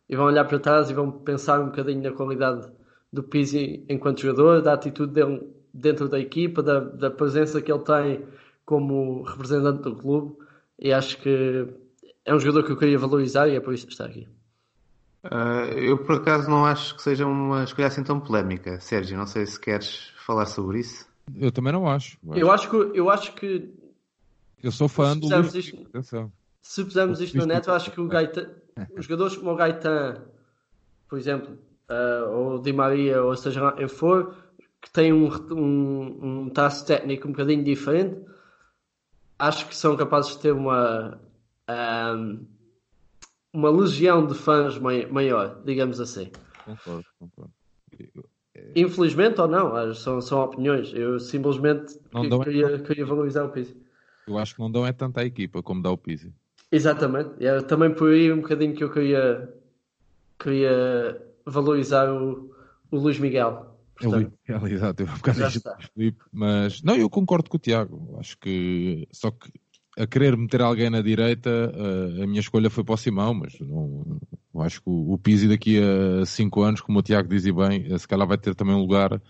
e 0.08 0.16
vão 0.16 0.26
olhar 0.26 0.44
para 0.44 0.58
trás 0.58 0.90
e 0.90 0.94
vão 0.94 1.10
pensar 1.10 1.60
um 1.60 1.66
bocadinho 1.66 2.02
na 2.02 2.12
qualidade 2.12 2.68
do 3.12 3.22
Pizzi 3.22 3.84
enquanto 3.88 4.20
jogador, 4.20 4.62
da 4.62 4.74
atitude 4.74 5.12
dele 5.12 5.48
dentro 5.72 6.08
da 6.08 6.18
equipa, 6.18 6.62
da, 6.62 6.80
da 6.80 7.10
presença 7.10 7.60
que 7.60 7.72
ele 7.72 7.82
tem 7.82 8.24
como 8.64 9.22
representante 9.22 9.82
do 9.82 9.96
clube. 9.96 10.36
E 10.82 10.92
acho 10.92 11.16
que 11.18 11.68
é 12.24 12.34
um 12.34 12.40
jogador 12.40 12.64
que 12.66 12.72
eu 12.72 12.76
queria 12.76 12.98
valorizar 12.98 13.46
e 13.46 13.54
é 13.54 13.60
por 13.60 13.72
isso 13.72 13.86
que 13.86 13.92
está 13.92 14.04
aqui. 14.04 14.26
Uh, 15.24 15.78
eu 15.78 15.96
por 15.98 16.16
acaso 16.16 16.50
não 16.50 16.66
acho 16.66 16.96
que 16.96 17.02
seja 17.02 17.24
uma 17.24 17.62
escolha 17.62 17.86
assim 17.86 18.02
tão 18.02 18.18
polémica. 18.18 18.80
Sérgio, 18.80 19.16
não 19.16 19.26
sei 19.26 19.46
se 19.46 19.60
queres 19.60 20.10
falar 20.26 20.46
sobre 20.46 20.80
isso. 20.80 21.06
Eu 21.36 21.52
também 21.52 21.72
não 21.72 21.88
acho. 21.88 22.18
Eu 22.34 22.50
acho 22.50 22.68
que, 22.68 22.76
eu 22.98 23.08
acho 23.08 23.32
que 23.34 23.72
eu 24.60 24.72
sou 24.72 24.88
fã 24.88 25.16
do 25.16 25.28
Luís. 25.28 25.54
Isto 25.54 26.32
se 26.60 26.84
pusermos 26.84 27.20
isto 27.20 27.38
no 27.38 27.46
net, 27.46 27.68
eu 27.68 27.74
acho 27.74 27.90
que 27.92 28.00
o 28.00 28.08
Gaetan, 28.08 28.48
os 28.96 29.04
jogadores 29.04 29.36
como 29.36 29.52
o 29.52 29.56
Gaetan, 29.56 30.22
por 31.08 31.18
exemplo, 31.18 31.58
uh, 31.90 32.30
ou 32.30 32.54
o 32.54 32.62
Di 32.62 32.72
Maria, 32.72 33.22
ou 33.22 33.36
seja 33.36 33.70
quem 33.72 33.88
for, 33.88 34.34
que 34.80 34.90
têm 34.90 35.12
um, 35.12 35.28
um, 35.52 36.42
um 36.42 36.50
traço 36.50 36.84
técnico 36.86 37.28
um 37.28 37.32
bocadinho 37.32 37.62
diferente, 37.62 38.20
acho 39.42 39.66
que 39.68 39.76
são 39.76 39.96
capazes 39.96 40.32
de 40.32 40.38
ter 40.38 40.52
uma, 40.52 41.20
um, 42.16 42.46
uma 43.52 43.70
legião 43.70 44.24
de 44.24 44.34
fãs 44.34 44.78
maior, 44.78 45.60
digamos 45.64 46.00
assim. 46.00 46.30
Concordo, 46.64 47.04
concordo. 47.18 47.52
Infelizmente 48.76 49.40
ou 49.40 49.48
não, 49.48 49.94
são, 49.94 50.20
são 50.20 50.44
opiniões. 50.44 50.92
Eu 50.94 51.18
simplesmente 51.18 51.98
queria, 52.44 52.78
queria 52.78 53.04
valorizar 53.04 53.44
o 53.44 53.48
Pizzi. 53.48 53.76
Eu 54.28 54.38
acho 54.38 54.54
que 54.54 54.60
não 54.60 54.70
dão 54.70 54.86
é 54.86 54.92
tanto 54.92 55.18
à 55.18 55.24
equipa 55.24 55.60
como 55.60 55.82
dá 55.82 55.90
o 55.90 55.98
Pizzi. 55.98 56.32
Exatamente. 56.70 57.44
É 57.44 57.60
também 57.62 57.92
por 57.92 58.12
aí 58.12 58.32
um 58.32 58.40
bocadinho 58.40 58.74
que 58.76 58.84
eu 58.84 58.92
queria, 58.92 59.52
queria 60.38 61.20
valorizar 61.44 62.08
o, 62.08 62.54
o 62.90 62.96
Luís 62.96 63.18
Miguel. 63.18 63.71
É 64.00 64.06
Luís 64.06 64.28
Miguel, 64.48 64.66
exato. 64.68 65.02
Eu 65.02 65.08
um 65.08 65.16
bocado 65.16 65.38
Felipe, 65.94 66.24
mas 66.32 66.82
não, 66.82 66.96
eu 66.96 67.10
concordo 67.10 67.50
com 67.50 67.56
o 67.56 67.60
Tiago. 67.60 68.16
Acho 68.18 68.38
que 68.38 69.06
só 69.12 69.30
que 69.30 69.50
a 69.98 70.06
querer 70.06 70.36
meter 70.36 70.62
alguém 70.62 70.88
na 70.88 71.02
direita, 71.02 71.50
a 72.22 72.26
minha 72.26 72.40
escolha 72.40 72.70
foi 72.70 72.82
para 72.82 72.94
o 72.94 72.96
Simão, 72.96 73.34
mas 73.34 73.58
não, 73.60 74.18
acho 74.60 74.80
que 74.80 74.88
o, 74.88 75.12
o 75.12 75.18
Pizzi 75.18 75.48
daqui 75.48 75.78
a 75.78 76.24
5 76.24 76.62
anos, 76.62 76.80
como 76.80 76.98
o 76.98 77.02
Tiago 77.02 77.28
dizia 77.28 77.52
bem, 77.52 77.98
se 77.98 78.08
calhar 78.08 78.26
vai 78.26 78.38
ter 78.38 78.54
também 78.54 78.74
um 78.74 78.80
lugar. 78.80 79.20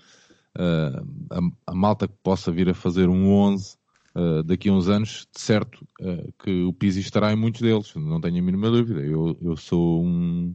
Uh, 0.55 1.27
a, 1.31 1.73
a, 1.73 1.75
malta 1.75 2.07
que 2.07 2.15
possa 2.23 2.53
vir 2.53 2.69
a 2.69 2.75
fazer 2.75 3.09
um 3.09 3.33
11 3.33 3.75
uh, 4.15 4.43
daqui 4.43 4.69
a 4.69 4.73
uns 4.73 4.87
anos, 4.87 5.27
de 5.35 5.41
certo 5.41 5.87
uh, 6.03 6.33
que 6.43 6.65
o 6.65 6.75
Pizzi 6.75 7.01
estará 7.01 7.33
em 7.33 7.37
muitos 7.37 7.63
deles, 7.63 7.95
não 7.95 8.21
tenho 8.21 8.39
a 8.39 8.43
mínima 8.43 8.71
dúvida. 8.71 9.01
Eu, 9.01 9.37
eu 9.41 9.57
sou 9.57 10.05
um. 10.05 10.55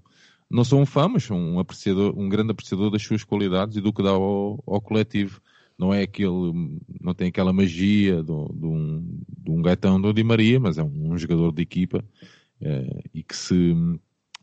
Não 0.49 0.63
sou 0.63 0.79
um 0.79 0.85
fã, 0.85 1.07
mas 1.07 1.23
sou 1.23 1.37
um 1.37 1.59
apreciador, 1.59 2.17
um 2.17 2.29
grande 2.29 2.51
apreciador 2.51 2.89
das 2.89 3.01
suas 3.01 3.23
qualidades 3.23 3.75
e 3.77 3.81
do 3.81 3.91
que 3.91 4.01
dá 4.01 4.11
ao, 4.11 4.63
ao 4.65 4.81
coletivo. 4.81 5.41
Não 5.77 5.93
é 5.93 6.03
aquele, 6.03 6.79
não 6.99 7.13
tem 7.13 7.27
aquela 7.27 7.53
magia 7.53 8.23
de, 8.23 8.31
um, 8.31 9.19
um 9.47 9.61
gaitão 9.61 10.01
do 10.01 10.13
Di 10.13 10.23
Maria, 10.23 10.59
mas 10.59 10.77
é 10.77 10.83
um, 10.83 11.13
um 11.13 11.17
jogador 11.17 11.51
de 11.51 11.61
equipa 11.61 12.03
uh, 12.61 13.03
e 13.13 13.21
que 13.21 13.35
se, 13.35 13.75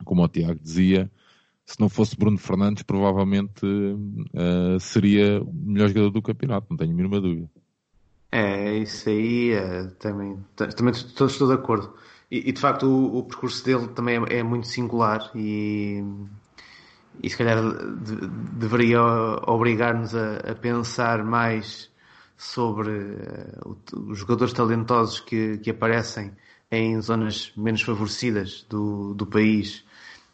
como 0.05 0.23
o 0.23 0.29
Tiago 0.29 0.61
dizia, 0.61 1.11
se 1.65 1.81
não 1.81 1.89
fosse 1.89 2.17
Bruno 2.17 2.39
Fernandes, 2.39 2.83
provavelmente 2.83 3.65
uh, 3.67 4.79
seria 4.79 5.43
o 5.43 5.53
melhor 5.53 5.89
jogador 5.89 6.11
do 6.11 6.23
campeonato, 6.23 6.67
não 6.71 6.77
tenho 6.77 6.93
a 6.93 6.95
mínima 6.95 7.21
dúvida. 7.21 7.51
É, 8.31 8.79
isso 8.79 9.09
aí 9.09 9.53
é, 9.53 9.85
também, 9.99 10.37
também 10.57 10.93
estou, 10.93 11.27
estou 11.27 11.49
de 11.49 11.55
acordo. 11.55 11.95
E, 12.37 12.53
de 12.53 12.61
facto 12.61 12.87
o, 12.87 13.19
o, 13.19 13.23
percurso 13.23 13.65
dele 13.65 13.89
também 13.89 14.17
é, 14.17 14.39
é 14.39 14.43
muito 14.43 14.67
singular 14.67 15.31
e, 15.35 16.03
e 17.23 17.31
se 17.31 17.37
calhar 17.37 17.63
de, 17.63 18.27
deveria 18.55 19.01
obrigar-nos 19.47 20.15
a, 20.15 20.37
a, 20.39 20.55
pensar 20.55 21.23
mais 21.25 21.91
sobre 22.37 22.91
uh, 22.91 23.77
os 24.09 24.19
jogadores 24.19 24.53
talentosos 24.53 25.21
que, 25.21 25.59
que 25.59 25.71
aparecem 25.71 26.33
em 26.71 27.01
zonas 27.01 27.53
menos 27.57 27.83
favorecidas 27.83 28.67
do, 28.69 29.15
do 29.15 29.27
país 29.27 29.85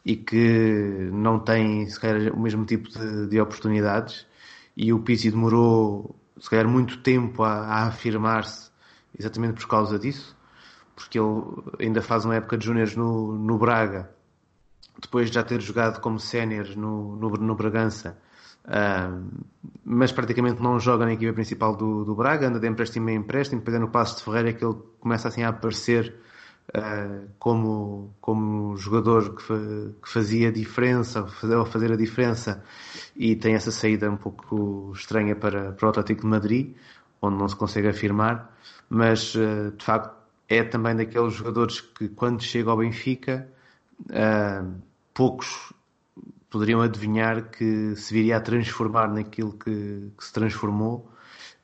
e 0.05 0.17
que 0.17 1.11
não 1.13 1.39
têm 1.39 1.87
se 1.87 2.01
calhar 2.01 2.33
o 2.33 2.41
mesmo 2.41 2.65
tipo 2.65 2.89
de, 2.89 3.27
de 3.27 3.41
oportunidades. 3.41 4.27
E 4.75 4.93
o 4.93 5.01
Pizzi 5.01 5.31
demorou 5.31 6.17
se 6.41 6.49
calhar, 6.49 6.67
muito 6.67 6.99
tempo 6.99 7.43
a, 7.43 7.53
a 7.53 7.87
afirmar-se 7.89 8.71
exatamente 9.19 9.61
por 9.61 9.69
causa 9.69 9.99
disso, 9.99 10.35
porque 11.01 11.19
ele 11.19 11.43
ainda 11.79 12.03
faz 12.03 12.27
uma 12.27 12.37
época 12.37 12.59
de 12.59 12.67
júniores 12.67 12.95
no, 12.95 13.33
no 13.33 13.57
Braga, 13.57 14.11
depois 15.01 15.31
de 15.31 15.35
já 15.35 15.43
ter 15.43 15.61
jogado 15.61 16.01
como 16.01 16.21
sénior 16.21 16.77
no, 16.77 17.17
no, 17.17 17.31
no, 17.31 17.55
Bragança, 17.55 18.19
mas 19.83 20.13
praticamente 20.13 20.63
não 20.63 20.79
joga 20.79 21.07
na 21.07 21.15
equipa 21.15 21.33
principal 21.33 21.75
do, 21.75 22.05
do 22.05 22.15
Braga, 22.15 22.49
anda 22.49 22.61
de 22.61 22.69
empréstimo 22.69 23.09
em 23.09 23.17
empréstimo, 23.17 23.61
depois 23.61 23.77
é 23.77 23.81
no 23.81 23.89
passo 23.89 24.19
de 24.19 24.25
Ferreira 24.25 24.53
que 24.53 24.63
ele 24.63 24.77
começa 25.01 25.29
assim 25.29 25.43
a 25.43 25.49
aparecer 25.49 26.15
uh, 26.77 27.27
como, 27.39 28.15
como 28.21 28.77
jogador 28.77 29.35
que, 29.35 29.95
que 30.03 30.09
fazia 30.09 30.53
diferença, 30.53 31.23
ou 31.23 31.65
fazer 31.65 31.93
a 31.93 31.97
diferença, 31.97 32.63
e 33.17 33.35
tem 33.35 33.55
essa 33.55 33.71
saída 33.71 34.11
um 34.11 34.19
pouco 34.19 34.93
estranha 34.95 35.35
para, 35.35 35.73
para 35.73 35.87
o 35.87 35.89
Atlético 35.89 36.21
de 36.21 36.27
Madrid, 36.27 36.77
onde 37.23 37.39
não 37.39 37.49
se 37.49 37.57
consegue 37.57 37.89
afirmar, 37.89 38.55
mas 38.91 39.35
uh, 39.35 39.73
de 39.75 39.83
facto 39.83 40.20
é 40.51 40.65
também 40.65 40.97
daqueles 40.97 41.35
jogadores 41.35 41.81
que 41.81 42.09
quando 42.09 42.43
chega 42.43 42.71
ao 42.71 42.77
Benfica, 42.77 43.49
uh, 44.07 44.75
poucos 45.15 45.73
poderiam 46.51 46.83
adivinhar 46.83 47.51
que 47.51 47.95
se 47.95 48.13
viria 48.13 48.37
a 48.37 48.41
transformar 48.41 49.09
naquilo 49.09 49.53
que, 49.53 50.11
que 50.19 50.25
se 50.25 50.33
transformou. 50.33 51.09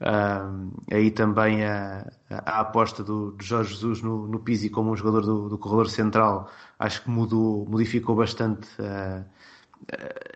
Uh, 0.00 0.70
aí 0.92 1.10
também 1.10 1.64
a, 1.64 2.06
a, 2.30 2.60
aposta 2.60 3.02
do, 3.02 3.32
de 3.32 3.44
Jorge 3.44 3.72
Jesus 3.72 4.02
no, 4.02 4.28
no 4.28 4.40
Pizzi 4.40 4.68
como 4.68 4.92
um 4.92 4.96
jogador 4.96 5.22
do, 5.22 5.48
do 5.48 5.56
corredor 5.56 5.88
central 5.88 6.50
acho 6.78 7.02
que 7.02 7.08
mudou, 7.08 7.66
modificou 7.66 8.14
bastante 8.14 8.68
uh, 8.78 9.24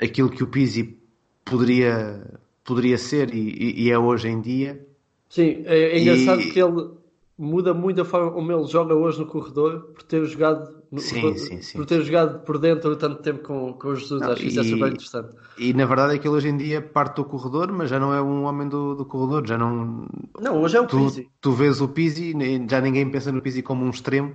aquilo 0.03 0.31
que 0.31 0.43
o 0.43 0.47
Pizzi 0.47 0.99
poderia, 1.45 2.41
poderia 2.65 2.97
ser 2.97 3.35
e, 3.35 3.85
e, 3.85 3.91
é 3.91 3.99
hoje 3.99 4.29
em 4.29 4.41
dia. 4.41 4.87
Sim, 5.29 5.63
é, 5.67 5.97
é 5.97 6.01
engraçado 6.01 6.41
e... 6.41 6.51
que 6.51 6.59
ele 6.59 7.00
muda 7.41 7.73
muito 7.73 8.03
a 8.03 8.05
forma 8.05 8.31
como 8.31 8.53
ele 8.53 8.65
joga 8.65 8.95
hoje 8.95 9.19
no 9.19 9.25
corredor 9.25 9.93
por 9.95 10.03
ter 10.03 10.23
jogado 10.27 10.79
no, 10.93 11.01
sim, 11.01 11.23
por, 11.23 11.39
sim, 11.39 11.63
sim. 11.63 11.79
por 11.79 11.87
ter 11.87 12.03
jogado 12.03 12.41
por 12.41 12.59
dentro 12.59 12.95
tanto 12.97 13.23
tempo 13.23 13.43
com, 13.43 13.73
com 13.73 13.89
o 13.89 13.97
Jesus. 13.97 14.21
Não, 14.21 14.33
Acho 14.33 14.43
que 14.43 14.49
isso 14.49 14.61
é 14.61 14.65
super 14.65 14.93
interessante. 14.93 15.35
E 15.57 15.73
na 15.73 15.87
verdade 15.87 16.15
é 16.15 16.19
que 16.19 16.29
ele 16.29 16.37
hoje 16.37 16.49
em 16.49 16.57
dia 16.59 16.83
parte 16.83 17.17
do 17.17 17.25
corredor, 17.25 17.73
mas 17.73 17.89
já 17.89 17.99
não 17.99 18.13
é 18.13 18.21
um 18.21 18.45
homem 18.45 18.69
do, 18.69 18.95
do 18.95 19.07
corredor, 19.07 19.47
já 19.47 19.57
não. 19.57 20.07
Não, 20.39 20.61
hoje 20.61 20.77
é 20.77 20.81
o 20.81 20.87
tu, 20.87 20.99
Pizzi. 20.99 21.31
Tu 21.41 21.53
vês 21.53 21.81
o 21.81 21.89
Pizzi, 21.89 22.35
já 22.69 22.81
ninguém 22.81 23.11
pensa 23.11 23.33
no 23.33 23.41
Pizzi 23.41 23.63
como 23.63 23.87
um 23.87 23.91
extremo, 23.91 24.35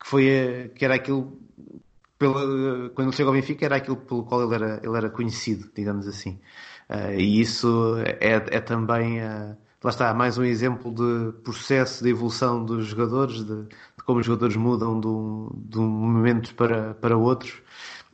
que 0.00 0.08
foi 0.08 0.72
que 0.74 0.84
era 0.84 0.96
aquilo 0.96 1.38
pela, 2.18 2.90
quando 2.90 3.08
ele 3.08 3.16
chegou 3.16 3.32
ao 3.32 3.40
Benfica 3.40 3.64
era 3.64 3.76
aquilo 3.76 3.96
pelo 3.96 4.24
qual 4.24 4.42
ele 4.42 4.54
era, 4.54 4.80
ele 4.82 4.96
era 4.96 5.08
conhecido, 5.08 5.70
digamos 5.74 6.08
assim. 6.08 6.40
Uh, 6.88 7.14
e 7.16 7.40
isso 7.40 7.96
é, 8.20 8.56
é 8.56 8.60
também 8.60 9.20
uh, 9.20 9.56
lá 9.82 9.90
está, 9.90 10.12
mais 10.14 10.36
um 10.36 10.44
exemplo 10.44 10.92
de 10.92 11.32
processo 11.42 12.04
de 12.04 12.10
evolução 12.10 12.64
dos 12.64 12.86
jogadores, 12.86 13.42
de, 13.44 13.62
de 13.64 14.04
como 14.04 14.20
os 14.20 14.26
jogadores 14.26 14.56
mudam 14.56 15.00
de 15.00 15.06
um, 15.06 15.48
de 15.54 15.78
um 15.78 15.88
momento 15.88 16.54
para, 16.54 16.94
para 16.94 17.16
outros 17.16 17.62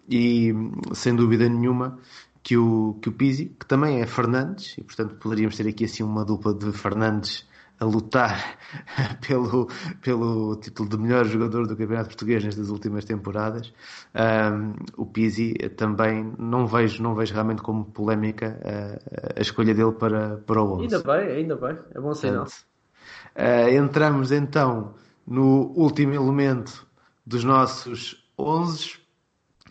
e 0.09 0.53
sem 0.93 1.15
dúvida 1.15 1.49
nenhuma 1.49 1.99
que 2.43 2.57
o, 2.57 2.97
que 3.03 3.09
o 3.09 3.13
Pizzi, 3.13 3.47
que 3.59 3.67
também 3.67 4.01
é 4.01 4.07
Fernandes, 4.07 4.79
e 4.79 4.85
portanto 4.85 5.17
poderíamos 5.17 5.57
ter 5.57 5.67
aqui 5.67 5.85
assim 5.85 6.05
uma 6.05 6.25
dupla 6.25 6.55
de 6.55 6.71
Fernandes 6.73 7.46
a 7.79 7.85
lutar 7.85 8.59
pelo, 9.27 9.69
pelo 10.01 10.57
título 10.57 10.89
de 10.89 10.99
melhor 10.99 11.25
jogador 11.27 11.67
do 11.67 11.77
Campeonato 11.77 12.09
Português 12.09 12.45
nestas 12.45 12.71
últimas 12.71 13.05
temporadas. 13.05 13.73
Um, 14.15 14.75
o 14.97 15.07
Pizzi 15.07 15.55
também 15.77 16.33
não 16.39 16.67
vejo, 16.67 17.03
não 17.03 17.15
vejo 17.15 17.35
realmente 17.35 17.63
como 17.63 17.85
polémica 17.85 18.59
a, 18.65 19.39
a 19.39 19.43
escolha 19.43 19.75
dele 19.75 19.93
para, 19.93 20.39
para 20.39 20.63
o 20.63 20.75
11. 20.75 20.83
Ainda 20.83 21.03
bem, 21.03 21.37
ainda 21.37 21.57
bem, 21.57 21.79
é 21.95 22.01
bom 22.01 22.15
sinal. 22.15 22.47
Uh, 23.37 23.69
entramos 23.69 24.33
então 24.33 24.95
no 25.27 25.73
último 25.77 26.15
elemento 26.15 26.87
dos 27.27 27.45
nossos 27.45 28.25
11. 28.39 28.99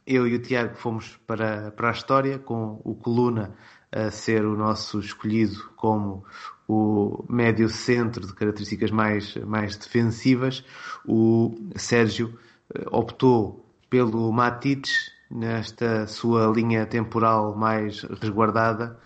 Eu 0.06 0.27
e 0.27 0.36
o 0.36 0.40
Tiago 0.40 0.76
fomos 0.76 1.18
para, 1.26 1.72
para 1.72 1.90
a 1.90 1.91
história 1.91 2.38
com 2.38 2.80
o 2.84 2.94
Coluna 2.94 3.56
a 3.91 4.11
ser 4.11 4.45
o 4.45 4.56
nosso 4.56 4.99
escolhido 4.99 5.72
como 5.76 6.26
o 6.68 7.24
médio 7.30 7.70
centro 7.70 8.26
de 8.26 8.34
características 8.34 8.92
mais, 8.92 9.36
mais 9.36 9.76
defensivas, 9.76 10.64
o 11.06 11.56
Sérgio 11.76 12.38
eh, 12.74 12.86
optou 12.92 13.66
pelo 13.90 14.32
Matic 14.32 14.88
nesta 15.30 16.08
sua 16.08 16.48
linha 16.48 16.86
temporal 16.86 17.56
mais 17.56 18.02
resguardada. 18.04 18.98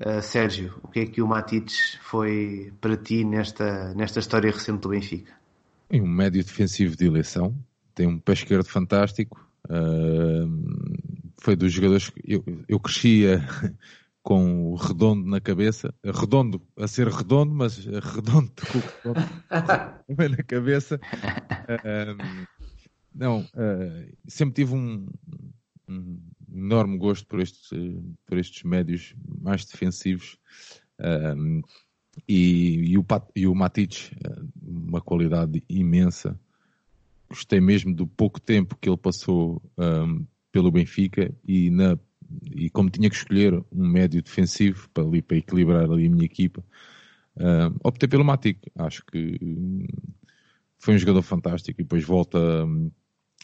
Uh, 0.00 0.22
Sérgio, 0.22 0.74
o 0.82 0.88
que 0.88 1.00
é 1.00 1.06
que 1.06 1.20
o 1.20 1.26
Matic 1.26 1.70
foi 2.00 2.72
para 2.80 2.96
ti 2.96 3.24
nesta, 3.24 3.92
nesta 3.94 4.20
história 4.20 4.50
recente 4.50 4.80
do 4.80 4.88
Benfica? 4.88 5.32
É 5.90 6.00
um 6.00 6.08
médio 6.08 6.42
defensivo 6.42 6.96
de 6.96 7.06
eleição, 7.06 7.54
tem 7.94 8.06
um 8.06 8.18
pé 8.18 8.32
esquerdo 8.32 8.64
fantástico, 8.64 9.46
uh, 9.68 10.48
foi 11.42 11.54
dos 11.56 11.72
jogadores 11.72 12.08
que 12.08 12.22
eu, 12.26 12.42
eu 12.66 12.80
crescia 12.80 13.46
com 14.22 14.72
o 14.72 14.76
redondo 14.76 15.28
na 15.28 15.40
cabeça, 15.40 15.92
redondo 16.04 16.62
a 16.76 16.86
ser 16.86 17.08
redondo, 17.08 17.52
mas 17.54 17.76
redondo 17.78 18.52
com 18.70 19.10
o 20.12 20.28
na 20.28 20.42
cabeça. 20.44 21.00
Não, 23.14 23.40
uh, 23.40 24.16
sempre 24.26 24.54
tive 24.54 24.74
um, 24.74 25.06
um, 25.88 26.20
enorme 26.50 26.96
gosto 26.96 27.26
por 27.26 27.40
estes, 27.40 27.68
por 28.26 28.38
estes 28.38 28.62
médios 28.62 29.14
mais 29.40 29.64
defensivos. 29.64 30.38
E, 32.28 32.92
e, 32.92 32.98
o, 32.98 33.04
e 33.34 33.46
o 33.46 33.54
Matic, 33.54 34.12
uma 34.62 35.00
qualidade 35.00 35.64
imensa. 35.68 36.38
Gostei 37.28 37.60
mesmo 37.60 37.94
do 37.94 38.06
pouco 38.06 38.40
tempo 38.40 38.76
que 38.78 38.88
ele 38.88 38.98
passou 38.98 39.62
um, 39.78 40.26
pelo 40.52 40.70
Benfica 40.70 41.34
e 41.46 41.70
na 41.70 41.98
e 42.50 42.70
como 42.70 42.90
tinha 42.90 43.08
que 43.08 43.16
escolher 43.16 43.54
um 43.72 43.86
médio 43.86 44.22
defensivo 44.22 44.88
para, 44.90 45.04
ali, 45.04 45.22
para 45.22 45.36
equilibrar 45.36 45.90
ali 45.90 46.06
a 46.06 46.10
minha 46.10 46.24
equipa, 46.24 46.64
uh, 47.36 47.74
optei 47.82 48.08
pelo 48.08 48.24
Matic. 48.24 48.58
Acho 48.74 49.04
que 49.06 49.38
foi 50.78 50.94
um 50.94 50.98
jogador 50.98 51.22
fantástico 51.22 51.80
e 51.80 51.84
depois 51.84 52.04
volta, 52.04 52.38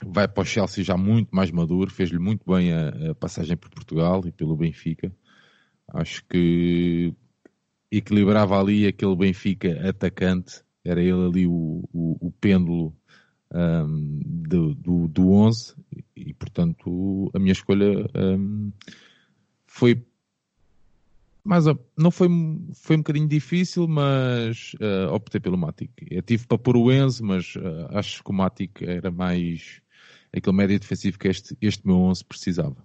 vai 0.04 0.26
para 0.26 0.42
o 0.42 0.44
Chelsea 0.44 0.82
já 0.82 0.96
muito 0.96 1.34
mais 1.34 1.50
maduro, 1.50 1.90
fez-lhe 1.90 2.18
muito 2.18 2.44
bem 2.50 2.72
a, 2.72 3.10
a, 3.10 3.14
passagem 3.14 3.56
por 3.56 3.70
Portugal 3.70 4.22
e 4.26 4.32
pelo 4.32 4.56
Benfica. 4.56 5.12
Acho 5.86 6.24
que 6.26 7.14
equilibrava 7.90 8.60
ali 8.60 8.86
aquele 8.86 9.14
Benfica 9.14 9.88
atacante, 9.88 10.62
era 10.84 11.00
ele 11.00 11.26
ali 11.26 11.46
o, 11.46 11.88
o, 11.92 12.28
o 12.28 12.32
pêndulo 12.32 12.97
um, 13.54 14.20
do, 14.24 14.74
do, 14.74 15.08
do 15.08 15.30
11 15.32 15.74
e, 16.16 16.34
portanto, 16.34 17.30
a 17.34 17.38
minha 17.38 17.52
escolha 17.52 18.08
um, 18.14 18.72
foi 19.66 20.02
mas 21.44 21.64
não 21.96 22.10
foi, 22.10 22.28
foi 22.74 22.96
um 22.96 22.98
bocadinho 22.98 23.26
difícil, 23.26 23.88
mas 23.88 24.74
uh, 24.74 25.14
optei 25.14 25.40
pelo 25.40 25.56
Matic. 25.56 25.90
Eu 26.10 26.20
tive 26.20 26.46
para 26.46 26.58
pôr 26.58 26.76
o 26.76 26.92
Enzo, 26.92 27.24
mas 27.24 27.56
uh, 27.56 27.88
acho 27.90 28.22
que 28.22 28.30
o 28.30 28.34
Matic 28.34 28.82
era 28.82 29.10
mais 29.10 29.80
aquele 30.30 30.54
médio 30.54 30.78
defensivo 30.78 31.18
que 31.18 31.26
este, 31.26 31.56
este 31.62 31.86
meu 31.86 31.96
11 31.96 32.22
precisava. 32.26 32.76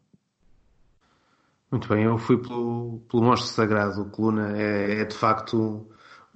Muito 1.69 1.90
bem, 1.90 2.03
eu 2.03 2.18
fui 2.18 2.38
pelo, 2.38 3.02
pelo 3.10 3.23
monstro 3.23 3.49
sagrado. 3.49 4.03
O 4.03 4.10
Coluna 4.10 4.57
é, 4.57 5.02
é 5.02 5.06
de 5.06 5.15
facto 5.15 5.85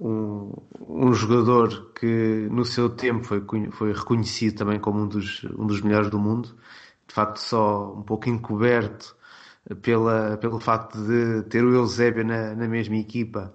um, 0.00 0.52
um 0.88 1.12
jogador 1.12 1.92
que 1.92 2.48
no 2.50 2.64
seu 2.64 2.88
tempo 2.88 3.24
foi, 3.24 3.42
foi 3.72 3.92
reconhecido 3.92 4.58
também 4.58 4.78
como 4.78 5.00
um 5.00 5.08
dos, 5.08 5.44
um 5.44 5.66
dos 5.66 5.80
melhores 5.80 6.10
do 6.10 6.18
mundo, 6.18 6.56
de 7.06 7.14
facto 7.14 7.38
só 7.38 7.94
um 7.94 8.02
pouco 8.02 8.28
encoberto 8.28 9.16
pela, 9.82 10.36
pelo 10.38 10.60
facto 10.60 10.98
de 10.98 11.42
ter 11.44 11.64
o 11.64 11.74
Eusébio 11.74 12.24
na, 12.24 12.54
na 12.54 12.68
mesma 12.68 12.96
equipa, 12.96 13.52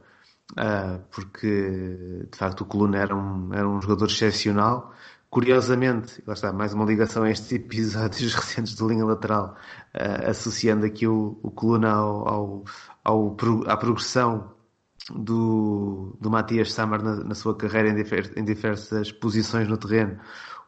uh, 0.51 0.99
porque 1.11 2.27
de 2.29 2.37
facto 2.37 2.61
o 2.61 2.65
Coluna 2.65 2.97
era 2.97 3.15
um, 3.15 3.53
era 3.53 3.67
um 3.67 3.81
jogador 3.81 4.05
excepcional. 4.07 4.93
Curiosamente, 5.29 6.21
lá 6.27 6.33
está, 6.35 6.53
mais 6.53 6.73
uma 6.73 6.85
ligação 6.85 7.23
a 7.23 7.31
estes 7.31 7.51
episódios 7.53 8.35
recentes 8.35 8.75
de 8.75 8.83
linha 8.85 9.05
lateral, 9.05 9.55
uh, 9.95 10.29
associando 10.29 10.85
aqui 10.85 11.07
o, 11.07 11.39
o 11.41 11.49
Coluna 11.51 11.91
ao, 11.91 12.27
ao, 12.27 12.63
ao, 13.03 13.37
à 13.67 13.77
progressão 13.77 14.52
do, 15.11 16.15
do 16.19 16.29
Matias 16.29 16.71
Samar 16.73 17.01
na, 17.03 17.15
na 17.23 17.35
sua 17.35 17.55
carreira 17.55 17.89
em, 17.89 17.95
difer, 17.95 18.31
em, 18.35 18.43
diversas 18.43 19.11
posições 19.11 19.67
no 19.67 19.77
terreno. 19.77 20.19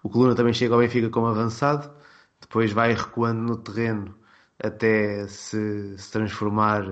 O 0.03 0.10
Coluna 0.10 0.36
também 0.36 0.53
chega 0.53 0.74
ao 0.74 0.80
Benfica 0.80 1.10
como 1.10 1.28
avançado, 1.28 1.90
depois 2.41 2.72
vai 2.72 2.94
recuando 2.94 3.41
no 3.41 3.57
terreno 3.57 4.14
até 4.62 5.28
se, 5.28 5.98
se 5.98 6.12
transformar, 6.12 6.84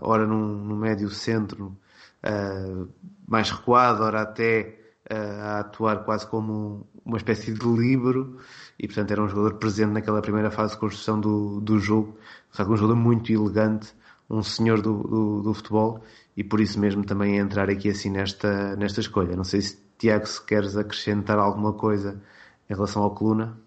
ora 0.00 0.26
num, 0.26 0.64
num 0.64 0.76
médio 0.76 1.08
centro 1.10 1.76
uh, 2.24 2.88
mais 3.26 3.50
recuado, 3.50 4.02
ora 4.02 4.22
até 4.22 4.78
uh, 5.10 5.42
a 5.42 5.60
atuar 5.60 6.04
quase 6.04 6.26
como 6.26 6.86
uma 7.04 7.16
espécie 7.16 7.52
de 7.52 7.66
livro 7.66 8.38
e 8.78 8.86
portanto 8.86 9.10
era 9.10 9.22
um 9.22 9.28
jogador 9.28 9.54
presente 9.54 9.92
naquela 9.92 10.20
primeira 10.20 10.50
fase 10.50 10.74
de 10.74 10.80
construção 10.80 11.18
do, 11.18 11.60
do 11.60 11.78
jogo, 11.78 12.16
um 12.58 12.76
jogador 12.76 12.96
muito 12.96 13.32
elegante, 13.32 13.92
um 14.30 14.42
senhor 14.42 14.80
do, 14.82 15.02
do, 15.02 15.42
do 15.42 15.54
futebol 15.54 16.02
e 16.38 16.44
por 16.44 16.60
isso 16.60 16.78
mesmo 16.78 17.04
também 17.04 17.36
entrar 17.36 17.68
aqui 17.68 17.90
assim 17.90 18.10
nesta, 18.10 18.76
nesta 18.76 19.00
escolha. 19.00 19.34
Não 19.34 19.42
sei 19.42 19.60
se 19.60 19.76
Tiago, 19.98 20.24
se 20.24 20.46
queres 20.46 20.76
acrescentar 20.76 21.36
alguma 21.36 21.72
coisa 21.72 22.22
em 22.70 22.74
relação 22.74 23.02
ao 23.02 23.12
Coluna. 23.12 23.58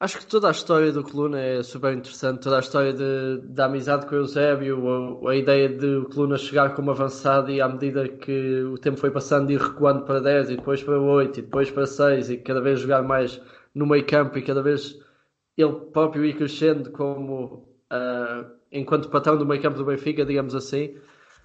Acho 0.00 0.18
que 0.18 0.26
toda 0.26 0.48
a 0.48 0.50
história 0.50 0.90
do 0.90 1.04
Coluna 1.04 1.40
é 1.40 1.62
super 1.62 1.96
interessante, 1.96 2.40
toda 2.40 2.56
a 2.56 2.58
história 2.58 2.92
de, 2.92 3.46
da 3.46 3.66
amizade 3.66 4.06
com 4.06 4.16
o 4.16 4.18
Eusébio, 4.18 5.24
a, 5.24 5.30
a 5.30 5.36
ideia 5.36 5.68
de 5.68 5.86
o 5.98 6.06
Coluna 6.06 6.36
chegar 6.36 6.74
como 6.74 6.90
avançado 6.90 7.48
e 7.52 7.60
à 7.60 7.68
medida 7.68 8.08
que 8.08 8.64
o 8.64 8.76
tempo 8.76 8.96
foi 8.96 9.12
passando 9.12 9.52
ir 9.52 9.60
recuando 9.60 10.04
para 10.04 10.18
10 10.18 10.50
e 10.50 10.56
depois 10.56 10.82
para 10.82 11.00
8 11.00 11.38
e 11.38 11.42
depois 11.42 11.70
para 11.70 11.86
6 11.86 12.28
e 12.28 12.38
cada 12.38 12.60
vez 12.60 12.80
jogar 12.80 13.04
mais 13.04 13.40
no 13.72 13.86
meio 13.86 14.04
campo 14.04 14.36
e 14.36 14.42
cada 14.42 14.64
vez 14.64 14.98
ele 15.56 15.74
próprio 15.92 16.24
ir 16.24 16.36
crescendo 16.36 16.90
como 16.90 17.68
uh, 17.92 18.50
enquanto 18.72 19.08
patrão 19.08 19.38
do 19.38 19.46
meio 19.46 19.62
campo 19.62 19.78
do 19.78 19.84
Benfica, 19.84 20.26
digamos 20.26 20.56
assim. 20.56 20.96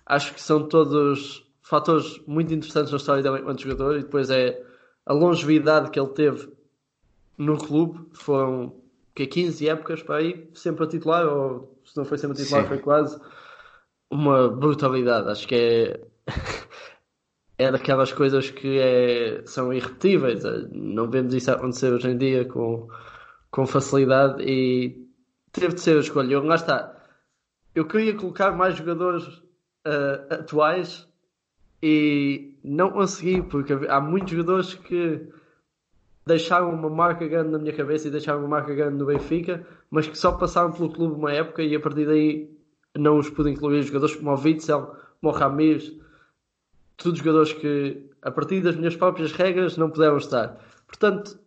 Acho 0.09 0.33
que 0.33 0.41
são 0.41 0.67
todos 0.67 1.47
fatores 1.61 2.19
muito 2.25 2.51
interessantes 2.51 2.91
na 2.91 2.97
história 2.97 3.21
dele 3.21 3.41
enquanto 3.41 3.61
jogador 3.61 3.95
e 3.95 4.01
depois 4.01 4.31
é 4.31 4.59
a 5.05 5.13
longevidade 5.13 5.91
que 5.91 5.99
ele 5.99 6.09
teve 6.09 6.51
no 7.37 7.59
clube. 7.59 8.09
Foram 8.13 8.75
que 9.13 9.27
15 9.27 9.69
épocas 9.69 10.01
para 10.01 10.15
aí, 10.15 10.49
sempre 10.55 10.83
a 10.83 10.87
titular, 10.87 11.27
ou 11.27 11.79
se 11.85 11.95
não 11.95 12.05
foi 12.05 12.17
sempre 12.17 12.41
a 12.41 12.43
titular, 12.43 12.63
Sim. 12.63 12.69
foi 12.69 12.79
quase 12.79 13.21
uma 14.09 14.49
brutalidade. 14.49 15.29
Acho 15.29 15.47
que 15.47 15.55
é. 15.55 16.01
é 17.59 17.71
daquelas 17.71 18.11
coisas 18.11 18.49
que 18.49 18.79
é, 18.79 19.43
são 19.45 19.71
irrepetíveis. 19.71 20.43
Não 20.71 21.07
vemos 21.07 21.35
isso 21.35 21.51
acontecer 21.51 21.93
hoje 21.93 22.09
em 22.09 22.17
dia 22.17 22.45
com, 22.45 22.87
com 23.51 23.67
facilidade 23.67 24.41
e 24.41 25.07
teve 25.51 25.75
de 25.75 25.81
ser 25.81 25.97
a 25.97 25.99
escolha. 25.99 26.33
Eu, 26.33 26.43
lá 26.43 26.55
está. 26.55 26.95
Eu 27.75 27.85
queria 27.85 28.15
colocar 28.15 28.51
mais 28.53 28.75
jogadores 28.75 29.23
uh, 29.85 30.33
atuais 30.33 31.07
e 31.81 32.57
não 32.63 32.91
consegui, 32.91 33.41
porque 33.41 33.73
há 33.87 34.01
muitos 34.01 34.31
jogadores 34.31 34.73
que 34.73 35.27
deixaram 36.25 36.71
uma 36.71 36.89
marca 36.89 37.27
grande 37.27 37.49
na 37.51 37.57
minha 37.57 37.73
cabeça 37.73 38.07
e 38.07 38.11
deixaram 38.11 38.39
uma 38.39 38.47
marca 38.47 38.73
grande 38.73 38.97
no 38.97 39.05
Benfica, 39.05 39.65
mas 39.89 40.07
que 40.07 40.17
só 40.17 40.31
passaram 40.33 40.71
pelo 40.71 40.91
clube 40.91 41.15
uma 41.15 41.31
época 41.31 41.63
e 41.63 41.75
a 41.75 41.79
partir 41.79 42.05
daí 42.05 42.49
não 42.97 43.17
os 43.17 43.29
pude 43.29 43.49
incluir. 43.49 43.81
Jogadores 43.83 44.15
como 44.15 44.31
o 44.31 44.39
Witzel, 44.39 44.95
como 45.21 45.33
o 45.33 45.35
Ramires, 45.35 45.91
todos 46.97 47.19
jogadores 47.19 47.53
que 47.53 48.09
a 48.21 48.29
partir 48.29 48.61
das 48.61 48.75
minhas 48.75 48.95
próprias 48.95 49.31
regras 49.31 49.77
não 49.77 49.89
puderam 49.89 50.17
estar. 50.17 50.59
Portanto, 50.85 51.39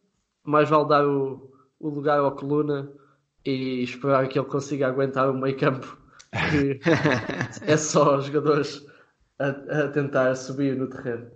mais 0.42 0.68
vale 0.68 0.88
dar 0.88 1.06
o, 1.06 1.52
o 1.78 1.88
lugar 1.88 2.18
ao 2.18 2.32
Coluna 2.32 2.90
e 3.44 3.82
esperar 3.82 4.28
que 4.28 4.38
ele 4.38 4.48
consiga 4.48 4.88
aguentar 4.88 5.30
o 5.30 5.34
meio 5.34 5.56
campo 5.56 6.01
que 6.32 6.80
é 7.70 7.76
só 7.76 8.20
jogadores 8.20 8.84
a, 9.38 9.48
a 9.48 9.88
tentar 9.88 10.34
subir 10.34 10.76
no 10.76 10.88
terreno. 10.88 11.26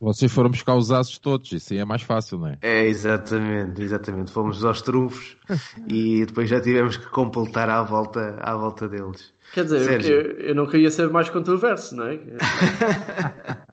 Vocês 0.00 0.32
foram 0.32 0.50
buscar 0.50 0.74
os 0.74 0.90
asos 0.90 1.16
todos, 1.18 1.52
isso 1.52 1.72
aí 1.72 1.78
é 1.78 1.84
mais 1.84 2.02
fácil, 2.02 2.38
não 2.38 2.48
é? 2.48 2.58
É, 2.60 2.86
exatamente, 2.86 3.80
exatamente. 3.80 4.32
Fomos 4.32 4.64
aos 4.64 4.82
trunfos 4.82 5.36
e 5.86 6.26
depois 6.26 6.48
já 6.48 6.60
tivemos 6.60 6.96
que 6.96 7.06
completar 7.06 7.70
à 7.70 7.80
volta, 7.82 8.36
à 8.40 8.56
volta 8.56 8.88
deles. 8.88 9.32
Quer 9.54 9.64
dizer, 9.64 10.04
eu, 10.04 10.22
eu, 10.48 10.54
não 10.56 10.66
queria 10.66 10.90
ser 10.90 11.08
mais 11.10 11.30
controverso, 11.30 11.94
não 11.94 12.06
é? 12.06 12.18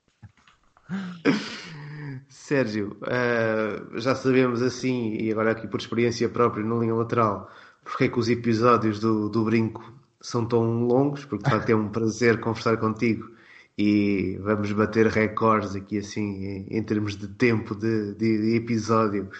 Sérgio, 2.28 2.96
uh, 3.02 3.98
já 3.98 4.14
sabemos 4.14 4.62
assim, 4.62 5.16
e 5.20 5.32
agora 5.32 5.50
aqui 5.50 5.66
por 5.66 5.80
experiência 5.80 6.28
própria 6.28 6.64
no 6.64 6.80
linha 6.80 6.94
lateral, 6.94 7.50
porque 7.84 8.04
é 8.04 8.08
que 8.08 8.18
os 8.18 8.28
episódios 8.28 9.00
do, 9.00 9.28
do 9.28 9.44
Brinco 9.44 9.97
são 10.20 10.46
tão 10.46 10.86
longos, 10.86 11.24
porque 11.24 11.44
de 11.44 11.50
facto 11.50 11.70
é 11.70 11.76
um 11.76 11.88
prazer 11.88 12.40
conversar 12.40 12.76
contigo 12.76 13.30
e 13.76 14.36
vamos 14.42 14.72
bater 14.72 15.06
recordes 15.06 15.76
aqui 15.76 15.98
assim 15.98 16.66
em, 16.68 16.82
termos 16.82 17.16
de 17.16 17.28
tempo 17.28 17.76
de, 17.76 18.14
de, 18.14 18.38
de, 18.38 18.56
episódio 18.56 19.30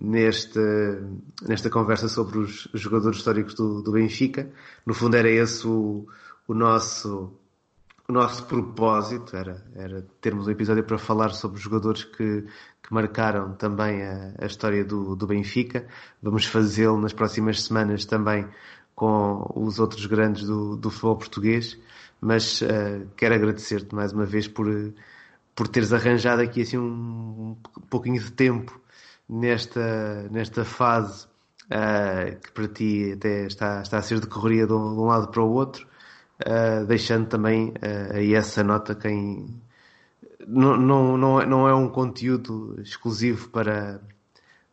nesta, 0.00 1.06
nesta 1.46 1.68
conversa 1.68 2.08
sobre 2.08 2.38
os 2.38 2.68
jogadores 2.72 3.18
históricos 3.18 3.54
do, 3.54 3.82
do 3.82 3.92
Benfica. 3.92 4.50
No 4.86 4.94
fundo 4.94 5.16
era 5.16 5.28
esse 5.28 5.66
o, 5.66 6.06
o 6.48 6.54
nosso 6.54 7.30
o 8.08 8.12
nosso 8.12 8.44
propósito 8.46 9.36
era, 9.36 9.64
era 9.74 10.04
termos 10.20 10.46
um 10.46 10.50
episódio 10.50 10.82
para 10.84 10.98
falar 10.98 11.30
sobre 11.30 11.60
jogadores 11.60 12.04
que, 12.04 12.42
que 12.82 12.92
marcaram 12.92 13.54
também 13.54 14.02
a, 14.02 14.34
a 14.38 14.46
história 14.46 14.84
do, 14.84 15.14
do 15.14 15.26
Benfica. 15.26 15.86
Vamos 16.20 16.44
fazê-lo 16.44 17.00
nas 17.00 17.12
próximas 17.12 17.62
semanas 17.62 18.04
também 18.04 18.46
com 18.94 19.50
os 19.54 19.78
outros 19.78 20.06
grandes 20.06 20.44
do, 20.44 20.76
do 20.76 20.90
futebol 20.90 21.16
português 21.16 21.78
mas 22.20 22.62
uh, 22.62 23.06
quero 23.16 23.34
agradecer-te 23.34 23.94
mais 23.94 24.12
uma 24.12 24.24
vez 24.24 24.46
por, 24.46 24.66
por 25.56 25.66
teres 25.66 25.92
arranjado 25.92 26.40
aqui 26.40 26.62
assim 26.62 26.78
um, 26.78 27.56
um 27.76 27.80
pouquinho 27.90 28.22
de 28.22 28.30
tempo 28.30 28.80
nesta, 29.28 30.28
nesta 30.30 30.64
fase 30.64 31.26
uh, 31.66 32.38
que 32.40 32.52
para 32.52 32.68
ti 32.68 33.12
até 33.16 33.46
está, 33.46 33.82
está 33.82 33.98
a 33.98 34.02
ser 34.02 34.20
de 34.20 34.28
correria 34.28 34.66
de 34.66 34.72
um, 34.72 34.94
de 34.94 35.00
um 35.00 35.06
lado 35.06 35.28
para 35.28 35.42
o 35.42 35.50
outro, 35.50 35.86
uh, 36.46 36.86
deixando 36.86 37.26
também 37.26 37.74
aí 38.14 38.34
essa 38.34 38.62
nota 38.62 38.94
quem 38.94 39.60
não, 40.46 40.76
não, 40.76 41.16
não, 41.16 41.40
é, 41.40 41.46
não 41.46 41.68
é 41.68 41.74
um 41.74 41.88
conteúdo 41.88 42.80
exclusivo 42.80 43.48
para, 43.48 44.00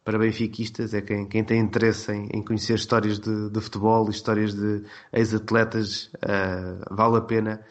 para 0.09 0.17
benfiquistas, 0.17 0.95
é 0.95 1.03
quem, 1.03 1.27
quem 1.27 1.43
tem 1.43 1.59
interesse 1.59 2.11
em, 2.11 2.27
em 2.33 2.41
conhecer 2.41 2.73
histórias 2.73 3.19
de, 3.19 3.51
de 3.51 3.61
futebol, 3.61 4.09
histórias 4.09 4.55
de 4.55 4.81
ex-atletas, 5.13 6.09
uh, 6.15 6.95
vale 6.95 7.17
a 7.17 7.21
pena 7.21 7.61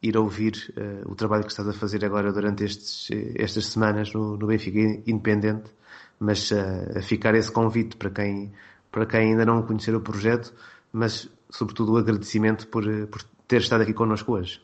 ir 0.00 0.16
ouvir 0.16 0.72
uh, 0.76 1.10
o 1.10 1.16
trabalho 1.16 1.42
que 1.42 1.50
estás 1.50 1.66
a 1.66 1.72
fazer 1.72 2.04
agora 2.04 2.32
durante 2.32 2.62
estes, 2.62 3.08
estas 3.34 3.66
semanas 3.66 4.12
no, 4.12 4.36
no 4.36 4.46
Benfica 4.46 4.78
Independente, 4.78 5.72
mas 6.20 6.52
uh, 6.52 6.98
a 6.98 7.02
ficar 7.02 7.34
esse 7.34 7.50
convite 7.50 7.96
para 7.96 8.10
quem, 8.10 8.52
para 8.92 9.04
quem 9.04 9.32
ainda 9.32 9.44
não 9.44 9.60
conhecer 9.62 9.92
o 9.96 10.00
projeto, 10.00 10.54
mas 10.92 11.28
sobretudo 11.50 11.94
o 11.94 11.96
agradecimento 11.96 12.68
por, 12.68 12.84
por 13.08 13.24
ter 13.48 13.60
estado 13.60 13.80
aqui 13.80 13.92
connosco 13.92 14.34
hoje. 14.34 14.60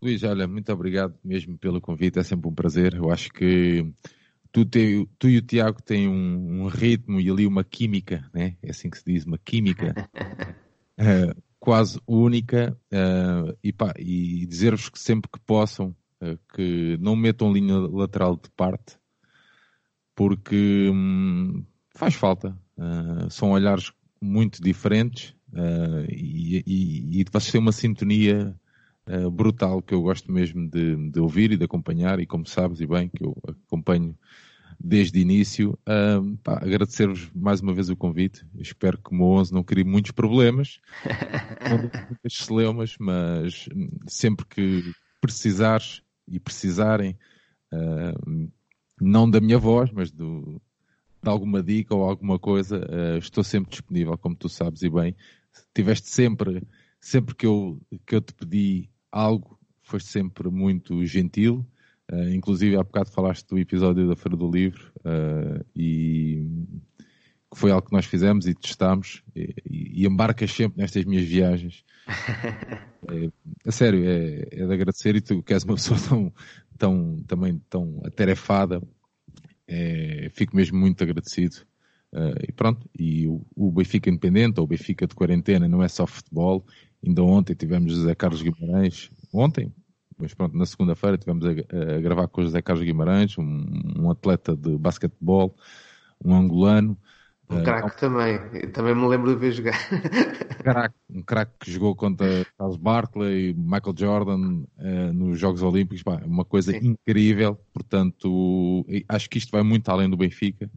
Luís, 0.00 0.22
olha, 0.22 0.48
muito 0.48 0.72
obrigado 0.72 1.12
mesmo 1.22 1.58
pelo 1.58 1.78
convite, 1.78 2.20
é 2.20 2.22
sempre 2.22 2.48
um 2.48 2.54
prazer. 2.54 2.94
Eu 2.94 3.10
acho 3.10 3.30
que 3.30 3.86
tu, 4.54 4.64
te, 4.64 5.08
tu 5.18 5.28
e 5.28 5.38
o 5.38 5.42
Tiago 5.42 5.82
têm 5.82 6.06
um, 6.08 6.62
um, 6.62 6.66
ritmo 6.68 7.20
e 7.20 7.28
ali 7.28 7.44
uma 7.44 7.64
química, 7.64 8.30
né? 8.32 8.56
é 8.62 8.70
assim 8.70 8.88
que 8.88 8.96
se 8.96 9.04
diz, 9.04 9.24
uma 9.24 9.36
química 9.36 10.08
uh, 10.14 11.42
quase 11.58 12.00
única 12.06 12.78
uh, 12.92 13.58
e, 13.64 13.74
e 13.98 14.46
dizer-vos 14.46 14.88
que 14.88 14.98
sempre 15.00 15.28
que 15.28 15.40
possam 15.40 15.88
uh, 16.22 16.38
que 16.54 16.96
não 17.00 17.16
metam 17.16 17.52
linha 17.52 17.76
lateral 17.76 18.36
de 18.36 18.48
parte 18.50 18.96
porque 20.14 20.88
hum, 20.94 21.64
faz 21.92 22.14
falta. 22.14 22.56
são 23.30 23.50
olhares 23.50 23.90
muito 24.20 24.62
diferentes 24.62 25.34
e, 26.08 26.62
e, 26.64 27.20
e 27.20 27.24
vocês 27.24 27.50
têm 27.50 27.60
uma 27.60 27.72
sintonia 27.72 28.54
Uh, 29.06 29.30
brutal 29.30 29.82
que 29.82 29.92
eu 29.92 30.00
gosto 30.00 30.32
mesmo 30.32 30.66
de, 30.66 31.10
de, 31.10 31.20
ouvir 31.20 31.52
e 31.52 31.58
de 31.58 31.64
acompanhar 31.66 32.20
e 32.20 32.26
como 32.26 32.46
sabes 32.46 32.80
e 32.80 32.86
bem 32.86 33.10
que 33.10 33.22
eu 33.22 33.36
acompanho 33.46 34.16
desde 34.78 35.18
o 35.18 35.22
início. 35.22 35.78
Agradecer-vos 36.44 37.30
mais 37.34 37.60
uma 37.60 37.72
vez 37.72 37.88
o 37.90 37.96
convite. 37.96 38.46
Espero 38.58 38.98
que 38.98 39.10
o 39.10 39.14
meu 39.14 39.26
11 39.26 39.52
não 39.52 39.62
crie 39.62 39.84
muitos 39.84 40.12
problemas, 40.12 40.80
muitas 42.08 42.34
celeumas, 42.34 42.96
mas 42.98 43.68
sempre 44.06 44.46
que 44.46 44.92
precisares 45.20 46.02
e 46.28 46.38
precisarem, 46.38 47.16
uh, 47.72 48.50
não 49.00 49.30
da 49.30 49.40
minha 49.40 49.58
voz, 49.58 49.90
mas 49.90 50.10
do, 50.10 50.60
de 51.22 51.28
alguma 51.28 51.62
dica 51.62 51.94
ou 51.94 52.02
alguma 52.02 52.38
coisa, 52.38 52.78
uh, 52.78 53.18
estou 53.18 53.44
sempre 53.44 53.70
disponível, 53.70 54.16
como 54.18 54.34
tu 54.34 54.48
sabes 54.48 54.82
e 54.82 54.90
bem. 54.90 55.16
Tiveste 55.74 56.08
sempre, 56.08 56.62
sempre 57.00 57.34
que 57.34 57.46
eu, 57.46 57.80
que 58.06 58.14
eu 58.14 58.20
te 58.20 58.34
pedi 58.34 58.90
algo, 59.10 59.58
foste 59.82 60.10
sempre 60.10 60.50
muito 60.50 61.04
gentil 61.04 61.66
Uh, 62.12 62.34
inclusive, 62.34 62.76
há 62.76 62.82
bocado 62.82 63.10
falaste 63.10 63.46
do 63.48 63.58
episódio 63.58 64.08
da 64.08 64.16
Feira 64.16 64.36
do 64.36 64.50
Livro 64.50 64.92
uh, 65.00 65.64
e 65.74 66.46
que 67.54 67.60
foi 67.60 67.70
algo 67.70 67.86
que 67.86 67.92
nós 67.92 68.04
fizemos 68.04 68.46
e 68.46 68.54
testámos 68.54 69.22
e, 69.34 69.54
e 69.64 70.06
embarcas 70.06 70.52
sempre 70.52 70.82
nestas 70.82 71.04
minhas 71.04 71.24
viagens. 71.24 71.84
é, 73.08 73.30
a 73.64 73.72
sério, 73.72 74.04
é, 74.04 74.48
é, 74.50 74.66
de 74.66 74.72
agradecer 74.72 75.14
e 75.14 75.20
tu 75.20 75.42
que 75.42 75.54
és 75.54 75.64
uma 75.64 75.76
pessoa 75.76 75.98
tão, 76.00 76.32
tão 76.76 77.24
também 77.26 77.60
tão 77.70 78.02
atarefada, 78.04 78.82
é, 79.66 80.28
fico 80.34 80.56
mesmo 80.56 80.78
muito 80.78 81.02
agradecido. 81.02 81.56
Uh, 82.12 82.38
e 82.48 82.52
pronto, 82.52 82.88
e 82.96 83.26
o, 83.26 83.44
o, 83.56 83.72
Benfica 83.72 84.08
Independente 84.08 84.60
ou 84.60 84.64
o 84.64 84.68
Benfica 84.68 85.04
de 85.04 85.16
quarentena 85.16 85.66
não 85.66 85.82
é 85.82 85.88
só 85.88 86.06
futebol. 86.06 86.64
Ainda 87.04 87.22
ontem 87.22 87.54
tivemos 87.54 87.92
José 87.92 88.14
Carlos 88.14 88.40
Guimarães, 88.40 89.10
ontem, 89.32 89.72
mas 90.18 90.34
pronto, 90.34 90.56
na 90.56 90.66
segunda-feira 90.66 91.18
tivemos 91.18 91.44
a, 91.44 91.50
a, 91.50 92.00
gravar 92.00 92.28
com 92.28 92.40
o 92.40 92.44
José 92.44 92.62
Carlos 92.62 92.84
Guimarães, 92.84 93.36
um, 93.38 93.64
um 93.98 94.10
atleta 94.10 94.56
de 94.56 94.76
basquetebol, 94.76 95.56
um 96.24 96.34
angolano. 96.34 96.96
Um 97.50 97.62
craque 97.62 97.88
uh, 97.88 98.00
também, 98.00 98.40
Eu 98.54 98.72
também 98.72 98.94
me 98.94 99.06
lembro 99.06 99.30
de 99.34 99.38
ver 99.38 99.52
jogar. 99.52 99.78
Um 101.10 101.22
craque 101.22 101.52
que 101.60 101.70
jogou 101.70 101.94
contra 101.94 102.26
Charles 102.56 102.76
Barkley, 102.78 103.54
Michael 103.54 103.94
Jordan 103.96 104.64
uh, 104.78 105.12
nos 105.12 105.38
Jogos 105.38 105.62
Olímpicos, 105.62 106.02
uma 106.24 106.44
coisa 106.44 106.72
Sim. 106.72 106.96
incrível. 106.96 107.60
Portanto, 107.72 108.86
acho 109.08 109.28
que 109.28 109.36
isto 109.36 109.50
vai 109.50 109.62
muito 109.62 109.88
além 109.90 110.08
do 110.08 110.16
Benfica. 110.16 110.70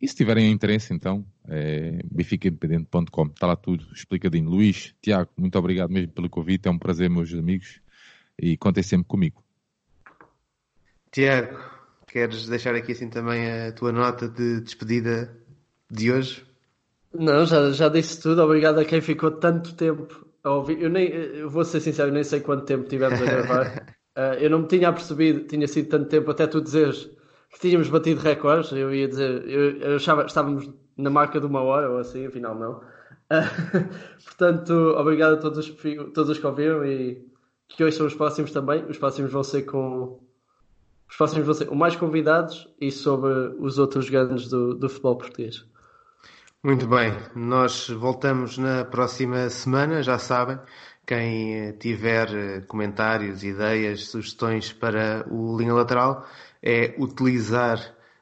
e 0.00 0.06
se 0.06 0.14
tiverem 0.14 0.52
interesse, 0.52 0.94
então, 0.94 1.26
é 1.48 2.00
bificaindependente.com. 2.04 3.26
Está 3.26 3.48
lá 3.48 3.56
tudo 3.56 3.84
explicadinho. 3.92 4.48
Luís, 4.48 4.94
Tiago, 5.02 5.30
muito 5.36 5.58
obrigado 5.58 5.90
mesmo 5.90 6.12
pelo 6.12 6.30
convite. 6.30 6.68
É 6.68 6.70
um 6.70 6.78
prazer, 6.78 7.10
meus 7.10 7.34
amigos. 7.34 7.80
E 8.40 8.56
contem 8.56 8.82
sempre 8.82 9.08
comigo. 9.08 9.42
Tiago, 11.10 11.58
queres 12.06 12.46
deixar 12.48 12.74
aqui 12.74 12.92
assim 12.92 13.08
também 13.08 13.50
a 13.50 13.72
tua 13.72 13.92
nota 13.92 14.28
de 14.28 14.60
despedida 14.60 15.36
de 15.90 16.12
hoje? 16.12 16.46
Não, 17.12 17.44
já, 17.46 17.70
já 17.72 17.88
disse 17.88 18.20
tudo. 18.20 18.42
Obrigado 18.42 18.78
a 18.78 18.84
quem 18.84 19.00
ficou 19.00 19.30
tanto 19.30 19.74
tempo 19.74 20.26
a 20.44 20.50
ouvir. 20.50 20.80
Eu, 20.80 20.90
nem, 20.90 21.08
eu 21.08 21.50
vou 21.50 21.64
ser 21.64 21.80
sincero, 21.80 22.12
nem 22.12 22.22
sei 22.22 22.40
quanto 22.40 22.64
tempo 22.64 22.88
tivemos 22.88 23.20
a 23.20 23.24
gravar. 23.24 23.96
uh, 24.16 24.34
eu 24.40 24.50
não 24.50 24.60
me 24.60 24.68
tinha 24.68 24.88
apercebido, 24.88 25.46
tinha 25.46 25.66
sido 25.66 25.88
tanto 25.88 26.08
tempo 26.08 26.30
até 26.30 26.46
tu 26.46 26.60
dizeres 26.60 27.10
que 27.50 27.60
tínhamos 27.60 27.88
batido 27.88 28.20
recordes. 28.20 28.72
Eu 28.72 28.94
ia 28.94 29.08
dizer, 29.08 29.48
eu, 29.48 29.78
eu 29.78 29.96
achava 29.96 30.24
estávamos 30.26 30.70
na 30.96 31.10
marca 31.10 31.40
de 31.40 31.46
uma 31.46 31.62
hora 31.62 31.90
ou 31.90 31.98
assim, 31.98 32.26
afinal 32.26 32.54
não. 32.54 32.72
Uh, 33.30 33.88
portanto, 34.24 34.72
obrigado 34.96 35.34
a 35.34 35.36
todos 35.38 35.58
os, 35.58 35.76
todos 36.12 36.30
os 36.30 36.38
que 36.38 36.46
ouviram 36.46 36.84
e 36.84 37.26
que 37.68 37.84
hoje 37.84 37.96
são 37.96 38.06
os 38.06 38.14
próximos 38.14 38.50
também. 38.50 38.84
Os 38.86 38.98
próximos 38.98 39.30
vão 39.30 39.42
ser 39.42 39.62
com. 39.62 40.18
Os 41.08 41.16
próximos 41.16 41.46
vão 41.46 41.54
ser 41.54 41.70
mais 41.70 41.96
convidados 41.96 42.68
e 42.80 42.90
sobre 42.90 43.32
os 43.58 43.78
outros 43.78 44.10
grandes 44.10 44.48
do, 44.48 44.74
do 44.74 44.88
futebol 44.88 45.16
português. 45.16 45.64
Muito 46.62 46.86
bem, 46.86 47.14
nós 47.34 47.88
voltamos 47.88 48.58
na 48.58 48.84
próxima 48.84 49.48
semana, 49.48 50.02
já 50.02 50.18
sabem. 50.18 50.58
Quem 51.06 51.72
tiver 51.78 52.66
comentários, 52.66 53.42
ideias, 53.42 54.08
sugestões 54.08 54.72
para 54.72 55.24
o 55.30 55.56
Linha 55.56 55.72
Lateral 55.72 56.26
é 56.62 56.94
utilizar 56.98 57.78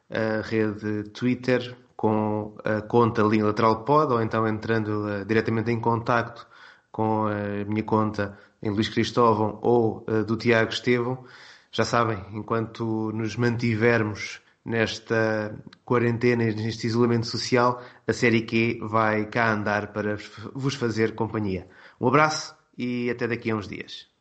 a 0.08 0.42
rede 0.42 1.10
Twitter 1.10 1.76
com 1.96 2.54
a 2.62 2.82
conta 2.82 3.22
Linha 3.22 3.46
Lateral 3.46 3.84
Pod 3.84 4.12
ou 4.12 4.22
então 4.22 4.46
entrando 4.46 5.06
uh, 5.06 5.24
diretamente 5.24 5.70
em 5.70 5.80
contacto 5.80 6.46
com 6.92 7.26
a 7.26 7.64
minha 7.66 7.82
conta 7.82 8.38
em 8.66 8.70
Luís 8.70 8.88
Cristóvão 8.88 9.58
ou 9.62 10.04
uh, 10.08 10.24
do 10.24 10.36
Tiago 10.36 10.72
Estevão. 10.72 11.24
Já 11.70 11.84
sabem, 11.84 12.22
enquanto 12.32 13.12
nos 13.12 13.36
mantivermos 13.36 14.40
nesta 14.64 15.56
quarentena, 15.84 16.44
neste 16.44 16.86
isolamento 16.86 17.26
social, 17.26 17.80
a 18.06 18.12
série 18.12 18.42
Q 18.42 18.80
vai 18.82 19.26
cá 19.26 19.52
andar 19.52 19.92
para 19.92 20.16
vos 20.52 20.74
fazer 20.74 21.14
companhia. 21.14 21.68
Um 22.00 22.08
abraço 22.08 22.56
e 22.76 23.08
até 23.08 23.28
daqui 23.28 23.50
a 23.50 23.56
uns 23.56 23.68
dias. 23.68 24.15